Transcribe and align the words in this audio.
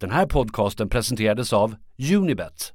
Den 0.00 0.10
här 0.10 0.26
podcasten 0.26 0.88
presenterades 0.88 1.52
av 1.52 1.74
Unibet. 2.16 2.72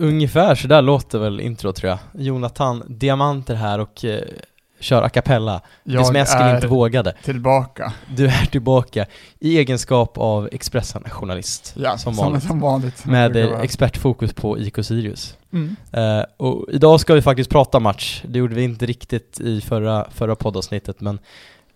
Ungefär 0.00 0.54
så 0.54 0.68
där 0.68 0.82
låter 0.82 1.18
väl 1.18 1.40
intro 1.40 1.72
tror 1.72 1.90
jag. 1.90 1.98
Jonathan 2.12 2.82
Diamanter 2.88 3.54
här 3.54 3.78
och 3.78 4.04
eh, 4.04 4.20
kör 4.80 5.02
a 5.02 5.08
cappella. 5.08 5.60
det 5.84 6.04
som 6.04 6.16
Eskil 6.16 6.40
är 6.40 6.54
inte 6.54 6.66
vågade. 6.66 7.14
tillbaka. 7.24 7.92
Du 8.16 8.26
är 8.26 8.46
tillbaka 8.46 9.06
i 9.38 9.58
egenskap 9.58 10.18
av 10.18 10.48
Expressen-journalist. 10.52 11.74
Ja, 11.76 11.98
som 11.98 12.14
som, 12.14 12.24
vanligt. 12.24 12.42
som 12.44 12.60
vanligt. 12.60 13.06
Med 13.06 13.36
expertfokus 13.36 14.32
på 14.32 14.58
IK 14.58 14.84
Sirius. 14.84 15.36
Mm. 15.52 15.76
Eh, 15.92 16.24
och 16.36 16.66
idag 16.72 17.00
ska 17.00 17.14
vi 17.14 17.22
faktiskt 17.22 17.50
prata 17.50 17.80
match. 17.80 18.22
Det 18.28 18.38
gjorde 18.38 18.54
vi 18.54 18.62
inte 18.62 18.86
riktigt 18.86 19.40
i 19.40 19.60
förra, 19.60 20.06
förra 20.10 20.36
poddavsnittet, 20.36 21.00
men 21.00 21.18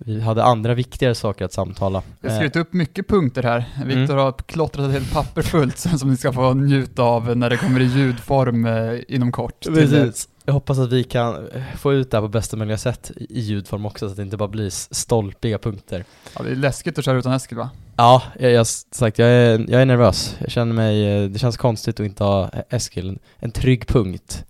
vi 0.05 0.21
hade 0.21 0.45
andra 0.45 0.75
viktigare 0.75 1.15
saker 1.15 1.45
att 1.45 1.53
samtala. 1.53 2.03
Jag 2.21 2.31
har 2.31 2.35
Eh, 2.35 2.39
skrivit 2.39 2.57
upp 2.57 2.73
mycket 2.73 3.09
punkter 3.09 3.43
här. 3.43 3.65
Viktor 3.85 4.17
har 4.17 4.33
klottrat 4.33 4.87
ett 4.87 4.93
helt 4.93 5.13
papper 5.13 5.43
fullt 5.43 5.79
som 5.79 6.11
ni 6.11 6.17
ska 6.17 6.33
få 6.33 6.55
njuta 6.55 7.03
av 7.03 7.37
när 7.37 7.51
det 7.51 7.57
kommer 7.57 7.81
i 7.81 7.85
ljudform 7.85 8.67
eh, 8.67 9.01
inom 9.09 9.33
kort. 9.33 9.61
Precis. 9.65 10.29
Jag 10.45 10.53
hoppas 10.55 10.79
att 10.79 10.93
vi 10.93 11.05
kan 11.05 11.49
eh, 11.49 11.63
få 11.77 11.93
ut 11.93 12.11
det 12.11 12.17
här 12.17 12.23
på 12.23 12.29
bästa 12.29 12.57
möjliga 12.57 12.79
sätt 12.79 13.11
i 13.17 13.41
ljudform 13.41 13.87
också, 13.87 14.07
så 14.07 14.11
att 14.11 14.17
det 14.17 14.23
inte 14.23 14.37
bara 14.37 14.49
blir 14.49 14.71
stolpiga 14.95 15.59
punkter. 15.59 16.05
Ja, 16.37 16.43
det 16.43 16.51
är 16.51 16.57
läskigt 16.57 16.99
att 16.99 17.05
köra 17.05 17.19
utan 17.19 17.33
Eskil 17.33 17.59
va? 17.59 17.71
Ja, 17.97 18.23
jag, 18.39 18.53
jag, 18.53 18.67
sagt, 18.67 19.19
jag, 19.19 19.29
är, 19.29 19.67
jag 19.69 19.83
är 19.83 19.87
nervös. 19.87 20.37
Jag 20.41 20.51
känner 20.51 20.75
mig, 20.75 21.29
det 21.29 21.39
känns 21.39 21.57
konstigt 21.57 22.01
att 22.01 22.07
inte 22.07 22.25
ha 22.25 22.51
Eskil, 22.71 23.09
en, 23.09 23.19
en 23.39 23.51
trygg 23.51 23.87
punkt. 23.87 24.45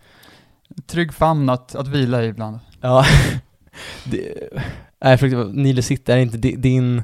Trygg 0.87 1.15
famn 1.15 1.49
att, 1.49 1.75
att 1.75 1.89
vila 1.89 2.23
i 2.25 2.27
ibland. 2.27 2.59
Ja, 2.81 3.05
det, 4.05 4.35
nej, 5.05 5.19
för, 5.19 5.53
Nile 5.53 5.83
City 5.83 6.13
är 6.13 6.17
inte 6.19 6.37
di- 6.39 6.57
din 6.57 7.03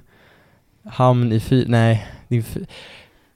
hamn 0.85 1.33
i 1.33 1.41
fy, 1.41 1.65
nej, 1.69 2.07
din 2.29 2.43
fy, 2.43 2.61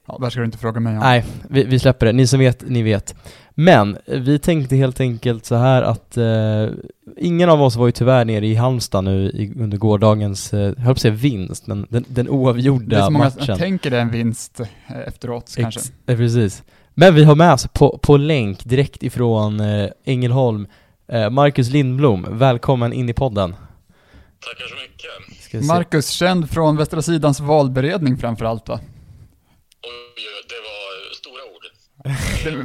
Ja, 0.07 0.17
det 0.19 0.25
här 0.25 0.29
ska 0.29 0.39
du 0.39 0.45
inte 0.45 0.57
fråga 0.57 0.79
mig 0.79 0.93
om. 0.93 0.99
Nej, 0.99 1.25
vi, 1.49 1.63
vi 1.63 1.79
släpper 1.79 2.05
det. 2.05 2.11
Ni 2.13 2.27
som 2.27 2.39
vet, 2.39 2.63
ni 2.69 2.81
vet. 2.83 3.15
Men 3.49 3.97
vi 4.07 4.39
tänkte 4.39 4.75
helt 4.75 4.99
enkelt 4.99 5.45
så 5.45 5.55
här 5.55 5.81
att 5.81 6.17
eh, 6.17 6.67
ingen 7.17 7.49
av 7.49 7.61
oss 7.61 7.75
var 7.75 7.85
ju 7.85 7.91
tyvärr 7.91 8.25
nere 8.25 8.47
i 8.47 8.55
Halmstad 8.55 9.03
nu 9.03 9.29
i, 9.29 9.53
under 9.59 9.77
gårdagens, 9.77 10.53
eh, 10.53 10.59
jag 10.59 10.75
höll 10.75 10.85
på 10.85 10.91
att 10.91 10.99
säga 10.99 11.13
vinst, 11.13 11.67
men 11.67 11.85
den, 11.89 12.05
den 12.07 12.25
det 12.25 12.29
är 12.29 12.29
oavgjorda 12.29 13.05
så 13.05 13.11
många 13.11 13.25
matchen. 13.25 13.45
som 13.45 13.57
tänker 13.57 13.91
det 13.91 13.97
är 13.97 14.01
en 14.01 14.11
vinst 14.11 14.59
eh, 14.59 14.99
efteråt 15.07 15.53
kanske. 15.57 15.79
Ex- 15.79 15.91
eh, 16.07 16.17
precis. 16.17 16.63
Men 16.93 17.15
vi 17.15 17.23
har 17.23 17.35
med 17.35 17.53
oss 17.53 17.67
på, 17.73 17.99
på 18.01 18.17
länk 18.17 18.63
direkt 18.65 19.03
ifrån 19.03 19.59
eh, 19.59 19.89
Ängelholm, 20.05 20.67
eh, 21.07 21.29
Marcus 21.29 21.69
Lindblom. 21.69 22.25
Välkommen 22.31 22.93
in 22.93 23.09
i 23.09 23.13
podden. 23.13 23.55
Tackar 24.45 24.67
så 24.67 24.75
mycket. 24.75 25.67
Marcus, 25.67 26.09
känd 26.09 26.51
från 26.51 26.77
Västra 26.77 27.01
Sidans 27.01 27.39
valberedning 27.39 28.17
framförallt 28.17 28.67
va? 28.69 28.79
Oj, 29.83 30.23
det 30.49 30.55
var 30.55 31.13
stora 31.15 31.43
ord. 31.43 31.65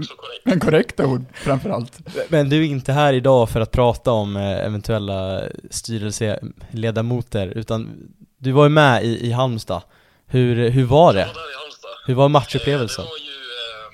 Korrekt. 0.16 0.44
Men 0.44 0.60
korrekta 0.60 1.06
ord 1.06 1.24
framförallt. 1.34 1.98
Men 2.28 2.48
du 2.48 2.56
är 2.56 2.66
inte 2.66 2.92
här 2.92 3.12
idag 3.12 3.50
för 3.50 3.60
att 3.60 3.70
prata 3.72 4.10
om 4.10 4.36
eh, 4.36 4.64
eventuella 4.66 5.42
styrelseledamoter, 5.70 7.46
utan 7.46 8.08
du 8.38 8.52
var 8.52 8.64
ju 8.64 8.70
med 8.70 9.04
i, 9.04 9.26
i 9.26 9.32
Halmstad. 9.32 9.82
Hur, 10.26 10.70
hur 10.70 10.84
var 10.84 11.12
det? 11.14 11.20
Jag 11.20 11.26
var 11.26 11.34
där 11.34 11.50
i 11.52 11.58
Halmstad. 11.62 11.90
Hur 12.06 12.14
var 12.14 12.24
Eh, 12.24 12.28
matchupplevelsen? 12.28 13.04
Det 13.04 13.10
var 13.10 13.18
ju 13.30 13.38
eh, 13.62 13.86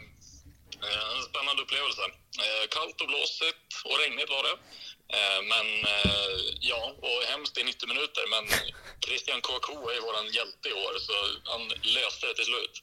eh, 0.88 1.16
en 1.16 1.22
spännande 1.30 1.60
upplevelse. 1.64 2.02
Eh, 2.44 2.64
kallt 2.76 2.96
och 3.02 3.08
blåsigt 3.12 3.66
och 3.88 3.96
regnigt 4.02 4.30
var 4.36 4.42
det. 4.48 4.54
Eh, 5.18 5.40
men 5.52 5.66
eh, 5.94 6.36
ja, 6.60 6.82
och 7.06 7.18
hemskt 7.32 7.58
i 7.58 7.64
90 7.64 7.88
minuter. 7.88 8.22
Men 8.34 8.44
Christian 9.06 9.40
KK 9.40 9.90
är 9.90 9.94
ju 9.94 10.00
våran 10.00 10.26
hjälte 10.26 10.68
i 10.68 10.72
år, 10.72 10.94
så 11.06 11.12
han 11.52 11.62
löste 11.68 12.26
det 12.26 12.34
till 12.34 12.44
slut. 12.52 12.74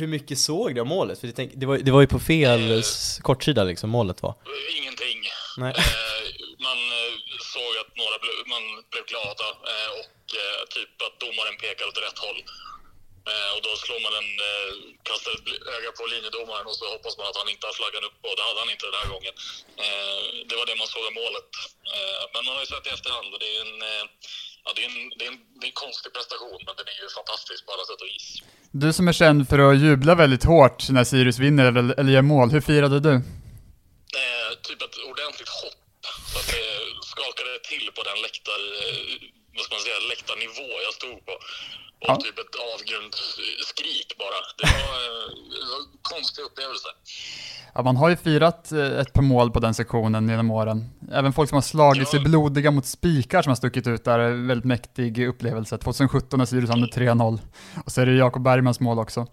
Hur, 0.00 0.06
mycket 0.06 0.38
såg 0.38 0.74
du 0.74 0.80
av 0.80 0.86
målet? 0.86 1.20
För 1.20 1.28
tänk, 1.36 1.52
det, 1.54 1.66
var, 1.66 1.78
det 1.78 1.90
var 1.90 2.00
ju 2.00 2.06
på 2.06 2.20
fel 2.20 2.78
s- 2.80 3.18
kortsida 3.22 3.64
liksom, 3.64 3.90
målet 3.90 4.22
var. 4.22 4.30
Eh, 4.30 4.78
Ingenting. 4.78 5.18
Nej. 5.56 5.72
Eh, 5.78 6.22
man 6.68 6.78
eh, 7.00 7.12
såg 7.54 7.72
att 7.82 7.90
några 8.02 8.16
ble, 8.22 8.30
man 8.54 8.64
blev 8.90 9.04
glada 9.12 9.46
eh, 9.72 9.90
och 10.00 10.24
eh, 10.42 10.60
typ 10.76 10.92
att 11.06 11.20
domaren 11.24 11.56
pekade 11.64 11.88
åt 11.90 11.98
rätt 12.06 12.18
håll. 12.26 12.40
Eh, 13.30 13.50
och 13.54 13.62
då 13.66 13.72
slår 13.84 14.00
man 14.06 14.14
en, 14.20 14.30
eh, 14.50 14.70
kastar 15.08 15.32
ett 15.36 15.48
öga 15.76 15.90
på 15.98 16.02
linjedomaren 16.12 16.66
och 16.70 16.76
så 16.80 16.84
hoppas 16.94 17.14
man 17.18 17.26
att 17.30 17.40
han 17.42 17.52
inte 17.54 17.64
har 17.68 17.74
flaggan 17.80 18.04
uppe 18.08 18.24
och 18.30 18.36
det 18.38 18.44
hade 18.48 18.60
han 18.62 18.74
inte 18.74 18.86
den 18.90 19.00
här 19.02 19.10
gången. 19.14 19.34
Eh, 19.84 20.22
det 20.48 20.56
var 20.58 20.66
det 20.70 20.76
man 20.82 20.90
såg 20.94 21.04
av 21.10 21.14
målet. 21.22 21.50
Eh, 21.96 22.22
men 22.32 22.40
man 22.46 22.52
har 22.56 22.62
ju 22.64 22.70
sett 22.72 22.86
i 22.88 22.92
efterhand 22.96 23.28
och 23.34 23.40
det 23.44 23.50
är 23.56 23.60
en, 23.66 23.74
ja, 24.64 24.68
det 24.76 24.80
är 24.84 24.88
en, 24.90 24.98
det 25.18 25.24
är 25.26 25.30
en, 25.32 25.40
det 25.58 25.64
är 25.66 25.70
en 25.72 25.80
konstig 25.84 26.10
prestation 26.16 26.60
men 26.66 26.74
den 26.80 26.86
är 26.92 26.98
ju 27.04 27.08
fantastisk 27.20 27.60
på 27.66 27.70
alla 27.74 27.86
sätt 27.90 28.00
och 28.04 28.10
vis. 28.14 28.28
Du 28.82 28.88
som 28.98 29.04
är 29.12 29.16
känd 29.22 29.40
för 29.50 29.58
att 29.66 29.78
jubla 29.86 30.12
väldigt 30.22 30.44
hårt 30.52 30.80
när 30.94 31.04
Sirius 31.10 31.38
vinner 31.44 31.64
eller, 31.70 31.84
eller 31.98 32.12
gör 32.16 32.26
mål, 32.34 32.48
hur 32.54 32.64
firade 32.70 32.98
du? 33.08 33.14
typ 34.66 34.82
ett 34.82 34.98
ordentligt 35.10 35.52
hopp. 35.60 35.82
Så 36.32 36.38
att 36.40 36.48
det 36.54 36.66
skakade 37.14 37.52
till 37.70 37.86
på 37.96 38.02
den 38.08 38.18
läktar, 38.26 38.60
vad 39.54 39.64
ska 39.64 39.74
man 39.74 39.84
säga, 39.86 39.98
läktarnivå 40.12 40.68
jag 40.86 40.94
stod 41.00 41.18
på. 41.26 41.34
Och 42.08 42.12
Ja. 42.12 42.16
typ 42.16 42.38
ett 42.38 42.54
avgrundsskrik 42.74 44.08
bara. 44.18 44.38
Det 44.58 44.64
var, 44.64 44.96
eh, 45.06 45.28
det 45.50 45.66
var 45.72 45.78
en 45.82 45.98
konstig 46.02 46.42
upplevelse. 46.42 46.88
Ja, 47.74 47.82
man 47.82 47.96
har 47.96 48.08
ju 48.08 48.16
firat 48.16 48.72
eh, 48.72 48.80
ett 49.00 49.12
par 49.12 49.22
mål 49.22 49.50
på 49.50 49.60
den 49.60 49.74
sektionen 49.74 50.28
genom 50.28 50.50
åren. 50.50 50.90
Även 51.12 51.32
folk 51.32 51.48
som 51.48 51.56
har 51.56 51.62
slagit 51.62 52.02
Ja. 52.02 52.10
sig 52.10 52.20
blodiga 52.20 52.70
mot 52.70 52.86
spikar 52.86 53.42
som 53.42 53.50
har 53.50 53.56
stuckit 53.56 53.86
ut 53.86 54.04
där, 54.04 54.18
är 54.18 54.46
väldigt 54.46 54.64
mäktig 54.64 55.28
upplevelse. 55.28 55.78
2017 55.78 56.38
när 56.38 56.46
Sirius 56.46 56.70
vann 56.70 56.80
med 56.80 56.90
3-0. 56.94 57.38
Och 57.84 57.92
så 57.92 58.00
är 58.00 58.06
det 58.06 58.12
Jakob 58.12 58.42
Bergmans 58.42 58.80
mål 58.80 58.98
också. 58.98 59.26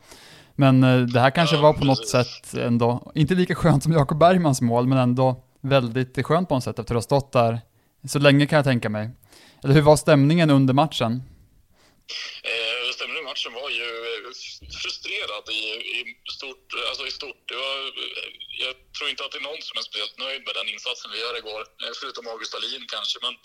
Men 0.55 0.83
eh, 0.83 0.99
det 1.01 1.19
här 1.19 1.29
kanske 1.31 1.55
Ja, 1.55 1.61
var 1.61 1.73
på 1.73 1.85
något 1.85 2.13
precis. 2.13 2.51
sätt 2.51 2.53
ändå, 2.63 3.11
inte 3.15 3.35
lika 3.35 3.55
skönt 3.55 3.83
som 3.83 3.91
Jakob 3.91 4.17
Bergmans 4.19 4.61
mål, 4.61 4.87
men 4.87 4.97
ändå 4.97 5.43
väldigt 5.61 6.25
skönt 6.25 6.49
på 6.49 6.55
något 6.55 6.63
sätt 6.63 6.79
efter 6.79 6.95
att 6.95 6.97
ha 6.97 7.01
stått 7.01 7.31
där 7.31 7.61
så 8.07 8.19
länge 8.19 8.45
kan 8.45 8.55
jag 8.57 8.65
tänka 8.65 8.89
mig. 8.89 9.09
Eller 9.63 9.73
hur 9.73 9.81
var 9.81 9.95
stämningen 9.95 10.49
under 10.49 10.73
matchen? 10.73 11.23
Eh, 12.51 12.91
stämningen 12.95 13.23
i 13.23 13.29
matchen 13.31 13.53
var 13.53 13.69
ju 13.69 13.89
eh, 14.11 14.31
frustrerad 14.81 15.45
i, 15.49 15.63
i, 15.97 15.99
stort, 16.37 16.67
eh, 16.77 16.89
alltså 16.89 17.05
i 17.07 17.11
stort. 17.19 17.41
Det 17.49 17.55
var, 17.55 17.77
eh, 18.03 18.29
jag 18.65 18.73
tror 18.95 19.09
inte 19.09 19.23
att 19.23 19.31
det 19.31 19.41
är 19.43 19.49
någon 19.51 19.61
som 19.67 19.77
är 19.77 19.85
speciellt 19.89 20.17
nöjd 20.17 20.41
med 20.45 20.55
den 20.59 20.69
insatsen 20.73 21.11
vi 21.11 21.19
gör 21.19 21.35
igår, 21.37 21.63
förutom 21.99 22.27
August 22.27 22.53
Dahlin 22.53 22.85
kanske. 22.95 23.17
Men, 23.25 23.35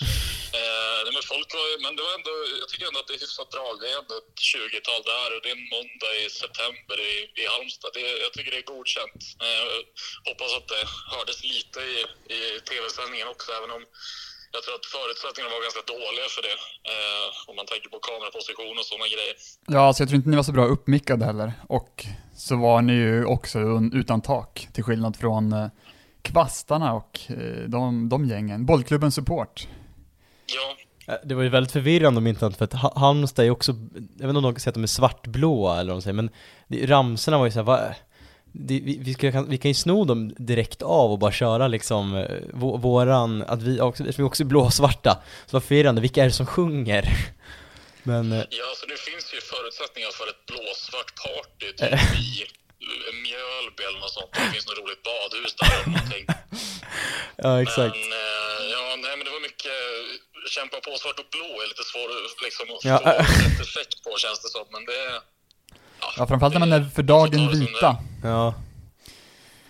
eh, 0.58 1.00
men, 1.14 1.22
folk 1.32 1.48
var, 1.58 1.66
men 1.84 1.96
det 1.96 2.02
var 2.06 2.14
ändå, 2.18 2.34
jag 2.62 2.68
tycker 2.68 2.86
ändå 2.86 3.00
att 3.00 3.08
det 3.10 3.18
är 3.18 3.24
hyfsat 3.26 3.50
drag. 3.54 3.74
Det 3.80 3.88
är 3.92 3.98
ändå 4.02 4.14
ett 4.22 4.34
20-tal 4.52 5.02
där 5.12 5.28
och 5.34 5.40
det 5.42 5.50
är 5.52 5.58
en 5.60 5.68
måndag 5.76 6.12
i 6.22 6.24
september 6.42 6.96
i, 7.12 7.14
i 7.42 7.44
Halmstad. 7.52 7.90
Det, 7.94 8.00
jag 8.24 8.32
tycker 8.32 8.50
det 8.54 8.62
är 8.64 8.72
godkänt. 8.74 9.20
Eh, 9.46 9.76
hoppas 10.28 10.50
att 10.58 10.68
det 10.74 10.82
hördes 11.12 11.38
lite 11.54 11.80
i, 11.94 11.96
i 12.36 12.40
tv-sändningen 12.70 13.28
också, 13.34 13.48
även 13.58 13.70
om 13.76 13.84
jag 14.54 14.62
tror 14.64 14.74
att 14.80 14.86
förutsättningarna 14.96 15.52
var 15.56 15.62
ganska 15.68 15.84
dåliga 15.94 16.26
för 16.36 16.42
det. 16.48 16.56
Eh, 16.92 17.26
om 17.48 17.54
man 17.56 17.66
tänker 17.72 17.88
på 17.94 17.98
kameraposition 18.08 18.74
och 18.80 18.86
sådana 18.90 19.06
grejer. 19.14 19.34
Ja, 19.74 19.80
alltså 19.86 20.00
jag 20.02 20.08
tror 20.08 20.16
inte 20.20 20.28
ni 20.32 20.36
var 20.36 20.48
så 20.50 20.56
bra 20.58 20.64
uppmickade 20.76 21.24
heller. 21.30 21.52
Och 21.78 21.94
så 22.36 22.56
var 22.56 22.82
ni 22.82 22.92
ju 22.92 23.24
också 23.24 23.58
utan 24.00 24.20
tak, 24.32 24.68
till 24.74 24.84
skillnad 24.84 25.16
från 25.16 25.52
eh, 25.52 25.66
Kvastarna 26.22 26.88
och 26.94 27.20
eh, 27.28 27.62
de, 27.68 28.08
de 28.08 28.28
gängen. 28.28 28.66
Bollklubben 28.66 29.12
Support. 29.12 29.68
Ja, 30.56 30.76
Eh, 31.08 31.14
Det 31.24 31.34
var 31.34 31.42
ju 31.42 31.48
väldigt 31.48 31.72
förvirrande 31.72 32.18
om 32.18 32.26
inte 32.26 32.46
annat 32.46 32.58
för 32.58 32.64
att 32.64 32.72
Ha- 32.72 32.98
Halmstad 32.98 33.46
är 33.46 33.50
också, 33.50 33.72
jag 33.72 34.00
vet 34.00 34.28
inte 34.28 34.36
om 34.36 34.42
de 34.42 34.54
kan 34.54 34.60
säga 34.60 34.70
att 34.70 34.74
de 34.74 34.82
är 34.82 34.86
svartblåa 34.86 35.80
eller 35.80 35.92
vad 35.92 35.96
de 35.98 36.02
säger, 36.02 36.14
men 36.14 36.30
det, 36.68 36.86
ramserna 36.86 37.38
var 37.38 37.44
ju 37.46 37.50
såhär, 37.52 37.94
det, 38.52 38.80
vi, 38.80 38.98
vi, 39.00 39.14
ska, 39.14 39.44
vi 39.48 39.58
kan 39.58 39.70
ju 39.70 39.74
sno 39.74 40.04
dem 40.04 40.34
direkt 40.38 40.82
av 40.82 41.12
och 41.12 41.18
bara 41.18 41.32
köra 41.32 41.68
liksom 41.68 42.16
eh, 42.16 42.36
vå, 42.52 42.76
våran, 42.76 43.42
att 43.42 43.62
vi 43.62 43.80
också, 43.80 44.04
vi 44.16 44.22
också 44.22 44.42
är 44.42 44.46
blåsvarta, 44.46 45.22
så 45.46 45.56
var 45.56 45.60
förvirrande, 45.60 46.00
vilka 46.00 46.20
är 46.22 46.26
det 46.26 46.32
som 46.32 46.46
sjunger? 46.46 47.04
Men, 48.02 48.32
eh, 48.32 48.44
ja, 48.60 48.68
så 48.76 48.86
det 48.86 48.98
finns 49.08 49.26
ju 49.34 49.40
förutsättningar 49.52 50.10
för 50.18 50.26
ett 50.32 50.42
blåsvart 50.50 51.10
party 51.24 51.68
typ 51.72 51.92
i 52.26 52.30
eh, 52.86 53.14
Mjölby 53.24 53.82
eller 53.88 54.00
något 54.00 54.14
sånt. 54.18 54.30
Det 54.32 54.50
finns 54.54 54.66
något 54.68 54.78
roligt 54.82 55.02
badhus 55.10 55.52
där 55.60 55.70
eller 55.76 55.90
någonting. 55.96 56.24
ja 57.44 57.52
exakt. 57.64 57.96
Men, 58.12 58.12
ja, 58.74 58.84
nej, 59.04 59.12
men 59.16 59.24
det 59.26 59.32
var 59.36 59.42
mycket 59.48 59.76
kämpa 60.56 60.76
på. 60.86 60.90
Svart 61.02 61.18
och 61.22 61.30
blå 61.36 61.48
är 61.62 61.66
lite 61.72 61.84
svår 61.92 62.08
liksom, 62.46 62.66
att 62.74 62.84
Ja. 62.90 62.96
få 62.98 63.10
rätt 63.44 63.60
effekt 63.66 63.94
på 64.04 64.10
känns 64.24 64.40
det 64.44 64.50
som. 64.56 64.66
Men 64.74 64.82
det, 64.90 65.00
Ja, 66.16 66.26
framförallt 66.26 66.54
när 66.54 66.60
man 66.60 66.72
är 66.72 66.84
för 66.84 67.02
dagen 67.02 67.48
vita. 67.50 67.96
Ja. 68.22 68.54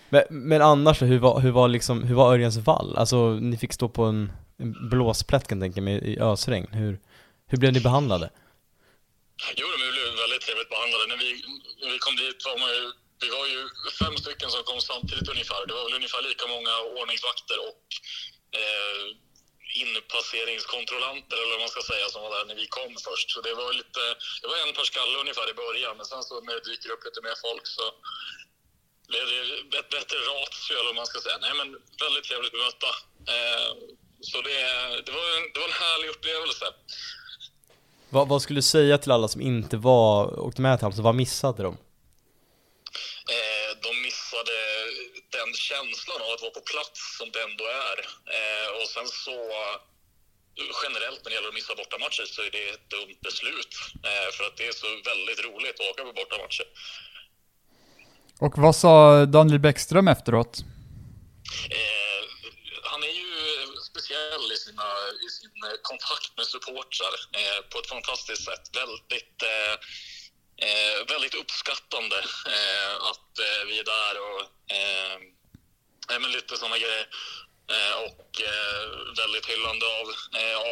Men, 0.09 0.23
men 0.29 0.61
annars 0.61 1.01
hur 1.01 1.19
var, 1.19 1.39
hur 1.39 1.51
var 1.51 1.67
liksom, 1.67 2.03
hur 2.03 2.15
var 2.15 2.33
Örjans 2.33 2.57
vall? 2.57 2.97
Alltså, 2.97 3.17
ni 3.29 3.57
fick 3.57 3.73
stå 3.73 3.89
på 3.89 4.03
en, 4.03 4.31
en 4.57 4.89
blåsplätt 4.89 5.47
kan 5.47 5.57
jag 5.57 5.65
tänka 5.65 5.81
mig, 5.81 5.95
i 6.11 6.19
ösregn. 6.19 6.67
Hur, 6.71 6.99
Hur 7.51 7.57
blev 7.61 7.73
ni 7.73 7.81
behandlade? 7.89 8.27
Jo, 9.59 9.65
men 9.71 9.79
vi 9.85 9.89
blev 9.95 10.07
väldigt 10.23 10.43
trevligt 10.45 10.71
behandlade. 10.75 11.05
När 11.11 11.19
vi, 11.23 11.29
när 11.81 11.89
vi 11.95 11.99
kom 12.05 12.15
dit 12.23 12.39
var 12.47 12.57
man 12.63 12.71
ju, 12.77 12.83
vi 13.23 13.27
var 13.37 13.45
ju 13.53 13.59
fem 14.01 14.15
stycken 14.23 14.49
som 14.53 14.61
kom 14.69 14.79
samtidigt 14.91 15.29
ungefär. 15.33 15.59
Det 15.67 15.73
var 15.77 15.83
väl 15.87 15.97
ungefär 15.99 16.21
lika 16.29 16.45
många 16.55 16.73
ordningsvakter 16.99 17.57
och 17.69 17.83
eh, 18.59 19.01
inpasseringskontrollanter 19.83 21.37
eller 21.37 21.53
vad 21.55 21.63
man 21.65 21.73
ska 21.75 21.81
säga 21.93 22.07
som 22.09 22.21
var 22.25 22.31
där 22.37 22.45
när 22.49 22.57
vi 22.63 22.67
kom 22.77 22.91
först. 23.07 23.27
Så 23.33 23.39
det 23.47 23.53
var 23.61 23.69
lite, 23.81 24.03
det 24.41 24.47
var 24.51 24.57
en 24.65 24.75
per 24.77 24.87
skalle 24.91 25.15
ungefär 25.23 25.47
i 25.53 25.59
början 25.63 25.97
men 25.97 26.05
sen 26.11 26.23
så 26.23 26.33
när 26.41 26.53
det 26.57 26.65
dyker 26.69 26.89
upp 26.93 27.03
lite 27.07 27.21
mer 27.25 27.35
folk 27.47 27.65
så 27.77 27.85
blev 29.09 29.23
det 29.71 29.79
ett 29.81 29.89
bättre 29.97 30.17
ratio 30.31 30.73
eller 30.77 30.89
vad 30.91 30.99
man 31.01 31.11
ska 31.11 31.17
säga. 31.25 31.37
Nej 31.45 31.53
men 31.59 31.67
väldigt 32.05 32.25
trevligt 32.29 32.55
bemötta. 32.57 32.91
Eh, 33.33 33.69
så 34.29 34.37
det, 34.47 34.57
det, 35.05 35.11
var 35.17 35.25
en, 35.37 35.45
det 35.53 35.59
var 35.61 35.69
en 35.71 35.81
härlig 35.85 36.09
upplevelse. 36.09 36.65
Vad, 38.09 38.27
vad 38.27 38.41
skulle 38.41 38.57
du 38.57 38.61
säga 38.77 38.97
till 38.97 39.11
alla 39.11 39.27
som 39.27 39.41
inte 39.41 39.77
var, 39.77 40.39
åkte 40.39 40.61
med 40.61 40.77
till 40.77 40.83
Halmstad, 40.83 41.03
vad 41.03 41.15
missade 41.15 41.63
de? 41.63 41.73
Eh, 43.35 43.69
de 43.81 44.01
missade 44.01 44.57
den 45.37 45.51
känslan 45.69 46.21
av 46.25 46.29
att 46.33 46.41
vara 46.45 46.57
på 46.59 46.65
plats 46.73 46.99
som 47.17 47.27
det 47.33 47.41
ändå 47.47 47.65
är. 47.91 47.97
Eh, 48.37 48.69
och 48.79 48.87
sen 48.95 49.07
så 49.25 49.37
generellt 50.83 51.19
när 51.21 51.29
det 51.29 51.35
gäller 51.35 51.51
att 51.53 51.59
missa 51.61 51.75
bortamatcher 51.81 52.25
så 52.35 52.41
är 52.47 52.51
det 52.57 52.65
ett 52.75 52.89
dumt 52.95 53.19
beslut. 53.27 53.73
Eh, 54.07 54.29
för 54.35 54.43
att 54.47 54.57
det 54.57 54.65
är 54.71 54.75
så 54.83 54.87
väldigt 55.11 55.41
roligt 55.47 55.75
att 55.79 55.89
åka 55.91 56.03
på 56.03 56.13
bortamatcher. 56.21 56.67
Och 58.45 58.53
vad 58.57 58.75
sa 58.75 59.25
Daniel 59.25 59.59
Bäckström 59.59 60.07
efteråt? 60.07 60.53
Eh, 61.77 62.21
han 62.91 63.03
är 63.03 63.13
ju 63.21 63.31
speciell 63.89 64.45
i, 64.55 64.57
sina, 64.65 64.87
i 65.25 65.29
sin 65.37 65.55
eh, 65.67 65.77
kontakt 65.81 66.31
med 66.37 66.45
supportrar 66.45 67.15
eh, 67.39 67.59
på 67.69 67.75
ett 67.79 67.89
fantastiskt 67.95 68.43
sätt. 68.49 68.65
Väldigt, 68.81 69.37
eh, 70.61 70.67
eh 70.67 70.99
väldigt 71.13 71.35
uppskattande 71.41 72.19
eh, 72.55 72.93
att 73.11 73.31
eh, 73.47 73.61
vi 73.67 73.79
är 73.79 73.87
där 73.95 74.15
och 74.27 74.41
men 76.21 76.31
lite 76.31 76.57
sådana 76.57 76.77
grejer. 76.77 77.05
och 78.07 78.31
väldigt 79.21 79.45
hyllande 79.51 79.85
av 79.99 80.07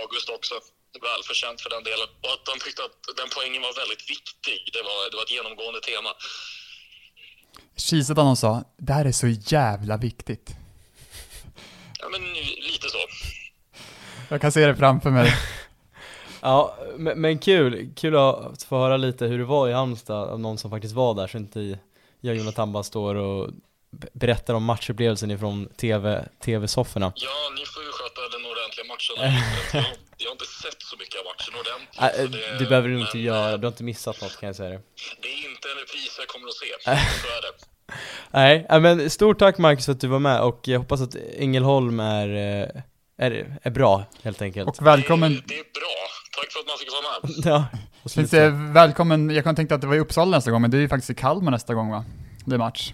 August 0.02 0.30
också. 0.30 0.56
Välförtjänt 1.02 1.62
för 1.62 1.70
den 1.70 1.84
delen. 1.84 2.08
Och 2.24 2.34
att 2.34 2.46
han 2.52 2.60
tyckte 2.60 2.84
att 2.84 3.00
den 3.18 3.30
poängen 3.36 3.62
var 3.62 3.74
väldigt 3.74 4.10
viktig. 4.10 4.58
Det 4.74 4.84
var, 4.90 5.12
det 5.12 5.16
var 5.18 5.24
ett 5.24 5.32
genomgående 5.38 5.82
tema. 5.82 6.12
Kisade 7.78 8.22
han 8.22 8.32
och 8.32 8.38
sa, 8.38 8.64
det 8.78 8.94
här 8.94 9.06
är 9.06 9.12
så 9.12 9.28
jävla 9.28 9.98
viktigt. 9.98 10.48
Ja, 12.00 12.10
men 12.10 12.34
lite 12.72 12.90
så. 12.90 13.02
Jag 14.30 14.42
kan 14.42 14.52
se 14.52 14.66
det 14.68 14.76
framför 14.76 15.10
mig. 15.10 15.34
ja, 16.42 16.78
men, 16.98 17.22
men, 17.22 17.40
kul, 17.40 17.90
kul 17.96 18.16
att 18.16 18.64
få 18.64 18.78
höra 18.78 18.98
lite 18.98 19.26
hur 19.26 19.38
det 19.38 19.46
var 19.46 19.70
i 19.70 19.74
Halmstad 19.74 20.30
av 20.30 20.40
någon 20.40 20.58
som 20.58 20.72
faktiskt 20.72 20.94
var 20.94 21.14
där 21.14 21.28
så 21.28 21.38
inte 21.38 21.80
jag 22.22 22.32
och 22.32 22.38
Jonathan 22.38 22.72
bara 22.72 22.84
står 22.84 23.16
och 23.16 23.50
berättar 24.14 24.54
om 24.54 24.64
matchupplevelsen 24.64 25.32
ifrån 25.32 25.70
TV, 25.78 26.26
TV-sofforna. 26.46 27.14
Ja, 27.16 27.30
ni 27.56 27.66
får 27.66 27.84
ju 27.84 27.90
sköta 27.92 28.22
den 28.38 28.46
ordentliga 28.52 28.86
matchen. 28.88 29.16
jag, 29.74 29.84
jag 30.18 30.30
har 30.30 30.32
inte 30.32 30.46
sett 30.46 30.82
så 30.82 30.98
mycket 30.98 31.20
av 31.20 31.26
matchen 31.26 31.54
ordentligt. 31.60 32.20
Äh, 32.20 32.42
det, 32.42 32.64
du 32.64 32.70
behöver 32.70 32.90
du 32.90 33.02
inte 33.02 33.20
göra, 33.20 33.58
du 33.58 33.66
har 33.68 33.72
inte 33.72 33.84
missat 33.84 34.22
något 34.22 34.40
kan 34.40 34.48
jag 34.48 34.56
säga 34.56 34.70
det. 34.70 34.82
Det 35.22 35.28
är 35.28 35.50
inte 35.50 35.68
en 35.72 35.78
repris 35.78 36.16
jag 36.20 36.28
kommer 36.28 36.48
att 36.48 36.54
se, 36.54 36.66
så 37.22 37.28
är 37.28 37.42
det. 37.42 37.66
Nej, 38.32 38.82
men 38.82 39.10
stort 39.10 39.40
tack 39.40 39.58
Marcus 39.58 39.86
för 39.86 39.92
att 39.92 40.02
du 40.02 40.08
var 40.08 40.20
med 40.20 40.42
och 40.42 40.60
jag 40.64 40.80
hoppas 40.80 41.02
att 41.02 41.16
Ängelholm 41.38 42.00
är, 42.00 42.30
eh, 42.30 42.82
är, 43.18 43.60
är 43.64 43.70
bra 43.70 44.06
helt 44.24 44.42
enkelt. 44.42 44.68
Och 44.68 44.88
välkommen. 44.88 45.34
Det, 45.34 45.42
det 45.46 45.60
är 45.60 45.64
bra. 45.64 46.17
Tack 46.38 46.52
för 46.52 46.60
att 46.60 46.68
man 46.68 46.78
fick 46.78 46.92
vara 46.92 47.02
med. 47.02 47.46
ja. 47.46 47.66
Finns 48.10 48.32
det, 48.32 48.50
välkommen, 48.50 49.30
jag 49.30 49.44
kan 49.44 49.56
tänka 49.56 49.76
att 49.76 49.82
det 49.82 49.88
var 49.88 49.96
i 49.96 50.00
Uppsala 50.00 50.38
nästa 50.38 50.52
gång, 50.52 50.62
men 50.62 50.72
det 50.72 50.78
är 50.78 50.82
ju 50.82 50.90
faktiskt 50.90 51.10
i 51.10 51.16
Kalmar 51.16 51.52
nästa 51.52 51.74
gång 51.74 51.90
va? 51.90 52.06
Det 52.46 52.56
är 52.56 52.60
match. 52.60 52.94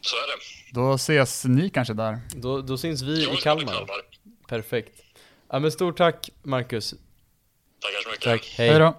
Så 0.00 0.16
är 0.16 0.20
det. 0.20 0.80
Då 0.80 0.94
ses 0.94 1.44
ni 1.44 1.70
kanske 1.70 1.94
där. 1.94 2.18
Då, 2.34 2.62
då 2.62 2.78
syns 2.78 3.02
vi 3.02 3.22
i 3.22 3.36
Kalmar. 3.42 3.72
Kalmar. 3.72 3.96
Perfekt. 4.48 5.00
Ja 5.50 5.58
men 5.58 5.72
stort 5.72 5.96
tack 5.96 6.30
Marcus. 6.42 6.90
Tackar 6.90 8.02
så 8.04 8.10
mycket. 8.10 8.24
Tack, 8.24 8.54
hej. 8.58 8.68
hej 8.68 8.78
då. 8.78 8.96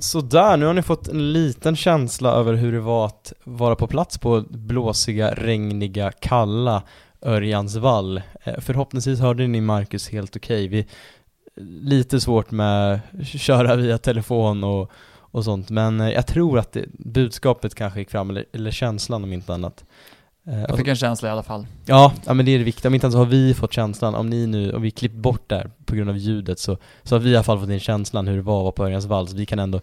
Sådär, 0.00 0.56
nu 0.56 0.66
har 0.66 0.74
ni 0.74 0.82
fått 0.82 1.08
en 1.08 1.32
liten 1.32 1.76
känsla 1.76 2.32
över 2.32 2.54
hur 2.54 2.72
det 2.72 2.80
var 2.80 3.06
att 3.06 3.32
vara 3.44 3.76
på 3.76 3.86
plats 3.86 4.18
på 4.18 4.44
blåsiga, 4.50 5.34
regniga, 5.34 6.12
kalla 6.12 6.82
Örjansvall. 7.22 8.22
Eh, 8.42 8.60
förhoppningsvis 8.60 9.20
hörde 9.20 9.46
ni 9.46 9.60
Marcus 9.60 10.08
helt 10.08 10.36
okej. 10.36 10.66
Okay. 10.66 10.68
Vi 10.68 10.86
lite 11.60 12.20
svårt 12.20 12.50
med 12.50 12.94
att 12.94 13.26
köra 13.26 13.76
via 13.76 13.98
telefon 13.98 14.64
och, 14.64 14.90
och 15.16 15.44
sånt, 15.44 15.70
men 15.70 16.00
eh, 16.00 16.10
jag 16.10 16.26
tror 16.26 16.58
att 16.58 16.72
det, 16.72 16.84
budskapet 16.92 17.74
kanske 17.74 17.98
gick 17.98 18.10
fram, 18.10 18.30
eller, 18.30 18.44
eller 18.52 18.70
känslan 18.70 19.24
om 19.24 19.32
inte 19.32 19.54
annat. 19.54 19.84
Eh, 20.46 20.60
jag 20.60 20.78
fick 20.78 20.88
en 20.88 20.96
känsla 20.96 21.28
i 21.28 21.32
alla 21.32 21.42
fall. 21.42 21.66
Ja, 21.86 22.12
ja 22.26 22.34
men 22.34 22.46
det 22.46 22.52
är 22.52 22.58
det 22.58 22.64
viktiga. 22.64 22.88
Om 22.88 22.94
inte 22.94 23.06
ens 23.06 23.14
har 23.14 23.24
vi 23.24 23.54
fått 23.54 23.72
känslan, 23.72 24.14
om 24.14 24.30
ni 24.30 24.46
nu, 24.46 24.72
om 24.72 24.82
vi 24.82 24.90
klippt 24.90 25.14
bort 25.14 25.48
där 25.48 25.70
på 25.84 25.94
grund 25.94 26.10
av 26.10 26.16
ljudet 26.16 26.58
så, 26.58 26.78
så 27.02 27.14
har 27.14 27.20
vi 27.20 27.30
i 27.30 27.36
alla 27.36 27.44
fall 27.44 27.60
fått 27.60 27.70
in 27.70 27.80
känslan 27.80 28.28
hur 28.28 28.36
det 28.36 28.42
var 28.42 28.62
vara 28.62 28.72
på 28.72 28.84
Örjans 28.84 29.04
vall, 29.04 29.28
så 29.28 29.36
vi 29.36 29.46
kan 29.46 29.58
ändå 29.58 29.80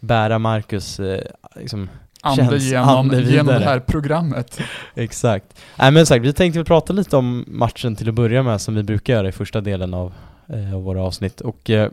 bära 0.00 0.38
Marcus 0.38 1.00
eh, 1.00 1.20
liksom 1.56 1.88
Ande 2.24 2.58
genom, 2.58 2.88
ande 2.88 3.22
genom 3.22 3.46
det 3.46 3.64
här 3.64 3.80
programmet. 3.80 4.60
Exakt. 4.94 5.46
Nej 5.78 5.90
men 5.90 6.06
sagt, 6.06 6.24
vi 6.24 6.32
tänkte 6.32 6.58
väl 6.58 6.66
prata 6.66 6.92
lite 6.92 7.16
om 7.16 7.44
matchen 7.48 7.96
till 7.96 8.08
att 8.08 8.14
börja 8.14 8.42
med 8.42 8.60
som 8.60 8.74
vi 8.74 8.82
brukar 8.82 9.14
göra 9.14 9.28
i 9.28 9.32
första 9.32 9.60
delen 9.60 9.94
av, 9.94 10.12
eh, 10.48 10.74
av 10.74 10.82
våra 10.82 11.02
avsnitt. 11.02 11.40
Och 11.40 11.70
eh, 11.70 11.90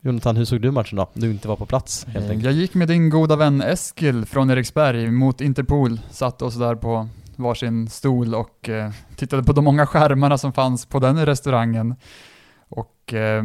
Jonathan, 0.00 0.36
hur 0.36 0.44
såg 0.44 0.60
du 0.60 0.70
matchen 0.70 0.96
då? 0.96 1.08
Du 1.14 1.30
inte 1.30 1.48
var 1.48 1.56
på 1.56 1.66
plats 1.66 2.04
helt 2.04 2.24
eh, 2.24 2.30
enkelt. 2.30 2.44
Jag 2.44 2.54
gick 2.54 2.74
med 2.74 2.88
din 2.88 3.10
goda 3.10 3.36
vän 3.36 3.62
Eskil 3.62 4.26
från 4.26 4.50
Eriksberg 4.50 5.10
mot 5.10 5.40
Interpol, 5.40 6.00
satt 6.10 6.42
oss 6.42 6.54
där 6.54 6.74
på 6.74 7.08
varsin 7.36 7.88
stol 7.88 8.34
och 8.34 8.68
eh, 8.68 8.90
tittade 9.16 9.42
på 9.42 9.52
de 9.52 9.64
många 9.64 9.86
skärmarna 9.86 10.38
som 10.38 10.52
fanns 10.52 10.86
på 10.86 10.98
den 10.98 11.26
restaurangen. 11.26 11.94
Och 12.68 13.14
eh, 13.14 13.44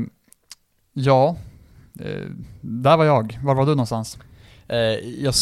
ja, 0.93 1.35
eh, 1.99 2.29
där 2.61 2.97
var 2.97 3.05
jag. 3.05 3.39
Var 3.43 3.55
var 3.55 3.65
du 3.65 3.71
någonstans? 3.71 4.17
Eh, 4.67 4.77
jag 5.23 5.33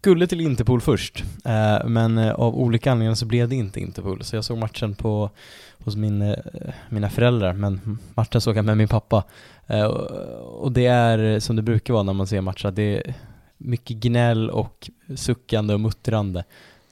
skulle 0.00 0.26
till 0.26 0.40
Interpol 0.40 0.80
först, 0.80 1.24
eh, 1.44 1.86
men 1.86 2.18
av 2.18 2.58
olika 2.58 2.92
anledningar 2.92 3.14
så 3.14 3.26
blev 3.26 3.48
det 3.48 3.54
inte 3.54 3.80
Interpol. 3.80 4.24
Så 4.24 4.36
jag 4.36 4.44
såg 4.44 4.58
matchen 4.58 4.94
på, 4.94 5.30
hos 5.78 5.96
min, 5.96 6.36
mina 6.88 7.10
föräldrar, 7.10 7.52
men 7.52 7.98
matchen 8.14 8.40
såg 8.40 8.56
jag 8.56 8.64
med 8.64 8.76
min 8.76 8.88
pappa. 8.88 9.24
och 10.44 10.72
det 10.72 10.86
är 10.86 11.40
som 11.40 11.56
det 11.56 11.62
brukar 11.62 11.94
vara 11.94 12.02
när 12.02 12.12
man 12.12 12.26
ser 12.26 12.40
matcher, 12.40 12.70
det 12.70 12.82
är 12.82 13.14
mycket 13.58 13.96
gnäll 13.96 14.50
och 14.50 14.90
suckande 15.16 15.74
och 15.74 15.80
muttrande. 15.80 16.44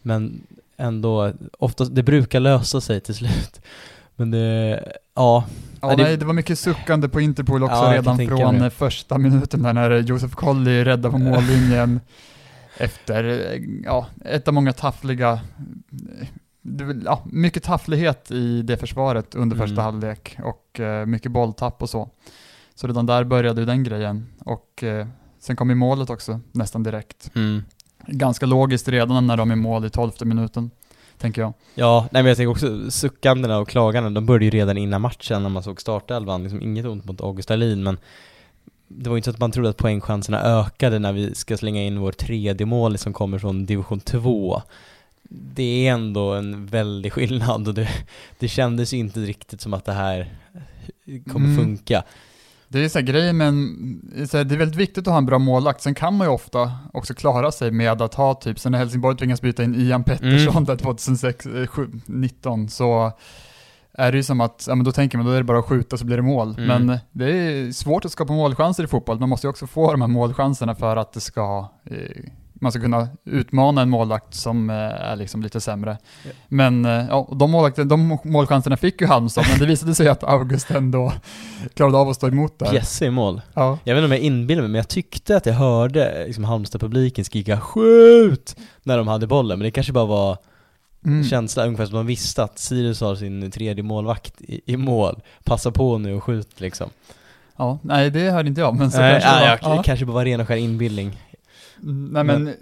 Men 0.02 0.46
ändå, 0.76 1.32
ofta, 1.58 1.84
det 1.84 2.02
brukar 2.02 2.40
lösa 2.40 2.80
sig 2.80 3.00
till 3.00 3.14
slut. 3.14 3.60
Men 4.16 4.30
det, 4.30 4.82
ja. 5.14 5.44
Ja, 5.80 5.94
nej, 5.96 6.16
det 6.16 6.24
var 6.24 6.32
mycket 6.32 6.58
suckande 6.58 7.08
på 7.08 7.20
Interpol 7.20 7.62
också 7.62 7.76
ja, 7.76 7.94
redan 7.94 8.18
från 8.18 8.70
första 8.70 9.18
minuten 9.18 9.62
där 9.62 9.72
när 9.72 9.90
Josef 9.90 10.34
Colley 10.34 10.84
räddade 10.84 11.12
på 11.12 11.18
mållinjen 11.18 12.00
efter, 12.78 13.52
ja, 13.84 14.06
ett 14.24 14.48
av 14.48 14.54
många 14.54 14.72
taffliga, 14.72 15.40
ja, 17.04 17.22
mycket 17.24 17.62
tafflighet 17.62 18.30
i 18.30 18.62
det 18.62 18.76
försvaret 18.76 19.34
under 19.34 19.56
mm. 19.56 19.68
första 19.68 19.82
halvlek 19.82 20.38
och 20.42 20.80
uh, 20.80 21.06
mycket 21.06 21.32
bolltapp 21.32 21.82
och 21.82 21.90
så. 21.90 22.10
Så 22.74 22.86
redan 22.86 23.06
där 23.06 23.24
började 23.24 23.60
ju 23.60 23.66
den 23.66 23.84
grejen 23.84 24.26
och 24.38 24.82
uh, 24.82 25.06
sen 25.38 25.56
kom 25.56 25.68
ju 25.68 25.74
målet 25.74 26.10
också 26.10 26.40
nästan 26.52 26.82
direkt. 26.82 27.30
Mm 27.34 27.62
ganska 28.06 28.46
logiskt 28.46 28.88
redan 28.88 29.26
när 29.26 29.36
de 29.36 29.50
är 29.50 29.56
mål 29.56 29.84
i 29.84 29.90
tolfte 29.90 30.24
minuten, 30.24 30.70
tänker 31.18 31.42
jag. 31.42 31.52
Ja, 31.74 32.08
nej 32.10 32.22
men 32.22 32.28
jag 32.28 32.36
tänker 32.36 32.50
också 32.50 32.90
suckandena 32.90 33.58
och 33.58 33.68
klagandena, 33.68 34.14
de 34.14 34.26
började 34.26 34.44
ju 34.44 34.50
redan 34.50 34.78
innan 34.78 35.00
matchen 35.00 35.42
när 35.42 35.50
man 35.50 35.62
såg 35.62 35.80
startelvan, 35.80 36.42
liksom 36.42 36.62
inget 36.62 36.86
ont 36.86 37.04
mot 37.04 37.20
August 37.20 37.48
Dahlin, 37.48 37.82
men 37.82 37.98
det 38.88 39.10
var 39.10 39.16
inte 39.16 39.24
så 39.24 39.30
att 39.30 39.40
man 39.40 39.52
trodde 39.52 39.68
att 39.68 39.76
poängchanserna 39.76 40.42
ökade 40.42 40.98
när 40.98 41.12
vi 41.12 41.34
ska 41.34 41.56
slänga 41.56 41.82
in 41.82 42.00
vår 42.00 42.12
tredje 42.12 42.66
mål 42.66 42.98
som 42.98 43.12
kommer 43.12 43.38
från 43.38 43.66
division 43.66 44.00
2. 44.00 44.62
Det 45.28 45.88
är 45.88 45.92
ändå 45.92 46.32
en 46.32 46.66
väldig 46.66 47.12
skillnad 47.12 47.68
och 47.68 47.74
det, 47.74 47.88
det 48.38 48.48
kändes 48.48 48.92
inte 48.92 49.20
riktigt 49.20 49.60
som 49.60 49.74
att 49.74 49.84
det 49.84 49.92
här 49.92 50.34
kommer 51.32 51.46
mm. 51.46 51.56
funka. 51.56 52.04
Det 52.68 52.84
är 52.84 52.88
så 52.88 52.98
här, 52.98 53.06
grejen 53.06 53.36
men 53.36 53.76
det 54.14 54.34
är 54.34 54.56
väldigt 54.56 54.80
viktigt 54.80 55.08
att 55.08 55.12
ha 55.12 55.18
en 55.18 55.26
bra 55.26 55.38
målvakt. 55.38 55.82
Sen 55.82 55.94
kan 55.94 56.14
man 56.14 56.26
ju 56.26 56.32
ofta 56.32 56.78
också 56.92 57.14
klara 57.14 57.52
sig 57.52 57.70
med 57.70 58.02
att 58.02 58.14
ha 58.14 58.34
typ, 58.34 58.58
sen 58.58 58.72
när 58.72 58.78
Helsingborg 58.78 59.16
tvingas 59.16 59.40
byta 59.40 59.64
in 59.64 59.74
Ian 59.74 60.04
Pettersson 60.04 60.56
mm. 60.56 60.64
där 60.64 60.76
2019 60.76 62.68
så 62.68 63.12
är 63.98 64.12
det 64.12 64.16
ju 64.16 64.22
som 64.22 64.40
att, 64.40 64.64
ja 64.68 64.74
men 64.74 64.84
då 64.84 64.92
tänker 64.92 65.18
man 65.18 65.26
då 65.26 65.32
är 65.32 65.38
det 65.38 65.44
bara 65.44 65.58
att 65.58 65.64
skjuta 65.64 65.96
så 65.96 66.04
blir 66.04 66.16
det 66.16 66.22
mål. 66.22 66.54
Mm. 66.58 66.86
Men 66.86 66.98
det 67.12 67.30
är 67.30 67.72
svårt 67.72 68.04
att 68.04 68.12
skapa 68.12 68.32
målchanser 68.32 68.84
i 68.84 68.86
fotboll. 68.86 69.18
Man 69.18 69.28
måste 69.28 69.46
ju 69.46 69.50
också 69.50 69.66
få 69.66 69.92
de 69.92 70.00
här 70.00 70.08
målchanserna 70.08 70.74
för 70.74 70.96
att 70.96 71.12
det 71.12 71.20
ska 71.20 71.68
eh, 71.84 71.96
man 72.60 72.72
ska 72.72 72.80
kunna 72.80 73.08
utmana 73.24 73.82
en 73.82 73.90
målvakt 73.90 74.34
som 74.34 74.70
eh, 74.70 74.76
är 74.76 75.16
liksom 75.16 75.42
lite 75.42 75.60
sämre. 75.60 75.98
Men 76.48 76.84
eh, 76.84 77.06
ja, 77.08 77.28
de, 77.32 77.50
målvakter, 77.50 77.84
de 77.84 78.18
målchanserna 78.24 78.76
fick 78.76 79.00
ju 79.00 79.06
Halmstad, 79.06 79.44
men 79.50 79.58
det 79.58 79.66
visade 79.66 79.94
sig 79.94 80.08
att 80.08 80.24
August 80.24 80.70
ändå 80.70 81.12
klarade 81.74 81.98
av 81.98 82.08
att 82.08 82.16
stå 82.16 82.28
emot 82.28 82.58
där. 82.58 82.74
Jesse 82.74 83.06
i 83.06 83.10
mål. 83.10 83.40
Ja. 83.54 83.78
Jag 83.84 83.94
vet 83.94 84.02
inte 84.02 84.06
om 84.06 84.12
jag 84.12 84.20
inbillar 84.20 84.62
mig, 84.62 84.70
men 84.70 84.78
jag 84.78 84.88
tyckte 84.88 85.36
att 85.36 85.46
jag 85.46 85.54
hörde 85.54 86.24
liksom 86.26 86.44
Halmstad-publiken 86.44 87.24
skrika 87.24 87.60
'Skjut!' 87.60 88.56
när 88.82 88.98
de 88.98 89.08
hade 89.08 89.26
bollen, 89.26 89.58
men 89.58 89.64
det 89.64 89.70
kanske 89.70 89.92
bara 89.92 90.06
var 90.06 90.38
mm. 91.06 91.24
känsla, 91.24 91.66
ungefär 91.66 91.86
som 91.86 91.96
de 91.96 92.06
visste 92.06 92.42
att 92.42 92.58
Sirius 92.58 93.00
har 93.00 93.16
sin 93.16 93.50
tredje 93.50 93.82
målvakt 93.82 94.40
i, 94.40 94.60
i 94.66 94.76
mål. 94.76 95.22
Passa 95.44 95.70
på 95.70 95.98
nu 95.98 96.14
och 96.14 96.24
skjut 96.24 96.60
liksom. 96.60 96.90
Ja, 97.56 97.78
nej 97.82 98.10
det 98.10 98.30
hörde 98.30 98.48
inte 98.48 98.60
jag, 98.60 98.76
men 98.76 98.90
så 98.90 98.98
nej, 98.98 99.12
kanske 99.12 99.30
nej, 99.30 99.58
det 99.60 99.68
var, 99.68 99.76
ja. 99.76 99.82
kanske 99.82 100.06
bara 100.06 100.14
var 100.14 100.24
ren 100.24 100.40
och 100.40 100.48
skär 100.48 100.56
inbildning. 100.56 101.20
Nej 102.10 102.24
men, 102.24 102.54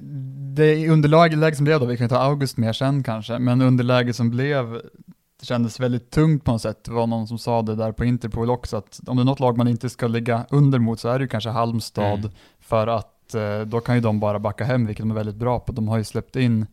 det 0.54 0.88
underläge 0.88 1.56
som 1.56 1.64
blev 1.64 1.80
då, 1.80 1.86
vi 1.86 1.96
kan 1.96 2.08
ta 2.08 2.18
August 2.18 2.56
mer 2.56 2.72
sen 2.72 3.02
kanske, 3.02 3.38
men 3.38 3.62
underläget 3.62 4.16
som 4.16 4.30
blev, 4.30 4.80
det 5.40 5.46
kändes 5.46 5.80
väldigt 5.80 6.10
tungt 6.10 6.44
på 6.44 6.52
något 6.52 6.62
sätt. 6.62 6.84
Det 6.84 6.90
var 6.90 7.06
någon 7.06 7.26
som 7.28 7.38
sa 7.38 7.62
det 7.62 7.74
där 7.74 7.92
på 7.92 8.04
Interpol 8.04 8.50
också, 8.50 8.76
att 8.76 9.00
om 9.06 9.16
det 9.16 9.22
är 9.22 9.24
något 9.24 9.40
lag 9.40 9.56
man 9.56 9.68
inte 9.68 9.90
ska 9.90 10.06
ligga 10.06 10.46
under 10.50 10.78
mot 10.78 11.00
så 11.00 11.08
är 11.08 11.18
det 11.18 11.22
ju 11.22 11.28
kanske 11.28 11.50
Halmstad, 11.50 12.18
mm. 12.18 12.30
för 12.60 12.86
att 12.86 13.34
eh, 13.34 13.60
då 13.60 13.80
kan 13.80 13.94
ju 13.94 14.00
de 14.00 14.20
bara 14.20 14.38
backa 14.38 14.64
hem, 14.64 14.86
vilket 14.86 15.02
de 15.02 15.10
är 15.10 15.14
väldigt 15.14 15.36
bra 15.36 15.60
på. 15.60 15.72
De 15.72 15.88
har 15.88 15.98
ju 15.98 16.04
släppt 16.04 16.36
in 16.36 16.66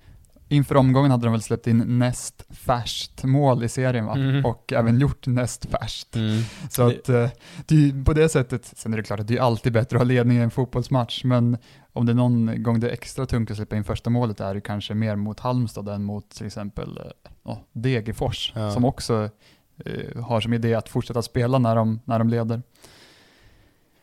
Inför 0.51 0.77
omgången 0.77 1.11
hade 1.11 1.25
de 1.25 1.31
väl 1.31 1.41
släppt 1.41 1.67
in 1.67 1.99
näst 1.99 2.45
färskt 2.49 3.23
mål 3.23 3.63
i 3.63 3.69
serien 3.69 4.05
va? 4.05 4.15
Mm. 4.15 4.45
Och 4.45 4.73
även 4.73 4.99
gjort 4.99 5.27
näst 5.27 5.65
färskt. 5.65 6.15
Mm. 6.15 6.41
Så 6.69 6.87
att 6.87 7.09
eh, 7.09 7.29
det 7.65 7.75
är 7.75 8.03
på 8.03 8.13
det 8.13 8.29
sättet, 8.29 8.65
sen 8.65 8.93
är 8.93 8.97
det 8.97 9.03
klart 9.03 9.19
att 9.19 9.27
det 9.27 9.37
är 9.37 9.41
alltid 9.41 9.73
bättre 9.73 9.97
att 9.97 10.01
ha 10.01 10.07
ledning 10.07 10.37
i 10.37 10.41
en 10.41 10.51
fotbollsmatch, 10.51 11.23
men 11.23 11.57
om 11.93 12.05
det 12.05 12.11
är 12.11 12.15
någon 12.15 12.63
gång 12.63 12.79
det 12.79 12.89
är 12.89 12.93
extra 12.93 13.25
tungt 13.25 13.51
att 13.51 13.57
släppa 13.57 13.75
in 13.75 13.83
första 13.83 14.09
målet 14.09 14.39
är 14.39 14.53
det 14.53 14.61
kanske 14.61 14.93
mer 14.93 15.15
mot 15.15 15.39
Halmstad 15.39 15.89
än 15.89 16.03
mot 16.03 16.29
till 16.29 16.45
exempel 16.45 16.99
oh, 17.43 17.57
Degerfors, 17.71 18.53
ja. 18.55 18.71
som 18.71 18.85
också 18.85 19.29
eh, 19.85 20.23
har 20.23 20.41
som 20.41 20.53
idé 20.53 20.73
att 20.73 20.89
fortsätta 20.89 21.21
spela 21.21 21.59
när 21.59 21.75
de, 21.75 21.99
när 22.05 22.19
de 22.19 22.29
leder. 22.29 22.61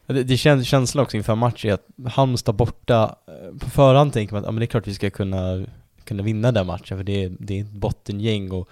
Det, 0.07 0.23
det 0.25 0.37
känns 0.37 0.67
känslan 0.67 1.03
också 1.03 1.17
inför 1.17 1.35
matchen 1.35 1.75
att 1.75 2.13
Halmstad 2.13 2.55
borta, 2.55 3.17
eh, 3.27 3.59
på 3.59 3.71
förhand 3.71 4.13
tänker 4.13 4.35
man 4.35 4.41
att 4.41 4.47
ja, 4.47 4.53
men 4.53 4.61
det 4.61 4.65
är 4.65 4.67
klart 4.67 4.87
vi 4.87 4.95
ska 4.95 5.11
kunna 5.11 5.67
kunna 6.09 6.23
vinna 6.23 6.53
den 6.53 6.67
matchen 6.67 6.97
för 6.97 7.05
det 7.05 7.25
är, 7.25 7.33
det 7.39 7.59
är 7.59 7.65
ett 7.65 7.73
bottengäng 7.73 8.53
och 8.53 8.69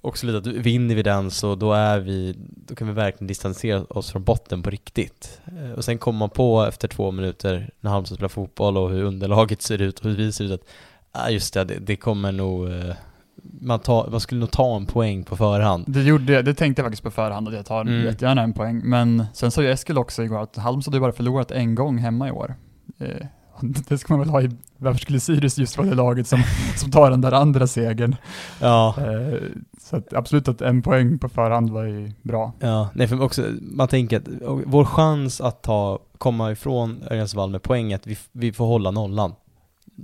också 0.00 0.26
lite 0.26 0.38
att 0.38 0.46
vinner 0.46 0.94
vi 0.94 1.02
den 1.02 1.30
så 1.30 1.54
då 1.54 1.72
är 1.72 2.00
vi, 2.00 2.34
då 2.66 2.74
kan 2.74 2.88
vi 2.88 2.92
verkligen 2.92 3.26
distansera 3.26 3.84
oss 3.84 4.10
från 4.10 4.24
botten 4.24 4.62
på 4.62 4.70
riktigt. 4.70 5.40
Eh, 5.44 5.72
och 5.72 5.84
sen 5.84 5.98
kommer 5.98 6.18
man 6.18 6.30
på 6.30 6.64
efter 6.64 6.88
två 6.88 7.10
minuter 7.10 7.70
när 7.80 7.90
Halmstad 7.90 8.16
spelar 8.16 8.28
fotboll 8.28 8.76
och 8.76 8.90
hur 8.90 9.02
underlaget 9.02 9.62
ser 9.62 9.82
ut 9.82 9.98
och 9.98 10.04
hur 10.04 10.16
vi 10.16 10.32
ser 10.32 10.44
ut 10.44 10.52
att, 10.52 10.64
ah, 11.12 11.28
just 11.28 11.54
det, 11.54 11.64
det, 11.64 11.96
kommer 11.96 12.32
nog 12.32 12.68
eh, 12.68 12.94
man, 13.42 13.80
tar, 13.80 14.10
man 14.10 14.20
skulle 14.20 14.40
nog 14.40 14.50
ta 14.50 14.76
en 14.76 14.86
poäng 14.86 15.24
på 15.24 15.36
förhand. 15.36 15.84
Det, 15.88 16.02
gjorde, 16.02 16.42
det 16.42 16.54
tänkte 16.54 16.80
jag 16.80 16.86
faktiskt 16.86 17.02
på 17.02 17.10
förhand 17.10 17.48
att 17.48 17.54
jag 17.54 17.66
tar 17.66 17.80
mm. 17.80 18.04
jättegärna 18.04 18.42
en 18.42 18.52
poäng, 18.52 18.80
men 18.84 19.24
sen 19.34 19.50
sa 19.50 19.62
ju 19.62 19.70
Eskil 19.70 19.98
också 19.98 20.22
igår 20.22 20.42
att 20.42 20.56
Halmstad 20.56 20.94
har 20.94 20.96
ju 20.96 21.00
bara 21.00 21.12
förlorat 21.12 21.50
en 21.50 21.74
gång 21.74 21.98
hemma 21.98 22.28
i 22.28 22.30
år. 22.30 22.54
Eh, 22.98 23.26
det 23.88 23.98
ska 23.98 24.12
man 24.12 24.20
väl 24.20 24.30
ha 24.30 24.42
i, 24.42 24.50
varför 24.80 25.00
skulle 25.00 25.20
Sirius 25.20 25.58
just 25.58 25.78
vara 25.78 25.88
det 25.88 25.94
laget 25.94 26.26
som, 26.26 26.42
som 26.76 26.90
tar 26.90 27.10
den 27.10 27.20
där 27.20 27.32
andra 27.32 27.66
segern? 27.66 28.16
Ja. 28.60 28.94
Eh, 28.98 29.38
så 29.82 29.96
att 29.96 30.14
absolut 30.14 30.48
att 30.48 30.60
en 30.60 30.82
poäng 30.82 31.18
på 31.18 31.28
förhand 31.28 31.70
var 31.70 31.84
ju 31.84 32.12
bra. 32.22 32.52
Ja, 32.58 32.88
nej 32.94 33.08
för 33.08 33.22
också, 33.22 33.44
man 33.60 33.88
tänker 33.88 34.16
att 34.16 34.28
vår 34.66 34.84
chans 34.84 35.40
att 35.40 35.62
ta, 35.62 35.98
komma 36.18 36.52
ifrån 36.52 37.04
Örjansvall 37.10 37.50
med 37.50 37.62
poäng 37.62 37.92
att 37.92 38.06
vi, 38.06 38.16
vi 38.32 38.52
får 38.52 38.66
hålla 38.66 38.90
nollan. 38.90 39.34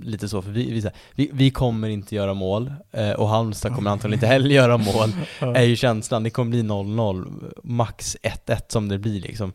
Lite 0.01 0.29
så, 0.29 0.41
för 0.41 0.51
vi, 0.51 0.73
vi, 0.73 0.89
vi, 1.15 1.29
vi 1.33 1.51
kommer 1.51 1.89
inte 1.89 2.15
göra 2.15 2.33
mål, 2.33 2.73
eh, 2.91 3.11
och 3.11 3.27
Halmstad 3.27 3.75
kommer 3.75 3.91
antagligen 3.91 4.17
inte 4.17 4.27
heller 4.27 4.49
göra 4.49 4.77
mål, 4.77 5.09
är 5.55 5.63
ju 5.63 5.75
känslan. 5.75 6.23
Det 6.23 6.29
kommer 6.29 6.49
bli 6.49 6.63
0-0, 6.63 7.53
max 7.63 8.17
1-1 8.23 8.61
som 8.67 8.89
det 8.89 8.97
blir 8.97 9.21
liksom. 9.21 9.53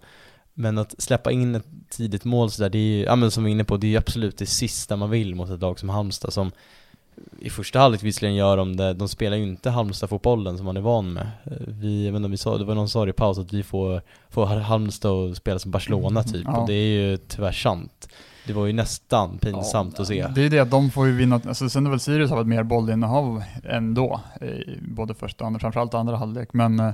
Men 0.54 0.78
att 0.78 0.94
släppa 0.98 1.32
in 1.32 1.54
ett 1.54 1.66
tidigt 1.88 2.24
mål 2.24 2.50
sådär, 2.50 2.70
det 2.70 2.78
är 2.78 2.96
ju, 2.96 3.02
ja 3.02 3.16
men 3.16 3.30
som 3.30 3.44
vi 3.44 3.50
är 3.50 3.52
inne 3.52 3.64
på, 3.64 3.76
det 3.76 3.86
är 3.86 3.90
ju 3.90 3.96
absolut 3.96 4.38
det 4.38 4.46
sista 4.46 4.96
man 4.96 5.10
vill 5.10 5.34
mot 5.34 5.50
ett 5.50 5.60
lag 5.60 5.78
som 5.78 5.88
Halmstad 5.88 6.32
som 6.32 6.52
i 7.38 7.50
första 7.50 7.78
halvlek 7.78 8.02
visserligen 8.02 8.36
gör 8.36 8.56
de 8.56 8.76
det, 8.76 8.94
de 8.94 9.08
spelar 9.08 9.36
ju 9.36 9.42
inte 9.42 9.70
Halmstad-fotbollen 9.70 10.56
som 10.56 10.66
man 10.66 10.76
är 10.76 10.80
van 10.80 11.12
med. 11.12 11.30
Vi, 11.68 12.06
jag 12.06 12.12
vet 12.12 12.18
inte, 12.18 12.28
vi 12.28 12.36
sa, 12.36 12.58
det 12.58 12.64
var 12.64 12.74
någon 12.74 12.88
som 12.88 13.00
sa 13.00 13.08
i 13.08 13.12
paus 13.12 13.38
att 13.38 13.52
vi 13.52 13.62
får, 13.62 14.02
får 14.30 14.46
Halmstad 14.46 15.30
att 15.30 15.36
spela 15.36 15.58
som 15.58 15.70
Barcelona 15.70 16.20
mm, 16.20 16.32
typ, 16.32 16.44
ja. 16.44 16.60
och 16.60 16.66
det 16.66 16.74
är 16.74 17.10
ju 17.10 17.16
tyvärr 17.16 17.52
sant. 17.52 18.08
Det 18.46 18.52
var 18.52 18.66
ju 18.66 18.72
nästan 18.72 19.38
pinsamt 19.38 19.94
ja, 19.96 20.02
att 20.02 20.08
se. 20.08 20.26
Det 20.34 20.42
är 20.42 20.50
det 20.50 20.58
att 20.58 20.70
de 20.70 20.90
får 20.90 21.06
ju 21.06 21.12
vinna, 21.12 21.40
alltså 21.46 21.68
sen 21.68 21.86
är 21.86 21.90
väl 21.90 22.00
Sirius 22.00 22.30
har 22.30 22.40
ett 22.40 22.46
mer 22.46 22.62
bollinnehav 22.62 23.42
ändå, 23.64 24.20
i 24.40 24.78
både 24.80 25.14
första 25.14 25.44
och 25.44 25.46
andra, 25.46 25.60
framförallt 25.60 25.94
andra 25.94 26.16
halvlek, 26.16 26.52
men 26.52 26.80
eh, 26.80 26.92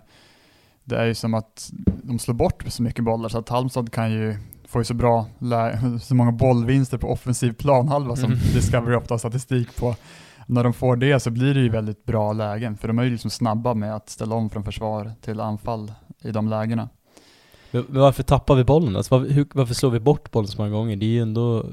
det 0.89 0.97
är 0.97 1.07
ju 1.07 1.15
som 1.15 1.35
att 1.35 1.71
de 2.03 2.19
slår 2.19 2.35
bort 2.35 2.65
så 2.69 2.83
mycket 2.83 3.05
bollar 3.05 3.29
så 3.29 3.39
att 3.39 3.49
Halmstad 3.49 3.93
kan 3.93 4.13
ju 4.13 4.37
få 4.69 4.85
så 4.85 4.95
bra, 4.95 5.27
så 6.03 6.15
många 6.15 6.33
bollvinster 6.33 6.99
på 6.99 7.13
offensiv 7.13 7.53
planhalva 7.53 8.17
som 8.17 8.33
mm. 8.33 8.39
Discovery 8.55 8.97
ofta 8.97 9.15
har 9.15 9.19
statistik 9.19 9.77
på. 9.77 9.95
När 10.47 10.65
de 10.65 10.73
får 10.73 10.97
det 10.97 11.21
så 11.21 11.31
blir 11.31 11.55
det 11.55 11.61
ju 11.61 11.69
väldigt 11.69 12.05
bra 12.05 12.33
lägen, 12.33 12.77
för 12.77 12.89
de 12.89 12.99
är 12.99 13.05
ju 13.05 13.11
liksom 13.11 13.31
snabba 13.31 13.75
med 13.75 13.95
att 13.95 14.09
ställa 14.09 14.35
om 14.35 14.51
från 14.51 14.65
försvar 14.65 15.13
till 15.21 15.41
anfall 15.41 15.93
i 16.23 16.31
de 16.31 16.49
lägena. 16.49 16.89
Men 17.71 17.85
varför 17.89 18.23
tappar 18.23 18.55
vi 18.55 18.65
bollen? 18.65 18.97
Alltså 18.97 19.19
varför, 19.19 19.33
hur, 19.33 19.47
varför 19.55 19.75
slår 19.75 19.91
vi 19.91 20.01
bort 20.01 20.31
bollen 20.31 20.49
så 20.49 20.63
många 20.63 20.71
gånger? 20.71 20.97
Det 20.97 21.07
är 21.07 21.11
ju 21.11 21.23
ändå 21.23 21.65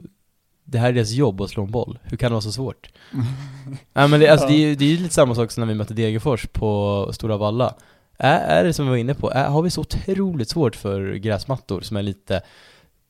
det 0.64 0.78
här 0.78 0.90
är 0.90 0.94
deras 0.94 1.12
jobb 1.12 1.42
att 1.42 1.50
slå 1.50 1.64
en 1.64 1.72
boll. 1.72 2.00
Hur 2.04 2.18
kan 2.18 2.30
det 2.30 2.34
vara 2.34 2.42
så 2.42 2.52
svårt? 2.52 2.90
Nej 3.94 4.10
men 4.10 4.20
det, 4.20 4.28
alltså, 4.28 4.48
det, 4.48 4.54
är 4.54 4.58
ju, 4.58 4.76
det 4.76 4.86
är 4.86 4.90
ju 4.90 4.98
lite 4.98 5.14
samma 5.14 5.36
sak 5.36 5.52
som 5.52 5.62
när 5.62 5.68
vi 5.68 5.74
mötte 5.74 5.94
Degerfors 5.94 6.48
på 6.48 7.10
Stora 7.14 7.38
Valla. 7.38 7.76
Är, 8.18 8.40
är 8.40 8.64
det 8.64 8.74
som 8.74 8.86
vi 8.86 8.90
var 8.90 8.98
inne 8.98 9.14
på, 9.14 9.32
är, 9.32 9.48
har 9.48 9.62
vi 9.62 9.70
så 9.70 9.82
otroligt 9.82 10.50
svårt 10.50 10.76
för 10.76 11.14
gräsmattor 11.14 11.82
som 11.82 11.98
är 11.98 12.02
lite 12.02 12.42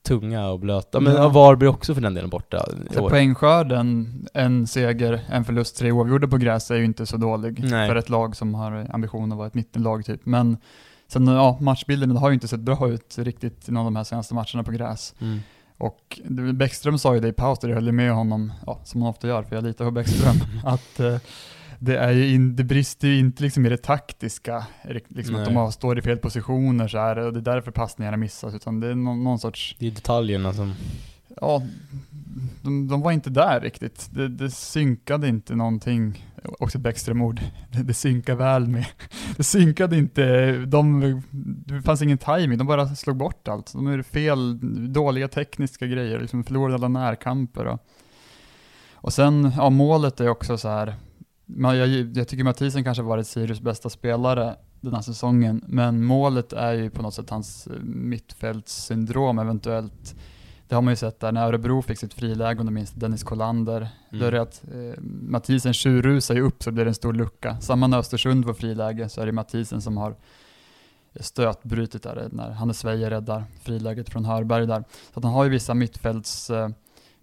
tunga 0.06 0.48
och 0.48 0.60
blöta? 0.60 1.00
Men 1.00 1.14
ja. 1.14 1.28
Varberg 1.28 1.68
också 1.68 1.94
för 1.94 2.00
den 2.00 2.14
delen 2.14 2.30
borta. 2.30 2.66
Så 2.90 3.08
poängskörden, 3.08 4.08
en 4.34 4.66
seger, 4.66 5.20
en 5.28 5.44
förlust, 5.44 5.78
tre 5.78 5.92
oavgjorda 5.92 6.28
på 6.28 6.36
gräs 6.36 6.70
är 6.70 6.76
ju 6.76 6.84
inte 6.84 7.06
så 7.06 7.16
dålig 7.16 7.64
Nej. 7.64 7.88
för 7.88 7.96
ett 7.96 8.08
lag 8.08 8.36
som 8.36 8.54
har 8.54 8.86
ambition 8.90 9.32
att 9.32 9.38
vara 9.38 9.46
ett 9.46 9.54
mittenlag 9.54 10.04
typ. 10.04 10.26
Men 10.26 10.56
sen, 11.08 11.26
ja, 11.26 11.58
matchbilden 11.60 12.16
har 12.16 12.28
ju 12.30 12.34
inte 12.34 12.48
sett 12.48 12.60
bra 12.60 12.88
ut 12.88 13.18
riktigt 13.18 13.68
i 13.68 13.72
någon 13.72 13.86
av 13.86 13.92
de 13.92 13.96
här 13.96 14.04
senaste 14.04 14.34
matcherna 14.34 14.62
på 14.64 14.72
gräs. 14.72 15.14
Mm. 15.20 15.38
Och 15.78 16.20
Bäckström 16.54 16.98
sa 16.98 17.14
ju 17.14 17.20
det 17.20 17.28
i 17.28 17.32
paus, 17.32 17.58
där 17.58 17.68
jag 17.68 17.74
höll 17.74 17.92
med 17.92 18.12
honom, 18.12 18.52
ja, 18.66 18.80
som 18.84 19.02
han 19.02 19.10
ofta 19.10 19.28
gör, 19.28 19.42
för 19.42 19.56
jag 19.56 19.64
litar 19.64 19.84
på 19.84 19.90
Bäckström, 19.90 20.36
att 20.64 21.00
eh, 21.00 21.16
det, 21.78 21.98
är 21.98 22.22
in, 22.22 22.56
det 22.56 22.64
brister 22.64 23.08
ju 23.08 23.18
inte 23.18 23.42
liksom 23.42 23.66
i 23.66 23.68
det 23.68 23.76
taktiska, 23.76 24.66
liksom 25.08 25.36
att 25.36 25.44
de 25.44 25.72
står 25.72 25.98
i 25.98 26.02
fel 26.02 26.18
positioner 26.18 26.88
så 26.88 26.98
här, 26.98 27.16
och 27.16 27.32
det 27.32 27.38
är 27.38 27.54
därför 27.54 27.70
passningarna 27.70 28.16
missas, 28.16 28.54
utan 28.54 28.80
det 28.80 28.88
är 28.88 28.94
någon, 28.94 29.24
någon 29.24 29.38
sorts... 29.38 29.76
Det 29.78 29.86
är 29.86 29.90
detaljerna 29.90 30.52
som... 30.52 30.74
Ja, 31.40 31.62
de, 32.62 32.88
de 32.88 33.00
var 33.00 33.12
inte 33.12 33.30
där 33.30 33.60
riktigt. 33.60 34.08
Det, 34.10 34.28
det 34.28 34.50
synkade 34.50 35.28
inte 35.28 35.54
någonting, 35.54 36.26
också 36.58 36.78
ett 36.78 36.84
Bäckström-ord, 36.84 37.40
det, 37.72 37.82
det 37.82 37.94
synkade 37.94 38.38
väl 38.38 38.68
med. 38.68 38.86
Det 39.36 39.44
synkade 39.44 39.96
inte, 39.96 40.52
de, 40.52 41.22
det 41.66 41.82
fanns 41.82 42.02
ingen 42.02 42.18
timing, 42.18 42.58
de 42.58 42.66
bara 42.66 42.94
slog 42.94 43.16
bort 43.16 43.48
allt. 43.48 43.72
De 43.72 43.86
är 43.86 44.02
fel, 44.02 44.58
dåliga 44.92 45.28
tekniska 45.28 45.86
grejer, 45.86 46.20
liksom 46.20 46.44
förlorade 46.44 46.74
alla 46.74 46.88
närkamper. 46.88 47.66
Och, 47.66 47.80
och 48.92 49.12
sen, 49.12 49.52
ja 49.56 49.70
målet 49.70 50.20
är 50.20 50.28
också 50.28 50.58
så 50.58 50.68
här 50.68 50.94
jag, 51.46 51.88
jag 51.88 52.28
tycker 52.28 52.44
Mathisen 52.44 52.84
kanske 52.84 53.02
varit 53.02 53.26
Sirius 53.26 53.60
bästa 53.60 53.90
spelare 53.90 54.56
den 54.80 54.94
här 54.94 55.02
säsongen, 55.02 55.64
men 55.66 56.04
målet 56.04 56.52
är 56.52 56.72
ju 56.72 56.90
på 56.90 57.02
något 57.02 57.14
sätt 57.14 57.30
hans 57.30 57.66
eh, 57.66 57.72
mittfältssyndrom 57.82 59.38
eventuellt. 59.38 60.14
Det 60.68 60.74
har 60.74 60.82
man 60.82 60.92
ju 60.92 60.96
sett 60.96 61.20
där 61.20 61.32
när 61.32 61.46
Örebro 61.46 61.82
fick 61.82 61.98
sitt 61.98 62.14
friläge, 62.14 62.60
om 62.60 62.66
du 62.66 62.72
minns 62.72 62.92
Dennis 62.92 63.22
Kollander. 63.22 63.76
Mm. 63.76 64.20
Då 64.20 64.26
är 64.26 64.32
det 64.32 64.42
att 64.42 64.64
eh, 64.64 65.02
Mathisen 65.02 65.72
tjurrusar 65.72 66.34
ju 66.34 66.40
upp 66.40 66.62
så 66.62 66.70
blir 66.70 66.84
det 66.84 66.90
en 66.90 66.94
stor 66.94 67.12
lucka. 67.12 67.60
Samma 67.60 67.86
när 67.86 67.98
Östersund 67.98 68.44
var 68.44 68.54
friläge 68.54 69.08
så 69.08 69.20
är 69.20 69.26
det 69.26 69.32
Mathisen 69.32 69.82
som 69.82 69.96
har 69.96 70.16
stötbrutit 71.20 72.02
där 72.02 72.28
när 72.32 72.50
Hannes 72.50 72.84
Weijer 72.84 73.10
räddar 73.10 73.44
friläget 73.62 74.10
från 74.10 74.24
Hörberg 74.24 74.66
där. 74.66 74.84
Så 75.14 75.20
han 75.22 75.32
har 75.32 75.44
ju 75.44 75.50
vissa 75.50 75.74
mittfälts 75.74 76.50
eh, 76.50 76.68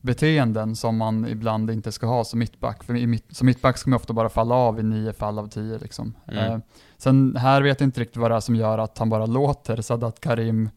beteenden 0.04 0.76
som 0.76 0.98
man 0.98 1.28
ibland 1.28 1.72
inte 1.72 1.92
ska 1.92 2.06
ha 2.06 2.24
som 2.24 2.40
mittback. 2.40 2.84
För 2.84 2.94
mitt, 2.94 3.36
som 3.36 3.46
mittback 3.46 3.78
ska 3.78 3.90
man 3.90 3.98
ofta 3.98 4.14
bara 4.14 4.30
falla 4.30 4.56
av 4.56 4.80
i 4.80 4.84
nio 4.84 5.14
fall 5.14 5.40
av 5.40 5.48
tio. 5.48 5.78
Liksom. 5.78 6.14
Mm. 6.28 6.52
Eh, 6.52 6.60
sen 6.98 7.36
här 7.36 7.62
vet 7.62 7.80
jag 7.80 7.88
inte 7.88 8.02
riktigt 8.02 8.18
vad 8.18 8.32
det 8.32 8.36
är 8.36 8.40
som 8.40 8.56
gör 8.56 8.78
att 8.78 8.98
han 8.98 9.10
bara 9.10 9.26
låter 9.26 9.82
Sadat 9.82 10.20
Karim 10.20 10.70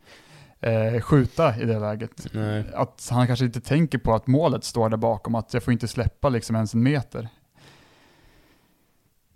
eh, 0.60 1.00
skjuta 1.00 1.56
i 1.60 1.64
det 1.64 1.78
läget. 1.78 2.26
Nej. 2.32 2.64
Att 2.74 3.08
han 3.10 3.26
kanske 3.26 3.44
inte 3.44 3.60
tänker 3.60 3.98
på 3.98 4.14
att 4.14 4.26
målet 4.26 4.64
står 4.64 4.88
där 4.88 4.96
bakom, 4.96 5.34
att 5.34 5.54
jag 5.54 5.62
får 5.62 5.72
inte 5.72 5.88
släppa 5.88 6.28
liksom 6.28 6.56
ens 6.56 6.74
en 6.74 6.82
meter. 6.82 7.28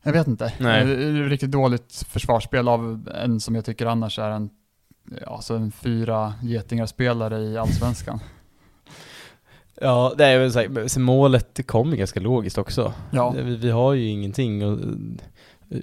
Jag 0.02 0.12
vet 0.12 0.26
inte. 0.26 0.52
Nej. 0.61 0.87
Det 0.87 0.92
är 0.92 1.12
riktigt 1.28 1.50
dåligt 1.50 2.04
försvarsspel 2.09 2.68
av 2.68 3.09
en 3.14 3.40
som 3.40 3.54
jag 3.54 3.64
tycker 3.64 3.87
annars 3.87 4.18
är 4.18 4.30
en, 4.30 4.50
alltså 5.26 5.54
en 5.54 5.73
fyra 5.73 6.35
getingar-spelare 6.42 7.38
i 7.38 7.59
allsvenskan. 7.59 8.20
Ja, 9.82 10.14
det 10.18 10.25
är 10.25 10.38
väl 10.38 10.52
så, 10.52 10.88
så 10.88 11.00
målet 11.00 11.66
kom 11.66 11.96
ganska 11.96 12.20
logiskt 12.20 12.58
också. 12.58 12.92
Ja. 13.10 13.30
Vi, 13.30 13.56
vi 13.56 13.70
har 13.70 13.92
ju 13.92 14.08
ingenting 14.08 14.66
och 14.66 14.78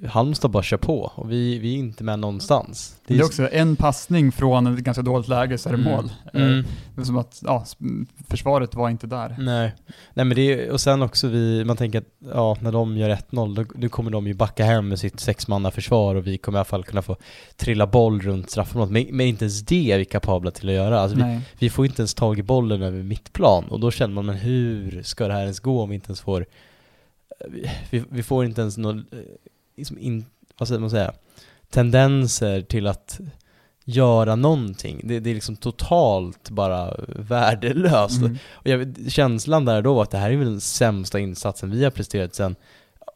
Halmstad 0.07 0.51
bara 0.51 0.63
kör 0.63 0.77
på 0.77 1.11
och 1.15 1.31
vi, 1.31 1.59
vi 1.59 1.73
är 1.73 1.77
inte 1.77 2.03
med 2.03 2.19
någonstans. 2.19 2.95
Det 3.07 3.13
är, 3.13 3.17
det 3.17 3.23
är 3.23 3.25
också 3.25 3.49
en 3.51 3.75
passning 3.75 4.31
från 4.31 4.67
ett 4.67 4.79
ganska 4.79 5.01
dåligt 5.01 5.27
läge 5.27 5.57
så 5.57 5.69
är 5.69 5.73
det 5.73 5.79
mm. 5.81 5.93
mål. 5.93 6.11
Mm. 6.33 6.65
Det 6.95 7.01
är 7.01 7.05
som 7.05 7.17
att, 7.17 7.41
ja, 7.45 7.65
försvaret 8.29 8.75
var 8.75 8.89
inte 8.89 9.07
där. 9.07 9.35
Nej, 9.39 9.73
Nej 10.13 10.25
men 10.25 10.35
det 10.35 10.41
är, 10.41 10.71
och 10.71 10.81
sen 10.81 11.01
också 11.01 11.27
vi, 11.27 11.65
man 11.65 11.77
tänker 11.77 11.99
att, 11.99 12.05
ja, 12.33 12.57
när 12.61 12.71
de 12.71 12.97
gör 12.97 13.09
1-0, 13.09 13.55
då, 13.55 13.65
då 13.75 13.89
kommer 13.89 14.11
de 14.11 14.27
ju 14.27 14.33
backa 14.33 14.65
hem 14.65 14.87
med 14.87 14.99
sitt 14.99 15.19
sexmanna 15.19 15.71
försvar 15.71 16.15
och 16.15 16.27
vi 16.27 16.37
kommer 16.37 16.57
i 16.57 16.59
alla 16.59 16.65
fall 16.65 16.83
kunna 16.83 17.01
få 17.01 17.15
trilla 17.55 17.87
boll 17.87 18.21
runt 18.21 18.49
straffområdet. 18.49 18.91
Men, 18.91 19.17
men 19.17 19.25
inte 19.25 19.45
ens 19.45 19.61
det 19.61 19.91
är 19.91 19.97
vi 19.97 20.05
kapabla 20.05 20.51
till 20.51 20.69
att 20.69 20.75
göra. 20.75 20.99
Alltså 20.99 21.17
vi, 21.17 21.41
vi, 21.59 21.69
får 21.69 21.85
inte 21.85 22.01
ens 22.01 22.13
tag 22.13 22.39
i 22.39 22.43
bollen 22.43 22.81
över 22.81 23.03
mittplan 23.03 23.65
och 23.69 23.79
då 23.79 23.91
känner 23.91 24.13
man, 24.13 24.25
men 24.25 24.35
hur 24.35 25.03
ska 25.03 25.27
det 25.27 25.33
här 25.33 25.41
ens 25.41 25.59
gå 25.59 25.81
om 25.81 25.89
vi 25.89 25.95
inte 25.95 26.07
ens 26.07 26.21
får 26.21 26.45
vi, 27.89 28.03
vi 28.09 28.23
får 28.23 28.45
inte 28.45 28.61
ens 28.61 28.77
någon 28.77 29.05
liksom 29.77 29.97
in, 29.99 30.25
vad 30.57 30.67
ska 30.67 30.79
man 30.79 30.89
säga, 30.89 31.13
tendenser 31.69 32.61
till 32.61 32.87
att 32.87 33.19
göra 33.89 34.35
någonting. 34.35 35.01
Det, 35.03 35.19
det 35.19 35.29
är 35.29 35.33
liksom 35.33 35.55
totalt 35.55 36.49
bara 36.49 36.93
värdelöst. 37.07 38.21
Mm. 38.21 38.37
Och 38.51 38.67
jag, 38.67 38.95
känslan 39.07 39.65
där 39.65 39.81
då 39.81 39.93
var 39.93 40.03
att 40.03 40.11
det 40.11 40.17
här 40.17 40.31
är 40.31 40.35
väl 40.35 40.47
den 40.47 40.61
sämsta 40.61 41.19
insatsen 41.19 41.71
vi 41.71 41.83
har 41.83 41.91
presterat 41.91 42.35
sen 42.35 42.55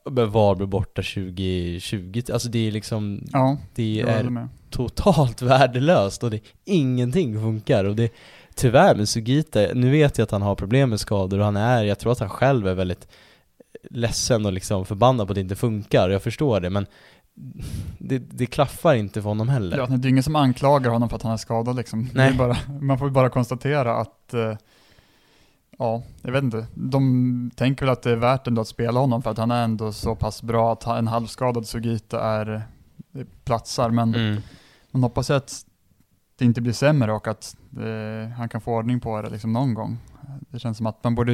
Varberg 0.06 0.68
borta 0.68 1.02
2020, 1.02 2.22
alltså 2.34 2.50
det 2.50 2.68
är 2.68 2.72
liksom, 2.72 3.24
ja, 3.32 3.58
det 3.76 4.02
är 4.02 4.48
totalt 4.70 5.42
värdelöst 5.42 6.24
och 6.24 6.32
det, 6.32 6.40
ingenting 6.66 7.42
funkar 7.42 7.86
och 7.86 7.96
det, 7.96 8.12
tyvärr 8.56 8.96
med 8.96 9.10
Sugita, 9.10 9.60
nu 9.74 9.92
vet 9.92 10.18
jag 10.18 10.24
att 10.24 10.32
han 10.32 10.42
har 10.42 10.56
problem 10.56 10.90
med 10.90 11.00
skador 11.00 11.40
och 11.40 11.46
han 11.46 11.58
är, 11.58 11.84
jag 11.84 12.00
tror 12.00 12.12
att 12.12 12.20
han 12.20 12.30
själv 12.30 12.68
är 12.68 12.74
väldigt 12.74 13.08
ledsen 13.90 14.46
och 14.46 14.54
liksom 14.54 14.86
förbannad 14.86 15.28
på 15.28 15.32
att 15.32 15.36
det 15.36 15.42
inte 15.42 15.56
funkar, 15.56 16.10
jag 16.10 16.24
förstår 16.24 16.60
det 16.60 16.70
men 16.70 16.86
det, 17.98 18.18
det 18.18 18.46
klaffar 18.46 18.94
inte 18.94 19.22
för 19.22 19.30
honom 19.30 19.50
heller. 19.50 19.78
Ja, 19.78 19.86
det 19.86 20.08
är 20.08 20.10
ingen 20.10 20.24
som 20.24 20.36
anklagar 20.36 20.92
honom 20.92 21.10
för 21.10 21.16
att 21.16 21.24
han 21.24 21.32
är 21.32 21.38
skadad 21.38 21.76
liksom. 21.76 22.10
Nej. 22.14 22.34
Bara, 22.34 22.58
man 22.82 23.00
får 23.00 23.10
bara 23.10 23.30
konstatera 23.30 23.98
att 23.98 24.34
eh, 24.34 24.56
Ja, 25.82 26.04
jag 26.22 26.32
vet 26.32 26.44
inte. 26.44 26.66
De 26.74 27.52
tänker 27.56 27.86
väl 27.86 27.94
att 27.94 28.02
det 28.02 28.12
är 28.12 28.16
värt 28.16 28.48
ändå 28.48 28.62
att 28.62 28.68
spela 28.68 29.00
honom 29.00 29.22
för 29.22 29.32
att 29.32 29.38
han 29.38 29.52
är 29.52 29.64
ändå 29.64 29.92
så 29.92 30.16
pass 30.16 30.42
bra 30.42 30.74
att 30.74 30.88
en 30.88 31.08
halvskadad 31.08 31.68
Sugita 31.68 32.22
är, 32.22 32.64
platsar. 33.44 33.90
Men 33.90 34.16
mm. 34.16 34.42
man 34.92 35.04
hoppas 35.04 35.30
att 35.30 35.66
det 36.42 36.46
inte 36.46 36.62
blir 36.62 36.74
sämre 36.74 37.12
och 37.12 37.28
att 37.28 37.56
eh, 37.78 38.30
han 38.38 38.50
kan 38.50 38.62
få 38.62 38.72
ordning 38.74 39.00
på 39.00 39.22
det 39.22 39.30
liksom 39.30 39.54
någon 39.54 39.74
gång. 39.74 39.98
Det 40.50 40.60
känns 40.60 40.78
som 40.78 40.86
att 40.86 41.04
man 41.04 41.16
borde 41.16 41.32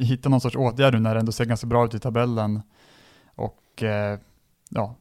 hitta 0.00 0.28
någon 0.28 0.40
sorts 0.40 0.56
åtgärd 0.56 0.94
nu 0.94 1.00
när 1.00 1.14
det 1.14 1.20
ändå 1.20 1.32
ser 1.32 1.44
ganska 1.44 1.66
bra 1.66 1.84
ut 1.84 1.94
i 1.94 1.98
tabellen. 1.98 2.62
Och 3.34 3.82
eh, 3.82 4.18
ja, 4.70 4.96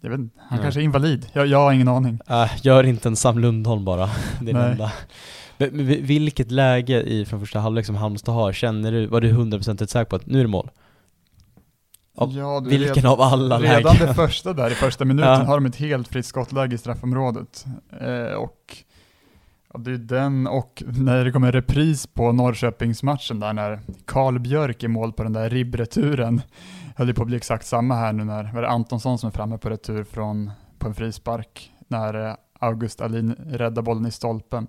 jag 0.00 0.10
vet 0.10 0.18
han 0.18 0.30
Nej. 0.50 0.60
kanske 0.62 0.80
är 0.80 0.84
invalid. 0.84 1.26
Jag, 1.32 1.46
jag 1.46 1.58
har 1.58 1.72
ingen 1.72 1.88
aning. 1.88 2.20
Äh, 2.28 2.50
gör 2.62 2.84
inte 2.84 3.08
en 3.08 3.16
Sam 3.16 3.38
Lundholm 3.38 3.84
bara. 3.84 4.06
Det 4.40 4.50
är 4.50 4.54
det 4.54 4.66
enda. 4.66 4.92
Men, 5.58 5.86
vilket 5.86 6.50
läge 6.50 7.02
i 7.02 7.24
från 7.24 7.40
första 7.40 7.58
halvlek 7.58 7.86
som 7.86 7.94
Halmstad 7.94 8.34
har, 8.34 8.52
känner 8.52 8.92
du, 8.92 9.06
var 9.06 9.20
du 9.20 9.32
hundraprocentigt 9.32 9.90
säker 9.90 10.10
på 10.10 10.16
att 10.16 10.26
nu 10.26 10.38
är 10.38 10.42
det 10.42 10.48
mål? 10.48 10.70
Av, 12.18 12.32
ja, 12.32 12.60
vilken 12.60 12.94
redan, 12.94 13.12
av 13.12 13.20
alla 13.20 13.58
Redan 13.58 13.82
lägen? 13.82 14.06
det 14.06 14.14
första 14.14 14.52
där, 14.52 14.70
i 14.70 14.74
första 14.74 15.04
minuten, 15.04 15.30
ja. 15.30 15.44
har 15.44 15.54
de 15.54 15.66
ett 15.66 15.76
helt 15.76 16.08
fritt 16.08 16.26
skottläge 16.26 16.74
i 16.74 16.78
straffområdet. 16.78 17.66
Eh, 18.00 18.34
och 18.34 18.84
Ja, 19.72 19.78
det 19.78 19.90
är 19.90 19.98
den 19.98 20.46
och 20.46 20.82
när 20.86 21.24
det 21.24 21.32
kommer 21.32 21.52
repris 21.52 22.06
på 22.06 22.32
Norrköpingsmatchen 22.32 23.40
där 23.40 23.52
när 23.52 23.80
Karl 24.04 24.38
Björk 24.38 24.82
är 24.82 24.88
mål 24.88 25.12
på 25.12 25.22
den 25.22 25.32
där 25.32 25.50
ribbreturen. 25.50 26.42
Höll 26.96 27.06
det 27.06 27.14
på 27.14 27.22
att 27.22 27.28
bli 27.28 27.36
exakt 27.36 27.66
samma 27.66 27.94
här 27.94 28.12
nu 28.12 28.24
när, 28.24 28.52
var 28.52 28.62
det 28.62 28.68
Antonsson 28.68 29.18
som 29.18 29.26
är 29.26 29.30
framme 29.30 29.58
på 29.58 29.70
retur 29.70 30.04
från, 30.04 30.50
på 30.78 30.86
en 30.88 30.94
frispark, 30.94 31.72
när 31.88 32.28
eh, 32.28 32.34
August 32.58 33.00
Alin 33.00 33.36
räddar 33.46 33.82
bollen 33.82 34.06
i 34.06 34.10
stolpen. 34.10 34.66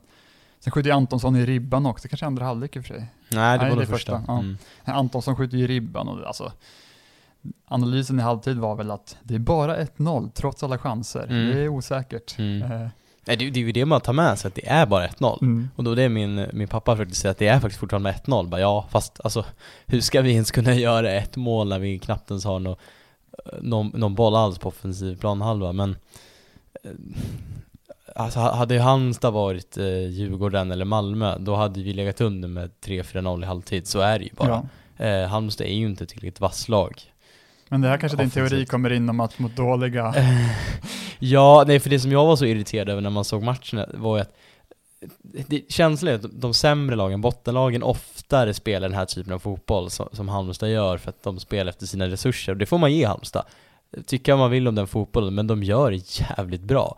Sen 0.59 0.71
skjuter 0.71 0.91
Antonsson 0.91 1.35
i 1.35 1.45
ribban 1.45 1.85
också, 1.85 2.07
kanske 2.07 2.25
andra 2.25 2.45
halvlek 2.45 2.75
i 2.75 2.79
och 2.79 2.85
för 2.85 2.93
sig. 2.93 3.07
Nej, 3.31 3.59
det 3.59 3.69
var 3.69 3.75
det 3.75 3.85
första. 3.85 4.17
första. 4.17 4.31
Ja. 4.31 4.39
Mm. 4.39 4.57
Antonsson 4.83 5.35
skjuter 5.35 5.57
i 5.57 5.67
ribban 5.67 6.07
och 6.07 6.27
alltså, 6.27 6.51
analysen 7.65 8.19
i 8.19 8.21
halvtid 8.21 8.57
var 8.57 8.75
väl 8.75 8.91
att 8.91 9.17
det 9.23 9.35
är 9.35 9.39
bara 9.39 9.77
1-0 9.77 10.31
trots 10.31 10.63
alla 10.63 10.77
chanser. 10.77 11.23
Mm. 11.29 11.47
Det 11.47 11.61
är 11.63 11.67
osäkert. 11.67 12.39
Mm. 12.39 12.71
Eh, 12.71 12.87
det, 13.25 13.35
det 13.35 13.59
är 13.59 13.63
ju 13.63 13.71
det 13.71 13.85
man 13.85 14.01
tar 14.01 14.13
med 14.13 14.39
sig, 14.39 14.47
att 14.47 14.55
det 14.55 14.67
är 14.67 14.85
bara 14.85 15.07
1-0. 15.07 15.41
Mm. 15.41 15.69
Och 15.75 15.83
då 15.83 15.95
det 15.95 16.03
är 16.03 16.09
min, 16.09 16.45
min 16.53 16.67
pappa 16.67 16.95
försökte 16.95 17.15
säga 17.15 17.31
att 17.31 17.37
det 17.37 17.47
är 17.47 17.59
faktiskt 17.59 17.79
fortfarande 17.79 18.11
1-0. 18.11 18.49
Bara, 18.49 18.61
ja, 18.61 18.85
fast 18.89 19.19
alltså, 19.23 19.45
hur 19.85 20.01
ska 20.01 20.21
vi 20.21 20.31
ens 20.31 20.51
kunna 20.51 20.73
göra 20.75 21.11
ett 21.11 21.35
mål 21.35 21.69
när 21.69 21.79
vi 21.79 21.99
knappt 21.99 22.31
ens 22.31 22.45
har 22.45 22.59
no, 22.59 22.77
någon, 23.61 23.87
någon 23.87 24.15
boll 24.15 24.35
alls 24.35 24.59
på 24.59 24.69
offensiv 24.69 25.19
planhalva? 25.19 25.71
Men 25.73 25.95
eh, 26.83 26.91
Alltså 28.15 28.39
hade 28.39 28.79
Halmstad 28.79 29.33
varit 29.33 29.77
eh, 29.77 30.07
Djurgården 30.07 30.71
eller 30.71 30.85
Malmö, 30.85 31.37
då 31.37 31.55
hade 31.55 31.83
vi 31.83 31.93
legat 31.93 32.21
under 32.21 32.47
med 32.47 32.71
3-4-0 32.85 33.43
i 33.43 33.45
halvtid, 33.45 33.87
så 33.87 33.99
är 33.99 34.19
det 34.19 34.25
ju 34.25 34.31
bara. 34.37 34.67
Ja. 34.97 35.05
Eh, 35.05 35.27
Halmstad 35.27 35.67
är 35.67 35.73
ju 35.73 35.85
inte 35.85 36.05
tillräckligt 36.05 36.39
vass 36.39 36.69
lag. 36.69 37.01
Men 37.69 37.81
det 37.81 37.87
här 37.87 37.97
kanske 37.97 38.17
din 38.17 38.29
teori 38.29 38.65
kommer 38.65 38.89
in 38.89 39.09
om 39.09 39.19
att 39.19 39.39
mot 39.39 39.55
dåliga... 39.55 40.13
ja, 41.19 41.63
nej 41.67 41.79
för 41.79 41.89
det 41.89 41.99
som 41.99 42.11
jag 42.11 42.25
var 42.25 42.35
så 42.35 42.45
irriterad 42.45 42.89
över 42.89 43.01
när 43.01 43.09
man 43.09 43.23
såg 43.23 43.43
matchen 43.43 43.85
var 43.93 44.17
ju 44.17 44.21
att 44.21 44.35
det, 45.21 45.71
känslan 45.71 46.13
är 46.13 46.15
att 46.15 46.41
de 46.41 46.53
sämre 46.53 46.95
lagen, 46.95 47.21
bottenlagen, 47.21 47.83
oftare 47.83 48.53
spelar 48.53 48.89
den 48.89 48.97
här 48.97 49.05
typen 49.05 49.33
av 49.33 49.39
fotboll 49.39 49.89
som, 49.89 50.09
som 50.11 50.29
Halmstad 50.29 50.69
gör 50.69 50.97
för 50.97 51.09
att 51.09 51.23
de 51.23 51.39
spelar 51.39 51.69
efter 51.69 51.85
sina 51.85 52.07
resurser. 52.07 52.51
Och 52.51 52.57
det 52.57 52.65
får 52.65 52.77
man 52.77 52.93
ge 52.93 53.05
Halmstad. 53.05 53.45
Tycka 54.05 54.31
vad 54.31 54.39
man 54.39 54.51
vill 54.51 54.67
om 54.67 54.75
den 54.75 54.87
fotbollen, 54.87 55.35
men 55.35 55.47
de 55.47 55.63
gör 55.63 55.91
det 55.91 56.19
jävligt 56.19 56.61
bra 56.61 56.97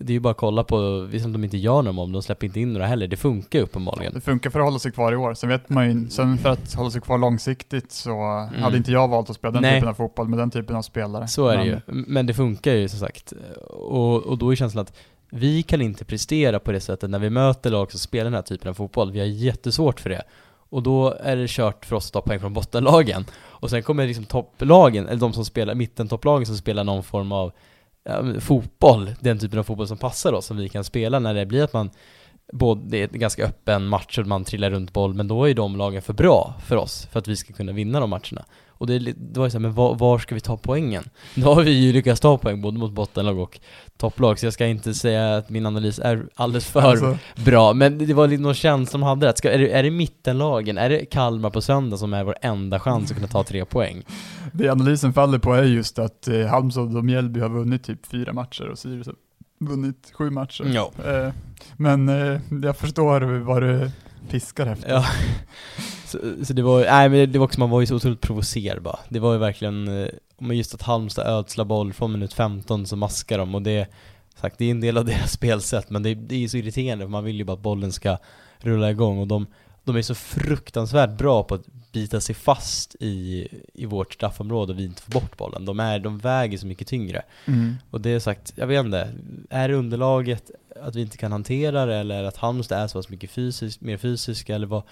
det 0.00 0.12
är 0.12 0.14
ju 0.14 0.20
bara 0.20 0.30
att 0.30 0.36
kolla 0.36 0.64
på, 0.64 1.00
visst 1.00 1.26
att 1.26 1.32
de 1.32 1.44
inte 1.44 1.56
gör 1.56 1.82
några 1.82 1.92
mål, 1.92 2.12
de 2.12 2.22
släpper 2.22 2.46
inte 2.46 2.60
in 2.60 2.72
några 2.72 2.86
heller. 2.86 3.06
Det 3.06 3.16
funkar 3.16 3.60
uppenbarligen. 3.60 4.14
Det 4.14 4.20
funkar 4.20 4.50
för 4.50 4.58
att 4.58 4.64
hålla 4.64 4.78
sig 4.78 4.92
kvar 4.92 5.12
i 5.12 5.16
år. 5.16 5.34
Sen 5.34 5.48
vet 5.48 5.68
man 5.68 5.90
ju, 5.90 6.10
sen 6.10 6.38
för 6.38 6.48
att 6.48 6.74
hålla 6.74 6.90
sig 6.90 7.00
kvar 7.00 7.18
långsiktigt 7.18 7.92
så 7.92 8.10
mm. 8.10 8.62
hade 8.62 8.76
inte 8.76 8.92
jag 8.92 9.08
valt 9.08 9.30
att 9.30 9.36
spela 9.36 9.52
den 9.52 9.62
Nej. 9.62 9.74
typen 9.74 9.88
av 9.88 9.94
fotboll 9.94 10.28
med 10.28 10.38
den 10.38 10.50
typen 10.50 10.76
av 10.76 10.82
spelare. 10.82 11.28
Så 11.28 11.48
är 11.48 11.56
Men. 11.56 11.66
det 11.66 11.72
ju. 11.72 11.80
Men 11.86 12.26
det 12.26 12.34
funkar 12.34 12.72
ju 12.72 12.88
som 12.88 12.98
sagt. 12.98 13.32
Och, 13.68 14.16
och 14.16 14.38
då 14.38 14.52
är 14.52 14.56
känslan 14.56 14.82
att 14.82 14.96
vi 15.30 15.62
kan 15.62 15.82
inte 15.82 16.04
prestera 16.04 16.58
på 16.58 16.72
det 16.72 16.80
sättet 16.80 17.10
när 17.10 17.18
vi 17.18 17.30
möter 17.30 17.70
lag 17.70 17.90
som 17.90 18.00
spelar 18.00 18.24
den 18.24 18.34
här 18.34 18.42
typen 18.42 18.70
av 18.70 18.74
fotboll. 18.74 19.12
Vi 19.12 19.18
har 19.18 19.26
jättesvårt 19.26 20.00
för 20.00 20.10
det. 20.10 20.22
Och 20.70 20.82
då 20.82 21.16
är 21.20 21.36
det 21.36 21.50
kört 21.50 21.84
för 21.84 21.96
oss 21.96 22.06
att 22.06 22.12
ta 22.12 22.20
poäng 22.20 22.40
från 22.40 22.52
bottenlagen. 22.52 23.24
Och 23.32 23.70
sen 23.70 23.82
kommer 23.82 24.06
liksom 24.06 24.24
topplagen, 24.24 25.08
eller 25.08 25.20
de 25.20 25.32
som 25.32 25.44
spelar, 25.44 25.74
mittentopplagen 25.74 26.46
som 26.46 26.56
spelar 26.56 26.84
någon 26.84 27.02
form 27.02 27.32
av 27.32 27.52
fotboll, 28.40 29.10
den 29.20 29.38
typen 29.38 29.58
av 29.58 29.62
fotboll 29.62 29.88
som 29.88 29.98
passar 29.98 30.32
oss, 30.32 30.46
som 30.46 30.56
vi 30.56 30.68
kan 30.68 30.84
spela 30.84 31.18
när 31.18 31.34
det 31.34 31.46
blir 31.46 31.64
att 31.64 31.72
man 31.72 31.90
både, 32.52 32.82
det 32.88 33.02
är 33.02 33.08
en 33.12 33.20
ganska 33.20 33.44
öppen 33.44 33.86
match 33.86 34.18
och 34.18 34.26
man 34.26 34.44
trillar 34.44 34.70
runt 34.70 34.92
boll, 34.92 35.14
men 35.14 35.28
då 35.28 35.48
är 35.48 35.54
de 35.54 35.76
lagen 35.76 36.02
för 36.02 36.12
bra 36.12 36.54
för 36.66 36.76
oss, 36.76 37.06
för 37.12 37.18
att 37.18 37.28
vi 37.28 37.36
ska 37.36 37.52
kunna 37.52 37.72
vinna 37.72 38.00
de 38.00 38.10
matcherna. 38.10 38.44
Och 38.80 38.86
det, 38.86 38.98
det 38.98 39.38
var 39.38 39.46
ju 39.46 39.50
såhär, 39.50 39.62
men 39.62 39.72
var, 39.72 39.94
var, 39.94 40.18
ska 40.18 40.34
vi 40.34 40.40
ta 40.40 40.56
poängen? 40.56 41.04
Nu 41.34 41.44
har 41.44 41.62
vi 41.62 41.70
ju 41.70 41.92
lyckats 41.92 42.20
ta 42.20 42.38
poäng 42.38 42.62
både 42.62 42.78
mot 42.78 42.92
bottenlag 42.92 43.38
och 43.38 43.60
topplag, 43.96 44.38
så 44.38 44.46
jag 44.46 44.52
ska 44.52 44.66
inte 44.66 44.94
säga 44.94 45.36
att 45.36 45.50
min 45.50 45.66
analys 45.66 45.98
är 45.98 46.26
alldeles 46.34 46.66
för 46.66 46.80
alltså. 46.80 47.18
bra, 47.44 47.72
men 47.72 47.98
det 47.98 48.14
var 48.14 48.28
lite 48.28 48.42
någon 48.42 48.54
känsla 48.54 48.90
som 48.90 49.02
hade 49.02 49.26
det, 49.26 49.36
ska, 49.36 49.50
är, 49.50 49.58
det, 49.58 49.70
är 49.70 49.82
det 49.82 49.90
mittenlagen, 49.90 50.78
är 50.78 50.88
det 50.88 51.04
Kalmar 51.04 51.50
på 51.50 51.60
söndag 51.60 51.96
som 51.96 52.14
är 52.14 52.24
vår 52.24 52.34
enda 52.42 52.80
chans 52.80 53.10
att 53.10 53.16
kunna 53.16 53.28
ta 53.28 53.44
tre 53.44 53.64
poäng? 53.64 54.02
Det 54.52 54.68
analysen 54.68 55.12
faller 55.12 55.38
på 55.38 55.54
är 55.54 55.62
just 55.62 55.98
att 55.98 56.28
eh, 56.28 56.46
Halmstad 56.46 56.96
och 56.96 57.04
Mjällby 57.04 57.40
har 57.40 57.48
vunnit 57.48 57.84
typ 57.84 58.06
fyra 58.06 58.32
matcher 58.32 58.68
och 58.68 58.78
Sirius 58.78 59.06
har 59.06 59.16
vunnit 59.58 60.12
sju 60.12 60.30
matcher. 60.30 60.64
Ja. 60.74 60.92
Eh, 61.06 61.32
men 61.76 62.08
eh, 62.08 62.40
jag 62.62 62.76
förstår 62.76 63.20
vad 63.20 63.62
du 63.62 63.90
fiskar 64.28 64.66
efter. 64.66 64.90
Ja. 64.90 65.04
Så, 66.10 66.44
så, 66.44 66.52
det 66.52 66.62
var, 66.62 66.80
nej 66.80 67.08
men 67.08 67.32
det 67.32 67.38
var 67.38 67.46
också, 67.46 67.60
man 67.60 67.70
var 67.70 67.80
ju 67.80 67.86
så 67.86 67.94
otroligt 67.94 68.20
provocerbar. 68.20 68.98
Det 69.08 69.18
var 69.18 69.32
ju 69.32 69.38
verkligen, 69.38 70.02
eh, 70.02 70.08
men 70.38 70.56
just 70.56 70.74
att 70.74 70.82
Halmstad 70.82 71.26
ödslar 71.26 71.64
boll 71.64 71.92
från 71.92 72.12
minut 72.12 72.32
15 72.32 72.86
så 72.86 72.96
maskar 72.96 73.38
de 73.38 73.54
och 73.54 73.62
det, 73.62 73.88
sagt, 74.34 74.58
det 74.58 74.64
är 74.64 74.70
en 74.70 74.80
del 74.80 74.98
av 74.98 75.04
deras 75.04 75.32
spelsätt 75.32 75.90
men 75.90 76.02
det, 76.02 76.14
det 76.14 76.34
är 76.34 76.38
ju 76.38 76.48
så 76.48 76.56
irriterande 76.56 77.04
för 77.04 77.10
man 77.10 77.24
vill 77.24 77.36
ju 77.36 77.44
bara 77.44 77.52
att 77.52 77.62
bollen 77.62 77.92
ska 77.92 78.18
rulla 78.58 78.90
igång 78.90 79.18
och 79.18 79.26
de, 79.26 79.46
de 79.84 79.96
är 79.96 80.02
så 80.02 80.14
fruktansvärt 80.14 81.18
bra 81.18 81.42
på 81.42 81.54
att 81.54 81.66
bita 81.92 82.20
sig 82.20 82.34
fast 82.34 82.96
i, 83.00 83.48
i 83.74 83.86
vårt 83.86 84.14
straffområde 84.14 84.72
och 84.72 84.78
vi 84.78 84.84
inte 84.84 85.02
får 85.02 85.12
bort 85.12 85.36
bollen. 85.36 85.64
De, 85.64 85.80
är, 85.80 85.98
de 85.98 86.18
väger 86.18 86.58
så 86.58 86.66
mycket 86.66 86.88
tyngre. 86.88 87.22
Mm. 87.46 87.76
Och 87.90 88.00
det 88.00 88.10
är 88.10 88.18
sagt, 88.18 88.52
jag 88.56 88.66
vet 88.66 88.84
inte, 88.84 89.08
är 89.50 89.68
det 89.68 89.74
underlaget 89.74 90.50
att 90.82 90.96
vi 90.96 91.00
inte 91.00 91.16
kan 91.16 91.32
hantera 91.32 91.86
det 91.86 91.96
eller 91.96 92.24
att 92.24 92.36
Halmstad 92.36 92.78
är 92.78 92.86
så 92.86 92.98
pass 92.98 93.08
mycket 93.08 93.30
fysiskt, 93.30 93.80
mer 93.80 93.96
fysiska 93.96 94.54
eller 94.54 94.66
vad 94.66 94.82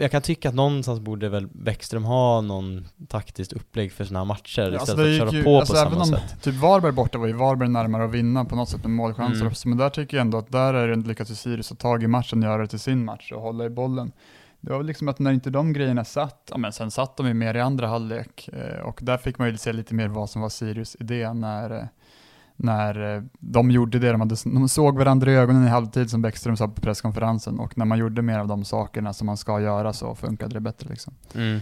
jag 0.00 0.10
kan 0.10 0.22
tycka 0.22 0.48
att 0.48 0.54
någonstans 0.54 1.00
borde 1.00 1.28
väl 1.28 1.46
Bäckström 1.46 2.04
ha 2.04 2.40
någon 2.40 2.88
taktiskt 3.08 3.52
upplägg 3.52 3.92
för 3.92 4.14
här 4.14 4.24
matcher 4.24 4.62
ja, 4.62 4.66
istället 4.66 4.80
alltså 4.80 4.96
för 4.96 5.10
att 5.10 5.18
köra 5.18 5.30
ju, 5.30 5.44
på 5.44 5.58
alltså 5.58 5.72
på 5.72 5.78
samma 5.78 6.00
om, 6.00 6.06
sätt. 6.06 6.42
Typ 6.42 6.54
Varberg 6.54 6.92
borta 6.92 7.18
var 7.18 7.26
ju 7.26 7.32
Varberg 7.32 7.68
närmare 7.68 8.04
att 8.04 8.10
vinna 8.10 8.44
på 8.44 8.56
något 8.56 8.68
sätt 8.68 8.82
med 8.82 8.90
målchanser, 8.90 9.40
mm. 9.40 9.52
men 9.64 9.78
där 9.78 9.90
tycker 9.90 10.16
jag 10.16 10.24
ändå 10.24 10.38
att 10.38 10.52
där 10.52 10.74
är 10.74 10.88
det 10.88 11.08
lyckats 11.08 11.40
Sirius 11.40 11.72
att 11.72 11.78
ta 11.78 11.88
tag 11.88 12.02
i 12.02 12.06
matchen, 12.06 12.42
göra 12.42 12.62
det 12.62 12.68
till 12.68 12.78
sin 12.78 13.04
match 13.04 13.32
och 13.32 13.40
hålla 13.40 13.64
i 13.64 13.70
bollen. 13.70 14.12
det 14.60 14.70
var 14.70 14.78
väl 14.78 14.86
liksom 14.86 15.08
att 15.08 15.18
när 15.18 15.32
inte 15.32 15.50
de 15.50 15.72
grejerna 15.72 16.04
satt, 16.04 16.48
ja 16.50 16.58
men 16.58 16.72
sen 16.72 16.90
satt 16.90 17.16
de 17.16 17.26
ju 17.26 17.34
mer 17.34 17.54
i 17.54 17.60
andra 17.60 17.86
halvlek 17.86 18.48
eh, 18.52 18.80
och 18.80 19.00
där 19.02 19.16
fick 19.16 19.38
man 19.38 19.48
ju 19.48 19.56
se 19.56 19.72
lite 19.72 19.94
mer 19.94 20.08
vad 20.08 20.30
som 20.30 20.42
var 20.42 20.48
Sirius 20.48 20.96
idé 21.00 21.32
när, 21.32 21.70
eh, 21.70 21.84
när 22.58 23.16
eh, 23.16 23.22
de 23.38 23.70
gjorde 23.70 23.98
det, 23.98 24.12
de, 24.12 24.20
hade, 24.20 24.36
de 24.44 24.68
såg 24.68 24.98
varandra 24.98 25.32
i 25.32 25.34
ögonen 25.34 25.64
i 25.64 25.68
halvtid 25.68 26.10
som 26.10 26.22
Bäckström 26.22 26.56
sa 26.56 26.68
på 26.68 26.80
presskonferensen 26.80 27.58
och 27.58 27.78
när 27.78 27.84
man 27.84 27.98
gjorde 27.98 28.22
mer 28.22 28.38
av 28.38 28.48
de 28.48 28.64
sakerna 28.64 29.12
som 29.12 29.26
man 29.26 29.36
ska 29.36 29.60
göra 29.60 29.92
så 29.92 30.14
funkade 30.14 30.54
det 30.54 30.60
bättre 30.60 30.88
liksom. 30.88 31.14
Mm. 31.34 31.60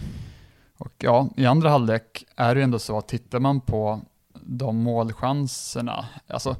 Och 0.77 0.93
ja, 0.97 1.29
i 1.35 1.45
andra 1.45 1.69
halvlek 1.69 2.25
är 2.35 2.55
det 2.55 2.59
ju 2.59 2.63
ändå 2.63 2.79
så 2.79 2.97
att 2.97 3.07
tittar 3.07 3.39
man 3.39 3.61
på 3.61 4.01
de 4.41 4.77
målchanserna, 4.77 6.05
alltså 6.27 6.55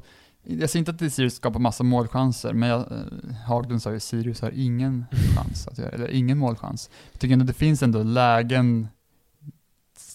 jag 0.50 0.70
säger 0.70 0.88
inte 0.88 1.06
att 1.06 1.12
Sirius 1.12 1.34
skapar 1.34 1.60
massa 1.60 1.84
målchanser, 1.84 2.52
men 2.52 2.68
jag, 2.68 2.80
eh, 2.80 3.34
Haglund 3.46 3.82
sa 3.82 3.92
ju 3.92 4.00
Sirius 4.00 4.40
har 4.40 4.50
ingen 4.54 5.04
chans, 5.36 5.68
att 5.68 5.78
göra, 5.78 5.88
eller 5.88 6.10
ingen 6.10 6.38
målchans. 6.38 6.90
Jag 7.12 7.20
tycker 7.20 7.32
ändå 7.32 7.44
det 7.44 7.52
finns 7.52 7.82
ändå 7.82 8.02
lägen, 8.02 8.88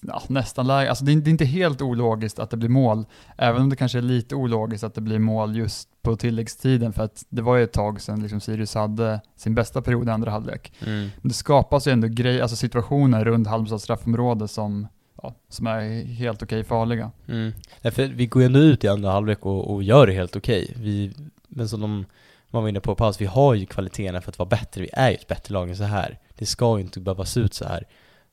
ja, 0.07 0.21
nästan 0.27 0.67
lägen, 0.67 0.89
alltså 0.89 1.05
det 1.05 1.11
är, 1.11 1.15
det 1.15 1.29
är, 1.29 1.31
inte 1.31 1.45
helt 1.45 1.81
ologiskt 1.81 2.39
att 2.39 2.49
det 2.49 2.57
blir 2.57 2.69
mål, 2.69 3.05
även 3.37 3.61
om 3.61 3.69
det 3.69 3.75
kanske 3.75 3.97
är 3.97 4.01
lite 4.01 4.35
ologiskt 4.35 4.83
att 4.83 4.95
det 4.95 5.01
blir 5.01 5.19
mål 5.19 5.57
just 5.57 5.89
på 6.01 6.15
tilläggstiden, 6.15 6.93
för 6.93 7.03
att 7.03 7.25
det 7.29 7.41
var 7.41 7.57
ju 7.57 7.63
ett 7.63 7.73
tag 7.73 8.01
sedan 8.01 8.21
liksom 8.21 8.39
Sirius 8.39 8.75
hade 8.75 9.21
sin 9.35 9.55
bästa 9.55 9.81
period 9.81 10.07
i 10.07 10.11
andra 10.11 10.31
halvlek. 10.31 10.73
Mm. 10.85 11.09
Men 11.21 11.29
det 11.29 11.33
skapas 11.33 11.87
ju 11.87 11.91
ändå 11.91 12.07
grej, 12.07 12.41
alltså 12.41 12.55
situationer 12.55 13.25
runt 13.25 13.47
Halmstads 13.47 13.83
straffområde 13.83 14.47
som 14.47 14.87
ja, 15.23 15.35
som 15.49 15.67
är 15.67 16.05
helt 16.05 16.43
okej 16.43 16.59
okay 16.59 16.67
farliga. 16.67 17.11
Mm. 17.27 17.53
Därför, 17.81 18.07
vi 18.07 18.25
går 18.25 18.41
ju 18.41 18.45
ändå 18.45 18.59
ut 18.59 18.83
i 18.83 18.87
andra 18.87 19.11
halvlek 19.11 19.45
och, 19.45 19.73
och 19.73 19.83
gör 19.83 20.07
det 20.07 20.13
helt 20.13 20.35
okej. 20.35 20.67
Okay. 20.75 21.13
men 21.47 21.69
som 21.69 21.81
de, 21.81 22.05
man 22.49 22.61
var 22.61 22.69
inne 22.69 22.79
på 22.79 22.95
paus, 22.95 23.21
vi 23.21 23.25
har 23.25 23.53
ju 23.53 23.65
kvaliteterna 23.65 24.21
för 24.21 24.31
att 24.31 24.39
vara 24.39 24.49
bättre. 24.49 24.81
Vi 24.81 24.89
är 24.93 25.09
ju 25.09 25.15
ett 25.15 25.27
bättre 25.27 25.53
lag 25.53 25.69
än 25.69 25.77
så 25.77 25.83
här. 25.83 26.19
Det 26.37 26.45
ska 26.45 26.77
ju 26.77 26.83
inte 26.83 26.99
behöva 26.99 27.25
se 27.25 27.39
ut 27.39 27.53
så 27.53 27.65
här. 27.65 27.87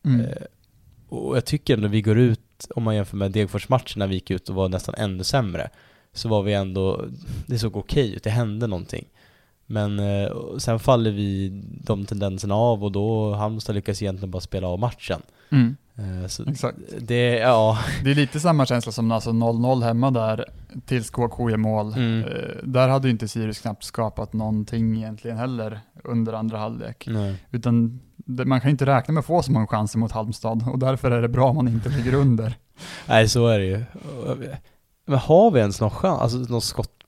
Mm. 0.04 0.26
Och 1.10 1.36
jag 1.36 1.44
tycker 1.44 1.74
ändå 1.74 1.88
vi 1.88 2.02
går 2.02 2.18
ut, 2.18 2.66
om 2.74 2.82
man 2.82 2.96
jämför 2.96 3.16
med 3.16 3.32
Degerfors-matchen 3.32 3.98
när 3.98 4.06
vi 4.06 4.14
gick 4.14 4.30
ut 4.30 4.48
och 4.48 4.54
var 4.54 4.68
nästan 4.68 4.94
ännu 4.98 5.24
sämre, 5.24 5.70
så 6.12 6.28
var 6.28 6.42
vi 6.42 6.52
ändå, 6.52 7.04
det 7.46 7.58
såg 7.58 7.76
okej 7.76 8.14
ut, 8.14 8.22
det 8.22 8.30
hände 8.30 8.66
någonting. 8.66 9.04
Men 9.66 9.98
eh, 9.98 10.30
sen 10.58 10.78
faller 10.78 11.10
vi 11.10 11.62
de 11.84 12.04
tendenserna 12.04 12.54
av 12.54 12.84
och 12.84 12.92
då 12.92 13.34
Halmstad 13.34 13.74
lyckas 13.74 14.02
egentligen 14.02 14.30
bara 14.30 14.40
spela 14.40 14.68
av 14.68 14.78
matchen. 14.78 15.22
Mm. 15.50 15.76
Eh, 15.96 16.26
så 16.26 16.50
Exakt. 16.50 16.78
Det, 16.98 17.38
ja. 17.38 17.78
det 18.04 18.10
är 18.10 18.14
lite 18.14 18.40
samma 18.40 18.66
känsla 18.66 18.92
som 18.92 19.12
alltså 19.12 19.30
0-0 19.30 19.82
hemma 19.82 20.10
där 20.10 20.44
tills 20.86 21.10
KK 21.10 21.50
gör 21.50 21.56
mål. 21.56 21.92
Mm. 21.92 22.24
Eh, 22.24 22.64
där 22.64 22.88
hade 22.88 23.08
ju 23.08 23.12
inte 23.12 23.28
Sirius 23.28 23.60
knappt 23.60 23.84
skapat 23.84 24.32
någonting 24.32 24.96
egentligen 24.96 25.36
heller 25.36 25.80
under 26.04 26.32
andra 26.32 26.58
halvlek. 26.58 27.04
Nej. 27.06 27.34
Utan 27.50 28.00
man 28.44 28.60
kan 28.60 28.70
inte 28.70 28.86
räkna 28.86 29.12
med 29.14 29.20
att 29.20 29.26
få 29.26 29.42
så 29.42 29.52
många 29.52 29.66
chanser 29.66 29.98
mot 29.98 30.12
Halmstad 30.12 30.68
och 30.68 30.78
därför 30.78 31.10
är 31.10 31.22
det 31.22 31.28
bra 31.28 31.48
om 31.48 31.56
man 31.56 31.68
inte 31.68 31.88
ligger 31.88 32.14
under. 32.14 32.56
Nej, 33.08 33.28
så 33.28 33.46
är 33.46 33.58
det 33.58 33.64
ju. 33.64 33.84
Men 35.06 35.18
har 35.18 35.50
vi 35.50 35.60
ens 35.60 35.80
någon 35.80 35.90
chans, 35.90 36.20
alltså 36.20 36.38
någon 36.38 36.60
skott 36.60 37.00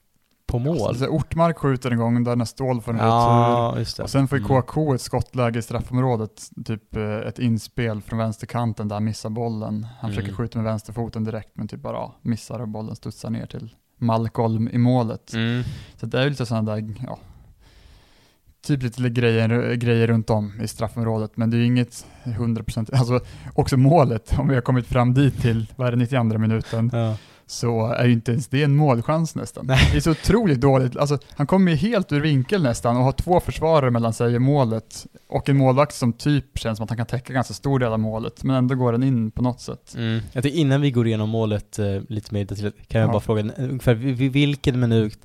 på 0.52 0.58
mål. 0.58 0.88
Alltså, 0.88 1.06
Ortmark 1.06 1.58
skjuter 1.58 1.90
en 1.90 1.98
gång 1.98 2.24
där 2.24 2.37
när 2.37 2.44
Ståhl 2.44 2.80
får 2.80 2.92
en 2.92 2.98
ja, 2.98 3.74
retur. 3.76 4.02
Och 4.02 4.11
sen 4.11 4.28
får 4.28 4.38
ju 4.38 4.44
KK 4.44 4.80
mm. 4.80 4.94
ett 4.94 5.00
skottläge 5.00 5.58
i 5.58 5.62
straffområdet, 5.62 6.50
typ 6.64 6.96
eh, 6.96 7.16
ett 7.16 7.38
inspel 7.38 8.02
från 8.02 8.18
vänsterkanten 8.18 8.88
där 8.88 8.96
han 8.96 9.04
missar 9.04 9.30
bollen. 9.30 9.87
Han 10.00 10.11
mm. 10.11 10.14
försöker 10.14 10.37
skjuta 10.37 10.58
med 10.58 10.64
vänsterfoten 10.64 11.24
direkt 11.24 11.50
men 11.54 11.68
typ 11.68 11.82
bara 11.82 11.96
ja, 11.96 12.14
missar 12.22 12.61
och 12.61 12.68
bollen 12.68 12.96
studsar 12.96 13.30
ner 13.30 13.46
till 13.46 13.74
Malcolm 13.96 14.68
i 14.68 14.78
målet. 14.78 15.32
Mm. 15.35 15.62
Så 15.96 16.06
det 16.06 16.18
är 16.18 16.24
ju 16.24 16.30
lite 16.30 16.46
sådana 16.46 16.74
där, 16.74 16.94
ja, 17.06 17.18
typ 18.66 18.83
lite 18.83 19.09
grejer, 19.09 19.75
grejer 19.75 20.07
runt 20.07 20.31
om 20.31 20.61
i 20.61 20.68
straffområdet, 20.68 21.37
men 21.37 21.51
det 21.51 21.57
är 21.57 21.59
ju 21.59 21.66
inget 21.66 22.07
100%, 22.25 22.90
alltså 22.98 23.20
också 23.55 23.77
målet, 23.77 24.38
om 24.38 24.48
vi 24.48 24.55
har 24.55 24.62
kommit 24.62 24.87
fram 24.87 25.14
dit 25.14 25.42
till, 25.42 25.66
vad 25.77 25.87
är 25.87 25.90
det, 25.92 25.96
92 25.96 26.38
minuten, 26.38 26.90
ja 26.92 27.16
så 27.53 27.87
är 27.87 28.05
ju 28.05 28.12
inte 28.12 28.33
ens 28.33 28.48
det 28.48 28.62
en 28.62 28.77
målchans 28.77 29.35
nästan. 29.35 29.66
Nej. 29.66 29.88
Det 29.92 29.96
är 29.96 30.01
så 30.01 30.11
otroligt 30.11 30.61
dåligt. 30.61 30.96
Alltså, 30.96 31.18
han 31.29 31.46
kommer 31.46 31.70
ju 31.70 31.77
helt 31.77 32.12
ur 32.12 32.20
vinkel 32.20 32.62
nästan 32.62 32.96
och 32.96 33.03
har 33.03 33.12
två 33.12 33.40
försvarare 33.40 33.90
mellan 33.90 34.12
sig 34.12 34.35
i 34.35 34.38
målet 34.38 35.07
och 35.29 35.48
en 35.48 35.57
målvakt 35.57 35.94
som 35.94 36.12
typ 36.12 36.59
känns 36.59 36.77
som 36.77 36.85
att 36.85 36.90
han 36.90 36.96
kan 36.96 37.07
täcka 37.07 37.33
ganska 37.33 37.55
stor 37.55 37.79
del 37.79 37.92
av 37.92 38.01
målet, 38.01 38.44
men 38.44 38.57
ändå 38.57 38.75
går 38.75 38.92
den 38.92 39.03
in 39.03 39.31
på 39.31 39.42
något 39.42 39.61
sätt. 39.61 39.94
Mm. 39.96 40.20
Jag 40.33 40.42
tänkte 40.42 40.59
innan 40.61 40.81
vi 40.81 40.90
går 40.90 41.07
igenom 41.07 41.29
målet 41.29 41.79
eh, 41.79 41.87
lite 42.09 42.35
mer 42.35 42.46
kan 42.88 43.01
jag 43.01 43.09
ja. 43.09 43.12
bara 43.12 43.20
fråga, 43.20 43.51
ungefär 43.59 43.94
vilken 44.29 44.81
minut 44.81 45.18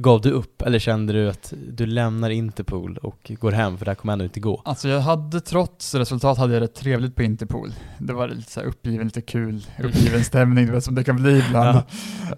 Gav 0.00 0.20
du 0.20 0.30
upp 0.30 0.62
eller 0.62 0.78
kände 0.78 1.12
du 1.12 1.28
att 1.28 1.52
du 1.72 1.86
lämnar 1.86 2.30
Interpol 2.30 2.96
och 2.96 3.32
går 3.40 3.52
hem 3.52 3.78
för 3.78 3.84
det 3.84 3.90
här 3.90 3.96
kommer 3.96 4.12
ändå 4.12 4.24
inte 4.24 4.40
gå? 4.40 4.62
Alltså 4.64 4.88
jag 4.88 5.00
hade 5.00 5.40
trots 5.40 5.94
resultat 5.94 6.38
hade 6.38 6.54
jag 6.54 6.60
rätt 6.60 6.74
trevligt 6.74 7.14
på 7.14 7.22
Interpol. 7.22 7.72
Det 7.98 8.12
var 8.12 8.28
lite 8.28 8.52
så 8.52 8.60
uppgiven, 8.60 9.06
lite 9.06 9.20
kul, 9.20 9.66
mm. 9.76 9.90
uppgiven 9.90 10.24
stämning, 10.24 10.66
det 10.66 10.72
var 10.72 10.80
som 10.80 10.94
det 10.94 11.04
kan 11.04 11.16
bli 11.16 11.38
ibland. 11.38 11.78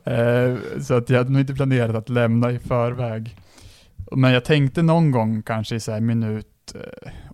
Ja. 0.04 0.12
Eh, 0.12 0.56
så 0.80 0.94
att 0.94 1.10
jag 1.10 1.18
hade 1.18 1.30
nog 1.30 1.40
inte 1.40 1.54
planerat 1.54 1.96
att 1.96 2.08
lämna 2.08 2.52
i 2.52 2.58
förväg. 2.58 3.36
Men 4.12 4.32
jag 4.32 4.44
tänkte 4.44 4.82
någon 4.82 5.10
gång 5.10 5.42
kanske 5.42 5.74
i 5.74 5.80
så 5.80 6.00
minut 6.00 6.46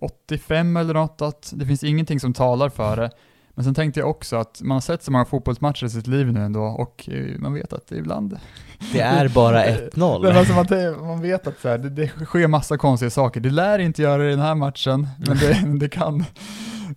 85 0.01 0.77
eh, 0.77 0.81
eller 0.81 0.93
något 0.93 1.21
att 1.21 1.53
det 1.55 1.65
finns 1.65 1.83
ingenting 1.83 2.19
som 2.19 2.33
talar 2.33 2.69
för 2.69 2.97
det. 2.97 3.11
Men 3.57 3.63
sen 3.63 3.73
tänkte 3.73 3.99
jag 3.99 4.09
också 4.09 4.35
att 4.35 4.61
man 4.61 4.75
har 4.75 4.81
sett 4.81 5.03
så 5.03 5.11
många 5.11 5.25
fotbollsmatcher 5.25 5.85
i 5.85 5.89
sitt 5.89 6.07
liv 6.07 6.33
nu 6.33 6.39
ändå 6.39 6.61
och 6.61 7.09
eh, 7.11 7.39
man 7.39 7.53
vet 7.53 7.73
att 7.73 7.91
ibland... 7.91 8.39
Det 8.93 8.99
är 8.99 9.27
bara 9.27 9.65
1-0. 9.65 10.23
men 10.23 10.37
alltså 10.37 10.53
man, 10.53 10.65
man 11.07 11.21
vet 11.21 11.47
att 11.47 11.59
så 11.59 11.69
här, 11.69 11.77
det, 11.77 11.89
det 11.89 12.07
sker 12.07 12.47
massa 12.47 12.77
konstiga 12.77 13.09
saker. 13.09 13.39
Det 13.39 13.49
lär 13.49 13.79
inte 13.79 14.01
göra 14.01 14.23
det 14.23 14.27
i 14.27 14.31
den 14.31 14.39
här 14.39 14.55
matchen, 14.55 15.07
men 15.27 15.37
det, 15.37 15.63
det, 15.79 15.89
kan, 15.89 16.25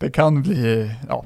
det 0.01 0.11
kan 0.11 0.43
bli, 0.43 0.95
ja, 1.09 1.25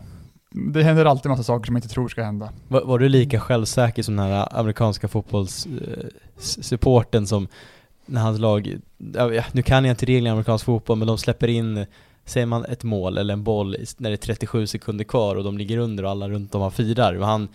det 0.50 0.82
händer 0.82 1.04
alltid 1.04 1.30
massa 1.30 1.42
saker 1.42 1.66
som 1.66 1.72
man 1.72 1.82
inte 1.82 1.94
tror 1.94 2.08
ska 2.08 2.24
hända. 2.24 2.52
Var, 2.68 2.84
var 2.84 2.98
du 2.98 3.08
lika 3.08 3.40
självsäker 3.40 4.02
som 4.02 4.16
den 4.16 4.26
här 4.26 4.58
amerikanska 4.58 5.08
fotbollssupporten 5.08 7.26
som 7.26 7.48
när 8.06 8.20
hans 8.20 8.38
lag, 8.38 8.76
nu 9.52 9.62
kan 9.62 9.84
jag 9.84 9.92
inte 9.92 10.06
reglerna 10.06 10.28
i 10.28 10.32
amerikansk 10.32 10.64
fotboll, 10.64 10.98
men 10.98 11.08
de 11.08 11.18
släpper 11.18 11.48
in 11.48 11.86
säger 12.24 12.46
man 12.46 12.64
ett 12.64 12.84
mål 12.84 13.18
eller 13.18 13.34
en 13.34 13.44
boll 13.44 13.76
när 13.96 14.10
det 14.10 14.14
är 14.14 14.16
37 14.16 14.66
sekunder 14.66 15.04
kvar 15.04 15.36
och 15.36 15.44
de 15.44 15.58
ligger 15.58 15.78
under 15.78 16.04
och 16.04 16.10
alla 16.10 16.28
runt 16.28 16.54
om 16.54 16.62
har 16.62 16.70
firar 16.70 17.14
och 17.14 17.26
han 17.26 17.48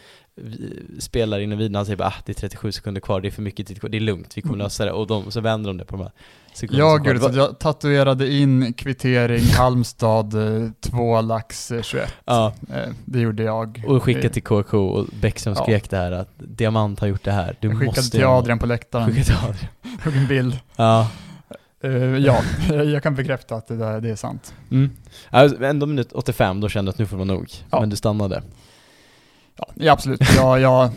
spelar 0.99 1.39
in 1.39 1.57
vid 1.57 1.75
han 1.75 1.85
säger 1.85 1.97
bara 1.97 2.07
ah, 2.07 2.13
det 2.25 2.31
är 2.31 2.33
37 2.33 2.71
sekunder 2.71 3.01
kvar, 3.01 3.21
det 3.21 3.27
är 3.27 3.31
för 3.31 3.41
mycket 3.41 3.67
tid 3.67 3.79
kvar, 3.79 3.89
det 3.89 3.97
är 3.97 4.01
lugnt, 4.01 4.37
vi 4.37 4.41
kommer 4.41 4.55
mm. 4.55 4.63
lösa 4.63 4.85
det 4.85 4.91
och 4.91 5.07
de, 5.07 5.31
så 5.31 5.41
vänder 5.41 5.69
de 5.69 5.77
det 5.77 5.85
på 5.85 5.95
de 5.95 6.01
här 6.01 6.11
Ja 6.61 6.97
gud, 6.97 7.21
så 7.21 7.29
jag 7.33 7.59
tatuerade 7.59 8.33
in 8.33 8.73
kvittering 8.73 9.43
Halmstad 9.57 10.31
2 10.79 11.17
eh, 11.17 11.23
lax 11.23 11.71
21. 11.81 12.03
Eh, 12.03 12.09
ja. 12.25 12.53
Eh, 12.73 12.89
det 13.05 13.19
gjorde 13.19 13.43
jag. 13.43 13.83
Och 13.87 14.03
skickade 14.03 14.29
till 14.29 14.43
KK 14.43 14.77
och 14.77 15.07
Bäckström 15.21 15.55
ja. 15.57 15.63
skrek 15.63 15.89
det 15.89 15.97
här 15.97 16.11
att 16.11 16.29
Diamant 16.37 16.99
har 16.99 17.07
gjort 17.07 17.23
det 17.23 17.31
här, 17.31 17.57
du 17.59 17.67
jag 17.67 17.77
skickade 17.77 17.97
måste 17.97 18.17
till 18.17 18.25
Adrian 18.25 18.59
på 18.59 18.65
läktaren. 18.65 19.07
Skickade 19.07 19.25
till 19.25 19.35
Adrian. 19.35 19.99
Tog 20.03 20.15
en 20.15 20.27
bild. 20.27 20.59
Ja. 20.75 21.07
Uh, 21.83 22.17
ja, 22.17 22.41
jag 22.69 23.03
kan 23.03 23.15
bekräfta 23.15 23.55
att 23.55 23.67
det, 23.67 23.75
där, 23.75 24.01
det 24.01 24.09
är 24.09 24.15
sant. 24.15 24.53
Mm. 24.71 24.89
Alltså, 25.29 25.63
ändå 25.63 25.85
minut 25.85 26.11
85, 26.11 26.61
då 26.61 26.69
kände 26.69 26.91
du 26.91 26.93
att 26.93 26.99
nu 26.99 27.05
får 27.05 27.17
vara 27.17 27.25
nog. 27.25 27.51
Ja. 27.69 27.79
Men 27.79 27.89
du 27.89 27.95
stannade. 27.95 28.43
Ja, 29.55 29.67
ja 29.75 29.93
absolut. 29.93 30.21
jag, 30.35 30.59
jag, 30.59 30.91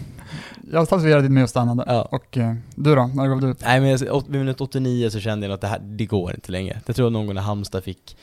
jag 0.73 0.89
tatuerade 0.89 1.29
med 1.29 1.43
och 1.43 1.51
stannade. 1.51 1.85
Ja. 1.87 2.03
Och 2.03 2.37
uh, 2.37 2.55
du 2.75 2.95
då? 2.95 3.07
När 3.07 3.29
gav 3.29 3.41
du 3.41 3.51
upp? 3.51 3.59
Nej 3.65 3.81
men 3.81 3.99
vid 4.29 4.41
minut 4.41 4.61
89 4.61 5.11
så 5.11 5.21
kände 5.21 5.47
jag 5.47 5.55
att 5.55 5.61
det 5.61 5.67
här, 5.67 5.79
det 5.79 6.07
går 6.07 6.35
inte 6.35 6.53
längre. 6.53 6.81
Jag 6.87 6.97
tror 6.97 7.11
någon 7.11 7.27
gång 7.27 7.35
när 7.35 7.43
Halmstad 7.43 7.85
fick 7.85 8.17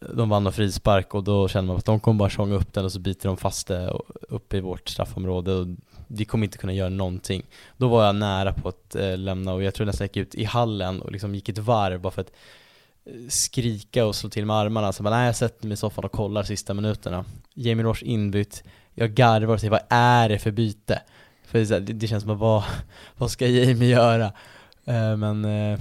de 0.00 0.28
vann 0.28 0.46
av 0.46 0.50
frispark 0.50 1.14
och 1.14 1.24
då 1.24 1.48
kände 1.48 1.68
man 1.68 1.76
att 1.76 1.84
de 1.84 2.00
kommer 2.00 2.18
bara 2.18 2.30
tjonga 2.30 2.54
upp 2.54 2.72
den 2.72 2.84
och 2.84 2.92
så 2.92 3.00
biter 3.00 3.28
de 3.28 3.36
fast 3.36 3.66
det 3.66 3.92
uppe 4.28 4.56
i 4.56 4.60
vårt 4.60 4.88
straffområde 4.88 5.52
och 5.52 5.66
vi 6.06 6.24
kommer 6.24 6.44
inte 6.44 6.58
kunna 6.58 6.72
göra 6.72 6.88
någonting. 6.88 7.42
Då 7.76 7.88
var 7.88 8.06
jag 8.06 8.16
nära 8.16 8.52
på 8.52 8.68
att 8.68 8.94
eh, 8.94 9.18
lämna 9.18 9.52
och 9.52 9.62
jag 9.62 9.74
tror 9.74 9.86
nästan 9.86 10.04
jag 10.04 10.16
gick 10.16 10.26
ut 10.26 10.34
i 10.34 10.44
hallen 10.44 11.02
och 11.02 11.12
liksom 11.12 11.34
gick 11.34 11.48
ett 11.48 11.58
varv 11.58 12.00
bara 12.00 12.10
för 12.10 12.20
att 12.20 12.32
eh, 13.06 13.12
skrika 13.28 14.06
och 14.06 14.14
slå 14.14 14.30
till 14.30 14.46
med 14.46 14.56
armarna. 14.56 14.92
Så 14.92 15.02
bara, 15.02 15.16
nej, 15.16 15.26
jag 15.26 15.36
sätter 15.36 15.66
mig 15.66 15.74
i 15.74 15.76
soffan 15.76 16.04
och 16.04 16.12
kollar 16.12 16.42
sista 16.42 16.74
minuterna. 16.74 17.24
Jamie 17.54 17.84
Roche 17.84 18.04
inbytt, 18.06 18.64
jag 18.94 19.10
garvar 19.10 19.54
och 19.54 19.60
säger 19.60 19.70
vad 19.70 19.86
är 19.88 20.28
det 20.28 20.38
för 20.38 20.50
byte? 20.50 21.02
För 21.46 21.58
det, 21.58 21.80
det 21.80 22.06
känns 22.06 22.22
som 22.22 22.32
att 22.32 22.38
vad, 22.38 22.64
vad 23.16 23.30
ska 23.30 23.46
Jamie 23.46 23.88
göra? 23.88 24.26
Uh, 24.88 25.16
men, 25.16 25.44
uh, 25.44 25.78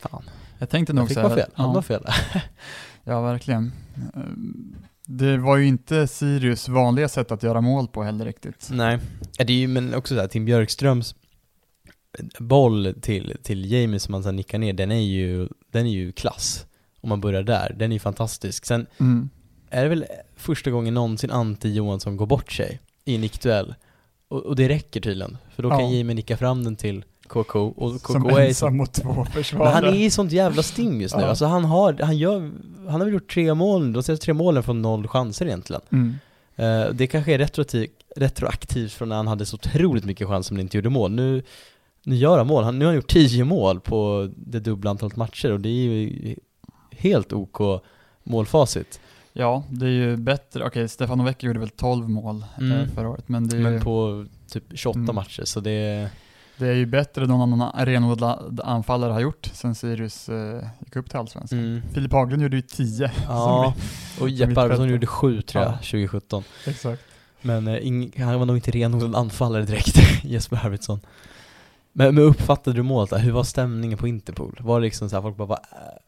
fan. 0.00 0.22
Jag 0.58 0.70
tänkte 0.70 0.92
nog 0.92 1.02
jag 1.02 1.08
fick 1.08 1.18
så 1.18 1.28
här, 1.28 1.36
fel, 1.36 1.50
han 1.54 1.74
var 1.74 1.82
fel. 1.82 2.04
ja, 3.04 3.20
verkligen. 3.20 3.72
Det 5.06 5.36
var 5.36 5.56
ju 5.56 5.66
inte 5.66 6.06
Sirius 6.06 6.68
vanliga 6.68 7.08
sätt 7.08 7.32
att 7.32 7.42
göra 7.42 7.60
mål 7.60 7.88
på 7.88 8.02
heller 8.02 8.24
riktigt. 8.24 8.68
Nej, 8.72 8.98
det 9.38 9.52
är 9.52 9.56
ju 9.56 9.68
men 9.68 9.94
också 9.94 10.14
såhär, 10.14 10.28
Tim 10.28 10.44
Björkströms 10.44 11.14
boll 12.38 12.94
till, 13.00 13.36
till 13.42 13.72
Jamie 13.72 14.00
som 14.00 14.14
han 14.14 14.22
sen 14.22 14.36
nickar 14.36 14.58
ner, 14.58 14.72
den 14.72 14.92
är 14.92 15.00
ju, 15.00 15.48
den 15.70 15.86
är 15.86 15.90
ju 15.90 16.12
klass. 16.12 16.66
Om 17.00 17.08
man 17.08 17.20
börjar 17.20 17.42
där, 17.42 17.76
den 17.78 17.92
är 17.92 17.94
ju 17.96 18.00
fantastisk. 18.00 18.66
Sen 18.66 18.86
mm. 19.00 19.30
är 19.70 19.82
det 19.82 19.88
väl 19.88 20.04
första 20.36 20.70
gången 20.70 20.94
någonsin 20.94 21.30
Ante 21.30 21.68
Johansson 21.68 22.16
går 22.16 22.26
bort 22.26 22.52
sig 22.52 22.80
i 23.04 23.14
en 23.14 23.20
nickduell. 23.20 23.74
Och, 24.28 24.42
och, 24.42 24.56
det 24.56 24.68
räcker 24.68 25.00
tydligen, 25.00 25.36
för 25.54 25.62
då 25.62 25.70
kan 25.70 25.96
Jamie 25.96 26.14
nicka 26.14 26.36
fram 26.36 26.64
den 26.64 26.76
till 26.76 27.04
KK 27.42 27.56
och 27.56 28.02
KK 28.02 28.12
som 28.12 28.26
är 28.26 28.40
ensam 28.40 28.76
mot 28.76 28.92
två 28.92 29.24
försvarare. 29.24 29.74
Men 29.74 29.84
han 29.84 29.94
är 29.94 29.98
i 30.04 30.10
sånt 30.10 30.32
jävla 30.32 30.62
stim 30.62 31.00
just 31.00 31.16
nu, 31.16 31.22
ja. 31.22 31.28
alltså 31.28 31.46
han 31.46 31.64
har, 31.64 31.98
han 32.02 32.18
gör 32.18 32.50
han 32.88 33.00
har 33.00 33.04
väl 33.04 33.14
gjort 33.14 33.32
tre 33.34 33.54
mål, 33.54 33.92
de 33.92 34.02
senaste 34.02 34.24
tre 34.24 34.34
målen 34.34 34.62
från 34.62 34.82
noll 34.82 35.08
chanser 35.08 35.46
egentligen. 35.46 35.82
Mm. 35.92 36.14
Eh, 36.56 36.94
det 36.94 37.06
kanske 37.06 37.34
är 37.34 37.38
retroaktivt, 37.38 37.90
retroaktivt 38.16 38.92
från 38.92 39.08
när 39.08 39.16
han 39.16 39.26
hade 39.28 39.46
så 39.46 39.54
otroligt 39.54 40.04
mycket 40.04 40.28
chanser 40.28 40.54
men 40.54 40.60
inte 40.60 40.76
gjorde 40.76 40.88
mål. 40.90 41.10
Nu, 41.12 41.42
nu 42.04 42.16
gör 42.16 42.38
han 42.38 42.46
mål, 42.46 42.64
han, 42.64 42.78
nu 42.78 42.84
har 42.84 42.92
han 42.92 42.96
gjort 42.96 43.10
tio 43.10 43.44
mål 43.44 43.80
på 43.80 44.30
det 44.36 44.60
dubbla 44.60 44.90
antalet 44.90 45.16
matcher 45.16 45.52
och 45.52 45.60
det 45.60 45.68
är 45.68 45.72
ju 45.72 46.36
helt 46.90 47.32
OK 47.32 47.82
målfacit. 48.24 49.00
Ja, 49.32 49.64
det 49.70 49.86
är 49.86 49.90
ju 49.90 50.16
bättre. 50.16 50.66
Okej, 50.66 50.88
Stefano 50.88 51.24
Vecchio 51.24 51.46
gjorde 51.46 51.58
väl 51.60 51.68
12 51.68 52.08
mål 52.08 52.44
eh, 52.58 52.64
Mm. 52.64 52.88
förra 52.90 53.08
året, 53.08 53.28
men 53.28 53.48
det 53.48 53.56
är, 53.56 53.60
Men 53.60 53.72
ju, 53.72 53.80
på 53.80 54.26
typ 54.48 54.64
28 54.74 54.98
Mm. 54.98 55.14
matcher 55.14 55.44
så 55.44 55.60
det 55.60 55.70
är, 55.70 56.08
det 56.58 56.68
är 56.68 56.74
ju 56.74 56.86
bättre 56.86 57.22
än 57.22 57.28
någon 57.28 57.52
annan 57.52 57.86
renodlad 57.86 58.60
anfallare 58.64 59.12
har 59.12 59.20
gjort 59.20 59.50
sen 59.52 59.74
Sirius 59.74 60.28
eh, 60.28 60.60
gick 60.84 60.96
upp 60.96 61.10
till 61.10 61.18
Allsvenskan. 61.18 61.58
mm. 61.58 61.82
Filip 61.94 62.12
Haglund 62.12 62.42
gjorde 62.42 62.56
ju 62.56 62.62
10. 62.62 63.10
Ja, 63.28 63.74
och 64.20 64.28
Jeppe. 64.28 64.60
Arvidsson 64.60 64.88
gjorde 64.88 65.06
sju 65.06 65.42
tror 65.42 65.64
jag, 65.64 65.72
Ja. 65.72 65.76
2017. 65.76 66.44
Exakt. 66.66 67.02
Men 67.42 67.68
eh, 67.68 67.86
ing, 67.86 68.12
han 68.18 68.38
var 68.38 68.46
nog 68.46 68.56
inte 68.56 68.70
renodlad 68.70 69.14
anfallare 69.16 69.62
direkt, 69.64 69.96
Jesper 70.24 70.66
Arvidsson. 70.66 71.00
Men, 71.96 72.14
men 72.14 72.24
uppfattade 72.24 72.76
du 72.76 72.82
målet 72.82 73.10
där? 73.10 73.18
Hur 73.18 73.32
var 73.32 73.44
stämningen 73.44 73.98
på 73.98 74.08
Interpol? 74.08 74.58
Var 74.60 74.80
det 74.80 74.84
liksom 74.84 75.08
så 75.10 75.16
här, 75.16 75.22
folk 75.22 75.36
bara, 75.36 75.46
vad, 75.48 75.58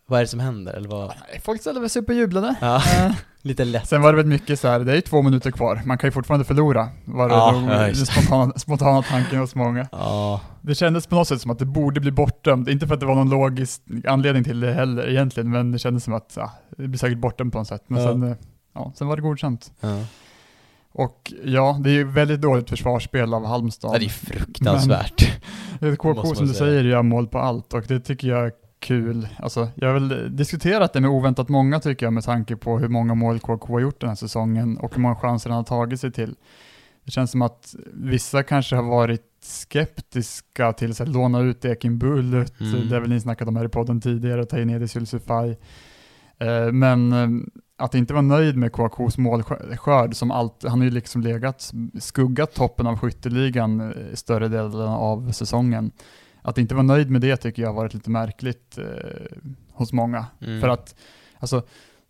vad 0.07 0.19
är 0.19 0.25
det 0.25 0.29
som 0.29 0.41
händer? 0.41 0.73
Eller 0.73 0.89
vad? 0.89 1.13
Folk 1.43 1.61
ställde 1.61 1.81
väl 1.81 1.91
sig 1.91 2.03
upp 2.03 2.09
och 2.09 2.15
jublade. 2.15 2.55
Ja, 2.61 2.83
lite 3.43 3.65
lätt. 3.65 3.89
Sen 3.89 4.03
var 4.03 4.13
det 4.13 4.17
väl 4.17 4.27
mycket 4.27 4.61
så 4.61 4.69
här, 4.69 4.81
det 4.81 4.93
är 4.93 4.97
ju 4.97 5.01
två 5.01 5.23
minuter 5.23 5.51
kvar, 5.51 5.83
man 5.85 5.99
kan 5.99 6.09
ju 6.09 6.13
fortfarande 6.13 6.45
förlora. 6.45 6.89
Var 7.05 7.29
det 7.29 7.35
Ja, 7.35 7.51
nog 7.53 7.71
ja, 7.71 7.79
den 7.79 7.95
spontana, 8.07 8.53
spontana 8.57 9.03
tanken 9.03 9.39
hos 9.39 9.55
många. 9.55 9.89
Ja, 9.93 10.41
Det 10.63 10.75
kändes 10.75 11.07
på 11.07 11.15
något 11.15 11.29
sätt 11.29 11.41
som 11.41 11.51
att 11.51 11.59
det 11.59 11.65
borde 11.67 12.01
bli 12.01 12.11
bortdömt, 12.11 12.69
inte 12.69 12.87
för 12.87 12.95
att 12.95 13.01
det 13.01 13.07
var 13.07 13.15
någon 13.15 13.31
logisk 13.31 13.83
anledning 14.07 14.45
till 14.45 14.61
det 14.61 14.73
heller 14.73 15.09
egentligen, 15.11 15.51
men 15.51 15.73
det 15.73 15.79
kändes 15.79 16.05
som 16.05 16.15
att 16.15 16.33
ja, 16.37 16.53
det 16.77 16.89
blir 16.89 16.99
säkert 16.99 17.19
bortdömt 17.19 17.53
på 17.53 17.59
något 17.59 17.69
sätt. 17.69 17.83
Men 17.87 18.03
Ja. 18.03 18.09
sen, 18.09 18.37
ja, 18.75 18.93
sen 18.97 19.07
var 19.09 19.17
det 19.17 19.23
godkänt. 19.23 19.73
ja. 19.81 19.99
Och 20.99 21.33
ja, 21.45 21.77
det 21.81 21.91
är 21.91 21.95
ju 21.95 22.05
väldigt 22.05 22.41
dåligt 22.41 22.69
försvarsspel 22.71 23.35
av 23.35 23.47
Halmstad. 23.47 23.95
ja 23.95 23.99
det 23.99 24.05
är 24.05 24.09
fruktansvärt. 24.09 25.23
Är 25.23 25.27
KK 25.97 26.35
som 26.35 26.47
du 26.47 26.55
säger 26.55 26.85
gör 26.85 27.03
mål 27.03 27.27
på 27.27 27.39
allt 27.39 27.75
och 27.75 27.85
det 27.89 28.01
tycker 28.01 28.29
jag 28.29 28.47
är 28.47 28.53
kul. 28.79 29.29
Alltså, 29.39 29.69
jag 29.75 29.89
har 29.89 29.95
väl 29.95 30.37
diskuterat 30.37 30.93
det 30.93 31.01
med 31.01 31.11
oväntat 31.11 31.49
många 31.49 31.81
tycker 31.81 32.07
jag 32.07 32.13
med 32.13 32.25
tanke 32.25 32.57
på 32.57 32.79
hur 32.79 32.89
många 32.89 33.15
mål 33.15 33.39
KK 33.41 33.73
har 33.73 33.81
gjort 33.81 34.01
den 34.01 34.09
här 34.09 34.17
säsongen 34.17 34.77
och 34.79 34.95
hur 34.95 35.03
många 35.03 35.17
chanser 35.17 35.51
han 35.51 35.57
har 35.57 35.65
tagit 35.65 36.01
sig 36.01 36.13
till. 36.13 36.35
Det 37.05 37.11
känns 37.11 37.31
som 37.31 37.43
att 37.43 37.75
vissa 37.95 38.43
kanske 38.43 38.77
har 38.77 38.83
varit 38.83 39.23
skeptiska 39.43 40.73
till 40.73 40.91
att 40.91 41.09
låna 41.09 41.41
ut 41.41 41.65
Ekin 41.65 41.99
Bullut, 41.99 42.61
Mm. 42.61 42.89
det 42.89 42.95
har 42.95 43.01
väl 43.01 43.11
ni 43.11 43.21
snackat 43.21 43.49
om 43.49 43.57
här 43.57 43.65
i 43.65 43.69
podden 43.69 44.01
tidigare, 44.01 44.41
och 44.43 44.49
ta 44.49 44.59
in 44.59 44.71
Edis 44.71 44.97
Yusufaj. 44.97 45.59
Eh, 46.39 46.73
Men 46.73 47.13
eh, 47.13 47.29
att 47.79 47.95
inte 47.95 48.13
vara 48.13 48.23
nöjd 48.23 48.57
med 48.57 48.73
KKs 48.73 49.19
målskörd, 49.19 50.15
som 50.15 50.31
allt, 50.31 50.65
han 50.69 50.79
har 50.79 50.85
ju 50.85 50.91
liksom 50.91 51.23
legat, 51.23 51.73
skuggat 52.01 52.55
toppen 52.55 52.87
av 52.87 52.99
skytteligan 52.99 53.95
större 54.15 54.49
delen 54.49 54.89
av 54.89 55.33
säsongen. 55.33 55.91
Att 56.43 56.59
inte 56.59 56.75
vara 56.75 56.83
nöjd 56.83 57.11
med 57.11 57.21
det 57.21 57.37
tycker 57.37 57.63
jag 57.63 57.69
har 57.69 57.75
varit 57.75 57.95
lite 57.95 58.11
märkligt 58.11 58.79
eh, 58.79 58.85
hos 59.73 59.93
många. 59.93 60.27
Mm. 60.41 60.61
För 60.61 60.69
att, 60.69 60.95
alltså, 61.39 61.63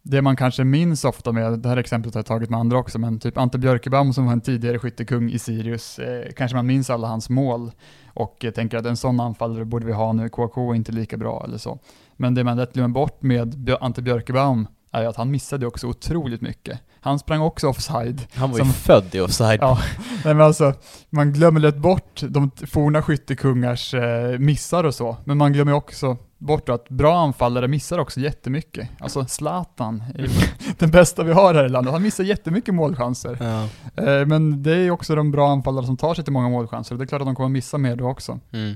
det 0.03 0.23
man 0.23 0.37
kanske 0.37 0.65
minns 0.65 1.05
ofta 1.05 1.33
med, 1.33 1.59
det 1.59 1.69
här 1.69 1.77
exemplet 1.77 2.15
har 2.15 2.19
jag 2.19 2.27
tagit 2.27 2.51
med 2.51 2.61
andra 2.61 2.79
också, 2.79 2.99
men 2.99 3.19
typ 3.19 3.39
Ante 3.39 3.59
Björkebaum 3.59 4.13
som 4.13 4.27
var 4.27 4.33
en 4.33 4.41
tidigare 4.41 4.79
skyttekung 4.79 5.31
i 5.31 5.39
Sirius, 5.39 5.99
eh, 5.99 6.33
kanske 6.37 6.57
man 6.57 6.67
minns 6.67 6.91
alla 6.91 7.09
hans 7.09 7.31
mål 7.31 7.73
och 8.07 8.45
eh, 8.45 8.51
tänker 8.51 8.79
att 8.79 8.87
en 8.87 8.97
sån 8.97 9.21
anfallare 9.21 9.65
borde 9.65 9.87
vi 9.87 9.93
ha 9.93 10.13
nu, 10.13 10.29
KK 10.29 10.71
är 10.71 10.75
inte 10.75 10.93
lika 10.93 11.17
bra 11.17 11.45
eller 11.45 11.59
så. 11.59 11.79
Men 12.17 12.35
det 12.35 12.45
man 12.45 12.57
lätt 12.57 12.73
glömmer 12.73 12.95
bort 12.95 13.23
med 13.23 13.77
Ante 13.81 14.03
Björkebaum 14.03 14.67
är 14.93 15.07
att 15.07 15.17
han 15.17 15.31
missade 15.31 15.67
också 15.67 15.87
otroligt 15.87 16.41
mycket. 16.41 16.81
Han 17.01 17.19
sprang 17.19 17.41
också 17.41 17.69
offside. 17.69 18.27
Han 18.35 18.51
var 18.51 18.59
ju 18.59 18.65
som- 18.65 18.73
född 18.73 19.15
i 19.15 19.21
offside. 19.21 19.59
Ja, 19.61 19.79
nej 20.25 20.35
men 20.35 20.41
alltså, 20.41 20.73
man 21.11 21.33
glömmer 21.33 21.61
lätt 21.61 21.77
bort 21.77 22.23
de 22.29 22.51
forna 22.67 23.03
skyttekungars 23.03 23.95
eh, 23.95 24.39
missar 24.39 24.85
och 24.85 24.95
så, 24.95 25.17
men 25.25 25.39
man 25.39 25.53
glömmer 25.53 25.73
också 25.73 26.17
bort 26.39 26.69
att 26.69 26.89
bra 26.89 27.19
anfallare 27.19 27.69
missar 27.69 27.99
också 27.99 28.21
jättemycket. 28.21 28.89
Alltså 28.99 29.27
Zlatan, 29.27 30.05
den 30.79 30.91
bästa 30.91 31.23
vi 31.23 31.33
har 31.33 31.55
här 31.55 31.65
i 31.67 31.69
landet, 31.69 31.93
han 31.93 32.03
missar 32.03 32.25
jättemycket 32.25 32.75
målchanser. 32.75 33.39
Ja. 33.41 33.63
Eh, 34.05 34.27
men 34.27 34.63
det 34.63 34.77
är 34.77 34.91
också 34.91 35.15
de 35.15 35.31
bra 35.31 35.49
anfallare 35.49 35.87
som 35.87 35.97
tar 35.97 36.15
sig 36.15 36.25
till 36.25 36.33
många 36.33 36.49
målchanser, 36.49 36.95
och 36.95 36.99
det 36.99 37.05
är 37.05 37.07
klart 37.07 37.21
att 37.21 37.29
de 37.29 37.35
kommer 37.35 37.49
missa 37.49 37.79
mer 37.79 37.97
då 37.97 38.09
också. 38.09 38.41
Mm. 38.53 38.75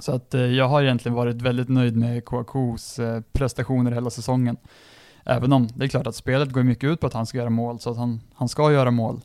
Så 0.00 0.12
att 0.12 0.34
eh, 0.34 0.40
jag 0.40 0.68
har 0.68 0.82
egentligen 0.82 1.16
varit 1.16 1.42
väldigt 1.42 1.68
nöjd 1.68 1.96
med 1.96 2.16
eh, 2.16 3.20
prestationer 3.32 3.92
hela 3.92 4.10
säsongen. 4.10 4.56
Även 5.24 5.52
om 5.52 5.68
det 5.74 5.84
är 5.84 5.88
klart 5.88 6.06
att 6.06 6.14
spelet 6.14 6.52
går 6.52 6.62
mycket 6.62 6.84
ut 6.84 7.00
på 7.00 7.06
att 7.06 7.12
han 7.12 7.26
ska 7.26 7.38
göra 7.38 7.50
mål, 7.50 7.80
så 7.80 7.90
att 7.90 7.96
han, 7.96 8.20
han 8.34 8.48
ska 8.48 8.72
göra 8.72 8.90
mål. 8.90 9.20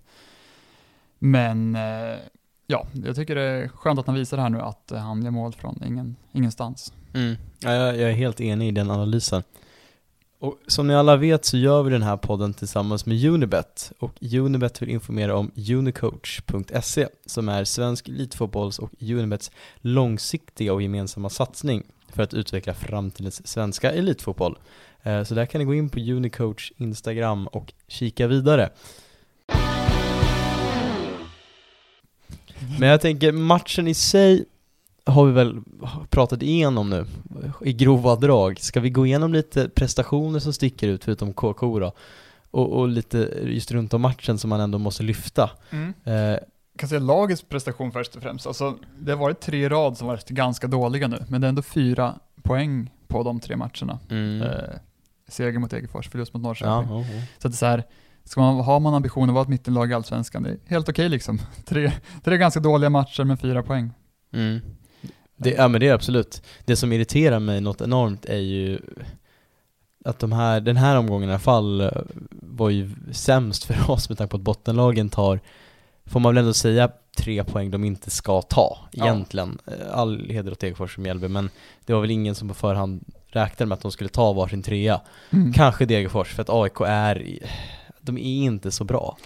Men 1.19 1.75
eh, 1.75 2.19
ja, 2.67 2.88
jag 3.05 3.15
tycker 3.15 3.36
det 3.36 3.41
är 3.41 3.67
skönt 3.67 3.99
att 3.99 4.08
han 4.08 4.15
visar 4.15 4.38
här 4.38 4.49
nu 4.49 4.62
att 4.62 4.91
eh, 4.91 4.99
han 4.99 5.23
gör 5.23 5.31
mål 5.31 5.53
från 5.53 5.84
ingen, 5.86 6.15
ingenstans. 6.31 6.93
Mm. 7.13 7.36
Ja, 7.60 7.73
jag, 7.73 7.97
jag 7.97 8.10
är 8.10 8.13
helt 8.13 8.41
enig 8.41 8.67
i 8.67 8.71
den 8.71 8.91
analysen. 8.91 9.43
Och 10.39 10.60
som 10.67 10.88
ni 10.88 10.95
alla 10.95 11.15
vet 11.15 11.45
så 11.45 11.58
gör 11.58 11.84
vi 11.84 11.91
den 11.91 12.03
här 12.03 12.17
podden 12.17 12.53
tillsammans 12.53 13.05
med 13.05 13.25
Unibet 13.25 13.91
och 13.99 14.13
Unibet 14.21 14.81
vill 14.81 14.89
informera 14.89 15.38
om 15.38 15.51
unicoach.se 15.69 17.08
som 17.25 17.49
är 17.49 17.63
svensk 17.63 18.10
elitfotbolls 18.10 18.79
och 18.79 18.91
Unibets 18.99 19.51
långsiktiga 19.77 20.73
och 20.73 20.81
gemensamma 20.81 21.29
satsning 21.29 21.84
för 22.15 22.23
att 22.23 22.34
utveckla 22.34 22.73
framtidens 22.73 23.47
svenska 23.47 23.91
elitfotboll. 23.91 24.58
Eh, 25.04 25.23
Så 25.23 25.36
där 25.36 25.45
kan 25.45 25.60
ni 25.60 25.65
gå 25.65 25.73
in 25.73 25.89
på 25.89 25.99
Unicoach 25.99 26.71
Instagram 26.78 27.47
och 27.47 27.73
kika 27.88 28.28
vidare. 28.28 28.69
Men 32.80 32.89
jag 32.89 33.01
tänker 33.01 33.32
matchen 33.32 33.88
i 33.88 33.93
sig 33.93 34.45
har 35.06 35.25
vi 35.25 35.32
väl 35.32 35.62
pratat 36.10 36.41
igenom 36.43 36.89
nu 36.89 37.06
i 37.62 37.73
grova 37.73 38.15
drag. 38.15 38.60
Ska 38.60 38.80
vi 38.80 38.89
gå 38.89 39.06
igenom 39.06 39.34
lite 39.34 39.69
prestationer 39.69 40.39
som 40.39 40.54
sticker 40.54 40.88
ut 40.88 41.04
förutom 41.04 41.34
KK 41.34 41.80
då? 41.80 41.91
Och, 42.51 42.80
och 42.80 42.88
lite 42.88 43.17
just 43.43 43.71
runt 43.71 43.93
om 43.93 44.01
matchen 44.01 44.38
som 44.38 44.49
man 44.49 44.60
ändå 44.60 44.78
måste 44.78 45.04
lyfta. 45.04 45.49
Eh, 46.04 46.13
Jag 46.13 46.39
kan 46.77 46.89
säga 46.89 46.99
lagets 46.99 47.41
prestation 47.41 47.91
först 47.91 48.15
och 48.15 48.21
främst. 48.21 48.47
Alltså, 48.47 48.77
det 48.99 49.11
har 49.11 49.19
varit 49.19 49.39
tre 49.39 49.69
rad 49.69 49.97
som 49.97 50.07
varit 50.07 50.29
ganska 50.29 50.67
dåliga 50.67 51.07
nu, 51.07 51.25
men 51.27 51.41
det 51.41 51.47
är 51.47 51.49
ändå 51.49 51.61
fyra 51.61 52.15
poäng 52.43 52.91
på 53.07 53.23
de 53.23 53.39
tre 53.39 53.55
matcherna. 53.55 53.99
mm. 54.09 54.41
Eh, 54.41 54.75
seger 55.27 55.59
mot 55.59 55.71
Degerfors, 55.71 56.09
förlust 56.09 56.33
mot 56.33 56.43
Norrköping. 56.43 56.71
ja, 56.71 56.85
ja, 56.89 57.15
ja. 57.15 57.21
Så 57.38 57.47
att 57.47 57.51
det 57.51 57.55
är 57.55 57.57
så 57.57 57.65
här, 57.65 57.83
ska 58.23 58.41
man, 58.41 58.59
har 58.59 58.79
man 58.79 58.93
ambitionen 58.93 59.29
att 59.29 59.33
vara 59.33 59.43
ett 59.43 59.49
mittenlag 59.49 59.91
i 59.91 59.93
Allsvenskan, 59.93 60.43
det 60.43 60.49
är 60.49 60.57
helt 60.65 60.89
okej 60.89 61.09
liksom. 61.09 61.39
Tre, 61.65 61.91
tre 62.23 62.38
ganska 62.38 62.59
dåliga 62.59 62.89
matcher 62.89 63.23
med 63.23 63.39
fyra 63.39 63.63
poäng. 63.63 63.91
Mm. 64.33 64.61
Det, 65.38 65.49
ja 65.49 65.67
men 65.67 65.81
det 65.81 65.88
är 65.88 65.93
absolut. 65.93 66.41
Det 66.65 66.75
som 66.75 66.93
irriterar 66.93 67.39
mig 67.39 67.61
något 67.61 67.81
enormt 67.81 68.25
är 68.25 68.38
ju 68.38 68.79
att 70.05 70.19
de 70.19 70.31
här, 70.31 70.61
den 70.61 70.77
här 70.77 70.97
omgången 70.97 71.29
i 71.29 71.31
alla 71.31 71.39
fall 71.39 71.81
eh, 71.81 71.91
var 72.31 72.69
ju 72.69 72.89
sämst 73.11 73.63
för 73.63 73.91
oss 73.91 74.09
med 74.09 74.17
tanke 74.17 74.31
på 74.31 74.38
att 74.38 74.43
bottenlagen 74.43 75.09
tar, 75.09 75.39
får 76.05 76.19
man 76.19 76.35
väl 76.35 76.41
ändå 76.41 76.53
säga, 76.53 76.89
tre 77.17 77.43
poäng 77.43 77.71
de 77.71 77.83
inte 77.83 78.09
ska 78.09 78.41
ta 78.41 78.77
Ja. 78.91 79.05
egentligen. 79.05 79.57
Eh, 79.65 79.97
All 79.99 80.29
heder 80.29 80.51
åt 80.51 80.59
Degerfors 80.59 80.97
och 80.97 81.03
Mjällby 81.03 81.27
men 81.27 81.49
det 81.85 81.93
var 81.93 82.01
väl 82.01 82.11
ingen 82.11 82.35
som 82.35 82.47
på 82.47 82.53
förhand 82.53 83.03
räknade 83.27 83.67
med 83.69 83.75
att 83.75 83.81
de 83.81 83.91
skulle 83.91 84.09
ta 84.09 84.33
varsin 84.33 84.63
trea. 84.63 85.01
Mm. 85.29 85.53
Kanske 85.53 85.85
Degerfors 85.85 86.33
för 86.33 86.41
att 86.41 86.49
AIK 86.49 86.81
är, 86.87 87.39
de 88.01 88.17
är 88.17 88.21
inte 88.43 88.71
så 88.71 88.83
bra. 88.83 89.17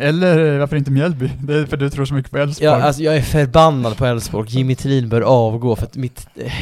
Eller 0.00 0.58
varför 0.58 0.76
inte 0.76 0.90
Mjällby? 0.90 1.30
Det 1.42 1.54
är 1.54 1.66
för 1.66 1.76
du 1.76 1.90
tror 1.90 2.04
så 2.04 2.14
mycket 2.14 2.32
på 2.32 2.38
Elfsborg. 2.38 2.66
Ja, 2.70 2.82
alltså 2.82 3.02
jag 3.02 3.16
är 3.16 3.22
förbannad 3.22 3.96
på 3.96 4.06
Elfsborg. 4.06 4.48
Jimmy 4.50 4.74
Thelin 4.74 5.08
bör 5.08 5.20
avgå 5.20 5.76
för 5.76 5.84
att 5.84 5.96
mitt 5.96 6.26
eh, 6.34 6.52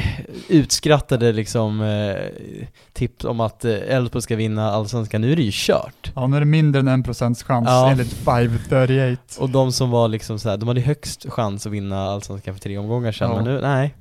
utskrattade 0.48 1.32
liksom 1.32 1.80
eh, 1.82 2.16
tips 2.92 3.24
om 3.24 3.40
att 3.40 3.64
eh, 3.64 3.72
Elfsborg 3.72 4.22
ska 4.22 4.36
vinna 4.36 4.70
Allsvenskan, 4.70 5.20
nu 5.20 5.32
är 5.32 5.36
det 5.36 5.42
ju 5.42 5.50
kört. 5.54 6.12
Ja, 6.14 6.26
nu 6.26 6.36
är 6.36 6.40
det 6.40 6.46
mindre 6.46 6.80
än 6.80 6.88
en 6.88 7.02
procents 7.02 7.42
chans 7.42 7.66
Ja. 7.70 7.90
enligt 7.90 8.12
538. 8.12 9.22
Och 9.38 9.50
de 9.50 9.72
som 9.72 9.90
var 9.90 10.08
liksom 10.08 10.38
så 10.38 10.48
här, 10.50 10.56
de 10.56 10.68
hade 10.68 10.80
högst 10.80 11.26
chans 11.30 11.66
att 11.66 11.72
vinna 11.72 12.02
Allsvenskan 12.10 12.54
för 12.54 12.60
tre 12.60 12.78
omgångar 12.78 13.12
sedan, 13.12 13.30
Ja. 13.30 13.36
men 13.36 13.44
nu, 13.44 13.60
nej. 13.60 13.94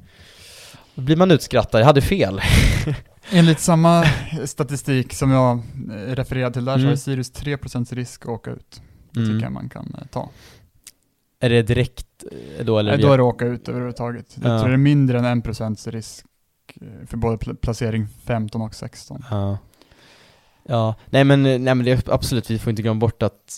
Då 1.02 1.06
blir 1.06 1.16
man 1.16 1.32
utskrattad, 1.32 1.82
jag 1.82 1.86
hade 1.86 2.02
fel. 2.02 2.42
Enligt 3.32 3.60
samma 3.60 4.04
statistik 4.46 5.14
som 5.14 5.32
jag 5.32 5.58
eh, 5.58 6.16
refererade 6.16 6.54
till 6.54 6.66
där 6.66 6.74
så 6.74 6.80
Mm. 6.80 6.90
har 6.90 6.96
Sirius 6.96 7.34
3% 7.34 7.94
risk 7.96 8.22
att 8.26 8.30
åka 8.30 8.52
ut. 8.52 8.82
Det 9.12 9.20
Mm. 9.20 9.32
tycker 9.32 9.46
jag 9.46 9.52
man 9.54 9.70
kan 9.70 9.96
eh, 10.02 10.08
ta. 10.08 10.30
Är 11.40 11.50
det 11.50 11.62
direkt 11.62 12.06
eh, 12.60 12.66
då 12.66 12.80
eller? 12.80 12.92
Nej, 12.92 13.02
då 13.02 13.14
är 13.14 13.18
det 13.18 13.24
åka 13.24 13.46
ut 13.46 13.70
överhuvudtaget. 13.70 14.38
Jag 14.42 14.52
Ja. 14.54 14.60
tror 14.60 14.70
det 14.70 14.76
är 14.76 14.78
mindre 14.78 15.20
än 15.20 15.26
1% 15.26 15.92
risk 15.92 16.26
för 17.06 17.18
både 17.18 17.38
pl- 17.38 17.56
placering 17.56 18.08
15 18.26 18.62
och 18.62 18.76
16. 18.76 19.24
Ja. 19.32 19.58
Ja, 20.64 20.96
nej 21.06 21.24
men, 21.24 21.44
nej 21.44 21.60
men 21.60 21.84
det 21.84 21.92
är 21.92 22.14
absolut, 22.14 22.50
vi 22.52 22.60
får 22.60 22.70
inte 22.70 22.82
glömma 22.82 23.00
bort 23.00 23.24
att 23.24 23.58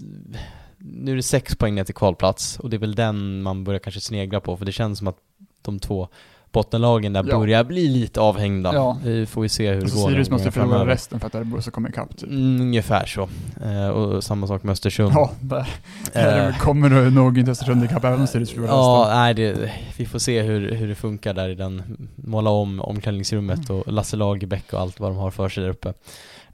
nu 0.78 1.12
är 1.12 1.16
det 1.16 1.24
sex 1.24 1.56
poäng 1.56 1.76
ner 1.76 1.84
till 1.84 1.96
kvalplats 1.96 2.60
och 2.60 2.70
det 2.70 2.76
är 2.78 2.80
väl 2.80 2.96
den 2.96 3.42
man 3.42 3.64
börjar 3.64 3.80
kanske 3.80 4.02
snegla 4.02 4.40
på 4.40 4.58
för 4.58 4.66
det 4.66 4.72
känns 4.72 4.98
som 4.98 5.08
att 5.08 5.18
de 5.62 5.80
två 5.80 6.08
bottenlagen 6.54 7.14
där 7.14 7.26
Ja. 7.30 7.38
börjar 7.40 7.64
bli 7.64 7.88
lite 7.88 8.20
avhängda. 8.22 8.74
Ja. 8.74 8.98
Vi 9.04 9.26
får 9.26 9.46
ju 9.46 9.50
se 9.50 9.72
hur 9.72 9.82
det 9.82 9.94
går. 9.96 10.10
Sirius 10.10 10.30
måste 10.30 10.52
förlora 10.52 10.86
resten 10.88 11.20
för 11.20 11.28
att 11.28 11.36
Örebro 11.36 11.62
ska 11.62 11.72
komma 11.72 11.90
ikapp 11.90 12.18
typ. 12.18 12.30
Mm, 12.30 12.62
ungefär 12.62 13.06
så. 13.06 13.30
Eh, 13.66 13.88
och 13.88 14.24
samma 14.24 14.48
sak 14.48 14.64
med 14.64 14.72
Östersund. 14.72 15.12
Ja, 15.16 15.32
där, 15.42 15.68
där 16.14 16.48
Eh, 16.50 16.58
kommer 16.58 17.10
nog 17.10 17.38
inte 17.38 17.52
Östersund 17.52 17.84
ikapp 17.84 18.04
även 18.04 18.20
om 18.22 18.28
Sirius 18.28 18.52
förlorar 18.52 18.70
Ja, 18.72 19.02
resten. 19.06 19.18
nej 19.20 19.34
det, 19.34 19.72
vi 19.98 20.06
får 20.06 20.20
se 20.20 20.42
hur, 20.42 20.72
hur 20.72 20.88
det 20.88 20.96
funkar 20.96 21.34
där 21.34 21.50
i 21.50 21.56
den, 21.56 21.84
måla 22.16 22.50
om 22.50 22.82
omklädningsrummet 22.82 23.70
Mm. 23.70 23.82
och 23.82 23.94
Lasse 23.94 24.18
Lagerbäck 24.18 24.74
och 24.74 24.80
allt 24.80 25.00
vad 25.00 25.12
de 25.12 25.18
har 25.18 25.32
för 25.32 25.50
sig 25.50 25.64
där 25.64 25.70
uppe. 25.70 25.90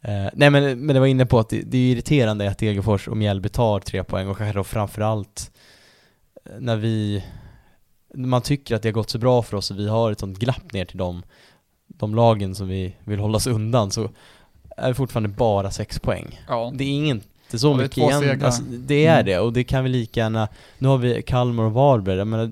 Eh, 0.02 0.12
nej 0.34 0.50
men, 0.50 0.86
men 0.86 0.94
det 0.94 1.00
var 1.00 1.08
inne 1.08 1.26
på 1.26 1.40
att 1.40 1.50
det, 1.50 1.62
det 1.62 1.78
är 1.78 1.92
irriterande 1.92 2.50
att 2.50 2.58
Degerfors 2.58 3.08
och 3.08 3.18
Mjällby 3.18 3.50
tar 3.50 3.80
tre 3.80 4.04
poäng 4.04 4.28
och 4.28 4.38
kanske 4.38 4.58
då 4.60 4.64
framförallt 4.64 5.52
eh, 6.46 6.52
när 6.60 6.76
vi, 6.76 7.24
man 8.13 8.41
tycker 8.41 8.76
att 8.76 8.82
det 8.82 8.89
har 8.89 8.93
gått 8.93 9.10
så 9.10 9.17
bra 9.17 9.41
för 9.41 9.58
oss 9.58 9.72
och 9.72 9.80
vi 9.80 9.88
har 9.89 10.12
ett 10.12 10.19
sånt 10.19 10.39
glapp 10.39 10.74
ner 10.74 10.86
till 10.86 10.98
de, 10.98 11.24
de 11.88 12.15
lagen 12.15 12.56
som 12.56 12.67
vi 12.67 12.95
vill 13.04 13.19
hålla 13.19 13.38
oss 13.38 13.48
undan 13.48 13.91
så 13.91 14.10
är 14.78 14.88
det 14.88 14.93
fortfarande 14.95 15.30
bara 15.30 15.72
sex 15.72 16.00
poäng. 16.00 16.39
Ja. 16.48 16.72
Det 16.76 16.84
är 16.84 16.88
inte 17.08 17.60
så 17.60 17.74
är 17.74 17.78
mycket 17.78 17.98
igen, 17.98 18.43
alltså, 18.45 18.63
det 18.63 19.06
är 19.06 19.13
Mm. 19.13 19.26
det 19.26 19.39
och 19.39 19.54
det 19.54 19.63
kan 19.63 19.84
vi 19.84 19.89
lika 19.89 20.19
gärna, 20.19 20.48
nu 20.78 20.88
har 20.88 20.98
vi 20.98 21.22
Kalmar 21.22 21.63
och 21.63 21.74
Varberg, 21.74 22.17
jag 22.17 22.28
menar, 22.28 22.52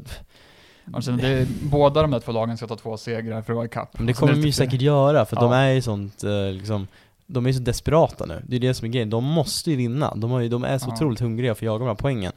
Alltså, 0.93 1.11
det 1.11 1.27
är, 1.27 1.47
båda 1.63 2.01
de 2.01 2.11
där 2.11 2.19
två 2.19 2.31
lagen 2.31 2.57
ska 2.57 2.67
ta 2.67 2.75
två 2.75 2.97
segrar 2.97 3.41
för 3.41 3.53
att 3.53 3.55
vara 3.57 3.65
ikapp. 3.65 3.97
men 3.97 4.05
det 4.05 4.11
Alltså, 4.11 4.19
kommer 4.25 4.33
de 4.41 4.45
ju 4.47 4.51
säkert 4.51 4.81
göra 4.81 5.25
för 5.25 5.35
Ja. 5.35 5.41
de 5.41 5.51
är 5.51 5.69
ju 5.71 5.81
sånt 5.81 6.23
eh, 6.23 6.51
liksom 6.51 6.87
de 7.25 7.45
är 7.45 7.49
ju 7.49 7.53
så 7.53 7.59
desperata 7.63 8.25
nu, 8.25 8.43
det 8.47 8.55
är 8.55 8.59
det 8.59 8.73
som 8.73 8.85
är 8.87 8.89
grejen, 8.91 9.09
de 9.09 9.23
måste 9.23 9.71
ju 9.71 9.75
vinna, 9.77 10.15
de, 10.15 10.31
har 10.31 10.39
ju, 10.39 10.49
de 10.49 10.63
är 10.63 10.77
så 10.77 10.89
Ja. 10.89 10.93
otroligt 10.93 11.19
hungriga 11.19 11.55
för 11.55 11.59
att 11.59 11.65
jaga 11.65 11.79
de 11.79 11.87
här 11.87 11.95
poängen 11.95 12.31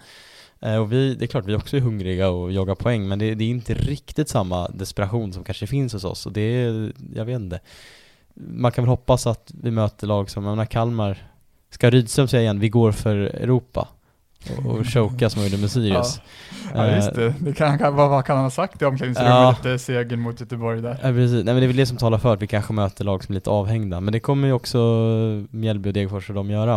Eh, 0.61 0.77
och 0.77 0.92
vi, 0.92 1.14
det 1.14 1.25
är 1.25 1.27
klart 1.27 1.44
vi 1.44 1.55
också 1.55 1.77
är 1.77 1.81
hungriga 1.81 2.29
och 2.29 2.53
jagar 2.53 2.75
poäng 2.75 3.09
men 3.09 3.18
det, 3.18 3.35
det 3.35 3.44
är 3.44 3.49
inte 3.49 3.75
riktigt 3.75 4.29
samma 4.29 4.68
desperation 4.68 5.33
som 5.33 5.44
kanske 5.44 5.66
finns 5.66 5.92
hos 5.92 6.05
oss 6.05 6.27
och 6.27 6.33
det 6.33 6.40
är, 6.40 6.92
jag 7.14 7.25
vet 7.25 7.40
inte. 7.40 7.61
Man 8.35 8.73
kan 8.73 8.85
väl 8.85 8.88
hoppas 8.88 9.27
att 9.27 9.53
vi 9.62 9.70
möter 9.70 10.07
lag 10.07 10.31
som, 10.31 10.44
jag 10.44 10.51
menar 10.51 10.66
Kalmar. 10.66 11.31
Ska 11.70 11.90
Rydström 11.90 12.29
säga 12.29 12.42
igen, 12.42 12.61
vi 12.61 12.68
går 12.68 12.92
för 12.92 13.16
Europa? 13.16 13.88
Och, 14.59 14.66
och 14.66 14.87
choka 14.87 15.31
som 15.31 15.42
vi 15.42 15.48
gjorde 15.48 15.61
med 15.61 15.70
Sirius 15.70 16.20
Ja 16.74 16.87
just 16.87 17.09
Eh, 17.09 17.14
det, 17.14 17.35
det 17.40 17.53
kan, 17.53 17.79
kan, 17.79 17.96
vad, 17.96 18.11
vad 18.11 18.24
kan 18.24 18.37
han 18.37 18.44
ha 18.44 18.50
sagt 18.50 18.83
i 18.83 18.85
omklädningsrummet 18.85 19.33
Ja. 19.33 19.53
efter 19.53 19.79
segern 19.79 20.20
mot 20.20 20.40
Göteborg 20.40 20.83
där? 20.83 20.90
Ja 21.03 21.09
precis, 21.09 21.33
nej 21.35 21.44
men 21.44 21.57
det 21.57 21.62
är 21.62 21.66
väl 21.66 21.76
det 21.76 21.87
som 21.87 21.96
talar 21.96 22.18
för 22.18 22.33
att 22.35 22.42
vi 22.42 22.46
kanske 22.46 22.72
möter 22.72 23.05
lag 23.05 23.24
som 23.24 23.33
är 23.33 23.35
lite 23.35 23.50
avhängda 23.50 24.00
Men 24.00 24.12
det 24.12 24.20
kommer 24.20 24.48
ju 24.48 24.55
också 24.55 24.79
Mjällby 25.50 25.88
och 25.90 25.92
Degerfors 25.94 26.29
och 26.29 26.35
de 26.35 26.50
göra 26.50 26.74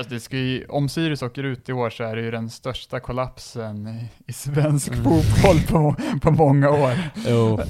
att 0.00 0.08
det 0.10 0.20
ska 0.20 0.36
ju, 0.36 0.64
om 0.68 0.88
Sirius 0.88 1.22
åker 1.22 1.42
ut 1.42 1.68
i 1.68 1.72
år 1.72 1.90
så 1.90 2.04
är 2.04 2.16
det 2.16 2.22
ju 2.22 2.30
den 2.30 2.50
största 2.50 3.00
kollapsen 3.00 3.88
i, 3.88 4.30
i 4.30 4.32
svensk 4.32 4.88
Mm. 4.92 5.04
fotboll 5.04 5.60
på, 5.68 5.94
på 6.22 6.30
många 6.30 6.70
år. 6.70 6.92
Jo, 7.28 7.60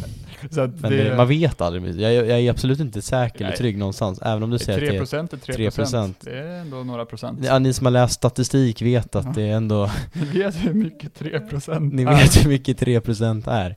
men 0.51 0.91
det, 0.91 1.05
det, 1.05 1.17
man 1.17 1.29
vet 1.29 1.61
aldrig, 1.61 2.01
jag, 2.01 2.13
jag 2.15 2.41
är 2.41 2.51
absolut 2.51 2.81
inte 2.81 3.03
säker 3.03 3.39
eller 3.41 3.49
Nej. 3.49 3.57
trygg 3.59 3.79
någonstans 3.79 4.19
Även 4.23 4.43
om 4.43 4.51
du 4.51 4.59
säger 4.59 4.79
att 4.79 4.85
3 4.85 4.93
det 4.93 4.99
procent 4.99 5.33
är 5.33 5.37
3 5.37 5.71
procent. 5.71 6.19
3%. 6.21 6.25
Det 6.25 6.39
är 6.39 6.61
ändå 6.61 6.77
några 6.85 7.05
procent. 7.05 7.41
är, 7.41 7.47
ja, 7.47 7.59
ni 7.59 7.73
som 7.73 7.87
har 7.87 7.91
läst 7.93 8.15
statistik 8.15 8.83
vet 8.83 9.17
att 9.17 9.25
Ja. 9.25 9.33
det 9.35 9.43
är 9.43 9.57
ändå 9.57 9.91
Ni 10.13 10.25
vet 10.39 10.55
hur 10.55 10.73
mycket 10.75 11.15
3 11.15 11.41
procent 11.41 11.93
Ni 11.95 12.05
vet 12.05 12.45
hur 12.45 12.49
mycket 12.49 12.81
3% 12.81 13.51
är 13.51 13.77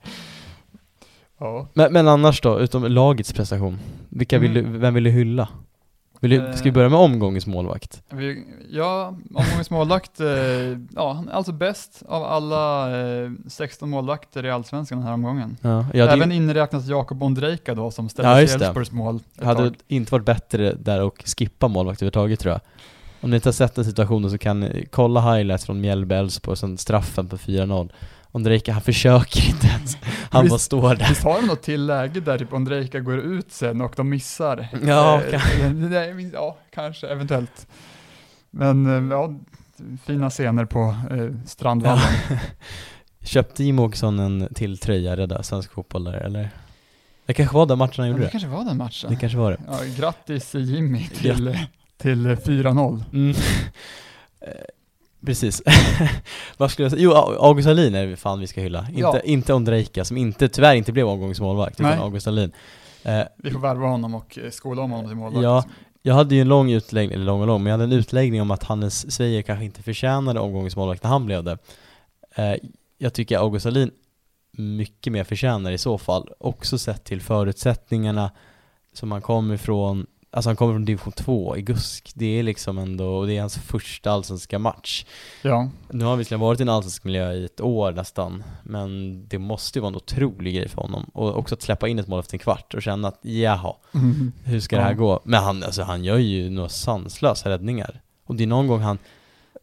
Ja. 1.39 1.67
men, 1.73 1.93
men 1.93 2.07
annars 2.07 2.41
då, 2.41 2.59
utom 2.59 2.83
lagets 2.83 3.33
prestation 3.33 3.79
Vilka 4.09 4.39
vill 4.39 4.57
Mm. 4.57 4.73
du, 4.73 4.79
vem 4.79 4.93
vill 4.93 5.03
du 5.03 5.09
hylla? 5.09 5.47
Vill 6.21 6.31
du, 6.31 6.53
ska 6.53 6.63
vi 6.63 6.69
Eh. 6.69 6.73
börja 6.73 6.89
med 6.89 6.99
omgångens 6.99 7.47
målvakt? 7.47 8.03
Vi, 8.09 8.45
ja, 8.71 9.07
omgångens 9.33 9.69
målvakt, 9.69 10.19
eh, 10.19 10.27
ja, 10.95 11.13
han 11.13 11.29
är 11.29 11.33
alltså 11.33 11.51
bäst 11.51 12.03
av 12.07 12.23
alla 12.23 12.89
eh, 13.23 13.31
16 13.47 13.89
målvakter 13.89 14.45
i 14.45 14.51
Allsvenskan 14.51 14.97
den 14.97 15.07
här 15.07 15.13
omgången. 15.13 15.57
Ja, 15.61 15.85
Även 15.93 16.31
inräknat 16.31 16.87
Jakob 16.87 17.23
Ondrejka 17.23 17.75
då 17.75 17.91
som 17.91 18.05
Ja, 18.05 18.09
ställde 18.09 18.41
just 18.41 18.51
sig 18.51 18.59
det. 18.59 18.65
Elfsborgs 18.65 18.91
mål 18.91 19.19
hade 19.41 19.55
tag. 19.69 19.75
inte 19.87 20.11
varit 20.11 20.25
bättre 20.25 20.73
där 20.73 21.01
och 21.01 21.23
skippa 21.37 21.67
målvakt 21.67 22.01
överhuvudtaget 22.01 22.39
tror 22.39 22.51
jag 22.51 22.61
Om 23.21 23.29
ni 23.29 23.35
inte 23.35 23.47
har 23.49 23.53
sett 23.53 23.75
den 23.75 23.85
situationen 23.85 24.31
så 24.31 24.37
kan 24.37 24.59
ni 24.59 24.87
kolla 24.91 25.33
highlights 25.35 25.65
från 25.65 25.81
Mjällby 25.81 26.15
Elfsborg 26.15 26.57
sen 26.57 26.77
straffen 26.77 27.27
på 27.27 27.37
4-0 27.37 27.89
Ondrejka 28.31 28.73
han 28.73 28.81
försöker 28.81 29.49
inte 29.49 29.67
ens, 29.67 29.97
han 30.31 30.43
Visst- 30.45 30.49
bara 30.49 30.59
står 30.59 30.95
där 30.95 31.09
Visst 31.09 31.23
har 31.23 31.41
de 31.41 31.47
något 31.47 31.61
till 31.61 31.85
läge 31.85 32.19
där 32.19 32.37
typ 32.37 32.53
Ondrejka 32.53 32.99
går 32.99 33.19
ut 33.19 33.51
sen 33.51 33.81
och 33.81 33.93
de 33.97 34.09
missar? 34.09 34.67
Ja, 34.85 35.21
Eh, 35.21 35.39
kan- 35.59 36.31
ja 36.33 36.57
kanske, 36.73 37.07
eventuellt. 37.07 37.67
Men 38.51 38.85
eh, 39.11 39.17
ja, 39.17 39.33
fina 40.05 40.29
scener 40.29 40.65
på 40.65 40.95
eh, 41.11 41.45
Strandvallen. 41.45 42.03
Köpte 43.23 43.63
Jimmie 43.63 43.85
Åkesson 43.85 44.19
en 44.19 44.47
till 44.53 44.77
tröja 44.77 45.17
rädda 45.17 45.43
svensk 45.43 45.71
fotboll 45.71 46.03
där 46.03 46.13
eller? 46.13 46.49
Det 47.25 47.33
kanske 47.33 47.55
var 47.55 47.65
den 47.65 47.77
matchen 47.77 47.93
han 47.97 48.05
Ja, 48.07 48.11
gjorde 48.11 48.21
det 48.21 48.27
det? 48.27 48.31
kanske 48.31 48.49
var 48.49 48.65
den 48.65 48.77
matchen. 48.77 49.09
Det 49.09 49.15
kanske 49.15 49.37
var 49.37 49.51
det 49.51 49.57
Ja, 49.67 49.79
grattis 49.97 50.55
Jimmy 50.55 51.07
till, 51.07 51.57
till 52.01 52.25
eh, 52.25 52.29
4-0. 52.29 53.03
mm. 53.13 53.35
Eh, 54.41 54.51
Precis. 55.25 55.61
Vad 56.57 56.71
skulle 56.71 56.83
jag 56.85 56.91
säga? 56.91 57.03
Jo, 57.03 57.11
August 57.39 57.67
Alin 57.67 57.95
är 57.95 58.07
det 58.07 58.15
fan 58.17 58.39
vi 58.39 58.47
ska 58.47 58.61
hylla. 58.61 58.87
Inte, 58.89 58.99
Ja. 59.01 59.19
inte 59.19 59.53
Ondrejka 59.53 60.05
som 60.05 60.17
inte, 60.17 60.49
tyvärr 60.49 60.75
inte 60.75 60.91
blev 60.91 61.07
omgångens 61.07 61.39
målvakt, 61.41 61.79
utan. 61.79 61.99
August 61.99 62.27
Alin. 62.27 62.51
Eh, 63.03 63.21
Vi 63.37 63.51
får 63.51 63.59
värva 63.59 63.87
honom 63.87 64.15
och 64.15 64.37
eh, 64.43 64.49
skola 64.51 64.81
om 64.81 64.91
honom 64.91 65.07
till 65.09 65.15
målvakt. 65.17 65.43
Ja. 65.43 65.63
Jag 66.01 66.13
hade 66.13 66.35
ju 66.35 66.41
en 66.41 66.47
lång 66.47 66.71
utläggning, 66.71 67.15
eller 67.15 67.25
lång 67.25 67.41
och 67.41 67.47
lång, 67.47 67.63
men 67.63 67.71
jag 67.71 67.79
hade 67.79 67.83
en 67.95 67.99
utläggning 67.99 68.41
om 68.41 68.51
att 68.51 68.63
Hannes 68.63 69.11
Svejer 69.15 69.41
kanske 69.41 69.65
inte 69.65 69.83
förtjänade 69.83 70.39
omgångens 70.39 70.75
målvakt 70.75 71.03
när 71.03 71.09
han 71.09 71.25
blev 71.25 71.43
det. 71.43 71.57
Eh, 72.35 72.55
jag 72.97 73.13
tycker 73.13 73.37
August 73.37 73.65
Alin 73.65 73.91
mycket 74.51 75.13
mer 75.13 75.23
förtjänar 75.23 75.71
i 75.71 75.77
så 75.77 75.97
fall, 75.97 76.29
också 76.39 76.77
sett 76.77 77.03
till 77.03 77.21
förutsättningarna 77.21 78.31
som 78.93 79.11
han 79.11 79.21
kommer 79.21 79.55
ifrån, 79.55 80.05
alltså 80.31 80.49
han 80.49 80.55
kommer 80.55 80.73
från 80.73 80.85
division 80.85 81.13
2 81.13 81.57
i 81.57 81.61
GUSK, 81.61 82.11
det 82.15 82.39
är 82.39 82.43
liksom 82.43 82.77
ändå, 82.77 83.07
och 83.17 83.27
det 83.27 83.37
är 83.37 83.39
hans 83.41 83.57
första 83.57 84.11
allsvenska 84.11 84.59
match. 84.59 85.05
Ja, 85.41 85.69
Nu 85.91 86.03
har 86.03 86.09
han 86.11 86.17
visserligen 86.19 86.39
varit 86.39 86.59
i 86.59 86.63
en 86.63 86.69
allsvensk 86.69 87.03
miljö 87.03 87.31
i 87.33 87.45
ett 87.45 87.61
år 87.61 87.91
nästan, 87.91 88.43
men 88.63 89.23
det 89.27 89.39
måste 89.39 89.79
ju 89.79 89.81
vara 89.81 89.89
en 89.89 89.95
otrolig 89.95 90.55
grej 90.55 90.69
för 90.69 90.81
honom. 90.81 91.03
Och 91.13 91.37
också 91.37 91.55
att 91.55 91.61
släppa 91.61 91.87
in 91.87 91.99
ett 91.99 92.07
mål 92.07 92.19
efter 92.19 92.35
en 92.35 92.39
kvart 92.39 92.73
och 92.73 92.81
känna 92.81 93.07
att 93.07 93.19
jaha, 93.21 93.73
Mm. 93.93 94.31
hur 94.43 94.59
ska 94.59 94.75
det 94.75 94.81
här 94.81 94.91
Ja. 94.91 94.97
gå? 94.97 95.19
Men 95.23 95.43
han, 95.43 95.63
alltså, 95.63 95.83
han 95.83 96.03
gör 96.03 96.17
ju 96.17 96.49
några 96.49 96.69
sanslösa 96.69 97.49
räddningar. 97.49 98.01
Och 98.25 98.35
det 98.35 98.43
är 98.43 98.47
någon 98.47 98.67
gång 98.67 98.79
han 98.81 98.97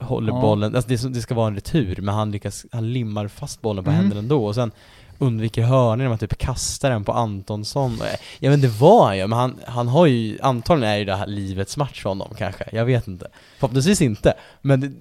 håller 0.01 0.33
Ja. 0.33 0.41
bollen, 0.41 0.77
alltså 0.77 1.09
det 1.09 1.21
ska 1.21 1.35
vara 1.35 1.47
en 1.47 1.55
retur, 1.55 1.99
men 2.03 2.15
han 2.15 2.31
lyckas, 2.31 2.67
han 2.73 2.93
limmar 2.93 3.29
fast 3.29 3.63
bollen 3.63 3.85
på 3.85 3.91
Mm. 3.91 4.01
händerna 4.01 4.19
ändå 4.21 4.47
och 4.47 4.55
sen 4.55 4.71
undviker 5.19 5.63
hörnor 5.63 5.97
när 5.97 6.09
man 6.09 6.19
typ 6.19 6.39
kastar 6.39 6.91
den 6.91 7.05
på 7.05 7.13
Antonsson. 7.13 7.99
Jag 8.39 8.51
vet 8.51 8.65
inte 8.65 8.79
vad 8.81 9.07
han 9.07 9.19
gör, 9.19 9.27
men 9.27 9.39
han, 9.39 9.59
han 9.67 9.89
har 9.89 10.07
ju, 10.07 10.39
antagligen 10.43 10.93
är 10.93 10.99
ju 10.99 11.05
det 11.05 11.17
här 11.17 11.27
livets 11.27 11.77
match 11.77 12.03
för 12.03 12.09
honom 12.09 12.35
kanske, 12.39 12.65
jag 12.73 12.85
vet 12.85 13.09
inte. 13.09 13.29
Förhoppningsvis 13.59 14.03
inte, 14.03 14.35
men 14.63 14.81
det, 14.81 14.93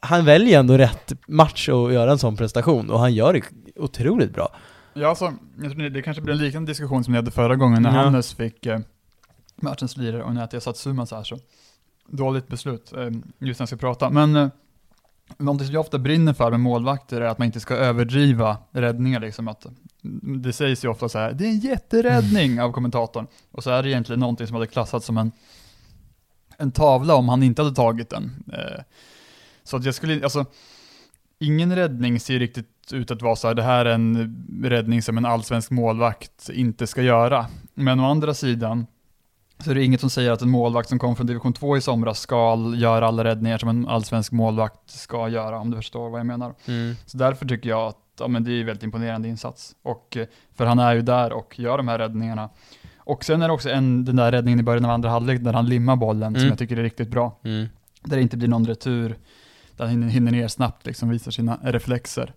han 0.00 0.24
väljer 0.24 0.60
ändå 0.60 0.78
rätt 0.78 1.12
match 1.26 1.68
att 1.68 1.92
göra 1.92 2.12
en 2.12 2.18
sån 2.18 2.36
prestation 2.36 2.90
och 2.90 3.00
han 3.00 3.14
gör 3.14 3.32
det 3.32 3.42
otroligt 3.76 4.34
bra. 4.34 4.48
Ja, 4.94 5.08
alltså, 5.08 5.32
jag 5.62 5.72
tror 5.72 5.88
det 5.88 6.02
kanske 6.02 6.22
blir 6.22 6.34
en 6.34 6.40
liknande 6.40 6.70
diskussion 6.70 7.04
som 7.04 7.12
ni 7.12 7.18
hade 7.18 7.30
förra 7.30 7.56
gången 7.56 7.82
när 7.82 7.94
Ja. 7.94 8.02
Hannes 8.02 8.34
fick 8.34 8.66
eh, 8.66 8.78
matchens 9.56 9.96
lirare 9.96 10.22
och 10.22 10.34
när 10.34 10.48
jag 10.52 10.62
satt 10.62 10.76
Suma 10.76 11.06
så 11.06 11.16
här 11.16 11.22
så. 11.22 11.38
Dåligt 12.08 12.48
beslut, 12.48 12.92
eh, 12.92 13.04
just 13.38 13.60
när 13.60 13.62
jag 13.62 13.68
ska 13.68 13.76
prata. 13.76 14.10
Men 14.10 14.36
eh, 14.36 14.48
någonting 15.38 15.66
som 15.66 15.74
jag 15.74 15.80
ofta 15.80 15.98
brinner 15.98 16.32
för 16.32 16.50
med 16.50 16.60
målvakter 16.60 17.20
är 17.20 17.26
att 17.26 17.38
man 17.38 17.46
inte 17.46 17.60
ska 17.60 17.74
överdriva 17.74 18.56
räddningar 18.70 19.20
liksom. 19.20 19.48
Att, 19.48 19.64
mm, 20.04 20.42
det 20.42 20.52
sägs 20.52 20.84
ju 20.84 20.88
ofta 20.88 21.08
så 21.08 21.18
här, 21.18 21.32
det 21.32 21.44
är 21.44 21.48
en 21.48 21.58
jätteräddning 21.58 22.60
av 22.60 22.72
kommentatorn. 22.72 23.26
Och 23.50 23.62
så 23.62 23.70
är 23.70 23.82
det 23.82 23.90
egentligen 23.90 24.20
någonting 24.20 24.46
som 24.46 24.54
hade 24.54 24.66
klassats 24.66 25.06
som 25.06 25.18
en, 25.18 25.32
en 26.56 26.72
tavla 26.72 27.14
om 27.14 27.28
han 27.28 27.42
inte 27.42 27.62
hade 27.62 27.74
tagit 27.74 28.10
den. 28.10 28.44
Eh, 28.52 28.82
så 29.64 29.76
att 29.76 29.84
jag 29.84 29.94
skulle, 29.94 30.24
alltså, 30.24 30.46
ingen 31.38 31.76
räddning 31.76 32.20
ser 32.20 32.38
riktigt 32.38 32.92
ut 32.92 33.10
att 33.10 33.22
vara 33.22 33.36
så 33.36 33.48
här, 33.48 33.54
det 33.54 33.62
här 33.62 33.84
är 33.84 33.94
en 33.94 34.36
räddning 34.64 35.02
som 35.02 35.18
en 35.18 35.26
allsvensk 35.26 35.70
målvakt 35.70 36.50
inte 36.52 36.86
ska 36.86 37.02
göra. 37.02 37.46
Men 37.74 38.00
å 38.00 38.10
andra 38.10 38.34
sidan 38.34 38.86
så 39.64 39.70
är 39.70 39.74
det 39.74 39.84
inget 39.84 40.00
som 40.00 40.10
säger 40.10 40.30
att 40.30 40.42
en 40.42 40.50
målvakt 40.50 40.88
som 40.88 40.98
kom 40.98 41.16
från 41.16 41.26
division 41.26 41.52
2 41.52 41.76
i 41.76 41.80
somras 41.80 42.20
ska 42.20 42.72
göra 42.76 43.06
alla 43.06 43.24
räddningar 43.24 43.58
som 43.58 43.68
en 43.68 43.88
allsvensk 43.88 44.32
målvakt 44.32 44.90
ska 44.90 45.28
göra, 45.28 45.58
om 45.58 45.70
du 45.70 45.76
förstår 45.76 46.10
vad 46.10 46.20
jag 46.20 46.26
menar. 46.26 46.54
Så 47.06 47.18
därför 47.18 47.46
tycker 47.48 47.68
jag 47.68 47.88
att 47.88 47.96
ja, 48.18 48.28
men 48.28 48.44
det 48.44 48.52
är 48.52 48.60
en 48.60 48.66
väldigt 48.66 48.82
imponerande 48.82 49.28
insats. 49.28 49.74
Och, 49.82 50.16
eh, 50.16 50.26
för 50.54 50.66
han 50.66 50.78
är 50.78 50.94
ju 50.94 51.02
där 51.02 51.32
och 51.32 51.58
gör 51.58 51.76
de 51.76 51.88
här 51.88 51.98
räddningarna. 51.98 52.48
Och 52.96 53.24
sen 53.24 53.42
är 53.42 53.48
det 53.48 53.54
också 53.54 53.70
en, 53.70 54.04
den 54.04 54.16
där 54.16 54.32
räddningen 54.32 54.60
i 54.60 54.62
början 54.62 54.84
av 54.84 54.90
andra 54.90 55.10
halvlek 55.10 55.40
där 55.44 55.52
han 55.52 55.66
limmar 55.66 55.96
bollen, 55.96 56.32
som 56.34 56.40
Mm. 56.40 56.48
jag 56.48 56.58
tycker 56.58 56.76
är 56.76 56.82
riktigt 56.82 57.08
bra. 57.08 57.38
Mm. 57.44 57.68
Där 58.02 58.16
det 58.16 58.22
inte 58.22 58.36
blir 58.36 58.48
någon 58.48 58.66
retur, 58.66 59.16
där 59.76 59.86
han 59.86 60.02
hinner, 60.08 60.32
ner 60.32 60.48
snabbt, 60.48 60.86
liksom 60.86 61.08
visar 61.08 61.30
sina 61.30 61.58
reflexer. 61.62 62.32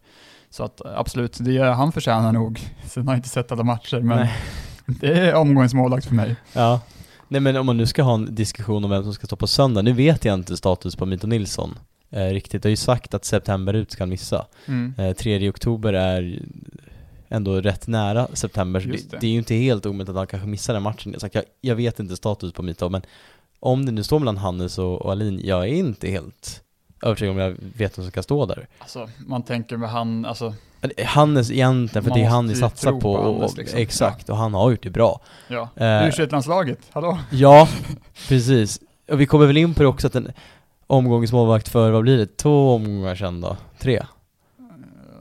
Så 0.49 0.63
att 0.63 0.86
eh, 0.86 0.91
absolut, 0.99 1.38
det 1.39 1.57
är, 1.57 1.71
han 1.71 1.91
förtjänar 1.91 2.32
nog. 2.32 2.59
Sen 2.86 3.07
har 3.07 3.13
jag 3.13 3.19
inte 3.19 3.30
sett 3.30 3.51
alla 3.51 3.63
matcher, 3.63 3.99
men 3.99 4.17
Nej. 4.17 4.34
det 4.86 5.19
är 5.19 5.36
omgångens 5.36 5.73
målvakt 5.73 6.05
för 6.05 6.15
mig. 6.15 6.36
Ja. 6.53 6.80
Nej 7.28 7.41
men 7.41 7.57
om 7.57 7.65
man 7.65 7.78
nu 7.78 7.86
ska 7.86 8.03
ha 8.03 8.13
en 8.13 8.36
diskussion 8.36 8.84
om 8.84 8.89
vem 8.89 9.03
som 9.03 9.13
ska 9.13 9.28
stå 9.28 9.36
på 9.36 9.47
söndag, 9.47 9.82
nu 9.82 9.93
vet 9.93 10.26
jag 10.26 10.34
inte 10.34 10.57
status 10.57 10.95
på 10.95 11.05
Mito 11.05 11.28
Nilsson 11.28 11.80
eh, 12.09 12.26
riktigt. 12.26 12.63
Jag 12.63 12.69
har 12.69 12.71
ju 12.71 12.76
sagt 12.78 13.13
att 13.13 13.26
september 13.26 13.73
ut 13.73 13.91
ska 13.91 14.01
han 14.01 14.09
missa. 14.09 14.45
Mm. 14.65 14.93
Eh, 14.97 15.13
3 15.13 15.49
oktober 15.49 15.93
är 15.93 16.39
ändå 17.30 17.61
rätt 17.61 17.88
nära 17.88 18.28
september, 18.34 18.80
så 18.80 18.88
det. 18.88 19.11
Det, 19.11 19.17
det, 19.19 19.28
är 19.28 19.32
ju 19.32 19.38
inte 19.38 19.55
helt 19.55 19.86
omöjligt 19.86 20.09
att 20.09 20.15
han 20.15 20.28
kanske 20.28 20.47
missar 20.47 20.73
den 20.73 20.84
matchen. 20.84 21.15
Jag, 21.32 21.43
jag 21.61 21.76
vet 21.76 21.99
inte 21.99 22.15
status 22.15 22.53
på 22.53 22.63
Mitov, 22.63 22.91
men 22.91 23.01
om 23.59 23.86
det 23.86 23.91
nu 23.91 24.03
står 24.03 24.19
mellan 24.19 24.38
Hannes 24.38 24.78
och, 24.78 25.01
och 25.01 25.11
Alin, 25.11 25.41
jag 25.43 25.63
är 25.63 25.73
inte 25.73 26.09
helt 26.09 26.61
övertygad 27.01 27.32
om 27.32 27.38
jag 27.38 27.49
vet 27.78 27.97
vem 27.97 28.03
som 28.03 28.11
ska 28.11 28.23
stå 28.23 28.45
där. 28.45 28.67
Alltså, 28.80 29.09
man 29.28 29.43
tänker 29.43 29.78
med 29.78 29.89
han, 29.89 30.26
alltså 30.26 30.53
Hannes 31.05 31.51
egentligen, 31.51 32.03
för 32.03 32.11
det 32.11 32.23
är 32.23 32.29
han 32.29 32.47
vi 32.47 32.55
satsar 32.55 32.91
på, 32.91 32.99
på 32.99 33.23
Hannes, 33.23 33.51
och, 33.51 33.57
liksom. 33.57 33.79
exakt, 33.79 34.27
ja. 34.27 34.33
och 34.33 34.39
han 34.39 34.53
har 34.53 34.71
gjort 34.71 34.83
det 34.83 34.89
bra. 34.89 35.21
Ja, 35.47 35.69
eh, 35.75 36.19
u 36.19 36.27
landslaget 36.31 36.79
hallå? 36.91 37.19
Ja, 37.31 37.67
precis. 38.27 38.79
Och 39.11 39.21
vi 39.21 39.25
kommer 39.25 39.45
väl 39.45 39.57
in 39.57 39.73
på 39.73 39.81
det 39.81 39.88
också 39.88 40.07
att 40.07 40.15
en 40.15 40.31
omgångens 40.88 41.31
målvakt 41.31 41.69
för, 41.69 41.91
vad 41.91 42.01
blir 42.01 42.17
det, 42.17 42.38
två 42.38 42.75
omgångar 42.75 43.15
sen 43.15 43.41
då? 43.41 43.57
Tre? 43.79 43.95
Eh, 43.95 44.05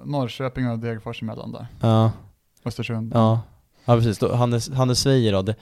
Norrköping 0.04 0.70
och 0.70 0.78
Degerfors 0.78 1.22
emellan 1.22 1.52
där. 1.52 1.66
Ja. 1.80 2.12
Östersund. 2.64 3.12
Ja. 3.14 3.40
Ja 3.84 3.96
precis, 3.96 4.18
då, 4.18 4.34
Hannes, 4.34 4.70
Hannes 4.70 4.98
Sveijer 4.98 5.32
då, 5.32 5.42
det, 5.42 5.54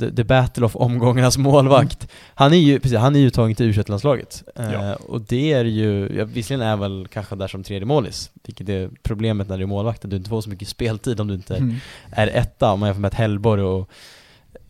the, 0.00 0.10
the 0.10 0.24
battle 0.24 0.64
of 0.64 0.76
omgångarnas 0.76 1.38
målvakt. 1.38 2.02
Mm. 2.02 2.10
Han 2.34 2.52
är 2.52 2.56
ju, 2.56 2.80
precis, 2.80 2.98
han 2.98 3.16
är 3.16 3.20
ju 3.20 3.26
uttagen 3.26 3.54
till 3.54 3.66
u 3.66 3.82
landslaget 3.86 4.44
ja. 4.54 4.62
eh, 4.62 4.92
Och 4.92 5.20
det 5.20 5.52
är 5.52 5.64
ju, 5.64 6.12
ja, 6.16 6.24
visserligen 6.24 6.66
är 6.68 6.76
väl 6.76 7.06
kanske 7.12 7.36
där 7.36 7.48
som 7.48 7.62
tredje 7.62 7.86
målis, 7.86 8.30
vilket 8.44 8.68
är 8.68 8.90
problemet 9.02 9.48
när 9.48 9.56
du 9.56 9.62
är 9.62 9.66
målvakt, 9.66 10.04
att 10.04 10.10
du 10.10 10.16
inte 10.16 10.30
får 10.30 10.40
så 10.40 10.50
mycket 10.50 10.68
speltid 10.68 11.20
om 11.20 11.28
du 11.28 11.34
inte 11.34 11.56
mm. 11.56 11.76
är 12.10 12.26
etta, 12.26 12.72
om 12.72 12.80
man 12.80 12.86
jämför 12.86 13.00
med 13.00 13.08
att 13.08 13.14
Hellborg 13.14 13.62
och 13.62 13.90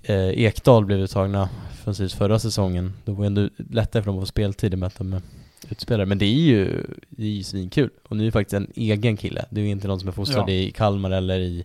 eh, 0.02 0.28
Ekdal 0.28 0.84
blev 0.84 0.98
uttagna 0.98 1.48
SIS 1.94 2.14
förra 2.14 2.38
säsongen. 2.38 2.92
Då 3.04 3.12
var 3.12 3.20
det 3.20 3.26
ändå 3.26 3.48
lättare 3.70 4.02
för 4.02 4.10
dem 4.10 4.18
att 4.18 4.22
få 4.22 4.26
speltid 4.26 4.74
i 4.74 4.76
möten 4.76 5.08
med 5.08 5.22
utspelare. 5.68 6.06
Men 6.06 6.18
det 6.18 6.24
är 6.24 6.40
ju, 6.40 6.86
det 7.08 7.24
är 7.24 7.28
ju 7.28 7.42
svinkul. 7.42 7.90
Och 8.08 8.16
nu 8.16 8.22
är 8.22 8.26
det 8.26 8.32
faktiskt 8.32 8.54
en 8.54 8.72
egen 8.74 9.16
kille. 9.16 9.44
Det 9.50 9.60
är 9.60 9.64
ju 9.64 9.70
inte 9.70 9.88
någon 9.88 10.00
som 10.00 10.08
är 10.08 10.12
fostrad 10.12 10.48
ja. 10.48 10.52
i 10.52 10.70
Kalmar 10.70 11.10
eller 11.10 11.38
i 11.38 11.64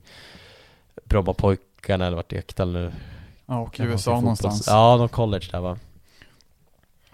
Brommapojkarna 1.05 2.07
eller 2.07 2.15
vart 2.15 2.33
Ekdal 2.33 2.71
nu 2.71 2.91
Ja, 3.45 3.59
och 3.59 3.79
i 3.79 3.83
USA 3.83 4.19
någonstans. 4.19 4.67
Ja, 4.67 4.97
någon 4.97 5.09
college 5.09 5.47
där 5.51 5.59
va? 5.59 5.77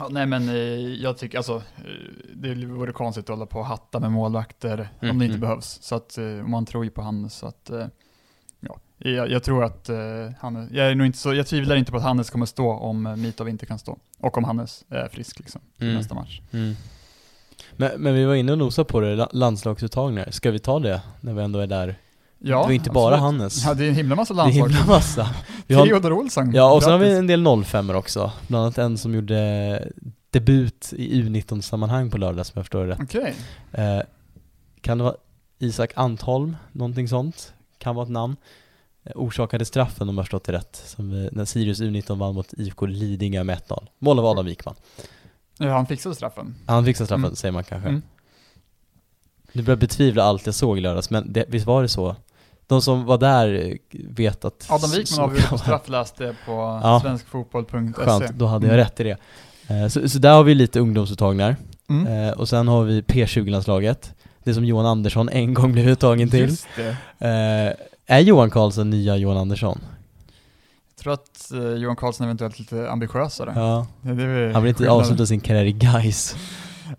Ja, 0.02 0.08
nej 0.12 0.26
men 0.26 0.50
eh, 0.50 0.56
jag 1.04 1.18
tycker 1.18 1.38
alltså, 1.38 1.56
eh, 1.56 1.62
det 2.36 2.66
vore 2.66 2.92
konstigt 2.92 3.24
att 3.24 3.30
hålla 3.30 3.46
på 3.46 3.60
och 3.60 3.66
hatta 3.66 4.00
med 4.00 4.12
målvakter 4.12 4.90
mm, 5.02 5.12
om 5.12 5.20
det 5.20 5.26
inte 5.26 5.38
mm. 5.38 5.40
behövs. 5.40 5.80
Så 5.82 5.96
att 5.96 6.18
eh, 6.18 6.26
man 6.26 6.66
tror 6.66 6.84
ju 6.84 6.90
på 6.90 7.02
Hannes 7.02 7.34
så 7.34 7.48
att, 7.48 7.72
ja, 8.60 8.78
jag, 8.98 9.32
jag 9.32 9.44
tror 9.44 9.64
att 9.64 9.90
Hannes, 10.40 10.72
jag 10.72 10.92
är 10.92 10.96
nog 10.96 11.08
inte 11.08 11.18
så, 11.18 11.34
jag 11.34 11.48
tvivlar 11.48 11.76
inte 11.76 11.92
på 11.92 11.98
att 11.98 12.04
Hannes 12.04 12.30
kommer 12.30 12.46
stå 12.46 12.72
om 12.72 13.16
Mitov 13.18 13.50
inte 13.50 13.66
kan 13.66 13.80
stå. 13.80 13.98
Och 14.20 14.38
om 14.38 14.44
Hannes 14.44 14.86
är 14.90 15.08
frisk 15.08 15.40
liksom, 15.40 15.62
mm. 15.80 15.94
nästa 15.94 16.16
match. 16.16 16.42
Mm. 16.52 16.76
Men, 17.76 18.02
men 18.02 18.14
vi 18.14 18.26
var 18.26 18.36
inne 18.36 18.52
och 18.52 18.58
nosade 18.58 18.90
på 18.90 19.00
det, 19.00 19.28
landslagsuttagningar. 19.32 20.32
Ska 20.32 20.52
vi 20.52 20.60
ta 20.60 20.80
det 20.80 21.02
när 21.22 21.34
vi 21.34 21.44
ändå 21.44 21.60
är 21.60 21.68
där? 21.68 21.96
Ja, 22.44 22.58
det 22.58 22.64
var 22.64 22.72
inte 22.72 22.90
bara 22.90 23.16
absolut. 23.16 23.22
Hannes. 23.22 23.66
Ja, 23.66 23.74
det 23.74 23.86
är 23.86 23.90
en 23.90 23.96
himla 23.96 24.16
massa 24.16 24.34
landslag. 24.34 24.70
Det 24.70 24.74
är 24.74 24.78
en 24.78 24.80
himla 24.80 24.96
massa. 24.96 25.30
Vi 25.68 25.76
har, 25.76 25.86
Theodor 25.86 26.14
Olsson. 26.14 26.54
Ja, 26.54 26.74
och 26.74 26.84
sen 26.84 26.92
har 26.92 27.00
vi 27.00 27.18
en 27.18 27.28
del 27.28 27.64
05 27.66 27.90
också. 27.90 28.32
Bland 28.48 28.64
annat 28.64 28.78
en 28.78 28.98
som 28.98 29.16
gjorde 29.16 29.92
debut 30.30 30.94
i 30.98 31.24
U19-sammanhang 31.24 32.12
på 32.12 32.18
lördag 32.18 32.46
som 32.46 32.54
jag 32.56 32.66
förstår 32.66 32.86
det 32.86 32.92
rätt. 32.92 33.00
Okej. 33.02 33.36
Okay. 33.72 33.86
Eh, 33.86 34.02
kan 34.82 34.98
det 34.98 35.04
vara 35.04 35.16
Isak 35.60 35.92
Antholm, 35.96 36.56
någonting 36.72 37.08
sånt? 37.08 37.54
Kan 37.78 37.96
vara 37.96 38.04
ett 38.04 38.12
namn. 38.12 38.36
Eh, 39.04 39.12
orsakade 39.16 39.66
straffen 39.66 40.10
om 40.10 40.18
jag 40.18 40.26
förstått 40.26 40.44
det 40.44 40.52
rätt, 40.52 40.84
som 40.86 41.12
vi, 41.12 41.30
när 41.32 41.46
Sirius 41.46 41.82
U19 41.82 42.18
vann 42.18 42.36
mot 42.36 42.54
IFK 42.54 42.86
Lidingö 42.86 43.44
med 43.44 43.58
1-0. 43.58 43.88
Mål 44.00 44.20
av 44.20 44.26
Adam 44.26 44.46
Wikman. 44.46 44.76
Ja, 45.58 45.74
han 45.74 45.86
fixade 45.86 46.16
straffen. 46.16 46.56
Han 46.66 46.86
fixade 46.86 47.06
straffen, 47.06 47.26
mm. 47.26 47.36
säger 47.36 47.52
man 47.52 47.64
kanske. 47.64 47.90
Mm. 47.90 48.02
Nu 49.52 49.64
börjar 49.64 49.78
betvivla 49.78 50.24
allt 50.24 50.46
jag 50.46 50.56
såg 50.56 50.78
i 50.78 50.82
lördags, 50.82 51.10
men 51.10 51.34
det, 51.34 51.46
visst 51.48 51.66
var 51.66 51.82
det 51.82 51.90
så 51.90 52.16
de 52.72 52.82
som 52.82 53.06
var 53.06 53.18
där 53.18 53.78
vet 53.92 54.46
att... 54.46 54.66
Adam 54.70 54.92
Wikman 54.92 55.20
avgjorde 55.20 55.48
på 55.48 55.58
straff 55.58 55.88
på 56.46 56.80
ja. 56.84 57.00
svenskfotboll.se. 57.04 57.94
Skönt, 57.94 58.30
då 58.30 58.46
hade 58.46 58.68
jag 58.68 58.74
mm. 58.74 58.86
rätt 58.86 59.00
i 59.00 59.04
det. 59.04 59.18
Eh, 59.68 59.88
så, 59.88 60.10
så 60.10 60.20
där 60.20 60.34
har 60.34 60.44
vi 60.44 60.56
lite 60.56 60.80
ungdomsuttagningar. 60.80 61.56
Mm. 61.90 62.28
Eh, 62.28 62.32
och 62.32 62.50
sen 62.50 62.68
har 62.68 62.84
vi 62.84 63.02
P20-landslaget. 63.02 64.14
Det 64.44 64.54
som 64.54 64.66
Johan 64.66 64.86
Andersson 64.86 65.30
en 65.32 65.54
gång 65.54 65.72
blev 65.72 65.90
uttagen 65.90 66.30
till. 66.30 66.56
Det. 66.76 66.98
Eh, 67.20 68.16
är 68.16 68.20
Johan 68.20 68.50
Karlsson 68.50 68.90
nya 68.90 69.18
Johan 69.18 69.38
Andersson? 69.38 69.80
Jag 70.96 71.04
tror 71.04 71.14
att 71.14 71.52
Johan 71.78 71.96
Karlsson 71.96 72.24
är 72.24 72.28
eventuellt 72.28 72.60
lite 72.60 72.92
ambitiösare. 72.92 73.54
Ja. 73.56 73.88
Han 74.54 74.64
vill 74.64 74.70
inte 74.70 74.90
avsluta 74.90 75.26
sin 75.26 75.40
karriär 75.40 75.66
i 75.66 75.72
Gais. 75.72 76.36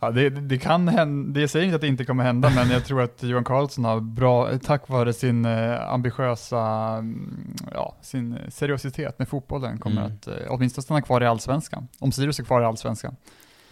Ja, 0.00 0.10
det, 0.10 0.30
det 0.30 0.58
kan 0.58 0.88
hända, 0.88 1.40
det 1.40 1.48
säger 1.48 1.64
inte 1.64 1.74
att 1.74 1.80
det 1.80 1.88
inte 1.88 2.04
kommer 2.04 2.24
hända, 2.24 2.50
men 2.54 2.70
jag 2.70 2.84
tror 2.84 3.02
att 3.02 3.22
Johan 3.22 3.44
Karlsson 3.44 3.84
har 3.84 4.00
bra, 4.00 4.58
tack 4.58 4.88
vare 4.88 5.12
sin 5.12 5.44
eh, 5.44 5.92
ambitiösa, 5.92 6.60
mm, 6.98 7.56
ja, 7.74 7.96
sin 8.02 8.38
seriositet 8.48 9.18
med 9.18 9.28
fotbollen, 9.28 9.78
kommer 9.78 10.00
mm. 10.00 10.12
att 10.12 10.26
eh, 10.26 10.34
åtminstone 10.48 10.82
stanna 10.82 11.02
kvar 11.02 11.22
i 11.22 11.26
allsvenskan. 11.26 11.88
Om 11.98 12.12
Sirius 12.12 12.38
är 12.38 12.44
kvar 12.44 12.62
i 12.62 12.64
allsvenskan. 12.64 13.16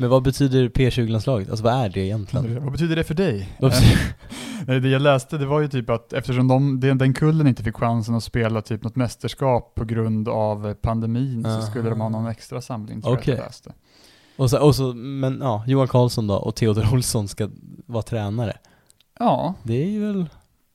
Men 0.00 0.10
vad 0.10 0.22
betyder 0.22 0.68
P20-landslaget? 0.68 1.50
Alltså 1.50 1.64
vad 1.64 1.74
är 1.74 1.88
det 1.88 2.00
egentligen? 2.00 2.54
Vad 2.64 2.72
betyder 2.72 2.96
det 2.96 3.04
för 3.04 3.14
dig? 3.14 3.48
det 4.80 4.88
jag 4.88 5.02
läste 5.02 5.38
det 5.38 5.46
var 5.46 5.60
ju 5.60 5.68
typ 5.68 5.90
att 5.90 6.12
eftersom 6.12 6.48
de, 6.48 6.80
den 6.80 7.14
kullen 7.14 7.46
inte 7.46 7.62
fick 7.62 7.76
chansen 7.76 8.14
att 8.14 8.24
spela 8.24 8.62
typ 8.62 8.82
något 8.82 8.96
mästerskap 8.96 9.74
på 9.74 9.84
grund 9.84 10.28
av 10.28 10.74
pandemin 10.74 11.46
uh 11.46 11.52
-huh. 11.52 11.60
så 11.60 11.66
skulle 11.66 11.90
de 11.90 12.00
ha 12.00 12.08
någon 12.08 12.26
extra 12.26 12.60
samling 12.60 13.02
tror 13.02 13.12
okay. 13.12 13.34
jag 13.34 13.44
läste. 13.44 13.72
Och 14.36 14.50
så, 14.50 14.58
och 14.58 14.76
så, 14.76 14.92
men 14.94 15.38
ja, 15.42 15.64
Johan 15.66 15.88
Karlsson 15.88 16.26
då 16.26 16.34
och 16.34 16.54
Theodor 16.54 16.92
Olsson 16.92 17.28
ska 17.28 17.48
vara 17.86 18.02
tränare. 18.02 18.56
Ja. 19.18 19.54
Det 19.62 19.82
är 19.82 19.86
ju 19.86 20.06
väl 20.06 20.26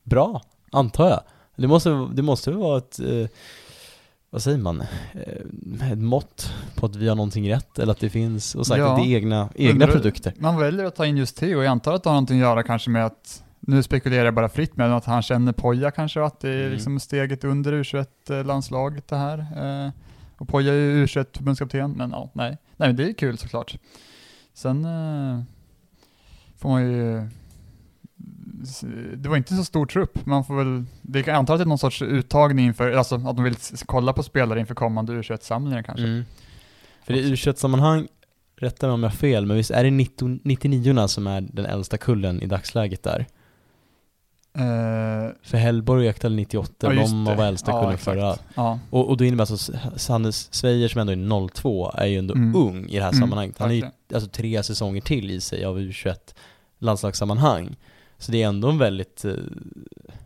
bra, 0.03 0.41
antar 0.71 1.09
jag. 1.09 1.21
Det 1.55 1.67
måste, 1.67 2.07
det 2.13 2.21
måste 2.21 2.49
väl 2.49 2.59
vara 2.59 2.77
ett, 2.77 2.99
eh, 2.99 3.27
vad 4.29 4.41
säger 4.41 4.57
man, 4.57 4.81
eh, 5.13 5.91
ett 5.91 5.97
mått 5.97 6.53
på 6.75 6.85
att 6.85 6.95
vi 6.95 7.07
har 7.07 7.15
någonting 7.15 7.49
rätt, 7.51 7.79
eller 7.79 7.91
att 7.91 7.99
det 7.99 8.09
finns, 8.09 8.55
och 8.55 8.67
sagt 8.67 8.79
ja. 8.79 8.95
det 8.95 9.01
är 9.01 9.15
egna, 9.15 9.49
egna 9.55 9.87
produkter. 9.87 10.33
Man 10.37 10.57
väljer 10.57 10.85
att 10.85 10.95
ta 10.95 11.05
in 11.05 11.17
just 11.17 11.37
Theo, 11.37 11.63
jag 11.63 11.65
antar 11.65 11.93
att 11.93 12.03
det 12.03 12.09
har 12.09 12.15
någonting 12.15 12.37
att 12.37 12.47
göra 12.47 12.63
kanske 12.63 12.89
med 12.89 13.05
att 13.05 13.43
nu 13.67 13.83
spekulerar 13.83 14.25
jag 14.25 14.33
bara 14.33 14.49
fritt 14.49 14.75
med 14.75 14.95
att 14.95 15.05
han 15.05 15.21
känner 15.21 15.51
Poja 15.51 15.91
kanske, 15.91 16.23
att 16.23 16.39
det 16.39 16.49
är 16.49 16.59
mm. 16.59 16.71
liksom 16.71 16.99
steget 16.99 17.43
under 17.43 17.73
U21-landslaget 17.73 19.07
det 19.07 19.15
här. 19.15 19.39
Eh, 19.39 19.91
och 20.37 20.47
Poja 20.47 20.73
är 20.73 20.77
ju 20.77 21.05
U21-förbundskapten, 21.05 21.93
men 21.97 22.11
ja, 22.11 22.31
nej. 22.33 22.57
Nej 22.77 22.89
men 22.89 22.95
det 22.95 23.09
är 23.09 23.13
kul 23.13 23.37
såklart. 23.37 23.77
Sen 24.53 24.85
eh, 24.85 25.41
får 26.57 26.69
man 26.69 26.81
ju 26.83 27.29
det 29.17 29.29
var 29.29 29.37
inte 29.37 29.55
så 29.55 29.63
stor 29.63 29.85
trupp, 29.85 30.25
man 30.25 30.45
får 30.45 30.55
väl, 30.55 30.83
det 31.01 31.23
kan 31.23 31.35
anta 31.35 31.53
att 31.53 31.59
det 31.59 31.63
är 31.63 31.67
någon 31.67 31.77
sorts 31.77 32.01
uttagning 32.01 32.65
inför, 32.65 32.91
alltså 32.91 33.15
att 33.15 33.35
de 33.35 33.43
vill 33.43 33.55
kolla 33.85 34.13
på 34.13 34.23
spelare 34.23 34.59
inför 34.59 34.75
kommande 34.75 35.13
U21-samlingar 35.13 35.83
kanske. 35.83 36.05
Mm. 36.05 36.23
För 37.03 37.13
i 37.13 37.33
U21-sammanhang, 37.33 38.07
rätta 38.57 38.87
mig 38.87 38.93
om 38.93 39.03
jag 39.03 39.09
har 39.09 39.15
fel, 39.15 39.45
men 39.45 39.57
visst 39.57 39.71
är 39.71 39.83
det 39.83 39.91
99 40.43 41.07
som 41.07 41.27
är 41.27 41.41
den 41.41 41.65
äldsta 41.65 41.97
kullen 41.97 42.41
i 42.41 42.45
dagsläget 42.45 43.03
där? 43.03 43.25
Uh, 44.59 45.31
för 45.43 45.57
Hellborg 45.57 45.99
och 45.99 46.09
Ekdal 46.09 46.35
98, 46.35 46.73
ja, 46.79 46.89
de 46.89 47.25
var 47.25 47.45
äldsta 47.45 47.71
ja, 47.71 47.81
kullen 47.81 47.97
förra. 47.97 48.35
Ja. 48.55 48.79
Och, 48.89 49.09
och 49.09 49.17
då 49.17 49.25
innebär 49.25 49.51
alltså 49.51 49.73
Sannes 49.95 50.53
Sveijer 50.53 50.87
som 50.87 51.01
ändå 51.01 51.13
är 51.13 51.47
02 51.47 51.91
är 51.93 52.05
ju 52.05 52.17
ändå 52.17 52.33
mm. 52.33 52.55
ung 52.55 52.85
i 52.89 52.95
det 52.95 53.03
här 53.03 53.09
mm, 53.09 53.21
sammanhanget. 53.21 53.57
Han 53.59 53.67
har 53.67 53.75
ju 53.75 53.83
alltså 54.13 54.29
tre 54.29 54.63
säsonger 54.63 55.01
till 55.01 55.31
i 55.31 55.41
sig 55.41 55.65
av 55.65 55.79
U21 55.79 56.15
landslagssammanhang. 56.79 57.75
Så 58.17 58.31
det 58.31 58.43
är 58.43 58.47
ändå 58.47 58.69
en 58.69 58.77
väldigt, 58.77 59.25
uh, 59.25 59.33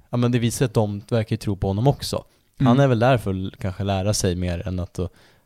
ja 0.10 0.18
men 0.18 0.32
det 0.32 0.40
visar 0.40 0.66
att 0.66 0.74
de 0.74 1.02
verkar 1.10 1.34
ju 1.34 1.38
tro 1.38 1.56
på 1.56 1.68
honom 1.68 1.88
också. 1.88 2.24
Mm. 2.60 2.68
Han 2.68 2.80
är 2.80 2.88
väl 2.88 3.00
där 3.00 3.18
för 3.18 3.48
att 3.48 3.60
kanske 3.60 3.84
lära 3.84 4.14
sig 4.14 4.36
mer 4.36 4.68
än 4.68 4.80
att 4.80 5.00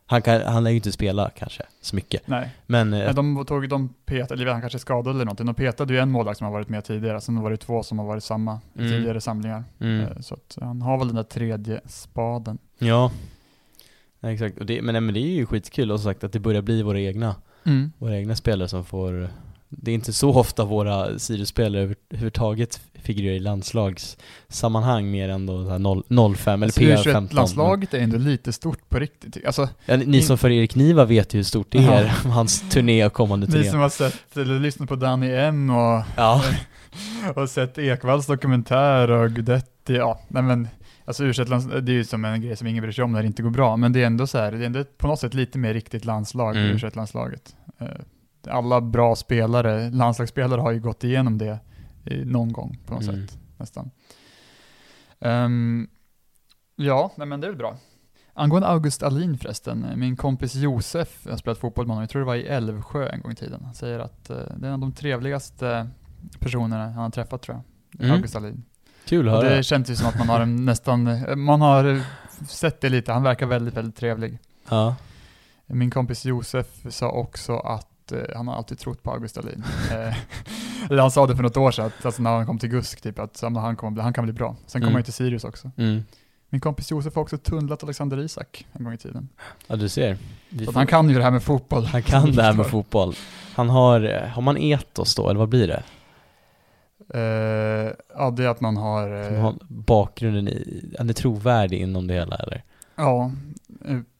han, 0.05 0.21
kan, 0.21 0.41
han 0.41 0.63
lär 0.63 0.71
ju 0.71 0.75
inte 0.75 0.91
spela 0.91 1.29
kanske 1.29 1.63
så 1.81 1.95
mycket. 1.95 2.27
Nej. 2.27 2.49
Men, 2.65 2.93
eh, 2.93 3.13
de 3.13 3.45
tog, 3.45 3.69
de 3.69 3.93
petade, 4.05 4.41
eller 4.41 4.51
han 4.51 4.61
kanske 4.61 4.77
är 4.77 4.79
skadad 4.79 5.15
eller 5.15 5.25
någonting, 5.25 5.45
de 5.45 5.55
petade 5.55 5.93
ju 5.93 5.99
en 5.99 6.11
målvakt 6.11 6.37
som 6.37 6.45
har 6.45 6.51
varit 6.51 6.69
med 6.69 6.83
tidigare, 6.83 7.21
sen 7.21 7.41
var 7.41 7.51
det 7.51 7.57
två 7.57 7.83
som 7.83 7.99
har 7.99 8.05
varit 8.05 8.23
samma 8.23 8.59
mm. 8.77 8.89
tidigare 8.89 9.21
samlingar. 9.21 9.63
Mm. 9.79 10.01
Eh, 10.01 10.19
så 10.19 10.33
att 10.33 10.57
han 10.61 10.81
har 10.81 10.97
väl 10.97 11.07
den 11.07 11.15
där 11.15 11.23
tredje 11.23 11.81
spaden. 11.85 12.57
Ja, 12.77 13.11
exakt. 14.21 14.57
Det, 14.67 14.81
men, 14.81 15.05
men 15.05 15.13
det 15.13 15.19
är 15.19 15.33
ju 15.33 15.45
skitkul 15.45 15.91
och 15.91 15.99
sagt 15.99 16.23
att 16.23 16.33
det 16.33 16.39
börjar 16.39 16.61
bli 16.61 16.81
våra 16.83 16.99
egna, 16.99 17.35
mm. 17.63 17.91
våra 17.97 18.17
egna 18.17 18.35
spelare 18.35 18.67
som 18.67 18.85
får 18.85 19.29
det 19.77 19.91
är 19.91 19.95
inte 19.95 20.13
så 20.13 20.33
ofta 20.33 20.65
våra 20.65 21.19
Sirius-spelare 21.19 21.81
överhuvudtaget 21.81 22.81
figurerar 22.93 23.35
i 23.35 23.39
landslagssammanhang 23.39 25.11
mer 25.11 25.29
än 25.29 25.45
då 25.45 25.79
05 26.35 26.63
eller 26.63 26.73
PR15. 26.73 27.33
landslaget 27.33 27.93
är 27.93 27.99
ändå 27.99 28.17
lite 28.17 28.53
stort 28.53 28.89
på 28.89 28.99
riktigt. 28.99 29.45
Alltså, 29.45 29.69
ja, 29.85 29.97
ni 29.97 30.21
som 30.21 30.37
för 30.37 30.49
Erik 30.49 30.75
Niva 30.75 31.05
vet 31.05 31.33
ju 31.33 31.37
hur 31.37 31.43
stort 31.43 31.71
det 31.71 31.77
är, 31.77 32.03
ja. 32.03 32.29
hans 32.29 32.69
turné 32.69 33.05
och 33.05 33.13
kommande 33.13 33.47
turné. 33.47 33.59
Ni 33.59 33.69
som 33.69 33.79
har 33.79 33.89
sett, 33.89 34.37
eller 34.37 34.59
lyssnat 34.59 34.89
på 34.89 34.95
Danny 34.95 35.31
M 35.31 35.69
och, 35.69 36.03
ja. 36.15 36.43
och 37.35 37.49
sett 37.49 37.77
Ekvalls 37.77 38.25
dokumentär 38.25 39.11
och 39.11 39.31
Gudetti, 39.31 39.93
ja, 39.93 40.19
nej 40.27 40.43
men 40.43 40.67
Alltså 41.05 41.23
u 41.23 41.33
det 41.33 41.91
är 41.91 41.95
ju 41.95 42.03
som 42.03 42.25
en 42.25 42.41
grej 42.41 42.55
som 42.55 42.67
ingen 42.67 42.81
bryr 42.81 42.91
sig 42.91 43.03
om 43.03 43.11
när 43.11 43.21
det 43.21 43.27
inte 43.27 43.43
går 43.43 43.49
bra, 43.49 43.77
men 43.77 43.93
det 43.93 44.01
är 44.01 44.05
ändå 44.05 44.27
så 44.27 44.37
här, 44.37 44.51
det 44.51 44.57
är 44.57 44.65
ändå 44.65 44.83
på 44.83 45.07
något 45.07 45.19
sätt 45.19 45.33
lite 45.33 45.57
mer 45.57 45.73
riktigt 45.73 46.05
landslag, 46.05 46.55
mm. 46.55 46.75
u 46.75 46.89
landslaget 46.93 47.55
eh, 47.79 47.87
alla 48.47 48.81
bra 48.81 49.15
spelare, 49.15 49.89
landslagsspelare 49.89 50.61
har 50.61 50.71
ju 50.71 50.79
gått 50.79 51.03
igenom 51.03 51.37
det 51.37 51.59
någon 52.25 52.53
gång 52.53 52.79
på 52.85 52.93
något 52.93 53.03
mm. 53.03 53.27
sätt 53.27 53.37
nästan. 53.57 53.91
Um, 55.19 55.89
ja, 56.75 57.11
men 57.17 57.41
det 57.41 57.47
är 57.47 57.49
väl 57.49 57.57
bra. 57.57 57.77
Angående 58.33 58.67
August 58.67 59.03
Alin 59.03 59.37
förresten, 59.37 59.85
min 59.95 60.15
kompis 60.15 60.55
Josef, 60.55 61.21
jag 61.23 61.31
har 61.31 61.37
spelat 61.37 61.57
fotboll 61.57 61.85
med 61.85 61.95
honom, 61.95 62.01
jag 62.01 62.09
tror 62.09 62.19
det 62.19 62.25
var 62.25 62.35
i 62.35 62.47
Älvsjö 62.47 63.09
en 63.09 63.21
gång 63.21 63.31
i 63.31 63.35
tiden. 63.35 63.61
Han 63.63 63.73
säger 63.73 63.99
att 63.99 64.29
uh, 64.29 64.37
det 64.37 64.65
är 64.65 64.67
en 64.67 64.73
av 64.73 64.79
de 64.79 64.91
trevligaste 64.91 65.89
personerna 66.39 66.85
han 66.85 67.03
har 67.03 67.09
träffat 67.09 67.41
tror 67.41 67.57
jag. 67.57 67.63
Mm. 68.05 68.15
August 68.15 68.35
Alin. 68.35 68.63
Kul 69.05 69.29
att 69.29 69.35
höra. 69.35 69.55
Det 69.55 69.63
känns 69.63 69.89
ju 69.89 69.95
som 69.95 70.07
att 70.07 70.17
man 70.17 70.29
har 70.29 70.39
en 70.39 70.55
nästan, 70.65 71.25
man 71.39 71.61
har 71.61 72.01
sett 72.47 72.81
det 72.81 72.89
lite, 72.89 73.13
han 73.13 73.23
verkar 73.23 73.45
väldigt, 73.45 73.73
väldigt 73.73 73.95
trevlig. 73.95 74.39
Ja. 74.69 74.95
Min 75.65 75.91
kompis 75.91 76.25
Josef 76.25 76.67
sa 76.89 77.11
också 77.11 77.57
att 77.57 77.92
uh, 78.11 78.35
han 78.35 78.47
har 78.47 78.55
alltid 78.55 78.79
trott 78.79 79.03
på 79.03 79.11
August 79.11 79.37
Alin. 79.37 79.63
Eh, 79.91 80.15
eller 80.89 81.01
han 81.01 81.11
sa 81.11 81.27
det 81.27 81.35
för 81.35 81.43
något 81.43 81.57
år 81.57 81.71
sedan, 81.71 81.85
att, 81.85 82.05
alltså 82.05 82.21
när 82.21 82.31
han 82.31 82.45
kom 82.45 82.59
till 82.59 82.69
GUSK, 82.69 83.01
typ 83.01 83.19
att 83.19 83.41
han, 83.41 83.75
kommer, 83.75 84.01
han 84.01 84.13
kan 84.13 84.23
bli 84.23 84.33
bra. 84.33 84.55
Sen 84.65 84.81
mm. 84.81 84.87
kom 84.87 84.95
han 84.95 85.03
till 85.03 85.13
Sirius 85.13 85.43
också. 85.43 85.71
Mm. 85.77 86.03
Min 86.49 86.61
kompis 86.61 86.91
Josef 86.91 87.15
har 87.15 87.21
också 87.21 87.37
tunnlat 87.37 87.83
Alexander 87.83 88.19
Isak 88.19 88.65
en 88.73 88.83
gång 88.83 88.93
i 88.93 88.97
tiden. 88.97 89.29
Ja, 89.67 89.75
du 89.75 89.89
ser. 89.89 90.17
Så 90.65 90.71
han 90.71 90.87
kan 90.87 91.09
ju 91.09 91.15
det 91.15 91.23
här 91.23 91.31
med 91.31 91.43
fotboll. 91.43 91.85
Han 91.85 92.03
kan 92.03 92.31
det 92.31 92.43
här 92.43 92.53
med 92.53 92.67
fotboll. 92.69 93.15
Han 93.55 93.69
har, 93.69 94.01
eh, 94.01 94.27
har 94.29 94.41
man 94.41 94.57
etos 94.57 95.15
då, 95.15 95.29
eller 95.29 95.39
vad 95.39 95.49
blir 95.49 95.67
det? 95.67 95.83
Uh, 97.15 97.91
ja, 98.15 98.31
det 98.31 98.43
är 98.43 98.47
att 98.47 98.61
man 98.61 98.77
har... 98.77 99.07
Uh, 99.07 99.31
man 99.31 99.41
har 99.41 99.55
bakgrunden 99.67 100.47
i, 100.47 100.93
han 100.97 101.09
är 101.09 101.13
trovärdig 101.13 101.81
inom 101.81 102.07
det 102.07 102.13
hela 102.13 102.35
eller? 102.35 102.63
Ja, 102.95 103.31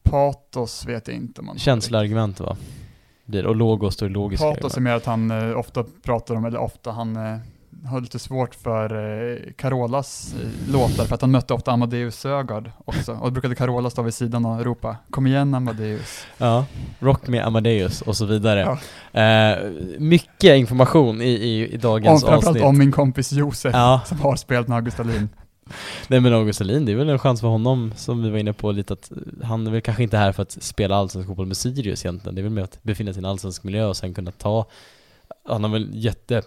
patos 0.02 0.86
vet 0.86 1.08
jag 1.08 1.16
inte 1.16 1.42
man 1.42 1.58
Känsloargument 1.58 2.40
va? 2.40 2.56
Blir, 3.24 3.46
och 3.46 3.56
logos 3.56 3.96
då 3.96 4.06
är 4.06 4.10
logiska 4.10 4.46
Patos 4.46 4.76
är 4.76 4.80
mer 4.80 4.92
att 4.92 5.06
han 5.06 5.30
uh, 5.30 5.58
ofta 5.58 5.84
pratar 6.02 6.34
om, 6.34 6.44
eller 6.44 6.58
ofta 6.58 6.90
han 6.90 7.16
har 7.84 8.00
lite 8.00 8.18
svårt 8.18 8.54
för 8.54 8.94
eh, 8.94 9.52
Carolas 9.56 10.34
eh, 10.42 10.72
låtar 10.72 11.04
för 11.04 11.14
att 11.14 11.20
han 11.20 11.30
mötte 11.30 11.54
ofta 11.54 11.72
Amadeus 11.72 12.20
Sögaard 12.20 12.70
också. 12.84 13.12
Och 13.12 13.26
då 13.26 13.30
brukade 13.30 13.54
Carola 13.54 13.90
stå 13.90 14.02
vid 14.02 14.14
sidan 14.14 14.44
och 14.44 14.64
ropa 14.64 14.96
Kom 15.10 15.26
igen 15.26 15.54
Amadeus. 15.54 16.26
Ja, 16.38 16.64
Rock 16.98 17.28
med 17.28 17.46
Amadeus 17.46 18.02
och 18.02 18.16
så 18.16 18.26
vidare. 18.26 18.78
Ja. 19.12 19.20
Eh, 19.20 19.70
mycket 19.98 20.56
information 20.56 21.22
i, 21.22 21.30
i, 21.30 21.68
i 21.74 21.76
dagens 21.76 22.22
om, 22.22 22.28
avsnitt. 22.28 22.44
Framförallt 22.44 22.68
om 22.68 22.78
min 22.78 22.92
kompis 22.92 23.32
Josef 23.32 23.74
ja. 23.74 24.00
som 24.06 24.20
har 24.20 24.36
spelat 24.36 24.68
med 24.68 24.76
August 24.76 25.00
Alin. 25.00 25.28
Nej 26.08 26.20
men 26.20 26.32
August 26.32 26.60
Alin, 26.60 26.84
det 26.84 26.92
är 26.92 26.96
väl 26.96 27.08
en 27.08 27.18
chans 27.18 27.40
för 27.40 27.48
honom 27.48 27.92
som 27.96 28.22
vi 28.22 28.30
var 28.30 28.38
inne 28.38 28.52
på 28.52 28.72
lite 28.72 28.92
att 28.92 29.12
han 29.42 29.66
är 29.66 29.70
väl 29.70 29.80
kanske 29.80 30.02
inte 30.02 30.16
här 30.16 30.32
för 30.32 30.42
att 30.42 30.62
spela 30.62 30.96
allsvensk 30.96 31.28
fotboll 31.28 31.46
med 31.46 31.56
Sirius 31.56 32.04
egentligen. 32.04 32.34
Det 32.34 32.40
är 32.40 32.42
väl 32.42 32.52
med 32.52 32.64
att 32.64 32.82
befinna 32.82 33.12
sig 33.12 33.20
i 33.20 33.24
en 33.24 33.30
allsvensk 33.30 33.64
miljö 33.64 33.86
och 33.86 33.96
sen 33.96 34.14
kunna 34.14 34.30
ta 34.30 34.66
han 35.44 35.64
har 35.64 35.70
väl 35.70 35.88
jätte 35.92 36.42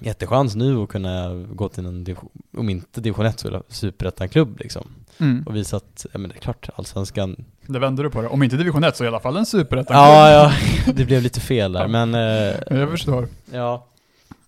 jättechans 0.00 0.54
nu 0.54 0.82
att 0.82 0.88
kunna 0.88 1.34
gå 1.34 1.68
till 1.68 1.86
en, 1.86 2.16
om 2.56 2.68
inte 2.68 3.00
division 3.00 3.26
1 3.26 3.40
så 3.40 3.62
superettan-klubb 3.68 4.58
liksom. 4.60 4.88
Mm. 5.18 5.42
Och 5.46 5.56
visa 5.56 5.76
att, 5.76 6.06
ja 6.12 6.18
men 6.18 6.30
det 6.30 6.36
är 6.36 6.40
klart, 6.40 6.68
allsvenskan 6.74 7.44
Det 7.66 7.78
vänder 7.78 8.04
du 8.04 8.10
på 8.10 8.22
det. 8.22 8.28
Om 8.28 8.42
inte 8.42 8.56
division 8.56 8.84
1 8.84 8.96
så 8.96 9.04
i 9.04 9.06
alla 9.06 9.20
fall 9.20 9.36
en 9.36 9.46
superettan-klubb. 9.46 9.98
Ja, 9.98 10.30
ja, 10.86 10.92
det 10.92 11.04
blev 11.04 11.22
lite 11.22 11.40
fel 11.40 11.72
där, 11.72 11.88
men... 11.88 12.14
Eh, 12.14 12.78
jag 12.78 12.90
förstår. 12.90 13.28
Ja. 13.52 13.86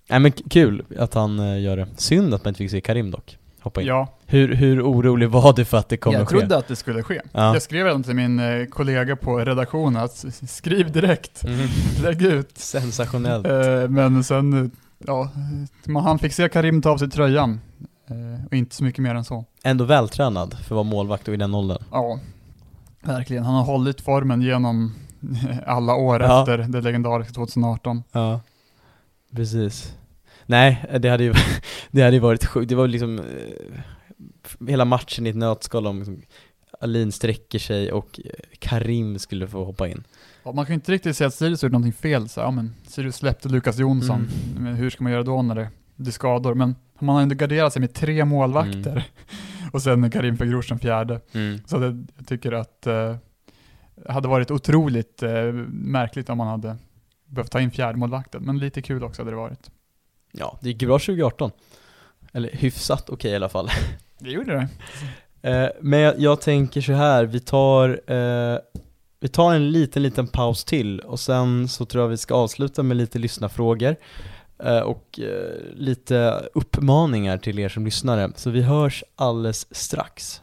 Nej 0.08 0.20
men 0.20 0.32
kul 0.32 0.84
att 0.98 1.14
han 1.14 1.38
eh, 1.38 1.60
gör 1.60 1.76
det. 1.76 1.88
Synd 1.96 2.34
att 2.34 2.44
man 2.44 2.50
inte 2.50 2.58
fick 2.58 2.70
se 2.70 2.80
Karim 2.80 3.10
dock. 3.10 3.37
Hoppa 3.60 3.80
in. 3.80 3.86
Ja. 3.86 4.08
Hur, 4.26 4.54
hur 4.54 4.82
orolig 4.82 5.28
var 5.28 5.52
du 5.52 5.64
för 5.64 5.78
att 5.78 5.88
det 5.88 5.96
kommer 5.96 6.20
att 6.20 6.28
ske? 6.28 6.34
Jag 6.34 6.40
trodde 6.40 6.56
att 6.56 6.68
det 6.68 6.76
skulle 6.76 7.02
ske. 7.02 7.20
Ja. 7.32 7.52
Jag 7.52 7.62
skrev 7.62 7.84
redan 7.84 8.02
till 8.02 8.14
min 8.14 8.38
eh, 8.38 8.66
kollega 8.66 9.16
på 9.16 9.38
redaktionen 9.38 10.02
att 10.02 10.24
skriv 10.48 10.92
direkt, 10.92 11.44
mm. 11.44 11.68
lägg 12.02 12.22
ut. 12.22 12.58
Sensationellt. 12.58 13.46
Eh, 13.46 13.88
men 13.88 14.24
sen 14.24 14.70
ja, 14.98 15.30
han 15.86 16.18
fick 16.18 16.32
se 16.32 16.48
Karim 16.48 16.82
ta 16.82 16.90
av 16.90 16.98
sig 16.98 17.10
tröjan. 17.10 17.60
Eh, 18.06 18.46
och 18.46 18.54
inte 18.54 18.74
så 18.74 18.84
mycket 18.84 19.02
mer 19.02 19.14
än 19.14 19.24
så. 19.24 19.44
Ändå 19.62 19.84
vältränad 19.84 20.54
för 20.54 20.64
att 20.64 20.70
vara 20.70 20.82
målvakt 20.82 21.28
och 21.28 21.34
i 21.34 21.36
den 21.36 21.54
åldern. 21.54 21.82
Ja, 21.92 22.20
verkligen. 23.02 23.44
Han 23.44 23.54
har 23.54 23.64
hållit 23.64 24.00
formen 24.00 24.42
genom 24.42 24.94
alla 25.66 25.94
år 25.94 26.22
ja. 26.22 26.40
efter 26.40 26.58
det 26.58 26.80
legendariska 26.80 27.32
2018. 27.34 28.02
Ja, 28.12 28.40
precis. 29.36 29.94
Nej, 30.48 30.84
det 31.00 31.08
hade 31.08 31.24
ju, 31.24 31.34
det 31.90 32.02
hade 32.02 32.16
ju 32.16 32.20
varit 32.20 32.44
sjukt. 32.44 32.68
Det 32.68 32.74
var 32.74 32.88
liksom 32.88 33.18
eh, 33.18 34.66
hela 34.68 34.84
matchen 34.84 35.26
i 35.26 35.30
ett 35.30 35.36
nötskal 35.36 35.86
om 35.86 35.98
liksom, 35.98 36.22
Alin 36.80 37.12
sträcker 37.12 37.58
sig 37.58 37.92
och 37.92 38.20
eh, 38.24 38.30
Karim 38.58 39.18
skulle 39.18 39.46
få 39.46 39.64
hoppa 39.64 39.88
in. 39.88 40.04
Ja, 40.42 40.52
man 40.52 40.66
kan 40.66 40.74
inte 40.74 40.92
riktigt 40.92 41.16
säga 41.16 41.28
att 41.28 41.34
Sirius 41.34 41.62
gjort 41.62 41.72
någonting 41.72 41.92
fel, 41.92 42.28
så 42.28 42.40
ja 42.40 42.50
men 42.50 42.74
Sirius 42.86 43.16
släppte 43.16 43.48
Lukas 43.48 43.78
Jonsson, 43.78 44.28
mm. 44.50 44.64
men 44.64 44.74
hur 44.74 44.90
ska 44.90 45.04
man 45.04 45.12
göra 45.12 45.22
då 45.22 45.42
när 45.42 45.54
det 45.54 45.68
blir 45.96 46.12
skador? 46.12 46.54
Men 46.54 46.74
man 46.98 47.14
har 47.14 47.22
ändå 47.22 47.34
garderat 47.34 47.72
sig 47.72 47.80
med 47.80 47.94
tre 47.94 48.24
målvakter 48.24 48.90
mm. 48.90 49.02
och 49.72 49.82
sen 49.82 50.10
Karim 50.10 50.36
Fegrouz 50.36 50.80
fjärde. 50.80 51.20
Mm. 51.32 51.60
Så 51.66 51.78
det, 51.78 52.04
jag 52.16 52.26
tycker 52.26 52.52
att 52.52 52.86
eh, 52.86 53.16
det 53.94 54.12
hade 54.12 54.28
varit 54.28 54.50
otroligt 54.50 55.22
eh, 55.22 55.52
märkligt 55.70 56.30
om 56.30 56.38
man 56.38 56.48
hade 56.48 56.76
behövt 57.26 57.52
ta 57.52 57.60
in 57.60 57.70
fjärdemålvakten, 57.70 58.42
men 58.42 58.58
lite 58.58 58.82
kul 58.82 59.04
också 59.04 59.22
hade 59.22 59.30
det 59.32 59.36
varit. 59.36 59.70
Ja, 60.32 60.58
det 60.60 60.68
gick 60.68 60.78
bra 60.78 60.98
2018. 60.98 61.50
Eller 62.32 62.50
hyfsat 62.52 63.02
okej 63.02 63.14
okay, 63.14 63.30
i 63.30 63.36
alla 63.36 63.48
fall. 63.48 63.70
Det 64.20 64.30
gjorde 64.30 64.52
det. 64.52 64.68
Eh, 65.50 65.70
men 65.80 66.00
jag, 66.00 66.20
jag, 66.20 66.40
tänker 66.40 66.80
så 66.80 66.92
här, 66.92 67.24
vi 67.24 67.40
tar 67.40 68.12
eh, 68.12 68.58
vi 69.20 69.28
tar 69.28 69.54
en 69.54 69.70
liten, 69.70 70.02
liten 70.02 70.26
paus 70.26 70.64
till 70.64 71.00
och 71.00 71.20
sen 71.20 71.68
så 71.68 71.84
tror 71.84 72.04
jag 72.04 72.08
vi 72.08 72.16
ska 72.16 72.34
avsluta 72.34 72.82
med 72.82 72.96
lite 72.96 73.18
lyssnarfrågor 73.18 73.96
eh, 74.58 74.78
och 74.78 75.20
eh, 75.20 75.74
lite 75.74 76.48
uppmaningar 76.54 77.38
till 77.38 77.58
er 77.58 77.68
som 77.68 77.84
lyssnare. 77.84 78.32
Så 78.36 78.50
vi 78.50 78.62
hörs 78.62 79.04
alldeles 79.16 79.74
strax. 79.76 80.42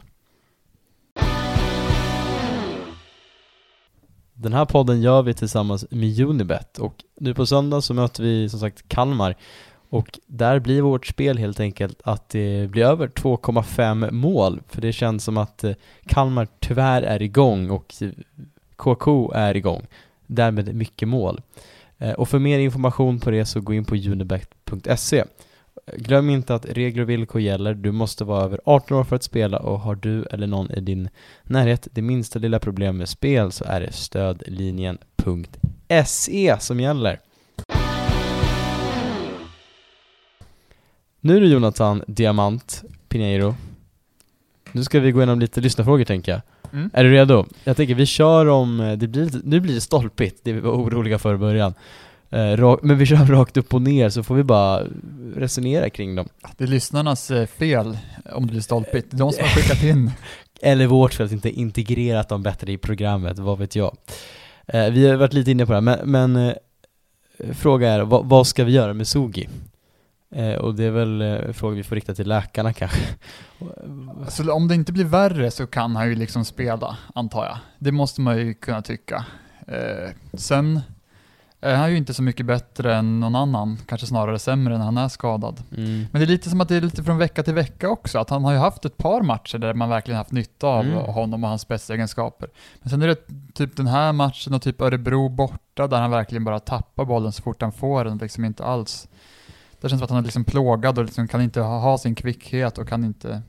Den 4.34 4.52
här 4.52 4.64
podden 4.64 5.02
gör 5.02 5.22
vi 5.22 5.34
tillsammans 5.34 5.86
med 5.90 6.20
Unibet 6.20 6.78
och 6.78 7.04
nu 7.20 7.34
på 7.34 7.46
söndag 7.46 7.80
så 7.80 7.94
möter 7.94 8.22
vi 8.22 8.48
som 8.48 8.60
sagt 8.60 8.88
Kalmar 8.88 9.36
och 9.90 10.18
där 10.26 10.58
blir 10.58 10.82
vårt 10.82 11.06
spel 11.06 11.38
helt 11.38 11.60
enkelt 11.60 12.00
att 12.04 12.28
det 12.28 12.70
blir 12.70 12.84
över 12.84 13.08
2,5 13.08 14.10
mål 14.10 14.60
för 14.68 14.80
det 14.80 14.92
känns 14.92 15.24
som 15.24 15.36
att 15.36 15.64
eh, 15.64 15.72
Kalmar 16.06 16.48
tyvärr 16.58 17.02
är 17.02 17.22
igång 17.22 17.70
och 17.70 17.94
eh, 18.00 18.10
KK 18.76 19.32
är 19.34 19.56
igång. 19.56 19.86
Därmed 20.26 20.74
mycket 20.74 21.08
mål. 21.08 21.40
Eh, 21.98 22.12
och 22.12 22.28
för 22.28 22.38
mer 22.38 22.58
information 22.58 23.20
på 23.20 23.30
det 23.30 23.44
så 23.44 23.60
gå 23.60 23.74
in 23.74 23.84
på 23.84 23.94
unibet.se. 23.94 25.24
Glöm 25.96 26.30
inte 26.30 26.54
att 26.54 26.66
regler 26.66 27.02
och 27.02 27.10
villkor 27.10 27.40
gäller. 27.40 27.74
Du 27.74 27.92
måste 27.92 28.24
vara 28.24 28.44
över 28.44 28.60
18 28.64 28.96
år 28.96 29.04
för 29.04 29.16
att 29.16 29.22
spela 29.22 29.58
och 29.58 29.80
har 29.80 29.94
du 29.94 30.24
eller 30.24 30.46
någon 30.46 30.70
i 30.70 30.80
din 30.80 31.08
närhet 31.42 31.88
det 31.92 32.02
minsta 32.02 32.38
lilla 32.38 32.58
problem 32.58 32.96
med 32.96 33.08
spel 33.08 33.52
så 33.52 33.64
är 33.64 33.80
det 33.80 33.92
stödlinjen.se 33.92 36.56
som 36.60 36.80
gäller. 36.80 37.20
Nu 41.26 41.36
är 41.36 41.40
det 41.40 41.46
Jonathan 41.46 42.02
Diamant 42.06 42.84
Pinheiro. 43.08 43.54
Nu 44.72 44.84
ska 44.84 45.00
vi 45.00 45.12
gå 45.12 45.18
igenom 45.18 45.40
lite 45.40 45.60
lyssnarfrågor 45.60 46.04
tänker 46.04 46.32
jag. 46.32 46.40
Mm. 46.72 46.90
Är 46.92 47.04
du 47.04 47.10
redo? 47.10 47.46
Jag 47.64 47.76
tänker 47.76 47.94
vi 47.94 48.06
kör 48.06 48.46
om, 48.46 48.80
eh, 48.80 48.92
det 48.98 49.08
blir, 49.08 49.30
nu 49.44 49.60
blir 49.60 49.74
det 49.74 49.80
stolpigt, 49.80 50.40
det 50.42 50.52
vi 50.52 50.60
var 50.60 50.72
oroliga 50.72 51.18
för 51.18 51.34
i 51.34 51.38
början. 51.38 51.74
Eh, 52.30 52.76
men 52.82 52.98
vi 52.98 53.06
kör 53.06 53.16
rakt 53.16 53.56
upp 53.56 53.74
och 53.74 53.82
ner 53.82 54.08
så 54.08 54.22
får 54.22 54.34
vi 54.34 54.42
bara 54.42 54.82
resonera 55.36 55.90
kring 55.90 56.14
dem. 56.14 56.28
Det 56.56 56.64
är 56.64 56.68
lyssnarnas 56.68 57.30
eh, 57.30 57.46
fel 57.46 57.98
om 58.32 58.46
det 58.46 58.50
blir 58.50 58.60
stolpigt, 58.60 59.06
de 59.10 59.32
som 59.32 59.42
har 59.42 59.50
skickat 59.50 59.82
in. 59.82 60.10
Eller 60.62 60.86
vårt 60.86 61.14
fel 61.14 61.26
att 61.26 61.32
inte 61.32 61.50
integrerat 61.50 62.28
dem 62.28 62.42
bättre 62.42 62.72
i 62.72 62.78
programmet, 62.78 63.38
vad 63.38 63.58
vet 63.58 63.76
jag. 63.76 63.96
Vi 64.66 65.08
har 65.08 65.16
varit 65.16 65.32
lite 65.32 65.50
inne 65.50 65.66
på 65.66 65.72
det 65.72 65.76
här, 65.76 65.82
men, 65.82 66.32
men 66.34 66.54
fråga 67.54 67.90
är, 67.90 68.00
vad, 68.00 68.24
vad 68.24 68.46
ska 68.46 68.64
vi 68.64 68.72
göra 68.72 68.94
med 68.94 69.08
Sugi? 69.08 69.48
Eh, 70.30 70.54
och 70.54 70.74
det 70.74 70.84
är 70.84 70.90
väl 70.90 71.22
eh, 71.22 71.52
frågor 71.52 71.76
vi 71.76 71.82
får 71.82 71.94
rikta 71.96 72.14
till 72.14 72.28
läkarna 72.28 72.72
kanske. 72.72 72.98
Alltså, 74.20 74.52
om 74.52 74.68
det 74.68 74.74
inte 74.74 74.92
blir 74.92 75.04
värre 75.04 75.50
så 75.50 75.66
kan 75.66 75.96
han 75.96 76.08
ju 76.08 76.14
liksom 76.14 76.44
spela, 76.44 76.96
antar 77.14 77.44
jag. 77.44 77.58
Det 77.78 77.92
måste 77.92 78.20
man 78.20 78.38
ju 78.38 78.54
kunna 78.54 78.82
tycka. 78.82 79.24
Eh, 79.66 80.10
sen 80.34 80.80
är 81.60 81.76
han 81.76 81.90
ju 81.90 81.96
inte 81.96 82.14
så 82.14 82.22
mycket 82.22 82.46
bättre 82.46 82.96
än 82.96 83.20
någon 83.20 83.34
annan, 83.34 83.78
kanske 83.86 84.06
snarare 84.06 84.38
sämre 84.38 84.78
när 84.78 84.84
han 84.84 84.98
är 84.98 85.08
skadad. 85.08 85.62
Mm. 85.76 86.06
Men 86.12 86.20
det 86.20 86.24
är 86.24 86.26
lite 86.26 86.50
som 86.50 86.60
att 86.60 86.68
det 86.68 86.76
är 86.76 86.80
lite 86.80 87.04
från 87.04 87.18
vecka 87.18 87.42
till 87.42 87.54
vecka 87.54 87.88
också, 87.88 88.18
att 88.18 88.30
han 88.30 88.44
har 88.44 88.52
ju 88.52 88.58
haft 88.58 88.84
ett 88.84 88.96
par 88.96 89.20
matcher 89.20 89.58
där 89.58 89.74
man 89.74 89.88
verkligen 89.88 90.18
haft 90.18 90.32
nytta 90.32 90.66
av 90.66 90.84
mm. 90.84 90.98
honom 90.98 91.44
och 91.44 91.50
hans 91.50 91.62
spetsegenskaper. 91.62 92.48
Men 92.82 92.90
sen 92.90 93.02
är 93.02 93.06
det 93.06 93.18
typ 93.54 93.76
den 93.76 93.86
här 93.86 94.12
matchen 94.12 94.54
och 94.54 94.62
typ 94.62 94.80
Örebro 94.80 95.28
borta 95.28 95.86
där 95.86 96.00
han 96.00 96.10
verkligen 96.10 96.44
bara 96.44 96.60
tappar 96.60 97.04
bollen 97.04 97.32
så 97.32 97.42
fort 97.42 97.62
han 97.62 97.72
får 97.72 98.04
den, 98.04 98.18
liksom 98.18 98.44
inte 98.44 98.64
alls 98.64 99.08
det 99.80 99.88
känns 99.88 100.00
som 100.00 100.04
att 100.04 100.10
han 100.10 100.18
är 100.18 100.22
liksom 100.22 100.44
plågad 100.44 100.98
och 100.98 101.04
liksom 101.04 101.28
kan 101.28 101.40
inte 101.40 101.60
ha, 101.60 101.98
sin 101.98 102.14
kvickhet 102.14 102.78
och 102.78 102.88
kan 102.88 103.04
inte... 103.04 103.42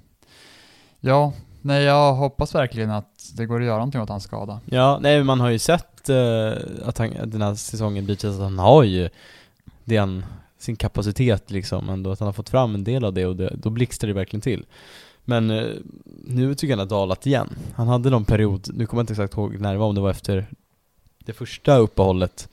Ja, 1.00 1.34
nej 1.62 1.84
jag 1.84 2.14
hoppas 2.14 2.56
verkligen 2.56 2.92
att 2.92 3.32
det 3.38 3.46
går 3.46 3.60
att 3.60 3.66
göra 3.66 3.78
någonting 3.78 4.02
åt 4.02 4.10
hans 4.10 4.24
skada. 4.24 4.60
Ja, 4.66 5.00
nej 5.02 5.24
man 5.24 5.40
har 5.40 5.50
ju 5.50 5.60
sett 5.60 6.10
eh, 6.10 6.52
att 6.86 6.98
han, 6.98 7.14
den 7.24 7.42
här 7.42 7.56
säsongen 7.56 8.06
bevisat 8.06 8.34
att 8.34 8.40
han 8.40 8.60
har 8.60 8.84
ju 8.84 9.10
den, 9.84 10.26
sin 10.58 10.76
kapacitet 10.76 11.52
liksom 11.52 11.90
ändå, 11.90 12.12
att 12.12 12.20
han 12.20 12.26
har 12.26 12.34
fått 12.34 12.50
fram 12.50 12.76
en 12.76 12.84
del 12.84 13.06
av 13.06 13.14
det 13.14 13.26
och 13.26 13.36
det, 13.36 13.56
då 13.56 13.70
blixtrar 13.70 14.08
det 14.08 14.14
verkligen 14.14 14.42
till. 14.42 14.66
Men 15.26 15.50
eh, 15.50 15.66
nu 16.26 16.56
tycker 16.56 16.72
jag 16.72 16.78
han 16.78 16.88
har 16.88 16.98
dalat 16.98 17.26
igen. 17.26 17.50
Han 17.76 17.88
hade 17.88 18.10
någon 18.10 18.26
period, 18.26 18.68
nu 18.74 18.86
kommer 18.86 19.00
jag 19.00 19.04
inte 19.04 19.14
exakt 19.14 19.34
ihåg 19.34 19.60
när 19.60 19.74
det 19.74 19.80
var, 19.80 19.88
om 19.88 19.96
det 19.96 20.02
var 20.02 20.12
efter 20.12 20.48
det 21.26 21.34
första 21.34 21.78
uppehållet, 21.78 22.50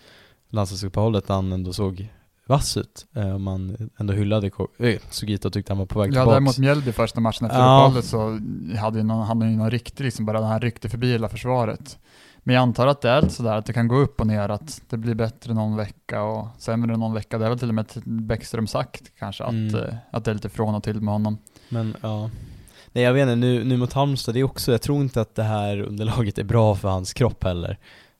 landslagsuppehållet, 0.48 1.28
han 1.28 1.52
ändå 1.52 1.72
såg 1.72 2.08
vass 2.46 2.76
ut. 2.76 3.06
Eh, 3.14 3.34
om 3.34 3.42
man 3.42 3.90
ändå 3.98 4.12
hyllade 4.12 4.50
äh, 4.78 4.96
Sugita 5.10 5.48
och 5.48 5.52
tyckte 5.52 5.72
han 5.72 5.78
var 5.78 5.86
på 5.86 6.00
väg 6.00 6.08
ja, 6.08 6.12
tillbaks. 6.12 6.34
Ja, 6.34 6.40
mot 6.40 6.58
Mjällby 6.58 6.92
första 6.92 7.20
matchen 7.20 7.46
efter 7.46 7.58
ja. 7.58 7.76
uppehållet 7.76 8.04
så 8.04 8.40
hade 8.78 8.98
ju 8.98 9.04
någon, 9.04 9.26
hade 9.26 9.46
ju 9.46 9.56
någon 9.56 9.70
riktig, 9.70 10.04
liksom 10.04 10.26
bara 10.26 10.44
han 10.44 10.60
ryckte 10.60 10.88
förbi 10.88 11.12
hela 11.12 11.28
försvaret. 11.28 11.98
Men 12.46 12.54
jag 12.54 12.62
antar 12.62 12.86
att 12.86 13.00
det 13.00 13.10
är 13.10 13.28
sådär 13.28 13.56
att 13.56 13.66
det 13.66 13.72
kan 13.72 13.88
gå 13.88 13.96
upp 13.96 14.20
och 14.20 14.26
ner, 14.26 14.48
att 14.48 14.82
det 14.88 14.96
blir 14.96 15.14
bättre 15.14 15.54
någon 15.54 15.76
vecka 15.76 16.22
och 16.22 16.48
sämre 16.58 16.96
någon 16.96 17.14
vecka. 17.14 17.38
Det 17.38 17.44
är 17.44 17.48
väl 17.48 17.58
till 17.58 17.68
och 17.68 17.74
med 17.74 17.86
Bäckström 18.04 18.66
sagt 18.66 19.12
kanske, 19.18 19.44
mm. 19.44 19.68
att, 19.68 19.74
eh, 19.74 19.94
att 20.10 20.24
det 20.24 20.30
är 20.30 20.34
lite 20.34 20.48
från 20.48 20.74
och 20.74 20.82
till 20.82 21.00
med 21.00 21.14
honom. 21.14 21.38
Men 21.68 21.96
ja, 22.00 22.30
nej 22.92 23.04
jag 23.04 23.12
vet 23.12 23.22
inte, 23.22 23.34
nu, 23.36 23.64
nu 23.64 23.76
mot 23.76 23.92
Halmstad, 23.92 24.34
det 24.34 24.40
är 24.40 24.44
också, 24.44 24.72
jag 24.72 24.82
tror 24.82 25.00
inte 25.00 25.20
att 25.20 25.34
det 25.34 25.42
här 25.42 25.80
underlaget 25.80 26.38
är 26.38 26.44
bra 26.44 26.74
för 26.74 26.88
hans 26.88 27.12
kropp 27.12 27.44
heller. 27.44 27.78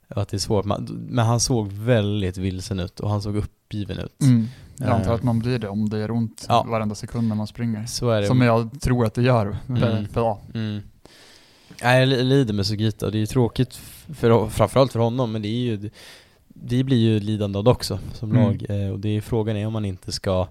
Att 0.09 0.29
det 0.29 0.37
är 0.37 0.39
svårt, 0.39 0.65
men 0.89 1.19
han 1.19 1.41
såg 1.41 1.73
väldigt 1.73 2.37
vilsen 2.37 2.81
ut 2.81 3.01
och 3.01 3.11
han 3.11 3.23
såg 3.23 3.37
uppgiven 3.75 3.99
ut. 3.99 4.23
Mm. 4.23 4.49
Jag 4.77 4.89
antar 4.89 5.11
uh, 5.11 5.15
att 5.15 5.23
man 5.23 5.39
blir 5.39 5.59
det 5.59 5.69
om 5.69 5.89
det 5.89 5.99
gör 5.99 6.11
ont 6.11 6.47
ja. 6.49 6.67
varenda 6.69 6.95
sekund 6.95 7.29
när 7.29 7.37
man 7.37 7.47
springer. 7.47 7.87
Så 7.87 8.11
är 8.11 8.21
det. 8.21 8.27
Som 8.27 8.41
jag 8.41 8.81
tror 8.81 9.07
att 9.07 9.15
det 9.15 9.23
gör. 9.23 9.57
Mm. 9.69 10.07
Bra. 10.13 10.41
Mm. 10.55 10.83
Jag 11.83 12.09
lider 12.09 12.55
med 12.55 12.67
Sugita 12.67 13.07
och 13.07 13.13
det 13.13 13.19
är 13.19 13.21
ju 13.21 13.27
tråkigt 13.27 13.75
för, 14.15 14.49
framförallt 14.49 14.93
för 14.93 15.01
honom 15.01 15.33
men 15.33 15.43
det 15.43 15.49
är 15.49 15.77
ju 15.77 15.91
Vi 16.47 16.85
blir 16.85 16.97
ju 16.97 17.21
lidande 17.21 17.59
av 17.59 17.65
det 17.65 17.71
också 17.71 17.99
som 18.13 18.31
mm. 18.31 18.43
lag 18.43 18.67
eh, 18.69 18.93
och 18.93 19.01
det 19.01 19.09
är 19.09 19.21
frågan 19.21 19.57
är 19.57 19.67
om 19.67 19.73
man 19.73 19.85
inte 19.85 20.13
ska 20.13 20.49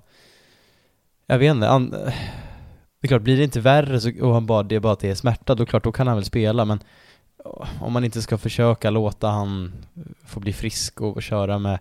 Jag 1.27 1.37
vet 1.37 1.51
inte, 1.51 1.69
an, 1.69 1.89
det 1.89 3.05
är 3.05 3.07
klart 3.07 3.21
blir 3.21 3.37
det 3.37 3.43
inte 3.43 3.59
värre 3.59 3.99
så, 3.99 4.11
och 4.21 4.33
han 4.33 4.45
bara, 4.45 4.63
det 4.63 4.75
är 4.75 4.79
bara 4.79 4.93
att 4.93 4.99
det 4.99 5.09
är 5.09 5.15
smärta 5.15 5.55
då 5.55 5.65
klart 5.65 5.83
då 5.83 5.91
kan 5.91 6.07
han 6.07 6.17
väl 6.17 6.25
spela 6.25 6.65
men 6.65 6.79
om 7.81 7.93
man 7.93 8.03
inte 8.03 8.21
ska 8.21 8.37
försöka 8.37 8.89
låta 8.89 9.27
han 9.27 9.73
få 10.25 10.39
bli 10.39 10.53
frisk 10.53 11.01
och 11.01 11.23
köra 11.23 11.59
med 11.59 11.79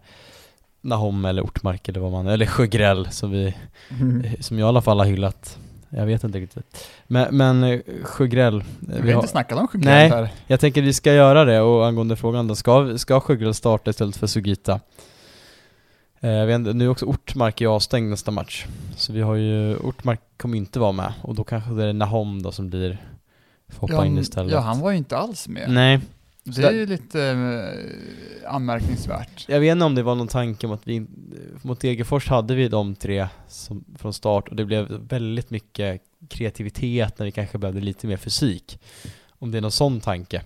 Nahom 0.83 1.25
eller 1.25 1.43
Ortmark 1.43 1.89
eller 1.89 2.01
vad 2.01 2.13
man, 2.13 2.27
eller 2.27 2.47
Sjögrell 2.47 3.11
som 3.11 3.31
vi, 3.31 3.55
mm. 4.01 4.27
som 4.41 4.59
jag 4.59 4.67
i 4.67 4.69
alla 4.69 4.83
fall 4.83 4.99
har 4.99 5.07
hyllat 5.07 5.59
jag 5.97 6.07
vet 6.07 6.25
inte 6.25 6.39
riktigt. 6.39 6.89
Men, 7.07 7.37
men 7.37 7.65
eh, 7.65 7.81
Sjögrell. 8.03 8.61
Eh, 8.61 8.65
vi, 9.03 9.13
har 9.13 9.19
inte 9.19 9.29
snackat 9.29 9.59
om 9.59 9.69
Sjögrell 9.69 9.95
Nej, 9.95 10.09
här. 10.09 10.29
jag 10.47 10.61
tänker 10.61 10.83
vi 10.83 10.93
ska 10.93 11.13
göra 11.13 11.45
det 11.45 11.61
och 11.61 11.87
angående 11.87 12.17
frågan 12.17 12.49
då, 12.49 12.55
ska, 12.55 12.99
ska 12.99 13.21
Sjögrell 13.21 13.55
starta 13.55 13.91
istället 13.91 14.17
för 14.17 14.27
Sugita? 14.27 14.81
Eh, 16.21 16.45
vet 16.45 16.61
nu 16.61 16.85
är 16.85 16.89
också 16.89 17.07
Ortmark 17.07 17.61
är 17.61 17.67
avstängd 17.67 18.11
nästa 18.11 18.31
match. 18.31 18.67
Så 18.97 19.13
vi 19.13 19.21
har 19.21 19.35
ju, 19.35 19.77
Ortmark 19.77 20.21
kommer 20.37 20.57
inte 20.57 20.79
vara 20.79 20.93
med 20.93 21.13
och 21.23 21.35
då 21.35 21.45
kanske 21.45 21.71
det 21.71 21.85
är 21.85 21.93
Nahom 21.93 22.43
då 22.43 22.53
som 22.53 22.71
blir, 22.71 22.99
får 23.69 23.81
hoppa 23.81 23.95
ja, 23.95 24.07
in 24.07 24.19
istället. 24.19 24.53
Ja, 24.53 24.61
han 24.61 24.81
var 24.81 24.91
ju 24.91 24.97
inte 24.97 25.17
alls 25.17 25.49
med. 25.49 25.71
Nej. 25.71 26.01
Det 26.45 26.63
är 26.63 26.73
ju 26.73 26.87
lite 26.87 27.25
äh, 27.25 28.55
anmärkningsvärt. 28.55 29.45
Jag 29.49 29.61
vet 29.61 29.73
inte 29.73 29.85
om 29.85 29.95
det 29.95 30.03
var 30.03 30.15
någon 30.15 30.29
tanke 30.29 30.67
om 30.67 30.73
att 30.73 30.87
vi, 30.89 31.07
mot 31.63 31.81
Degerfors 31.81 32.29
hade 32.29 32.55
vi 32.55 32.69
de 32.69 32.95
tre 32.95 33.29
som, 33.49 33.85
från 33.99 34.13
start 34.13 34.49
och 34.49 34.57
det 34.57 34.65
blev 34.65 34.89
väldigt 35.09 35.51
mycket 35.51 36.03
kreativitet 36.29 37.19
när 37.19 37.27
vi 37.27 37.33
kanske 37.33 37.59
behövde 37.59 37.81
lite 37.81 38.07
mer 38.07 38.17
fysik. 38.17 38.79
Om 39.39 39.51
det 39.51 39.59
är 39.59 39.63
någon 39.63 39.71
sån 39.71 40.01
tanke. 40.01 40.43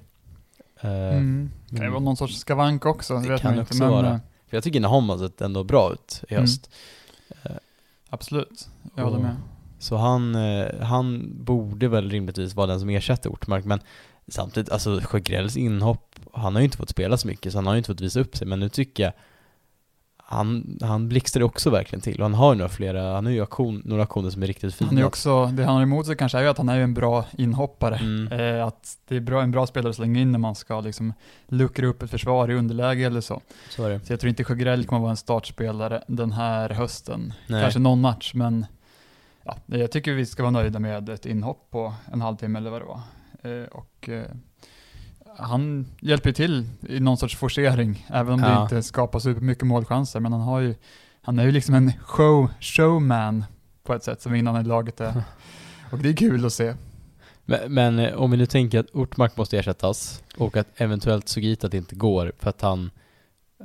Uh, 0.84 0.90
mm. 0.90 1.50
Kan 1.68 1.80
det 1.80 1.90
vara 1.90 2.00
någon 2.00 2.16
sorts 2.16 2.38
skavank 2.38 2.86
också? 2.86 3.18
Det, 3.18 3.28
det 3.28 3.38
kan 3.38 3.58
också 3.58 3.74
inte, 3.74 3.86
vara. 3.86 4.20
För 4.48 4.56
jag 4.56 4.64
tycker 4.64 4.80
Nahom 4.80 5.08
har 5.08 5.18
sett 5.18 5.40
ändå 5.40 5.64
bra 5.64 5.92
ut 5.92 6.24
i 6.28 6.34
mm. 6.34 6.42
höst. 6.42 6.70
Mm. 7.42 7.58
Absolut, 8.10 8.68
jag 8.94 9.04
håller 9.04 9.18
med. 9.18 9.36
Så 9.78 9.96
han, 9.96 10.34
han 10.80 11.32
borde 11.44 11.88
väl 11.88 12.10
rimligtvis 12.10 12.54
vara 12.54 12.66
den 12.66 12.80
som 12.80 12.88
ersätter 12.88 13.30
Ortmark, 13.30 13.64
men 13.64 13.80
Samtidigt, 14.28 14.72
alltså 14.72 15.00
Sjögrells 15.02 15.56
inhopp, 15.56 16.14
han 16.32 16.54
har 16.54 16.60
ju 16.60 16.64
inte 16.64 16.76
fått 16.76 16.90
spela 16.90 17.16
så 17.16 17.28
mycket 17.28 17.52
så 17.52 17.58
han 17.58 17.66
har 17.66 17.74
ju 17.74 17.78
inte 17.78 17.86
fått 17.86 18.00
visa 18.00 18.20
upp 18.20 18.36
sig 18.36 18.46
men 18.46 18.60
nu 18.60 18.68
tycker 18.68 19.02
jag 19.02 19.12
han, 20.28 20.78
han 20.82 21.08
blixtrar 21.08 21.42
också 21.42 21.70
verkligen 21.70 22.00
till 22.00 22.20
och 22.20 22.24
han 22.24 22.34
har 22.34 22.52
ju 22.52 22.58
några 22.58 22.68
flera, 22.68 23.14
han 23.14 23.24
har 23.26 23.32
ju 23.32 23.42
aktion, 23.42 23.82
några 23.84 24.02
aktioner 24.02 24.30
som 24.30 24.42
är 24.42 24.46
riktigt 24.46 24.74
fina. 24.74 24.90
Han 24.90 24.98
är 24.98 25.04
också, 25.04 25.46
det 25.46 25.64
han 25.64 25.74
har 25.74 25.82
emot 25.82 26.06
sig 26.06 26.16
kanske 26.16 26.38
är 26.38 26.42
ju 26.42 26.48
att 26.48 26.58
han 26.58 26.68
är 26.68 26.78
en 26.78 26.94
bra 26.94 27.24
inhoppare. 27.38 27.96
Mm. 27.96 28.32
Eh, 28.32 28.66
att 28.66 28.98
det 29.08 29.16
är 29.16 29.20
bra, 29.20 29.42
en 29.42 29.50
bra 29.50 29.66
spelare 29.66 29.90
att 29.90 29.96
slänga 29.96 30.20
in 30.20 30.32
när 30.32 30.38
man 30.38 30.54
ska 30.54 30.80
liksom 30.80 31.12
luckra 31.48 31.86
upp 31.86 32.02
ett 32.02 32.10
försvar 32.10 32.50
i 32.50 32.54
underläge 32.54 33.06
eller 33.06 33.20
så. 33.20 33.40
Så. 33.70 34.00
Så 34.04 34.12
jag 34.12 34.20
tror 34.20 34.28
inte 34.28 34.44
Sjögrell 34.44 34.86
kommer 34.86 35.00
vara 35.00 35.10
en 35.10 35.16
startspelare 35.16 36.04
den 36.06 36.32
här 36.32 36.70
hösten. 36.70 37.32
Nej. 37.46 37.62
Kanske 37.62 37.80
någon 37.80 38.00
match 38.00 38.34
men 38.34 38.66
ja, 39.44 39.56
jag 39.66 39.90
tycker 39.90 40.12
vi 40.12 40.26
ska 40.26 40.42
vara 40.42 40.50
nöjda 40.50 40.78
med 40.78 41.08
ett 41.08 41.26
inhopp 41.26 41.70
på 41.70 41.94
en 42.12 42.20
halvtimme 42.20 42.58
eller 42.58 42.70
vad 42.70 42.80
det 42.80 42.86
var. 42.86 43.00
Eh, 43.46 43.66
och 43.66 44.08
eh, 44.08 44.30
han 45.38 45.86
hjälper 46.00 46.32
till 46.32 46.68
i 46.88 47.00
någon 47.00 47.16
sorts 47.16 47.36
forcering, 47.36 48.06
även 48.08 48.34
om 48.34 48.40
ja. 48.40 48.48
det 48.48 48.62
inte 48.62 48.82
skapar 48.82 49.40
mycket 49.40 49.66
målchanser. 49.66 50.20
Men 50.20 50.32
han 50.32 50.40
har 50.40 50.60
ju, 50.60 50.74
han 51.22 51.38
är 51.38 51.44
ju 51.44 51.52
liksom 51.52 51.74
en 51.74 51.92
show, 51.92 52.50
showman 52.60 53.44
på 53.82 53.94
ett 53.94 54.04
sätt 54.04 54.22
som 54.22 54.34
innan 54.34 54.60
i 54.60 54.64
laget 54.64 55.00
är. 55.00 55.22
Och 55.90 55.98
det 55.98 56.08
är 56.08 56.16
kul 56.16 56.46
att 56.46 56.52
se. 56.52 56.74
Men, 57.44 57.74
men, 57.74 57.98
eh, 57.98 58.14
om 58.14 58.30
vi 58.30 58.36
nu 58.36 58.46
tänker 58.46 58.80
att 58.80 58.90
Ortmark 58.90 59.36
måste 59.36 59.58
ersättas 59.58 60.22
och 60.36 60.56
att 60.56 60.66
eventuellt 60.76 61.28
Sugita 61.28 61.76
inte 61.76 61.94
går 61.94 62.32
för 62.38 62.50
att 62.50 62.60
han 62.62 62.90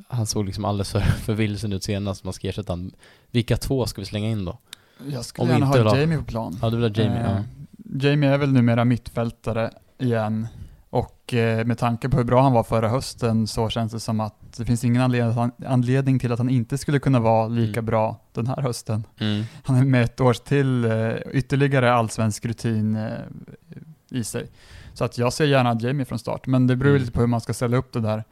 han 0.08 0.26
såg 0.26 0.46
liksom 0.46 0.66
alldeles 0.66 0.92
för, 0.92 1.00
för 1.26 1.34
vilsen 1.34 1.74
ut 1.74 1.84
senast, 1.84 2.24
man 2.24 2.34
ska 2.34 2.48
ersätta 2.48 2.74
han. 2.74 2.92
Vilka 3.32 3.58
två 3.58 3.86
ska 3.86 4.02
vi 4.02 4.06
slänga 4.06 4.30
in 4.30 4.46
då? 4.46 4.58
Jag 5.08 5.26
skulle 5.26 5.44
om 5.44 5.50
gärna 5.50 5.66
ha 5.66 5.98
Jamie 5.98 6.18
på 6.18 6.24
plan. 6.24 6.60
Ja, 6.62 6.70
du 6.70 6.78
vill 6.78 6.90
ha 6.90 7.04
Jamie, 7.04 7.20
eh, 7.20 7.32
ja. 7.32 7.44
Jamie 7.92 8.30
är 8.30 8.38
väl 8.38 8.54
numera 8.54 8.86
mittfältare 8.86 9.72
igen. 9.98 10.48
Och 10.90 11.34
eh, 11.34 11.66
med 11.66 11.78
tanke 11.78 12.10
på 12.10 12.18
hur 12.18 12.24
bra 12.24 12.42
han 12.42 12.54
var 12.54 12.64
förra 12.64 12.90
hösten 12.90 13.48
så 13.48 13.70
känns 13.70 13.92
det 13.92 14.00
som 14.00 14.20
att 14.20 14.58
det 14.58 14.66
finns 14.66 14.84
ingen 14.84 15.02
anledning 15.66 16.20
till 16.20 16.32
att 16.32 16.40
han 16.40 16.50
inte 16.50 16.78
skulle 16.78 17.00
kunna 17.00 17.20
vara 17.20 17.48
lika 17.48 17.80
mm. 17.80 17.86
bra 17.86 18.20
den 18.34 18.48
här 18.48 18.62
hösten. 18.62 19.04
Mm. 19.20 19.44
Han 19.64 19.76
är 19.76 19.84
med 19.84 20.04
ett 20.04 20.22
års 20.22 20.40
till 20.40 20.86
eh, 20.86 21.16
ytterligare 21.32 21.94
allsvensk 21.94 22.46
rutin 22.46 22.96
eh, 22.96 23.12
i 24.10 24.24
sig. 24.24 24.50
Så 24.94 25.06
att 25.06 25.18
jag 25.18 25.34
ser 25.34 25.46
gärna 25.46 25.78
Jamie 25.82 26.06
från 26.06 26.20
start, 26.20 26.48
men 26.48 26.68
det 26.68 26.76
beror 26.76 26.90
mm. 26.90 27.02
lite 27.02 27.12
på 27.12 27.20
hur 27.20 27.28
man 27.28 27.42
ska 27.42 27.54
ställa 27.54 27.78
upp 27.78 27.94
det 27.94 28.02
där. 28.02 28.24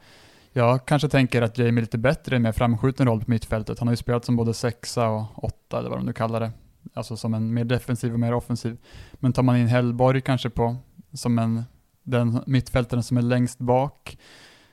Jag 0.52 0.86
kanske 0.86 1.08
tänker 1.08 1.42
att 1.42 1.58
Jamie 1.58 1.78
är 1.78 1.80
lite 1.80 1.98
bättre 1.98 2.38
med 2.38 2.56
framskjuten 2.56 3.06
roll 3.06 3.24
på 3.24 3.30
mittfältet. 3.30 3.78
Han 3.78 3.88
har 3.88 3.92
ju 3.92 3.96
spelat 3.96 4.24
som 4.24 4.36
både 4.36 4.54
sexa 4.54 5.08
och 5.08 5.44
åtta, 5.44 5.78
eller 5.78 5.90
vad 5.90 5.98
de 5.98 6.06
nu 6.06 6.12
kallar 6.12 6.40
det 6.40 6.50
alltså 6.94 7.16
som 7.16 7.34
en 7.34 7.54
mer 7.54 7.64
defensiv 7.64 8.12
och 8.12 8.20
mer 8.20 8.34
offensiv. 8.34 8.76
Men 9.12 9.32
tar 9.32 9.42
man 9.42 9.56
in 9.56 9.66
Hellborg 9.66 10.20
kanske 10.20 10.50
på, 10.50 10.76
som 11.12 11.38
en, 11.38 11.64
den 12.02 12.42
mittfältaren 12.46 13.02
som 13.02 13.16
är 13.16 13.22
längst 13.22 13.58
bak, 13.58 14.18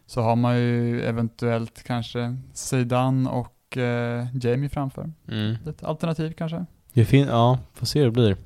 så 0.06 0.22
har 0.22 0.36
man 0.36 0.58
ju 0.58 1.02
eventuellt 1.02 1.84
kanske 1.84 2.38
Zeidan 2.54 3.28
och 3.28 3.78
eh, 3.78 4.28
Jamie 4.34 4.70
framför. 4.70 5.12
Mm. 5.28 5.56
Ett 5.68 5.84
alternativ 5.84 6.34
kanske. 6.38 6.66
Det 6.94 7.06
fin 7.06 7.28
ja, 7.28 7.60
får 7.74 7.86
se 7.86 8.00
hur 8.00 8.06
det 8.06 8.12
blir. 8.12 8.38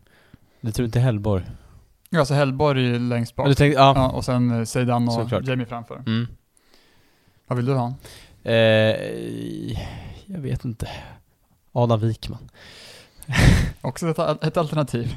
Du 0.62 0.72
tror 0.72 0.86
inte 0.86 1.00
Hellborg? 1.00 1.44
Ja, 2.10 2.20
alltså 2.20 2.34
Hellborg 2.34 3.00
längst 3.00 3.36
bak. 3.36 3.46
Tänkte, 3.46 3.66
ja. 3.66 3.94
ja. 3.96 4.10
och 4.10 4.26
sen 4.26 4.66
Zeidan 4.66 5.08
och 5.08 5.14
Såklart. 5.14 5.48
Jamie 5.48 5.66
framför. 5.66 5.96
Mm. 5.96 6.28
Vad 7.48 7.58
vill 7.58 7.66
du 7.66 7.74
ha? 7.74 7.94
Eh, 8.44 8.56
jag 10.26 10.40
vet 10.40 10.66
inte. 10.66 10.90
Adam 11.72 12.00
Wikman. 12.00 12.50
också 13.82 14.10
ett, 14.10 14.44
ett 14.44 14.58
alternativ. 14.58 15.16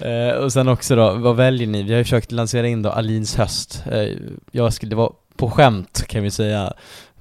Eh, 0.00 0.36
och 0.36 0.52
sen 0.52 0.68
också 0.68 0.96
då, 0.96 1.14
vad 1.14 1.36
väljer 1.36 1.66
ni? 1.66 1.82
Vi 1.82 1.92
har 1.92 1.98
ju 1.98 2.04
försökt 2.04 2.32
lansera 2.32 2.68
in 2.68 2.82
då 2.82 2.90
Alins 2.90 3.36
höst. 3.36 3.84
Eh, 3.92 4.08
jag 4.50 4.72
skulle, 4.72 4.90
det 4.90 4.96
var 4.96 5.12
på 5.36 5.50
skämt 5.50 6.04
kan 6.08 6.22
vi 6.22 6.30
säga. 6.30 6.72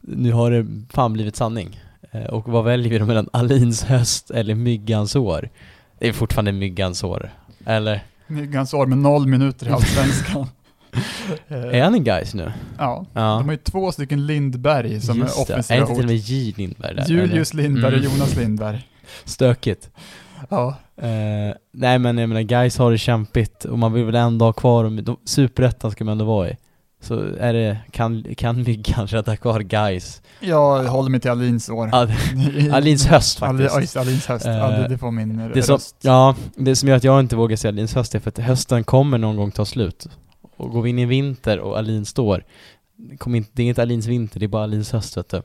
Nu 0.02 0.32
har 0.32 0.52
det 0.52 0.68
fan 0.90 1.14
blivit 1.14 1.36
sanning. 1.36 1.80
Eh, 2.12 2.24
och 2.24 2.48
vad 2.48 2.64
väljer 2.64 2.90
vi 2.90 2.98
då 2.98 3.06
mellan 3.06 3.30
Alins 3.34 3.84
höst 3.84 4.32
eller 4.32 4.56
Myggans 4.56 5.16
år? 5.16 5.50
Det 6.00 6.08
är 6.08 6.14
fortfarande 6.14 6.52
Myggans 6.52 7.04
år, 7.04 7.34
eller? 7.66 8.04
Myggans 8.28 8.74
år 8.74 8.86
med 8.86 8.98
noll 8.98 9.28
minuter 9.28 9.68
i 9.68 9.72
Allsvenskan. 9.72 10.48
är 11.48 11.84
han 11.84 11.94
en 11.94 12.04
guys 12.04 12.34
nu? 12.34 12.52
Ja, 12.78 13.06
ja, 13.14 13.22
de 13.22 13.46
har 13.46 13.52
ju 13.52 13.58
två 13.58 13.92
stycken 13.92 14.26
Lindberg 14.26 15.02
som 15.02 15.18
Just 15.18 15.38
är 15.38 15.42
offensiva 15.42 15.78
Är 15.78 15.82
inte 15.82 15.94
till 15.94 16.04
och 16.04 16.10
med 16.10 16.16
J 16.16 16.54
Lindberg 16.58 16.96
där? 16.96 17.06
Julius 17.08 17.52
eller? 17.52 17.64
Lindberg 17.64 17.94
och 17.94 18.00
mm. 18.00 18.12
Jonas 18.12 18.36
Lindberg. 18.36 18.88
Stökigt. 19.26 19.90
Ja. 20.50 20.76
Uh, 21.04 21.54
nej 21.72 22.00
men 22.00 22.18
jag 22.18 22.30
menar, 22.30 22.42
guys 22.42 22.78
har 22.78 22.92
det 22.92 22.98
kämpigt 22.98 23.66
och 23.66 23.80
man 23.80 23.94
vill 23.94 24.06
väl 24.06 24.16
ändå 24.16 24.46
ha 24.46 24.54
kvar 24.54 25.18
Superettan 25.26 25.92
ska 25.92 26.04
man 26.04 26.12
ändå 26.12 26.26
vara 26.26 26.50
i. 26.50 26.58
Så 27.02 27.20
är 27.40 27.54
det, 27.54 27.78
kan, 27.92 28.36
kan 28.36 28.64
vi 28.64 28.76
kanske 28.84 29.18
rädda 29.18 29.38
kvar 29.38 29.60
guys? 29.60 30.22
Jag 30.40 30.84
håller 30.84 31.10
mig 31.10 31.20
till 31.20 31.32
Alins 31.32 31.70
år. 31.70 31.90
Alins 32.72 33.06
höst 33.06 33.40
faktiskt. 33.40 33.76
Alins, 33.76 33.98
Alins 33.98 34.26
höst, 34.26 34.46
uh, 34.46 34.52
ja, 34.52 34.70
det, 34.70 34.88
det 34.88 34.98
får 34.98 35.12
min 35.12 35.38
det 35.38 35.48
röst. 35.48 36.02
Som, 36.02 36.10
ja, 36.10 36.36
det 36.56 36.76
som 36.76 36.90
gör 36.90 36.96
att 36.96 37.04
jag 37.04 37.20
inte 37.20 37.36
vågar 37.36 37.56
säga 37.56 37.70
Alins 37.70 37.96
höst 37.96 38.16
är 38.16 38.20
för 38.20 38.30
att 38.30 38.38
hösten 38.38 38.84
kommer 38.84 39.18
någon 39.18 39.36
gång 39.36 39.52
ta 39.52 39.66
slut. 39.66 40.08
Och 40.58 40.72
går 40.72 40.82
vi 40.82 40.90
in 40.90 41.00
i 41.00 41.06
vinter 41.06 41.60
och 41.60 41.78
Alin 41.78 42.06
står, 42.06 42.44
det, 42.96 43.38
inte, 43.38 43.52
det 43.54 43.64
är 43.64 43.68
inte 43.68 43.82
Alins 43.82 44.06
vinter, 44.06 44.40
det 44.40 44.46
är 44.46 44.48
bara 44.48 44.64
Alins 44.64 44.92
höst 44.92 45.18
vet 45.18 45.30
du. 45.30 45.42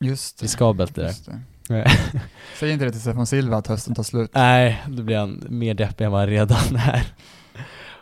Just 0.00 0.38
det. 0.38 0.44
Riskabelt 0.44 0.94
det 0.94 1.02
där. 1.02 1.40
Säg 2.60 2.70
inte 2.72 2.84
det 2.84 2.90
till 2.90 3.00
Stefan 3.00 3.26
Silva 3.26 3.56
att 3.56 3.66
hösten 3.66 3.94
tar 3.94 4.02
slut. 4.02 4.30
Nej, 4.34 4.82
då 4.88 5.02
blir 5.02 5.16
han 5.16 5.44
mer 5.48 5.74
deppig 5.74 6.04
än 6.04 6.10
vad 6.12 6.20
han 6.20 6.28
redan 6.28 6.76
är. 6.76 7.02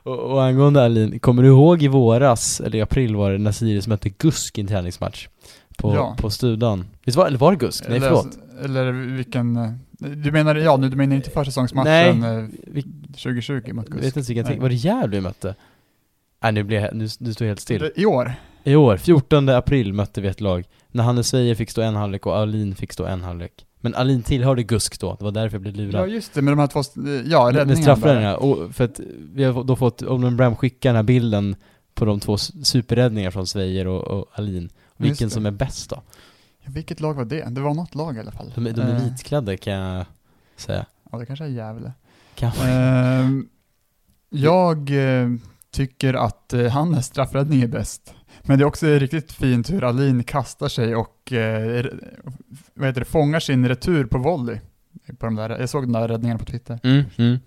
Och, 0.02 0.18
och 0.18 0.44
angående 0.44 0.84
Alin, 0.84 1.18
kommer 1.20 1.42
du 1.42 1.48
ihåg 1.48 1.82
i 1.82 1.88
våras, 1.88 2.60
eller 2.60 2.78
i 2.78 2.82
april 2.82 3.16
var 3.16 3.30
det, 3.32 3.38
när 3.38 3.52
Sirius 3.52 3.86
mötte 3.86 4.08
Gusk 4.08 4.58
i 4.58 4.60
en 4.60 4.66
träningsmatch? 4.66 5.28
På, 5.78 5.94
Ja. 5.94 6.16
på 6.18 6.30
Studan. 6.30 6.86
Visst 7.04 7.16
var, 7.18 7.26
eller 7.26 7.38
var 7.38 7.50
det 7.52 7.56
Gusk? 7.58 7.84
Nej, 7.88 8.00
förlåt. 8.00 8.38
Eller 8.64 8.92
vilken, 8.92 9.56
eh, 9.56 9.70
du 9.98 10.32
menar, 10.32 10.54
ja 10.54 10.76
nu 10.76 10.88
du 10.88 10.96
menar 10.96 11.16
inte 11.16 11.30
försäsongsmatchen 11.30 12.20
Nej, 12.20 12.38
eh, 12.38 12.44
Vi, 12.66 12.82
2020 12.82 13.72
mot 13.72 13.86
jag 13.88 13.92
Gusk? 13.96 14.06
vet 14.06 14.16
inte 14.16 14.32
vilken 14.32 14.46
Nej. 14.52 14.58
var 14.58 14.68
det 14.68 14.74
Gävle 14.74 15.16
vi 15.16 15.20
mötte? 15.20 15.54
Nej 16.42 16.52
nu 16.52 16.62
blir 16.62 16.80
jag, 16.80 16.94
nu, 16.94 17.08
nu 17.18 17.32
står 17.32 17.44
jag 17.44 17.50
helt 17.50 17.60
still. 17.60 17.90
I 17.96 18.06
år? 18.06 18.32
I 18.64 18.74
år, 18.76 18.96
14 18.96 19.48
april 19.48 19.92
mötte 19.92 20.20
vi 20.20 20.28
ett 20.28 20.40
lag. 20.40 20.64
När 20.92 21.04
Hannes 21.04 21.28
Sveijer 21.28 21.54
fick 21.54 21.70
stå 21.70 21.82
en 21.82 21.96
halvlek 21.96 22.26
och 22.26 22.36
Alin 22.36 22.74
fick 22.74 22.92
stå 22.92 23.04
en 23.04 23.22
halvlek. 23.22 23.66
Men 23.80 23.94
Alin 23.94 24.22
tillhörde 24.22 24.62
Gusk 24.62 25.00
då, 25.00 25.16
det 25.18 25.24
var 25.24 25.32
därför 25.32 25.54
jag 25.54 25.62
blev 25.62 25.76
Ja 25.76 25.82
lurad. 25.82 26.08
just 26.10 26.34
det, 26.34 26.42
med 26.42 26.52
de 26.52 26.58
här 26.58 26.66
två, 26.66 26.80
eh, 26.80 26.84
ja 27.30 27.38
räddningarna 27.38 27.64
med 27.64 27.78
straffräddningarna, 27.78 28.36
och 28.36 28.74
för 28.74 28.84
att 28.84 29.00
vi 29.34 29.44
har 29.44 29.64
då 29.64 29.76
fått, 29.76 30.02
Olden 30.02 30.36
Bram 30.36 30.56
skickar 30.56 30.88
den 30.90 30.96
här 30.96 31.02
bilden 31.02 31.56
på 31.94 32.04
de 32.04 32.20
två 32.20 32.36
superräddningar 32.38 33.30
från 33.30 33.46
Sveijer 33.46 33.86
och, 33.86 34.02
och 34.02 34.26
Alin. 34.32 34.70
Vilken 34.96 35.30
som 35.30 35.46
är 35.46 35.50
bäst 35.50 35.90
då? 35.90 36.02
Ja, 36.62 36.70
vilket 36.74 37.00
lag 37.00 37.14
var 37.14 37.24
det? 37.24 37.44
Det 37.50 37.60
var 37.60 37.74
något 37.74 37.94
lag 37.94 38.16
i 38.16 38.20
alla 38.20 38.32
fall. 38.32 38.52
De, 38.54 38.64
de 38.64 38.80
är 38.80 38.94
Eh, 38.96 39.04
vitklädda 39.04 39.56
kan 39.56 39.72
jag 39.72 40.04
säga. 40.56 40.86
Ja, 41.12 41.18
det 41.18 41.26
kanske 41.26 41.44
är 41.44 41.48
Gävle. 41.48 41.92
Kan 42.34 42.52
Ehm, 42.64 43.48
jag 44.28 44.90
eh, 44.90 45.28
tycker 45.70 46.14
att 46.14 46.52
eh, 46.52 46.66
hans 46.66 47.06
straffräddning 47.06 47.62
är 47.62 47.66
bäst. 47.66 48.14
Men 48.42 48.58
det 48.58 48.62
är 48.64 48.66
också 48.66 48.86
riktigt 48.86 49.32
fint 49.32 49.70
hur 49.70 49.84
Alin 49.84 50.24
kastar 50.24 50.68
sig 50.68 50.96
och 50.96 51.32
eh, 51.32 51.84
vad 52.74 52.86
heter 52.88 53.00
det, 53.00 53.04
fångar 53.04 53.40
sin 53.40 53.68
retur 53.68 54.04
på 54.04 54.18
volley. 54.18 54.58
På 55.18 55.26
de 55.26 55.34
där, 55.34 55.50
jag 55.60 55.68
såg 55.68 55.82
de 55.84 55.92
där 55.92 56.08
räddningarna 56.08 56.38
på 56.38 56.44
Twitter. 56.44 56.78
Mm, 56.82 57.04
mm. 57.16 57.38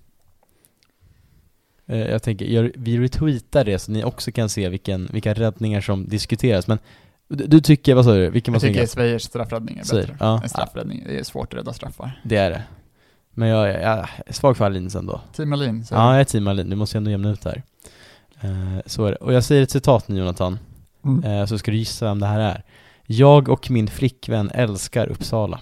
Eh, 1.86 1.98
Jag 1.98 2.24
tänker, 2.24 2.46
gör, 2.46 2.72
vi 2.76 2.98
retweetar 3.00 3.66
det 3.66 3.80
så 3.80 3.92
ni 3.92 4.04
också 4.04 4.32
kan 4.32 4.50
se 4.50 4.70
vilken, 4.70 5.10
vilka 5.12 5.34
räddningar 5.34 5.82
som 5.82 6.08
diskuteras. 6.10 6.68
Men 6.68 6.80
du, 7.28 7.48
du 7.48 7.62
tycker, 7.62 7.96
vad 7.96 8.06
sa 8.06 8.14
du? 8.14 8.30
Vilken 8.30 8.54
var 8.54 8.62
Jag 8.66 8.74
tycker? 8.74 8.86
Svejers 8.88 9.22
straffräddning 9.24 9.78
är 9.78 9.96
bättre. 9.96 10.18
ja. 10.20 10.40
En 10.44 10.50
straffräddning, 10.50 11.04
det 11.08 11.20
är 11.20 11.24
svårt 11.24 11.54
att 11.54 11.60
rädda 11.60 11.74
straffar. 11.74 12.22
Det 12.26 12.36
är 12.38 12.50
det. 12.50 12.64
Men 13.34 13.50
jag, 13.50 13.68
jag, 13.68 13.82
jag 13.82 14.08
är 14.26 14.34
svag 14.34 14.58
för 14.58 14.66
Alin 14.66 14.90
sen 14.90 15.06
då. 15.06 15.22
Team 15.34 15.54
Alin, 15.54 15.86
Ja, 15.92 15.98
jag. 16.06 16.14
jag 16.16 16.20
är 16.22 16.24
team 16.24 16.48
Alin. 16.48 16.70
Du 16.70 16.76
måste 16.76 16.98
ändå 16.98 17.12
jämna 17.12 17.30
ut 17.32 17.44
här. 17.46 17.64
Eh, 18.42 18.78
så 18.86 19.06
är 19.06 19.12
det. 19.12 19.16
Och 19.18 19.34
jag 19.34 19.44
säger 19.44 19.64
ett 19.64 19.72
citat 19.72 20.08
nu 20.08 20.18
Jonathan, 20.20 20.60
Mm. 21.06 21.24
eh, 21.24 21.46
så 21.46 21.58
ska 21.58 21.72
du 21.72 21.78
gissa 21.78 22.06
vem 22.06 22.20
det 22.20 22.28
här 22.28 22.40
är. 22.40 22.64
Jag 23.06 23.50
och 23.50 23.72
min 23.72 23.88
flickvän 23.88 24.52
älskar 24.54 25.08
Uppsala. 25.08 25.60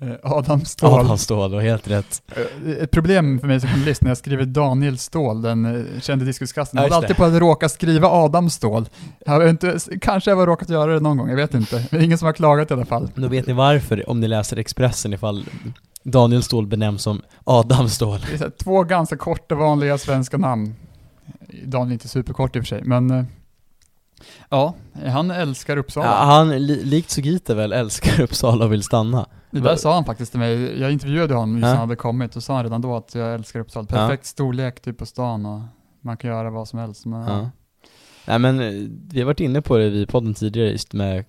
Eh, 0.00 0.08
Adam 0.22 0.64
Ståhl. 0.64 1.00
Adam 1.00 1.18
Ståhl, 1.18 1.54
har 1.54 1.60
helt 1.60 1.88
rätt. 1.88 2.22
Eh, 2.36 2.70
Ett 2.82 2.90
problem 2.90 3.38
för 3.38 3.46
mig 3.46 3.60
som 3.60 3.70
journalist 3.70 4.02
när 4.02 4.10
jag 4.10 4.18
skriver 4.18 4.44
Daniel 4.44 4.98
Ståhl, 4.98 5.42
den 5.42 5.86
kände 6.00 6.24
diskuskasten, 6.24 6.76
Ja, 6.78 6.82
jag 6.82 6.90
håller 6.90 7.02
alltid 7.04 7.16
på 7.16 7.24
att 7.24 7.34
råka 7.40 7.68
skriva 7.68 8.08
Adam 8.08 8.50
Ståhl. 8.50 8.88
Jag 9.26 9.32
har 9.32 9.48
inte, 9.48 9.78
kanske 10.00 10.30
jag 10.30 10.36
har 10.36 10.46
råkat 10.46 10.68
göra 10.68 10.94
det 10.94 11.00
någon 11.00 11.16
gång, 11.16 11.28
jag 11.28 11.36
vet 11.36 11.54
inte. 11.54 11.86
Men 11.90 12.02
ingen 12.02 12.18
som 12.18 12.26
har 12.26 12.32
klagat 12.32 12.70
i 12.70 12.74
alla 12.74 12.84
fall. 12.84 13.10
Då 13.14 13.28
vet 13.28 13.46
ni 13.46 13.52
varför, 13.52 14.10
om 14.10 14.20
ni 14.20 14.28
läser 14.28 14.56
Expressen, 14.56 15.12
ifall 15.12 15.44
Daniel 16.02 16.42
Ståhl 16.42 16.66
benämns 16.66 17.02
som 17.02 17.22
Adam 17.44 17.88
Ståhl. 17.88 18.18
Det 18.30 18.34
är 18.34 18.38
här, 18.38 18.50
två 18.50 18.84
ganska 18.84 19.16
korta 19.16 19.54
vanliga 19.54 19.98
svenska 19.98 20.36
namn. 20.36 20.74
Daniel 21.64 21.88
är 21.90 21.92
inte 21.92 22.08
superkort 22.08 22.56
i 22.56 22.58
och 22.58 22.62
för 22.64 22.68
sig, 22.68 22.82
men 22.84 23.26
ja, 24.48 24.74
han 25.06 25.30
älskar 25.30 25.76
Uppsala. 25.76 26.06
Ja, 26.06 26.12
han, 26.12 26.48
li, 26.66 26.84
likt 26.84 27.10
Sugita 27.10 27.54
väl, 27.54 27.72
älskar 27.72 28.20
Uppsala 28.22 28.64
och 28.64 28.72
vill 28.72 28.82
stanna. 28.82 29.26
det 29.50 29.60
där 29.60 29.76
sa 29.76 29.94
han 29.94 30.04
faktiskt 30.04 30.30
till 30.32 30.40
mig, 30.40 30.80
jag 30.80 30.92
intervjuade 30.92 31.34
honom 31.34 31.54
just 31.54 31.62
när 31.62 31.68
Ja. 31.68 31.74
han 31.74 31.88
hade 31.88 31.96
kommit, 31.96 32.36
och 32.36 32.42
sa 32.42 32.54
han 32.54 32.62
redan 32.64 32.80
då 32.80 32.96
att 32.96 33.14
jag 33.14 33.34
älskar 33.34 33.60
Uppsala. 33.60 33.86
Ja. 33.90 33.96
Perfekt 33.96 34.26
storlek 34.26 34.80
typ 34.82 34.98
på 34.98 35.06
stan 35.06 35.46
och 35.46 35.60
man 36.00 36.16
kan 36.16 36.30
göra 36.30 36.50
vad 36.50 36.68
som 36.68 36.78
helst. 36.78 37.06
Men, 37.06 37.20
ja. 37.20 37.38
Ja. 37.38 37.50
Nej 38.26 38.38
men, 38.38 38.60
eh, 38.60 38.88
vi 39.12 39.18
har 39.20 39.26
varit 39.26 39.40
inne 39.40 39.62
på 39.62 39.76
det 39.76 39.84
i 39.86 40.06
podden 40.06 40.34
tidigare 40.34 40.70
just 40.70 40.92
med 40.92 41.24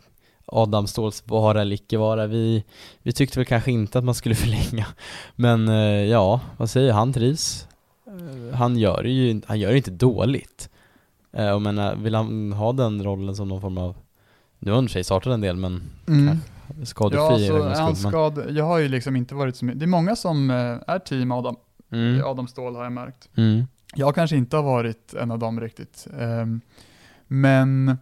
Adam 0.46 0.88
Ståhls 0.88 1.24
vara 1.28 1.62
eller 1.62 1.76
icke 1.76 1.98
vara. 1.98 2.28
Vi, 2.28 2.64
vi 3.04 3.12
tyckte 3.14 3.40
väl 3.40 3.46
kanske 3.46 3.72
inte 3.72 3.98
att 4.00 4.04
man 4.06 4.16
skulle 4.16 4.36
förlänga. 4.46 4.86
Men 5.36 5.68
eh, 5.68 5.76
ja, 6.06 6.40
vad 6.58 6.70
säger 6.70 6.94
han 6.94 7.14
trivs. 7.14 7.68
Eh, 8.08 8.56
Han 8.58 8.78
gör 8.78 9.04
det 9.04 9.10
ju 9.10 9.42
han 9.48 9.60
gör 9.60 9.72
det 9.72 9.78
inte 9.78 9.92
dåligt. 9.92 10.70
Eh, 11.34 11.50
Och 11.52 11.62
menar, 11.62 11.96
vill 11.96 12.16
han 12.16 12.54
ha 12.54 12.74
den 12.74 13.04
rollen 13.04 13.36
som 13.36 13.48
någon 13.48 13.62
form 13.62 13.78
av 13.78 13.96
nu 14.60 14.72
har 14.72 14.76
han 14.76 14.90
sig 14.90 15.04
startat 15.04 15.34
en 15.34 15.42
del 15.42 15.56
men 15.56 15.82
Mm. 16.08 16.38
skadefri 16.84 17.48
Ja, 17.48 17.54
så 17.54 17.64
är 17.64 17.70
han 17.76 17.96
skull, 17.96 18.12
men, 18.12 18.36
skad, 18.36 18.56
jag 18.58 18.66
har 18.66 18.78
ju 18.78 18.88
liksom 18.88 19.16
inte 19.16 19.36
varit 19.36 19.56
så 19.56 19.66
mycket, 19.66 19.80
det 19.80 19.86
är 19.86 19.88
många 19.88 20.16
som 20.16 20.50
eh, 20.52 20.78
är 20.88 21.00
team 21.00 21.32
Adam, 21.32 21.56
mm, 21.92 22.22
Adam 22.26 22.48
Ståhl 22.48 22.76
har 22.76 22.84
jag 22.84 22.92
märkt. 22.92 23.30
mm, 23.38 23.64
Jag 23.96 24.16
kanske 24.16 24.36
inte 24.36 24.56
har 24.56 24.64
varit 24.64 25.14
en 25.14 25.32
av 25.32 25.40
dem 25.40 25.62
riktigt. 25.62 26.08
Ehm, 26.20 26.62
men 27.28 27.98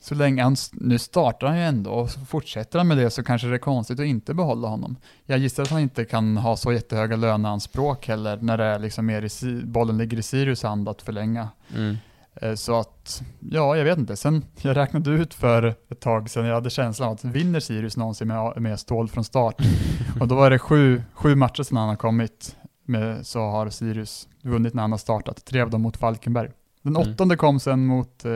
så 0.00 0.14
länge 0.14 0.42
han, 0.42 0.56
nu 0.72 0.98
startar 0.98 1.46
han 1.46 1.56
ju 1.56 1.62
ändå 1.64 1.90
och 1.90 2.10
fortsätter 2.28 2.78
han 2.78 2.88
med 2.88 2.96
det 2.98 3.10
så 3.10 3.22
kanske 3.24 3.48
det 3.48 3.54
är 3.54 3.58
konstigt 3.58 4.00
att 4.00 4.06
inte 4.06 4.34
behålla 4.34 4.68
honom. 4.68 4.96
Jag 5.24 5.38
gissar 5.38 5.62
att 5.62 5.70
han 5.70 5.80
inte 5.80 6.04
kan 6.04 6.36
ha 6.36 6.56
så 6.56 6.72
jättehöga 6.72 7.16
löneanspråk 7.16 8.08
heller 8.08 8.36
när 8.40 8.58
det 8.58 8.64
är 8.64 8.78
liksom 8.78 9.06
mer 9.06 9.44
i, 9.44 9.62
bollen 9.64 9.98
ligger 9.98 10.18
i 10.18 10.22
Sirius 10.22 10.62
hand 10.62 10.88
att 10.88 11.02
förlänga. 11.02 11.48
mm. 11.76 11.96
Eh, 12.36 12.54
Så 12.54 12.80
att, 12.80 13.22
ja, 13.50 13.76
jag 13.76 13.84
vet 13.84 13.98
inte. 13.98 14.16
Sen, 14.16 14.44
jag 14.60 14.76
räknade 14.76 15.10
ut 15.10 15.34
för 15.34 15.74
ett 15.90 16.00
tag 16.00 16.30
sedan, 16.30 16.46
jag 16.46 16.54
hade 16.54 16.70
känslan 16.70 17.08
av 17.08 17.14
att 17.14 17.24
vinner 17.24 17.60
Sirius 17.60 17.96
någonsin 17.96 18.28
med, 18.28 18.60
med 18.62 18.80
stål 18.80 19.08
från 19.08 19.24
start? 19.24 19.56
Och 20.20 20.28
då 20.28 20.34
var 20.34 20.50
det 20.50 20.58
sju, 20.58 21.02
sju 21.14 21.34
matcher 21.34 21.62
sedan 21.62 21.76
han 21.78 21.88
har 21.88 21.96
kommit, 21.96 22.56
med, 22.84 23.26
så 23.26 23.40
har 23.40 23.70
Sirius 23.70 24.28
vunnit 24.42 24.74
när 24.74 24.82
han 24.82 24.90
har 24.90 24.98
startat. 24.98 25.44
Tre 25.44 25.60
av 25.60 25.70
dem 25.70 25.82
mot 25.82 25.96
Falkenberg. 25.96 26.50
Den 26.82 26.96
Mm. 26.96 27.12
åttonde 27.12 27.36
kom 27.36 27.60
sen 27.60 27.86
mot 27.86 28.24
eh, 28.24 28.30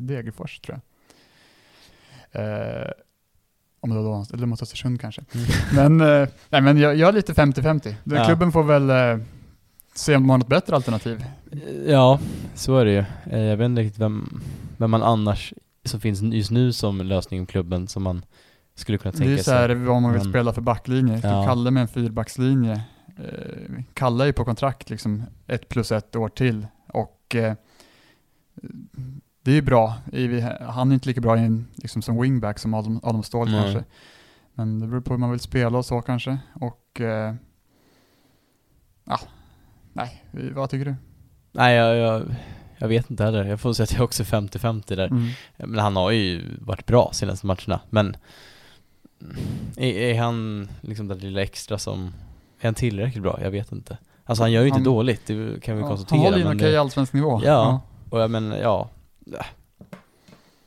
Degerfors, 0.00 0.60
tror 0.60 0.80
jag. 2.32 2.42
Eh, 2.42 2.90
om 3.80 3.90
det 3.90 3.96
var 3.96 4.02
då, 4.04 4.26
eller 4.34 4.46
mot 4.46 4.62
Östersund 4.62 5.00
kanske. 5.00 5.22
Mm. 5.34 5.98
Men, 5.98 6.22
eh, 6.22 6.28
nej, 6.50 6.60
men 6.60 6.78
jag, 6.78 6.96
jag 6.96 7.08
är 7.08 7.12
lite 7.12 7.32
50-50. 7.32 7.94
Den 8.04 8.18
Ja. 8.18 8.24
Klubben 8.24 8.52
får 8.52 8.62
väl 8.62 8.90
eh, 8.90 9.26
se 9.94 10.16
om 10.16 10.22
de 10.22 10.30
har 10.30 10.38
något 10.38 10.48
bättre 10.48 10.76
alternativ. 10.76 11.24
Ja, 11.86 12.18
så 12.54 12.76
är 12.78 12.84
det 12.84 12.92
ju. 12.92 13.04
Eh, 13.30 13.40
Jag 13.40 13.56
vet 13.56 13.64
inte 13.64 13.82
riktigt 13.82 14.00
vem, 14.00 14.40
vem 14.76 14.90
man 14.90 15.02
annars 15.02 15.54
som 15.84 16.00
finns 16.00 16.22
just 16.22 16.50
nu 16.50 16.72
som 16.72 16.98
lösning 17.00 17.42
i 17.42 17.46
klubben 17.46 17.88
som 17.88 18.02
man 18.02 18.24
skulle 18.74 18.98
kunna 18.98 19.12
Det 19.12 19.16
är 19.16 19.18
tänka 19.18 19.30
ju 19.32 19.42
så 19.42 19.50
här 19.52 19.68
sig. 19.68 19.76
vad 19.76 20.02
man 20.02 20.12
vill 20.12 20.22
Men- 20.22 20.30
spela 20.32 20.52
för 20.52 20.60
backlinje. 20.62 21.14
Typ 21.14 21.24
Ja. 21.24 21.44
Kalle 21.46 21.70
med 21.70 21.80
en 21.80 21.88
fyrbackslinje. 21.88 22.82
Eh, 23.18 23.82
Kalle 23.94 24.24
är 24.24 24.26
ju 24.26 24.32
på 24.32 24.44
kontrakt 24.44 24.90
liksom 24.90 25.22
ett 25.46 25.68
plus 25.68 25.92
ett 25.92 26.16
år 26.16 26.28
till 26.28 26.66
och 26.88 27.34
eh, 27.34 27.54
det 29.42 29.50
är 29.50 29.54
ju 29.54 29.62
bra. 29.62 29.94
Han 30.68 30.90
är 30.90 30.94
inte 30.94 31.08
lika 31.08 31.20
bra 31.20 31.36
i 31.38 31.40
en, 31.40 31.66
liksom 31.74 32.02
som 32.02 32.20
wingback 32.22 32.58
som 32.58 32.74
Adam, 32.74 33.00
Adam 33.02 33.22
Ståhl 33.22 33.50
Nej. 33.50 33.62
kanske. 33.62 33.84
Men 34.54 34.80
det 34.80 34.86
beror 34.86 35.00
på 35.00 35.12
hur 35.12 35.18
man 35.18 35.30
vill 35.30 35.40
spela 35.40 35.78
och 35.78 35.86
så 35.86 36.00
kanske. 36.02 36.38
Och 36.54 37.00
eh, 37.00 37.34
ja, 39.04 39.18
nej, 40.02 40.52
vad 40.54 40.70
tycker 40.70 40.84
du? 40.84 40.94
Nej, 41.52 41.76
jag, 41.76 41.96
jag, 41.96 42.34
jag 42.78 42.88
vet 42.88 43.10
inte 43.10 43.24
heller. 43.24 43.44
Jag 43.44 43.60
får 43.60 43.72
säga 43.72 43.84
att 43.84 43.92
jag 43.92 44.00
är 44.00 44.04
också 44.04 44.22
50-50 44.22 44.96
där. 44.96 45.06
Mm. 45.06 45.28
Men 45.56 45.78
han 45.78 45.96
har 45.96 46.10
ju 46.10 46.42
varit 46.60 46.86
bra 46.86 47.10
senaste 47.12 47.46
matcherna. 47.46 47.80
Men 47.90 48.16
är, 49.76 49.92
är 49.94 50.20
han 50.20 50.68
liksom 50.80 51.08
det 51.08 51.14
lilla 51.14 51.42
extra 51.42 51.78
som, 51.78 52.12
är 52.60 52.64
han 52.64 52.74
tillräckligt 52.74 53.22
bra? 53.22 53.38
Jag 53.42 53.50
vet 53.50 53.72
inte. 53.72 53.98
Alltså 54.24 54.42
han 54.44 54.52
gör 54.52 54.60
ju 54.60 54.66
inte 54.68 54.76
Han- 54.76 54.84
dåligt, 54.84 55.26
det 55.26 55.62
kan 55.62 55.76
vi 55.76 55.82
Ja, 55.82 55.88
konstatera. 55.88 56.16
han 56.18 56.24
håller 56.24 56.38
ju 56.38 56.50
en 56.50 56.56
okej 56.56 56.72
det- 56.72 56.80
allsvensk 56.80 57.12
nivå. 57.12 57.40
Ja. 57.44 57.80
Och 58.10 58.20
jag 58.20 58.30
men 58.30 58.54
ja. 58.62 58.88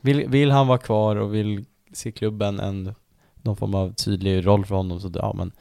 Vill, 0.01 0.27
vill 0.29 0.51
han 0.51 0.67
vara 0.67 0.77
kvar 0.77 1.15
och 1.15 1.33
vill 1.35 1.65
se 1.93 2.11
klubben 2.11 2.59
en, 2.59 2.95
någon 3.41 3.57
form 3.57 3.75
av 3.75 3.93
tydlig 3.93 4.45
roll 4.47 4.65
för 4.65 4.75
honom 4.75 4.99
så 4.99 5.11
ja 5.15 5.33
men 5.37 5.51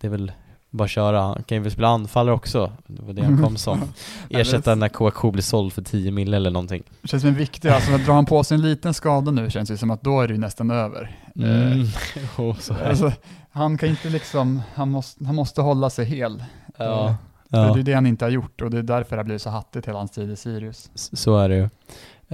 det 0.00 0.06
är 0.06 0.10
väl 0.10 0.32
bara 0.70 0.88
köra. 0.88 1.20
Han 1.20 1.42
kan 1.42 1.56
ju 1.56 1.62
väl 1.62 1.72
spela 1.72 1.88
anfallare 1.88 2.34
också. 2.34 2.72
Det 2.86 3.02
var 3.02 3.12
det 3.12 3.22
han 3.24 3.42
kom 3.42 3.56
som. 3.56 3.80
Ersätta 4.30 4.74
när 4.74 4.88
Kouakou 4.88 5.30
blir 5.30 5.42
såld 5.42 5.72
för 5.72 5.82
10 5.82 6.10
mil 6.10 6.34
eller 6.34 6.50
någonting. 6.50 6.82
Det 7.02 7.08
känns 7.08 7.22
som 7.22 7.28
en 7.30 7.36
viktig, 7.36 7.68
alltså 7.68 7.98
drar 7.98 8.14
han 8.14 8.26
på 8.26 8.44
sig 8.44 8.54
en 8.54 8.62
liten 8.62 8.94
skada 8.94 9.30
nu 9.30 9.50
känns 9.50 9.68
det 9.68 9.78
som 9.78 9.90
att 9.90 10.02
då 10.02 10.20
är 10.20 10.28
det 10.28 10.34
ju 10.34 10.40
nästan 10.40 10.70
över. 10.70 11.16
Eh, 11.36 11.72
Mm. 11.72 11.86
oh. 12.38 12.56
Alltså, 12.84 13.12
han 13.50 13.78
kan 13.78 13.88
inte 13.88 14.08
liksom, 14.08 14.62
han 14.74 14.90
måste, 14.90 15.24
han 15.24 15.34
måste 15.34 15.62
hålla 15.62 15.90
sig 15.90 16.04
hel. 16.04 16.44
ja. 16.76 17.08
Eh, 17.08 17.14
ja. 17.48 17.72
det 17.74 17.80
är 17.80 17.82
det 17.82 17.92
han 17.92 18.06
inte 18.06 18.24
har 18.24 18.30
gjort 18.30 18.62
och 18.62 18.70
det 18.70 18.78
är 18.78 18.82
därför 18.82 19.16
det 19.16 19.20
har 19.20 19.24
blivit 19.24 19.42
så 19.42 19.50
hattigt 19.50 19.88
hela 19.88 19.98
hans 19.98 20.10
tid 20.10 20.30
i 20.30 20.36
Sirius. 20.36 20.90
Så 20.94 21.38
är 21.38 21.48
det 21.48 21.56
ju. 21.56 21.68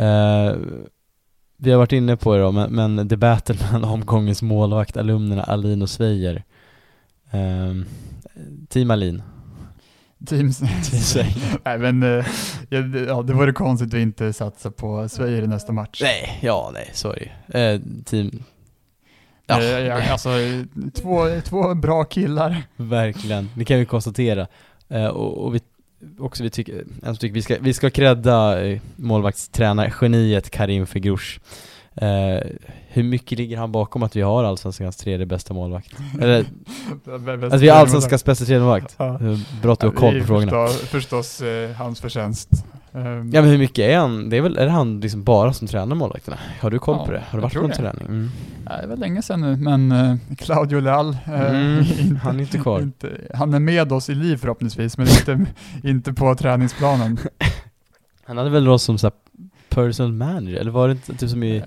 Eh, 0.05 0.57
vi 1.57 1.71
har 1.71 1.79
varit 1.79 1.93
inne 1.93 2.17
på 2.17 2.35
det 2.35 2.41
då, 2.43 2.53
men, 2.53 2.73
men 2.73 3.09
det 3.09 3.17
battle 3.17 3.57
mellan 3.73 3.91
omgångens 3.91 4.43
målvakt, 4.43 4.97
alumnerna 4.97 5.43
Alin 5.43 5.83
och 5.83 5.91
Sveijer. 5.91 6.45
Eh, 7.31 7.75
team 8.69 8.91
Alin. 8.91 9.23
Team 10.27 10.53
Sveijer. 10.53 11.59
Nej 11.65 11.79
men, 11.79 12.03
eh, 12.03 12.27
ja, 12.69 12.81
det- 12.81 13.13
vore 13.33 13.53
konstigt 13.53 13.95
att 13.95 14.01
inte 14.01 14.33
satsa 14.33 14.71
på 14.71 15.09
Sverige 15.09 15.45
i 15.45 15.47
nästa 15.47 15.73
match. 15.73 16.01
Nej, 16.03 16.39
ja 16.43 16.71
nej, 16.75 16.91
ju. 17.17 17.61
Eh, 17.61 17.81
team, 18.05 18.43
Ja. 19.47 19.63
Eh, 19.63 20.13
alltså, 20.13 20.29
två, 20.95 21.41
två 21.45 21.75
bra 21.75 22.05
killar. 22.05 22.63
Verkligen, 22.77 23.51
det 23.57 23.65
kan 23.65 23.79
vi 23.79 23.85
konstatera. 23.87 24.47
Eh, 24.89 25.07
och, 25.07 25.45
och 25.45 25.55
vi 25.55 25.61
också 26.19 26.43
vi 26.43 26.51
tycker, 26.51 26.85
tycker 27.17 27.35
vi 27.35 27.43
ska, 27.43 27.57
vi 27.61 27.75
ska 27.75 27.91
credda 27.91 28.65
eh, 28.67 28.81
målvaktstränargeniet 28.97 30.51
Karim 30.51 30.87
Fegrouche. 30.87 31.41
Eh, 31.97 32.41
hur 32.89 33.03
mycket 33.03 33.39
ligger 33.39 33.57
han 33.57 33.73
bakom 33.73 34.03
att 34.03 34.17
vi 34.17 34.21
har 34.21 34.45
allsvenskans 34.45 34.97
tredje 34.97 35.27
bästa 35.27 35.55
målvakt? 35.55 35.93
Eller, 36.21 36.47
att 37.51 37.61
vi 37.61 37.69
har 37.69 37.77
allsvenskans 37.77 38.25
bästa 38.25 38.45
tredje 38.45 38.65
målvakt? 38.65 38.95
Ja. 38.99 39.19
Bra 39.63 39.73
att 39.73 39.81
du 39.81 39.87
har 39.87 39.95
koll 39.95 40.21
på 40.21 40.27
frågorna. 40.27 40.67
Förstås, 40.67 40.89
förstås 40.89 41.43
eh, 41.43 41.71
hans 41.71 42.01
förtjänst. 42.01 42.49
Um, 42.97 43.31
ja 43.33 43.41
men 43.41 43.51
hur 43.51 43.59
mycket 43.59 43.79
är 43.79 43.99
han? 43.99 44.31
Det 44.31 44.37
är 44.37 44.41
väl, 44.41 44.59
är 44.59 44.65
det 44.65 44.71
han 44.71 45.01
liksom 45.01 45.25
bara 45.25 45.53
som 45.53 45.69
tränar 45.69 45.97
målvakterna? 45.97 46.39
Har 46.61 46.71
du 46.71 46.79
koll 46.79 46.97
ja, 46.99 47.07
på 47.07 47.13
det? 47.13 47.23
Har 47.29 47.39
du 47.39 47.43
varit 47.43 47.55
på 47.55 47.61
någon 47.61 47.71
träning? 47.71 48.07
Mm. 48.07 48.31
Ja, 48.65 48.77
det 48.77 48.83
är 48.83 48.87
väl 48.87 49.01
länge 49.01 49.23
sedan 49.23 49.41
nu, 49.41 49.57
men 49.57 49.93
uh, 49.93 50.17
Claudio 50.39 50.81
Leal, 50.81 51.17
uh, 51.29 51.41
mm, 51.41 51.79
inte, 52.01 52.21
han 52.23 52.37
är 52.37 52.41
inte 52.41 52.59
kvar. 52.59 52.81
Inte, 52.81 53.09
han 53.35 53.55
är 53.55 53.61
med 53.61 53.93
oss 53.93 54.11
i 54.11 54.15
liv 54.15 54.37
förhoppningsvis, 54.37 54.99
men 54.99 55.09
inte, 55.09 55.47
inte 55.89 56.13
på 56.13 56.35
träningsplanen. 56.35 57.19
Han 58.27 58.37
hade 58.37 58.51
väl 58.51 58.65
då 58.65 58.79
som 58.79 58.99
så 58.99 59.11
personal 59.75 60.13
manager, 60.13 60.57
eller 60.57 60.71
var 60.71 60.89
det 60.89 60.93
inte 60.93 61.15
typ 61.15 61.31
som 61.31 61.43
i... 61.43 61.61
Uh, 61.61 61.65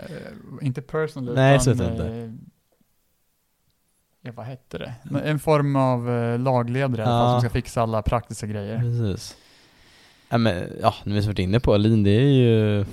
inte 0.62 0.82
personal, 0.82 1.36
Nej, 1.36 1.55
utan, 1.55 1.78
så 1.78 1.84
inte. 1.84 2.38
Ja, 4.22 4.32
vad 4.36 4.45
hette 4.45 4.78
det? 4.78 4.93
En 5.24 5.39
form 5.39 5.76
av 5.76 6.10
uh, 6.10 6.39
lagledare 6.39 7.01
ja. 7.01 7.32
som 7.32 7.41
ska 7.41 7.49
fixa 7.49 7.82
alla 7.82 8.01
praktiska 8.01 8.47
grejer. 8.47 8.80
Precis. 8.80 9.38
Ja, 10.30 10.38
men, 10.38 10.64
ja, 10.82 10.93
nu 11.03 11.14
har 11.14 11.22
vi 11.22 11.28
varit 11.28 11.39
inne 11.39 11.60
på 11.60 11.74
Alin, 11.74 12.03
det 12.03 12.12
är 12.12 12.30
ju 12.30 12.86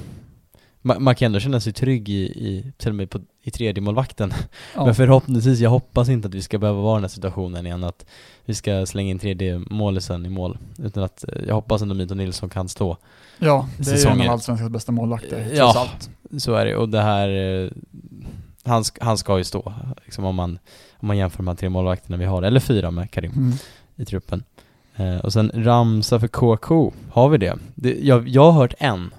man, 0.84 1.14
kan 1.14 1.26
ändå 1.26 1.40
känna 1.40 1.60
sig 1.60 1.72
trygg 1.72 2.08
i, 2.08 2.22
i 2.22 2.72
till 2.76 2.88
och 2.88 2.94
med 2.94 3.10
på, 3.10 3.20
i 3.42 3.50
tredje 3.50 3.82
målvakten. 3.82 4.32
Ja. 4.74 4.84
Men 4.84 4.94
förhoppningsvis, 4.94 5.60
jag 5.60 5.70
hoppas 5.70 6.08
inte 6.08 6.28
att 6.28 6.34
vi 6.34 6.42
ska 6.42 6.58
behöva 6.58 6.80
vara 6.80 6.94
i 6.94 6.96
den 6.96 7.04
här 7.04 7.08
situationen 7.08 7.66
igen, 7.66 7.84
att 7.84 8.06
vi 8.44 8.54
ska 8.54 8.86
slänga 8.86 9.10
in 9.10 9.18
tredje 9.18 9.58
målisen 9.58 10.26
i 10.26 10.28
mål. 10.28 10.58
Utan 10.78 11.02
att 11.02 11.24
eh, 11.28 11.44
jag 11.46 11.54
hoppas 11.54 11.82
ändå 11.82 11.94
Mito 11.94 12.14
Nilsson 12.14 12.50
kan 12.50 12.68
stå. 12.68 12.96
Ja, 13.38 13.68
det 13.78 13.84
säsonger. 13.84 14.14
är 14.14 14.18
ju 14.18 14.22
en 14.22 14.28
av 14.28 14.32
allsvenskans 14.32 14.70
bästa 14.70 14.92
målvakter, 14.92 15.50
Ja, 15.54 15.72
allt. 15.76 16.10
så 16.42 16.54
är 16.54 16.64
det. 16.66 16.76
Och 16.76 16.88
det 16.88 17.02
här, 17.02 17.28
eh, 17.28 17.70
han, 18.64 18.84
han 19.00 19.18
ska 19.18 19.38
ju 19.38 19.44
stå, 19.44 19.72
liksom 20.04 20.24
om 20.24 20.34
man, 20.34 20.58
om 20.96 21.06
man 21.08 21.16
jämför 21.16 21.36
de 21.36 21.48
här 21.48 21.54
tre 21.54 21.68
målvakterna 21.68 22.16
vi 22.16 22.24
har, 22.24 22.42
eller 22.42 22.60
fyra 22.60 22.90
med 22.90 23.10
Karim 23.10 23.32
mm. 23.32 23.52
i 23.96 24.04
truppen. 24.04 24.44
Eh, 24.96 25.16
och 25.16 25.32
sen 25.32 25.50
Ramsa 25.54 26.20
för 26.20 26.28
KK, 26.28 26.92
har 27.10 27.28
vi 27.28 27.38
det? 27.38 27.58
det 27.74 27.98
jag, 28.00 28.28
jag 28.28 28.52
har 28.52 28.60
hört 28.60 28.74
en. 28.78 29.10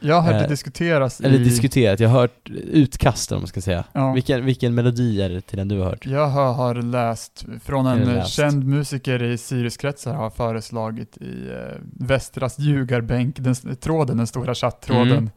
Jag 0.00 0.20
har 0.20 0.32
hört 0.32 0.42
eh, 0.42 0.48
diskuteras 0.48 1.20
Eller 1.20 1.40
i... 1.40 1.44
diskuterat, 1.44 2.00
jag 2.00 2.08
har 2.08 2.20
hört 2.20 2.50
utkast 2.50 3.32
om 3.32 3.38
man 3.38 3.46
ska 3.46 3.60
säga. 3.60 3.84
Ja. 3.92 4.12
Vilken, 4.12 4.44
vilken 4.44 4.74
melodi 4.74 5.22
är 5.22 5.28
det 5.28 5.40
till 5.40 5.58
den 5.58 5.68
du 5.68 5.78
har 5.78 5.84
hört? 5.84 6.06
Jag 6.06 6.26
har, 6.26 6.52
har 6.52 6.74
läst 6.74 7.44
från 7.64 7.86
en 7.86 7.98
läst? 7.98 8.30
känd 8.30 8.64
musiker 8.64 9.22
i 9.22 9.38
Siriuskretsar 9.38 10.14
har 10.14 10.30
föreslagit 10.30 11.16
i 11.16 11.48
eh, 11.50 11.78
Västras 12.06 12.58
ljugarbänk, 12.58 13.36
den, 13.38 13.54
tråden, 13.76 14.16
den 14.16 14.26
stora 14.26 14.54
chatttråden, 14.54 15.12
mm 15.12 15.30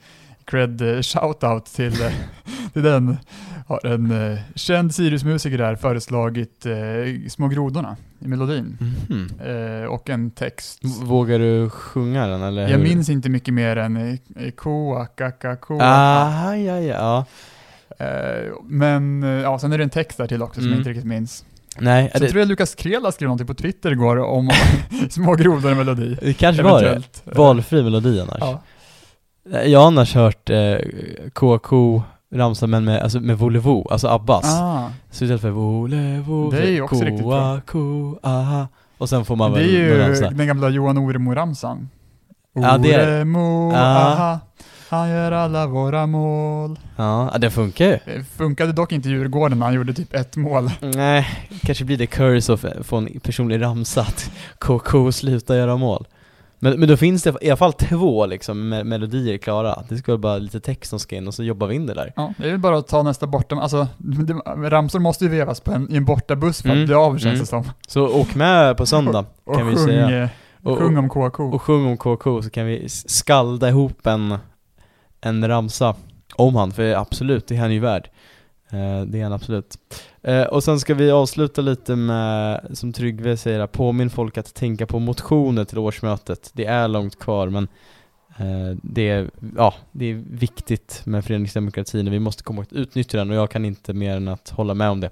cred 0.46 0.82
eh, 0.82 1.02
shoutout 1.02 1.66
till, 1.66 2.02
eh, 2.02 2.12
till 2.74 2.84
den. 2.84 3.18
Har 3.68 3.86
en 3.86 4.12
uh, 4.12 4.40
känd 4.56 4.96
Sirius-musiker 4.96 5.58
där 5.58 5.76
föreslagit 5.76 6.66
uh, 6.66 7.28
Små 7.30 7.48
grodorna 7.48 7.98
i 8.20 8.28
melodin. 8.28 8.78
Mm 8.82 8.94
-hmm. 8.94 9.82
uh, 9.82 9.88
och 9.88 10.10
en 10.10 10.32
text. 10.32 10.80
Vågar 11.04 11.40
du 11.40 11.70
sjunga 11.70 12.28
den 12.28 12.42
eller? 12.42 12.62
Jag 12.62 12.78
hur? 12.78 12.84
minns 12.84 13.10
inte 13.10 13.30
mycket 13.30 13.54
mer 13.54 13.76
än 13.76 14.20
koa, 14.56 15.06
kaka, 15.06 15.56
koa. 15.56 15.80
Ah, 15.82 16.56
ja, 16.56 16.80
ja. 16.80 17.26
men 18.64 19.24
ja, 19.24 19.60
sen 19.60 19.72
är 19.74 19.78
det 19.78 19.84
en 19.84 19.90
text 19.90 20.18
där 20.18 20.28
till 20.28 20.42
också 20.42 20.56
som 20.56 20.64
mm. 20.64 20.72
jag 20.72 20.80
inte 20.80 20.90
riktigt 20.90 21.08
minns. 21.08 21.46
Nej, 21.78 22.12
så 22.14 22.20
det... 22.20 22.30
tror 22.30 22.40
jag 22.40 22.48
Lukas 22.48 22.76
Krela 22.76 23.12
skrev 23.12 23.28
någonting 23.28 23.48
på 23.48 23.54
Twitter 23.54 23.92
igår 23.92 24.18
om 24.18 24.50
Små 25.10 25.36
grodor 25.36 25.76
melodi. 25.76 26.18
Det 26.22 26.34
kanske 26.34 26.64
var 26.64 26.82
det. 26.82 27.02
Valfri 27.24 27.84
melodi 27.84 28.20
annars. 28.20 28.38
Ja. 28.40 28.62
Jag 29.44 29.80
har 29.80 29.88
annars 29.88 30.16
hört 30.16 30.50
eh, 30.50 30.76
KK 31.34 32.02
ramsa 32.34 32.68
men 32.68 32.86
med, 32.86 33.02
alltså 33.02 33.20
med 33.20 33.38
volevo, 33.38 33.88
alltså 33.92 34.08
Abbas. 34.08 34.46
Ah. 34.62 34.92
Så 35.12 35.24
istället 35.24 35.42
för 35.42 35.50
volevo, 35.50 36.52
det 36.52 36.58
är 36.58 36.72
ju 36.72 36.82
också 36.82 37.04
riktigt 37.04 37.26
bra. 37.26 37.62
Ko, 37.62 38.20
aha. 38.24 38.68
Och 38.98 39.10
sen 39.10 39.26
får 39.26 39.36
man 39.36 39.54
väl 39.54 39.64
Det 39.64 39.70
är 39.70 39.72
ju 39.80 39.98
ramsa. 40.00 40.30
den 40.30 40.48
gamla 40.48 40.70
Johan 40.70 40.98
Oremo-ramsan. 40.98 41.90
Ja, 42.54 42.78
det 42.78 42.94
är 42.94 43.18
Oremo, 43.18 43.72
ah. 43.76 43.78
aha. 43.78 44.40
Han 44.90 45.10
gör 45.10 45.32
alla 45.32 45.68
våra 45.68 46.08
mål. 46.08 46.80
Ja, 46.96 47.34
det 47.40 47.52
funkar 47.52 47.86
ju. 47.86 48.00
Det 48.06 48.24
funkade 48.38 48.72
dock 48.72 48.92
inte 48.92 49.10
Djurgården 49.10 49.60
när 49.60 49.66
han 49.66 49.76
gjorde 49.76 49.94
typ 49.94 50.14
ett 50.14 50.36
mål. 50.36 50.72
Nej, 50.82 51.28
kanske 51.62 51.86
blir 51.86 51.98
det 51.98 52.08
curse 52.08 52.54
att 52.54 52.86
få 52.88 52.98
en 52.98 53.20
personlig 53.20 53.62
ramsa 53.62 54.02
att 54.02 54.32
KK 54.60 55.12
slutar 55.12 55.56
göra 55.56 55.78
mål. 55.78 56.06
Men, 56.64 56.80
men 56.80 56.90
då 56.90 56.98
finns 56.98 57.24
det 57.24 57.34
i 57.42 57.50
alla 57.50 57.58
fall 57.58 57.74
två 57.74 58.26
liksom 58.26 58.70
melodier 58.70 59.38
klara. 59.38 59.84
Det 59.90 59.98
ska 59.98 60.12
vara 60.12 60.18
bara 60.18 60.38
lite 60.38 60.60
text 60.60 60.90
som 60.90 61.00
ska 61.00 61.16
in 61.16 61.28
och 61.28 61.34
så 61.34 61.44
jobbar 61.44 61.68
vi 61.68 61.76
in 61.76 61.86
det 61.86 61.94
där. 61.94 62.14
Ja, 62.16 62.34
det 62.38 62.48
är 62.48 62.52
väl 62.52 62.60
bara 62.60 62.78
att 62.78 62.88
ta 62.88 63.04
nästa 63.04 63.28
borta, 63.28 63.56
alltså 63.56 63.88
det, 63.98 64.34
ramsor 64.70 65.00
måste 65.00 65.24
ju 65.24 65.30
vevas 65.30 65.60
på 65.60 65.72
en, 65.72 65.92
i 65.92 65.98
en 65.98 66.06
bortabuss 66.06 66.62
för 66.62 66.70
att 66.70 66.76
mm. 66.76 66.86
bli 66.86 66.96
av 66.96 67.12
känns 67.12 67.26
mm. 67.26 67.40
det 67.40 67.46
som. 67.46 67.64
Så 67.88 68.22
åk 68.22 68.36
med 68.36 68.78
på 68.78 68.86
söndag 68.86 69.26
och, 69.44 69.56
kan 69.56 69.68
och 69.68 69.72
vi 69.72 69.76
sjung, 69.76 69.86
säga. 69.86 70.30
Och, 70.64 70.78
sjung 70.78 70.98
om 70.98 71.10
KK. 71.10 71.44
Och 71.44 71.62
sjung 71.62 71.86
om 71.86 71.98
KK 71.98 72.42
så 72.42 72.50
kan 72.50 72.66
vi 72.66 72.90
skalda 72.90 73.70
ihop 73.70 74.08
en, 74.08 74.38
en 75.22 75.48
ramsa 75.48 75.96
om 76.36 76.56
han, 76.56 76.72
för 76.72 76.94
absolut, 76.94 77.48
det 77.48 77.56
är 77.56 77.60
han 77.60 77.74
ju 77.74 77.80
värd. 77.80 78.10
Eh, 78.70 79.02
det 79.06 79.20
är 79.20 79.24
han 79.24 79.34
absolut. 79.34 79.78
Eh, 80.24 80.44
och 80.44 80.64
sen 80.64 80.80
ska 80.80 80.94
vi 80.94 81.12
avsluta 81.12 81.62
lite 81.62 81.96
med, 81.96 82.68
som 82.74 82.94
Tryggve 82.94 83.38
säger, 83.38 83.68
påminn 83.68 84.10
folk 84.10 84.38
att 84.38 84.54
tänka 84.54 84.88
på 84.88 85.00
motioner 85.00 85.66
till 85.66 85.78
årsmötet. 85.78 86.52
Det 86.54 86.66
är 86.66 86.88
långt 86.88 87.20
kvar 87.20 87.50
men 87.50 87.68
eh, 88.38 88.78
det, 88.84 89.10
är, 89.10 89.30
ja, 89.58 89.74
det 89.92 90.06
är 90.06 90.24
viktigt 90.30 91.02
med 91.06 91.26
föreningsdemokratin 91.26 92.08
och 92.08 92.14
vi 92.14 92.20
måste 92.20 92.44
komma 92.44 92.62
att 92.62 92.74
utnyttja 92.74 93.18
den 93.18 93.30
och 93.30 93.36
jag 93.36 93.52
kan 93.52 93.66
inte 93.66 93.94
mer 93.94 94.16
än 94.16 94.28
att 94.28 94.50
hålla 94.50 94.74
med 94.74 94.90
om 94.90 95.00
det. 95.00 95.10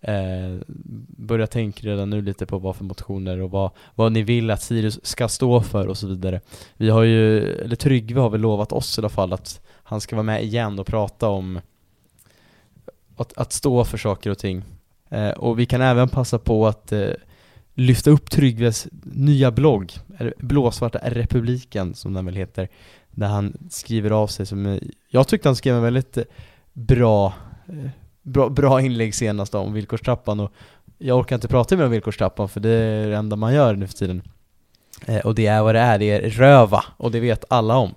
Eh, 0.00 0.60
börja 1.08 1.46
tänka 1.46 1.86
redan 1.86 2.10
nu 2.10 2.22
lite 2.22 2.46
på 2.46 2.58
vad 2.58 2.76
för 2.76 2.84
motioner 2.84 3.40
och 3.40 3.50
vad, 3.50 3.70
vad 3.94 4.12
ni 4.12 4.22
vill 4.22 4.50
att 4.50 4.62
Sirius 4.62 5.06
ska 5.06 5.28
stå 5.28 5.60
för 5.60 5.86
och 5.86 5.98
så 5.98 6.06
vidare. 6.06 6.40
Vi 6.76 6.90
har 6.90 7.02
ju, 7.02 7.52
eller 7.54 7.76
Tryggve 7.76 8.20
har 8.20 8.30
väl 8.30 8.40
lovat 8.40 8.72
oss 8.72 8.98
i 8.98 9.00
alla 9.00 9.08
fall 9.08 9.32
att 9.32 9.60
han 9.82 10.00
ska 10.00 10.16
vara 10.16 10.22
med 10.24 10.44
igen 10.44 10.78
och 10.78 10.86
prata 10.86 11.28
om 11.28 11.60
att, 13.16 13.32
att 13.38 13.52
stå 13.52 13.84
för 13.84 13.98
saker 13.98 14.30
och 14.30 14.38
ting. 14.38 14.64
Eh, 15.10 15.30
och 15.30 15.58
vi 15.58 15.66
kan 15.66 15.80
även 15.80 16.08
passa 16.08 16.38
på 16.38 16.66
att 16.66 16.92
eh, 16.92 17.10
lyfta 17.74 18.10
upp 18.10 18.30
Tryggves 18.30 18.88
nya 19.02 19.50
blogg, 19.50 19.92
Blåsvarta 20.38 20.98
republiken 21.02 21.94
som 21.94 22.14
den 22.14 22.24
väl 22.24 22.36
heter, 22.36 22.68
där 23.10 23.26
han 23.26 23.68
skriver 23.70 24.10
av 24.10 24.26
sig 24.26 24.46
som, 24.46 24.66
eh, 24.66 24.78
jag 25.08 25.28
tyckte 25.28 25.48
han 25.48 25.56
skrev 25.56 25.76
en 25.76 25.82
väldigt 25.82 26.16
eh, 26.16 26.24
bra, 26.72 27.34
eh, 27.68 27.90
bra, 28.22 28.48
bra 28.48 28.80
inlägg 28.80 29.14
senast 29.14 29.54
om 29.54 29.72
villkorstrappan 29.72 30.40
och 30.40 30.52
jag 30.98 31.18
orkar 31.18 31.36
inte 31.36 31.48
prata 31.48 31.76
mer 31.76 31.84
om 31.84 31.90
villkorstrappan 31.90 32.48
för 32.48 32.60
det 32.60 32.70
är 32.70 33.08
det 33.08 33.16
enda 33.16 33.36
man 33.36 33.54
gör 33.54 33.74
nu 33.74 33.86
för 33.86 33.94
tiden. 33.94 34.22
Eh, 35.06 35.26
och 35.26 35.34
det 35.34 35.46
är 35.46 35.62
vad 35.62 35.74
det 35.74 35.80
är, 35.80 35.98
det 35.98 36.10
är 36.10 36.30
röva 36.30 36.84
och 36.96 37.10
det 37.10 37.20
vet 37.20 37.44
alla 37.48 37.76
om. 37.76 37.94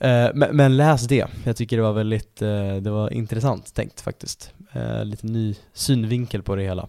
Eh, 0.00 0.28
men, 0.34 0.56
men, 0.56 0.76
läs 0.76 1.06
det, 1.06 1.26
jag 1.44 1.56
tycker 1.56 1.76
det 1.76 1.82
var 1.82 1.92
väldigt, 1.92 2.42
eh, 2.42 2.76
det 2.76 2.90
var 2.90 3.12
intressant 3.12 3.74
tänkt 3.74 4.00
faktiskt. 4.00 4.52
Eh, 4.72 5.04
lite 5.04 5.26
ny 5.26 5.54
synvinkel 5.72 6.42
på 6.42 6.56
det 6.56 6.62
hela. 6.62 6.88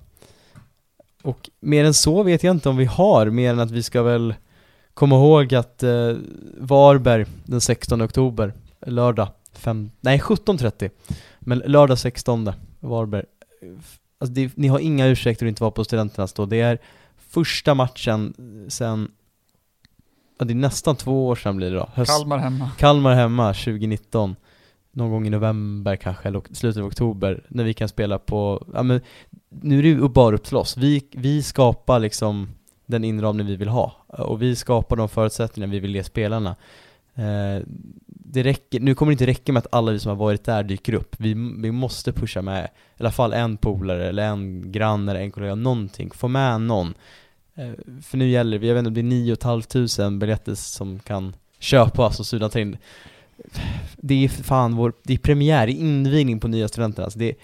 Och 1.23 1.49
mer 1.59 1.85
än 1.85 1.93
så 1.93 2.23
vet 2.23 2.43
jag 2.43 2.55
inte 2.55 2.69
om 2.69 2.77
vi 2.77 2.85
har, 2.85 3.25
mer 3.25 3.49
än 3.49 3.59
att 3.59 3.71
vi 3.71 3.83
ska 3.83 4.03
väl 4.03 4.33
komma 4.93 5.15
ihåg 5.15 5.55
att 5.55 5.83
eh, 5.83 6.15
Varberg 6.57 7.25
den 7.45 7.61
16 7.61 8.01
oktober, 8.01 8.53
lördag, 8.85 9.27
fem, 9.53 9.91
nej 10.01 10.19
17.30, 10.19 10.89
men 11.39 11.59
lördag 11.59 11.97
16 11.97 12.51
Varberg. 12.79 13.25
Alltså 14.19 14.33
det, 14.33 14.57
ni 14.57 14.67
har 14.67 14.79
inga 14.79 15.07
ursäkter 15.07 15.45
att 15.45 15.49
inte 15.49 15.63
vara 15.63 15.71
på 15.71 15.83
Studenternas 15.83 16.33
då, 16.33 16.45
det 16.45 16.61
är 16.61 16.79
första 17.17 17.73
matchen 17.73 18.33
sen 18.69 19.11
ja, 20.39 20.45
det 20.45 20.53
är 20.53 20.55
nästan 20.55 20.95
två 20.95 21.27
år 21.27 21.35
sedan 21.35 21.57
blir 21.57 21.71
det 21.71 21.77
då. 21.77 21.89
Höst, 21.93 22.11
Kalmar 22.11 22.37
hemma. 22.37 22.71
Kalmar 22.77 23.15
hemma 23.15 23.53
2019. 23.53 24.35
Någon 24.91 25.11
gång 25.11 25.27
i 25.27 25.29
november 25.29 25.95
kanske, 25.95 26.27
eller 26.27 26.41
slutet 26.51 26.81
av 26.81 26.87
oktober, 26.87 27.43
när 27.47 27.63
vi 27.63 27.73
kan 27.73 27.89
spela 27.89 28.19
på, 28.19 28.67
ja 28.73 28.83
men 28.83 29.01
nu 29.49 29.79
är 29.79 29.83
det 29.83 29.89
ju 29.89 30.09
bara 30.09 30.35
upp 30.35 30.43
till 30.43 30.57
oss. 30.57 30.77
Vi, 30.77 31.03
vi 31.11 31.43
skapar 31.43 31.99
liksom 31.99 32.49
den 32.85 33.03
inramning 33.03 33.47
vi 33.47 33.55
vill 33.55 33.67
ha, 33.67 33.95
och 34.07 34.41
vi 34.41 34.55
skapar 34.55 34.95
de 34.95 35.09
förutsättningar 35.09 35.67
vi 35.67 35.79
vill 35.79 35.95
ge 35.95 36.03
spelarna. 36.03 36.55
Eh, 37.15 37.63
det 38.05 38.43
räcker, 38.43 38.79
nu 38.79 38.95
kommer 38.95 39.09
det 39.09 39.13
inte 39.13 39.25
räcka 39.25 39.53
med 39.53 39.59
att 39.59 39.73
alla 39.73 39.91
vi 39.91 39.99
som 39.99 40.09
har 40.09 40.15
varit 40.15 40.43
där 40.43 40.63
dyker 40.63 40.93
upp. 40.93 41.15
Vi, 41.19 41.33
vi 41.57 41.71
måste 41.71 42.13
pusha 42.13 42.41
med 42.41 42.65
i 42.65 42.67
alla 42.99 43.11
fall 43.11 43.33
en 43.33 43.57
polare, 43.57 44.09
eller 44.09 44.23
en 44.23 44.71
granne, 44.71 45.11
eller 45.11 45.21
en 45.21 45.31
kollega, 45.31 45.55
någonting. 45.55 46.11
Få 46.11 46.27
med 46.27 46.61
någon. 46.61 46.93
Eh, 47.55 47.71
för 48.01 48.17
nu 48.17 48.29
gäller 48.29 48.59
det, 48.59 48.67
jag 48.67 48.75
vet 48.75 48.79
inte, 48.85 49.01
det 49.01 49.01
är 49.01 49.03
9 49.03 49.35
500 49.35 50.19
biljetter 50.19 50.55
som 50.55 50.99
kan 50.99 51.35
köpas 51.59 52.05
alltså 52.05 52.21
och 52.21 52.25
Sudan 52.25 52.49
tar 52.49 52.59
in 52.59 52.77
det 53.97 54.25
är 54.25 54.29
fan 54.29 54.75
vår, 54.75 54.93
det 55.03 55.13
är 55.13 55.17
premiär, 55.17 55.67
det 55.67 55.73
är 55.73 55.79
invigning 55.79 56.39
på 56.39 56.47
nya 56.47 56.67
studenter 56.67 57.03
alltså 57.03 57.19
det 57.19 57.29
är, 57.29 57.35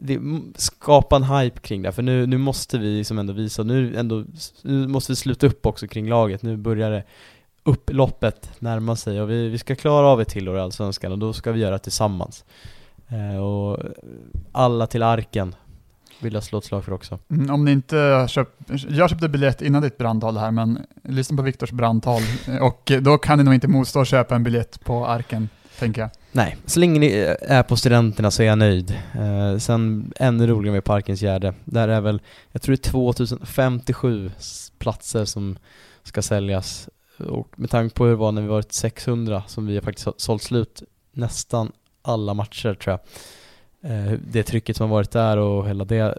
det, 0.00 0.20
skapa 0.54 1.16
en 1.16 1.24
hype 1.24 1.60
kring 1.60 1.82
det, 1.82 1.92
för 1.92 2.02
nu, 2.02 2.26
nu 2.26 2.38
måste 2.38 2.78
vi 2.78 2.98
liksom 2.98 3.18
ändå 3.18 3.32
visa, 3.32 3.62
nu, 3.62 3.96
ändå, 3.96 4.24
nu 4.62 4.86
måste 4.88 5.12
vi 5.12 5.16
sluta 5.16 5.46
upp 5.46 5.66
också 5.66 5.88
kring 5.88 6.08
laget, 6.08 6.42
nu 6.42 6.56
börjar 6.56 6.90
det 6.90 7.04
upploppet 7.62 8.50
närma 8.58 8.96
sig 8.96 9.20
och 9.20 9.30
vi, 9.30 9.48
vi 9.48 9.58
ska 9.58 9.76
klara 9.76 10.06
av 10.06 10.20
ett 10.20 10.28
till 10.28 10.48
år 10.48 10.56
i 10.56 10.60
Allsvenskan 10.60 11.12
och 11.12 11.18
då 11.18 11.32
ska 11.32 11.52
vi 11.52 11.60
göra 11.60 11.72
det 11.72 11.78
tillsammans. 11.78 12.44
Eh, 13.08 13.36
och 13.44 13.78
alla 14.52 14.86
till 14.86 15.02
arken 15.02 15.54
vill 16.20 16.34
jag 16.34 16.42
slå 16.42 16.58
ett 16.58 16.64
slag 16.64 16.84
för 16.84 16.92
också. 16.92 17.18
Mm, 17.30 17.50
om 17.50 17.64
ni 17.64 17.72
inte 17.72 18.26
köpt, 18.28 18.52
jag 18.88 19.10
köpte 19.10 19.28
biljett 19.28 19.62
innan 19.62 19.82
ditt 19.82 19.98
brandtal 19.98 20.36
här, 20.36 20.50
men 20.50 20.78
lyssna 21.02 21.36
på 21.36 21.42
Viktors 21.42 21.70
brandtal 21.70 22.22
och 22.60 22.92
då 23.00 23.18
kan 23.18 23.38
ni 23.38 23.44
nog 23.44 23.54
inte 23.54 23.68
motstå 23.68 24.00
att 24.00 24.08
köpa 24.08 24.34
en 24.34 24.42
biljett 24.42 24.84
på 24.84 25.06
arken, 25.06 25.48
tänker 25.78 26.00
jag. 26.00 26.10
Nej, 26.32 26.56
så 26.66 26.80
länge 26.80 27.00
ni 27.00 27.36
är 27.40 27.62
på 27.62 27.76
studenterna 27.76 28.30
så 28.30 28.42
är 28.42 28.46
jag 28.46 28.58
nöjd. 28.58 28.98
Eh, 29.14 29.58
sen 29.58 30.12
ännu 30.16 30.46
roligare 30.46 30.74
med 30.74 30.84
Parkens 30.84 31.22
Gärde. 31.22 31.54
Där 31.64 31.88
är 31.88 32.00
väl, 32.00 32.20
jag 32.52 32.62
tror 32.62 32.76
det 32.76 32.86
är 32.86 32.90
2057 32.90 34.30
platser 34.78 35.24
som 35.24 35.58
ska 36.02 36.22
säljas. 36.22 36.88
Och 37.18 37.48
med 37.56 37.70
tanke 37.70 37.94
på 37.94 38.04
hur 38.04 38.10
det 38.10 38.16
var 38.16 38.32
när 38.32 38.42
vi 38.42 38.48
varit 38.48 38.72
600 38.72 39.42
som 39.46 39.66
vi 39.66 39.74
har 39.74 39.82
faktiskt 39.82 40.08
sålt 40.16 40.42
slut 40.42 40.82
nästan 41.12 41.72
alla 42.02 42.34
matcher 42.34 42.74
tror 42.74 42.92
jag. 42.92 43.00
Eh, 43.82 44.12
det 44.32 44.42
trycket 44.42 44.76
som 44.76 44.90
har 44.90 44.96
varit 44.96 45.10
där 45.10 45.36
och 45.36 45.68
hela 45.68 45.84
det. 45.84 46.18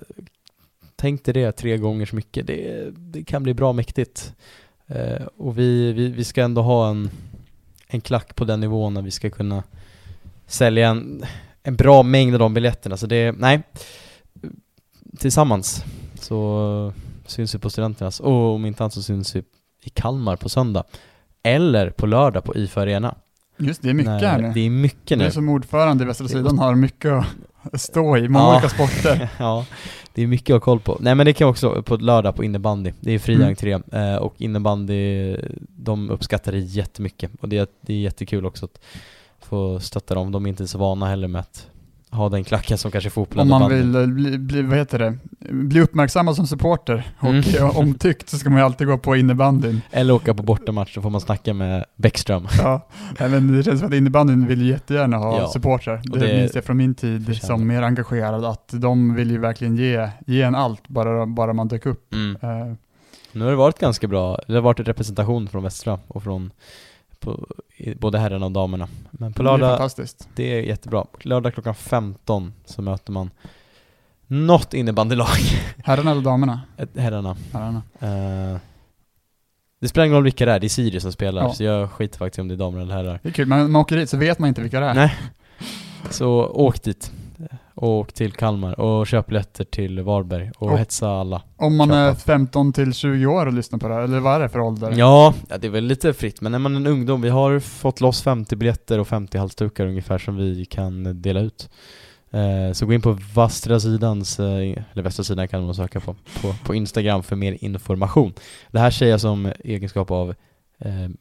Tänk 0.95 1.25
dig 1.25 1.33
det 1.33 1.51
tre 1.51 1.77
gånger 1.77 2.05
så 2.05 2.15
mycket. 2.15 2.47
Det, 2.47 2.89
det 2.91 3.23
kan 3.23 3.43
bli 3.43 3.53
bra 3.53 3.73
mäktigt. 3.73 4.33
Eh, 4.87 5.25
och 5.37 5.57
vi, 5.57 5.93
vi, 5.93 6.07
vi 6.07 6.23
ska 6.23 6.43
ändå 6.43 6.61
ha 6.61 6.89
en, 6.89 7.09
en 7.87 8.01
klack 8.01 8.35
på 8.35 8.45
den 8.45 8.59
nivån 8.59 8.93
när 8.93 9.01
vi 9.01 9.11
ska 9.11 9.29
kunna 9.29 9.63
sälja 10.45 10.89
en, 10.89 11.25
en 11.63 11.75
bra 11.75 12.03
mängd 12.03 12.35
av 12.35 12.39
de 12.39 12.53
biljetterna. 12.53 12.97
Så 12.97 13.07
det, 13.07 13.31
nej, 13.31 13.61
tillsammans 15.19 15.83
så 16.19 16.93
syns 17.25 17.55
vi 17.55 17.59
på 17.59 17.69
Studenternas 17.69 18.19
och 18.19 18.55
om 18.55 18.65
inte 18.65 18.83
annat 18.83 18.93
så 18.93 19.01
syns 19.03 19.35
vi 19.35 19.43
i 19.83 19.89
Kalmar 19.89 20.35
på 20.35 20.49
söndag. 20.49 20.83
Eller 21.43 21.89
på 21.89 22.05
lördag 22.05 22.43
på 22.43 22.55
IFA 22.55 22.81
Arena. 22.81 23.15
Just 23.57 23.81
det, 23.81 23.89
är 23.89 23.93
mycket 23.93 24.11
Nej, 24.11 24.25
här 24.25 24.41
nu. 24.41 24.51
Det 24.53 24.59
är 24.59 24.69
mycket 24.69 25.17
nu. 25.17 25.25
Du 25.25 25.31
som 25.31 25.49
ordförande 25.49 26.03
i 26.03 26.07
Västra 26.07 26.27
Sidan 26.27 26.59
har 26.59 26.75
mycket 26.75 27.25
att 27.61 27.81
stå 27.81 28.17
i, 28.17 28.29
många 28.29 28.45
ja. 28.45 28.53
olika 28.53 28.69
sporter. 28.69 29.29
ja, 29.37 29.65
det 30.13 30.23
är 30.23 30.27
mycket 30.27 30.53
att 30.53 30.61
ha 30.61 30.65
koll 30.65 30.79
på. 30.79 30.97
Nej 30.99 31.15
men 31.15 31.25
det 31.25 31.33
kan 31.33 31.47
också 31.47 31.83
på 31.83 31.95
lördag 31.95 32.35
på 32.35 32.43
innebandy. 32.43 32.91
Det 32.99 33.11
är 33.11 33.19
fri 33.19 33.35
mm. 33.35 33.47
entré 33.47 33.79
eh, 33.91 34.15
och 34.15 34.33
innebandy, 34.37 35.35
de 35.59 36.09
uppskattar 36.09 36.51
det 36.51 36.59
jättemycket. 36.59 37.31
Och 37.41 37.49
det, 37.49 37.71
det 37.81 37.93
är 37.93 37.97
jättekul 37.97 38.45
också 38.45 38.65
att 38.65 38.79
få 39.39 39.79
stötta 39.79 40.15
dem. 40.15 40.31
De 40.31 40.45
är 40.45 40.49
inte 40.49 40.67
så 40.67 40.77
vana 40.77 41.07
heller 41.07 41.27
med 41.27 41.41
att 41.41 41.67
ha 42.11 42.29
den 42.29 42.43
klacken 42.43 42.77
som 42.77 42.91
kanske 42.91 43.09
fotbollen 43.09 43.51
Om 43.51 43.61
man 43.61 43.71
vill 43.71 43.95
eh, 43.95 44.05
bli, 44.05 44.37
bli, 44.37 44.61
vad 44.61 44.77
heter 44.77 44.99
det, 44.99 45.17
bli 45.39 45.81
uppmärksammad 45.81 46.35
som 46.35 46.47
supporter 46.47 47.11
och 47.19 47.29
mm. 47.29 47.55
Eh, 47.55 47.77
omtyckt 47.77 48.29
så 48.29 48.37
ska 48.37 48.49
man 48.49 48.59
ju 48.59 48.65
alltid 48.65 48.87
gå 48.87 48.97
på 48.97 49.15
innebandyn. 49.15 49.81
Eller 49.91 50.13
åka 50.13 50.33
på 50.33 50.43
bortamatch, 50.43 50.93
så 50.93 51.01
får 51.01 51.09
man 51.09 51.21
snacka 51.21 51.53
med 51.53 51.85
Bäckström. 51.95 52.47
Ja, 52.57 52.87
men 53.17 53.57
det 53.57 53.63
känns 53.63 53.79
som 53.79 53.87
att 53.87 53.93
innebandyn 53.93 54.47
vill 54.47 54.69
jättegärna 54.69 55.17
ha 55.17 55.39
ja. 55.39 55.47
supportrar. 55.47 56.01
Det, 56.03 56.19
det 56.19 56.39
minns 56.39 56.55
jag 56.55 56.63
från 56.63 56.77
min 56.77 56.95
tid 56.95 57.25
förtjänar. 57.25 57.47
som 57.47 57.67
mer 57.67 57.81
engagerad, 57.81 58.45
att 58.45 58.69
de 58.73 59.15
vill 59.15 59.31
ju 59.31 59.37
verkligen 59.37 59.75
ge, 59.75 60.09
ge 60.25 60.41
en 60.41 60.55
allt, 60.55 60.87
bara, 60.87 61.25
bara 61.25 61.53
man 61.53 61.67
dök 61.67 61.85
upp. 61.85 62.13
Mm. 62.13 62.35
Uh. 62.43 62.75
Nu 63.31 63.43
har 63.43 63.51
det 63.51 63.57
varit 63.57 63.79
ganska 63.79 64.07
bra, 64.07 64.39
det 64.47 64.53
har 64.53 64.61
varit 64.61 64.79
en 64.79 64.85
representation 64.85 65.47
från 65.47 65.63
Västra 65.63 65.99
och 66.07 66.23
från 66.23 66.51
på, 67.19 67.47
både 67.99 68.19
herrarna 68.19 68.45
och 68.45 68.51
damerna. 68.51 68.87
Men 69.11 69.33
på 69.33 69.43
lördag, 69.43 69.59
det 69.59 69.65
är, 69.65 69.77
fantastiskt. 69.77 70.29
det 70.35 70.43
är 70.43 70.61
jättebra. 70.61 71.05
Lördag 71.21 71.53
klockan 71.53 71.75
15 71.75 72.53
så 72.65 72.81
möter 72.81 73.11
man 73.11 73.29
något 74.27 74.73
innebandylag. 74.73 75.27
Herrarna 75.83 76.11
eller 76.11 76.21
damerna? 76.21 76.61
Herrarna. 76.95 77.37
herrarna. 77.53 77.81
Uh, 78.53 78.59
det 79.79 79.87
spelar 79.87 80.05
ingen 80.05 80.15
roll 80.15 80.23
vilka 80.23 80.45
det 80.45 80.51
är, 80.51 80.59
det 80.59 80.67
är 80.67 80.69
Sirius 80.69 81.03
som 81.03 81.11
spelar, 81.11 81.41
ja. 81.41 81.53
så 81.53 81.63
jag 81.63 81.91
skiter 81.91 82.17
faktiskt 82.17 82.39
om 82.39 82.47
det 82.47 82.53
är 82.53 82.57
damer 82.57 82.81
eller 82.81 82.95
herrar. 82.95 83.19
Det 83.23 83.29
är 83.29 83.33
kul, 83.33 83.47
men 83.47 83.71
man 83.71 83.81
åker 83.81 83.97
dit 83.97 84.09
så 84.09 84.17
vet 84.17 84.39
man 84.39 84.47
inte 84.47 84.61
vilka 84.61 84.79
det 84.79 84.85
är. 84.85 84.93
Nej. 84.93 85.15
Så 86.09 86.45
åk 86.45 86.83
dit 86.83 87.11
och 87.77 88.13
till 88.13 88.31
Kalmar 88.31 88.79
och 88.79 89.07
köp 89.07 89.27
biljetter 89.27 89.63
till 89.63 90.01
Varberg 90.01 90.51
och, 90.57 90.71
och 90.71 90.77
hetsa 90.77 91.09
alla. 91.09 91.41
Om 91.55 91.77
man 91.77 91.87
Köpa. 91.87 91.97
är 91.99 92.13
15 92.13 92.73
till 92.73 92.93
20 92.93 93.25
år 93.25 93.45
och 93.45 93.53
lyssnar 93.53 93.79
på 93.79 93.87
det 93.87 93.93
här, 93.93 94.01
eller 94.01 94.19
vad 94.19 94.35
är 94.35 94.39
det 94.39 94.49
för 94.49 94.59
ålder? 94.59 94.93
Ja, 94.97 95.33
det 95.59 95.67
är 95.67 95.71
väl 95.71 95.83
lite 95.83 96.13
fritt, 96.13 96.41
men 96.41 96.53
är 96.53 96.59
man 96.59 96.75
en 96.75 96.87
ungdom, 96.87 97.21
vi 97.21 97.29
har 97.29 97.59
fått 97.59 98.01
loss 98.01 98.21
50 98.21 98.55
biljetter 98.55 98.99
och 98.99 99.07
50 99.07 99.37
halsdukar 99.37 99.85
ungefär 99.85 100.17
som 100.17 100.35
vi 100.37 100.65
kan 100.65 101.21
dela 101.21 101.39
ut. 101.39 101.69
Eh, 102.31 102.73
så 102.73 102.85
gå 102.85 102.93
in 102.93 103.01
på 103.01 103.17
Västra 103.35 103.79
Sidans, 103.79 104.39
eh, 104.39 104.83
eller 104.93 105.01
Västra 105.01 105.23
Sidan 105.23 105.47
kan 105.47 105.65
man 105.65 105.75
söka 105.75 105.99
på, 105.99 106.15
på, 106.41 106.55
på 106.65 106.75
Instagram 106.75 107.23
för 107.23 107.35
mer 107.35 107.57
information. 107.61 108.33
Det 108.71 108.79
här 108.79 108.91
säger 108.91 109.11
jag 109.11 109.21
som 109.21 109.51
egenskap 109.59 110.11
av 110.11 110.35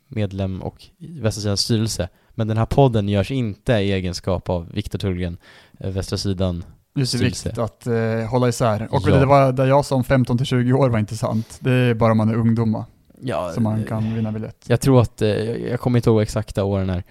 medlem 0.09 0.63
och 0.63 0.85
Västra 0.99 1.41
Sidans 1.41 1.61
styrelse 1.61 2.09
men 2.37 2.49
den 2.49 2.57
här 2.57 2.67
podden 2.67 3.09
görs 3.09 3.31
inte 3.31 3.73
i 3.73 3.93
egenskap 3.93 4.51
av 4.51 4.73
Viktor 4.73 4.99
Tullgren, 4.99 5.39
eh, 5.81 5.91
Västra 5.91 6.19
Sidan 6.19 6.65
Just 6.95 7.13
det, 7.13 7.25
viktigt 7.25 7.59
att 7.59 7.87
uh, 7.87 8.25
hålla 8.25 8.49
isär. 8.49 8.89
Och 8.91 9.03
ja. 9.07 9.17
det 9.17 9.27
var 9.27 9.53
där 9.53 9.67
jag 9.67 9.85
som 9.85 10.03
15-20 10.03 10.73
år 10.73 10.89
var 10.89 10.99
intressant. 10.99 11.59
Det 11.61 11.73
är 11.73 11.95
bara 11.95 12.13
om 12.13 12.19
man 12.19 12.29
är 12.29 12.35
ungdom 12.35 12.85
ja, 13.21 13.51
som 13.55 13.63
man 13.63 13.85
kan 13.85 14.15
vinna 14.15 14.33
biljett. 14.33 14.65
Jag 14.69 14.81
tror 14.81 15.01
att, 15.01 15.23
uh, 15.23 15.29
jag 15.29 15.81
kommer 15.81 15.99
inte 15.99 16.11
ihåg 16.11 16.23
exakta 16.23 16.65
åren 16.65 16.91
här. 16.91 17.05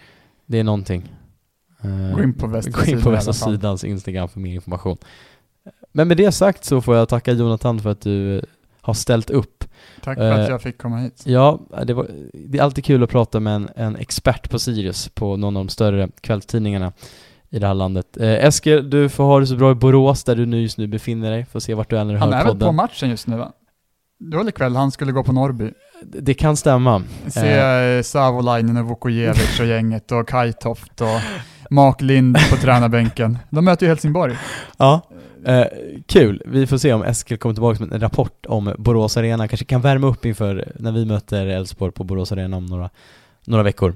Det 0.46 0.60
är 0.60 0.64
någonting. 0.64 1.16
Gå 2.16 2.24
in 2.24 2.34
på 2.34 2.48
Västra, 2.48 2.72
gå 2.72 2.92
in 2.92 3.02
på 3.02 3.10
västra 3.10 3.34
Sidans 3.34 3.84
Instagram 3.84 4.30
för 4.30 4.40
mer 4.40 4.54
information. 4.56 4.98
Men 5.92 6.08
med 6.08 6.18
det 6.18 6.32
sagt 6.32 6.66
så 6.66 6.82
får 6.82 6.96
jag 6.96 7.10
tacka 7.10 7.32
Jonathan 7.32 7.80
för 7.80 7.90
att 7.90 8.02
du 8.02 8.42
har 8.82 8.94
ställt 8.94 9.30
upp 9.30 9.55
Tack 10.04 10.18
för 10.18 10.32
att 10.32 10.40
eh, 10.40 10.50
jag 10.50 10.62
fick 10.62 10.78
komma 10.78 10.98
hit. 10.98 11.24
Ja, 11.26 11.60
det, 11.88 11.94
var, 11.94 12.08
det 12.34 12.58
är 12.58 12.64
alltid 12.64 12.86
kul 12.86 13.04
att 13.04 13.10
prata 13.10 13.40
med 13.40 13.56
en, 13.56 13.70
en 13.76 13.96
expert 13.96 14.50
på 14.50 14.60
Sirius 14.60 15.10
på 15.10 15.38
någon 15.38 15.58
av 15.58 15.66
de 15.66 15.70
större 15.70 16.10
kvällstidningarna 16.22 16.94
i 17.50 17.60
det 17.60 17.68
här 17.68 17.74
landet. 17.74 18.18
Eh, 18.18 18.46
Eskil, 18.46 18.90
du 18.90 19.10
får 19.10 19.24
ha 19.24 19.40
det 19.40 19.48
så 19.48 19.56
bra 19.56 19.72
i 19.72 19.76
Borås 19.76 20.24
där 20.24 20.36
du 20.36 20.46
nu 20.46 20.62
just 20.62 20.78
nu 20.78 20.88
befinner 20.88 21.32
dig, 21.32 21.46
får 21.46 21.60
se 21.60 21.74
vart 21.74 21.90
du 21.90 21.98
är 21.98 22.04
när 22.04 22.14
du 22.14 22.20
han 22.20 22.34
hör 22.34 22.40
podden. 22.40 22.48
Han 22.48 22.56
är 22.56 22.60
väl 22.60 22.68
på 22.68 22.72
matchen 22.72 23.10
just 23.10 23.28
nu 23.28 23.38
va? 23.38 23.52
Det 24.20 24.38
var 24.38 24.44
väl 24.44 24.50
ikväll 24.50 24.76
han 24.76 24.92
skulle 24.92 25.12
gå 25.12 25.24
på 25.24 25.32
Norrby. 25.32 25.72
Det 26.04 26.34
kan 26.34 26.58
stämma. 26.58 27.04
Se 27.28 27.58
eh, 27.58 28.02
Savolainen 28.02 28.78
och 28.78 28.90
Vukojevic 28.90 29.60
och 29.60 29.66
gänget 29.66 30.12
och 30.12 30.28
Kajtoft 30.28 31.02
och 31.02 31.22
Mark 31.70 32.02
Lind 32.02 32.38
på 32.50 32.56
tränarbänken. 32.56 33.38
De 33.50 33.66
möter 33.66 33.86
ju 33.86 33.90
Helsingborg. 33.90 34.38
Ja. 34.78 35.02
Eh, 35.46 35.66
kul, 36.06 36.42
vi 36.46 36.68
får 36.68 36.78
se 36.78 36.94
om 36.94 37.04
Eskil 37.04 37.38
kommer 37.38 37.56
tillbaka 37.56 37.84
med 37.84 37.94
en 37.94 38.00
rapport 38.00 38.46
om 38.46 38.76
Borås 38.78 39.18
Arena, 39.18 39.48
kanske 39.48 39.66
kan 39.66 39.82
värma 39.82 40.08
upp 40.08 40.26
inför 40.26 40.72
när 40.76 40.92
vi 40.92 41.06
möter 41.06 41.46
Elfsborg 41.46 41.92
på 41.92 42.04
Borås 42.04 42.32
Arena 42.32 42.58
om 42.58 42.66
några, 42.66 42.90
några 43.46 43.64
veckor. 43.64 43.96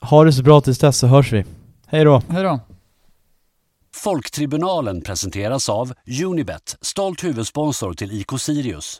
Ha 0.00 0.24
det 0.24 0.32
så 0.32 0.42
bra 0.42 0.60
tills 0.60 0.78
dess 0.78 0.98
så 0.98 1.06
hörs 1.06 1.32
vi. 1.32 1.44
Hej 1.86 2.04
då! 2.04 2.22
Hej 2.28 2.42
då! 2.42 2.60
Folktribunalen 3.94 5.00
presenteras 5.00 5.68
av 5.68 5.92
Unibet, 6.24 6.76
stolt 6.80 7.24
huvudsponsor 7.24 7.92
till 7.92 8.12
IK 8.20 8.40
Sirius. 8.40 8.98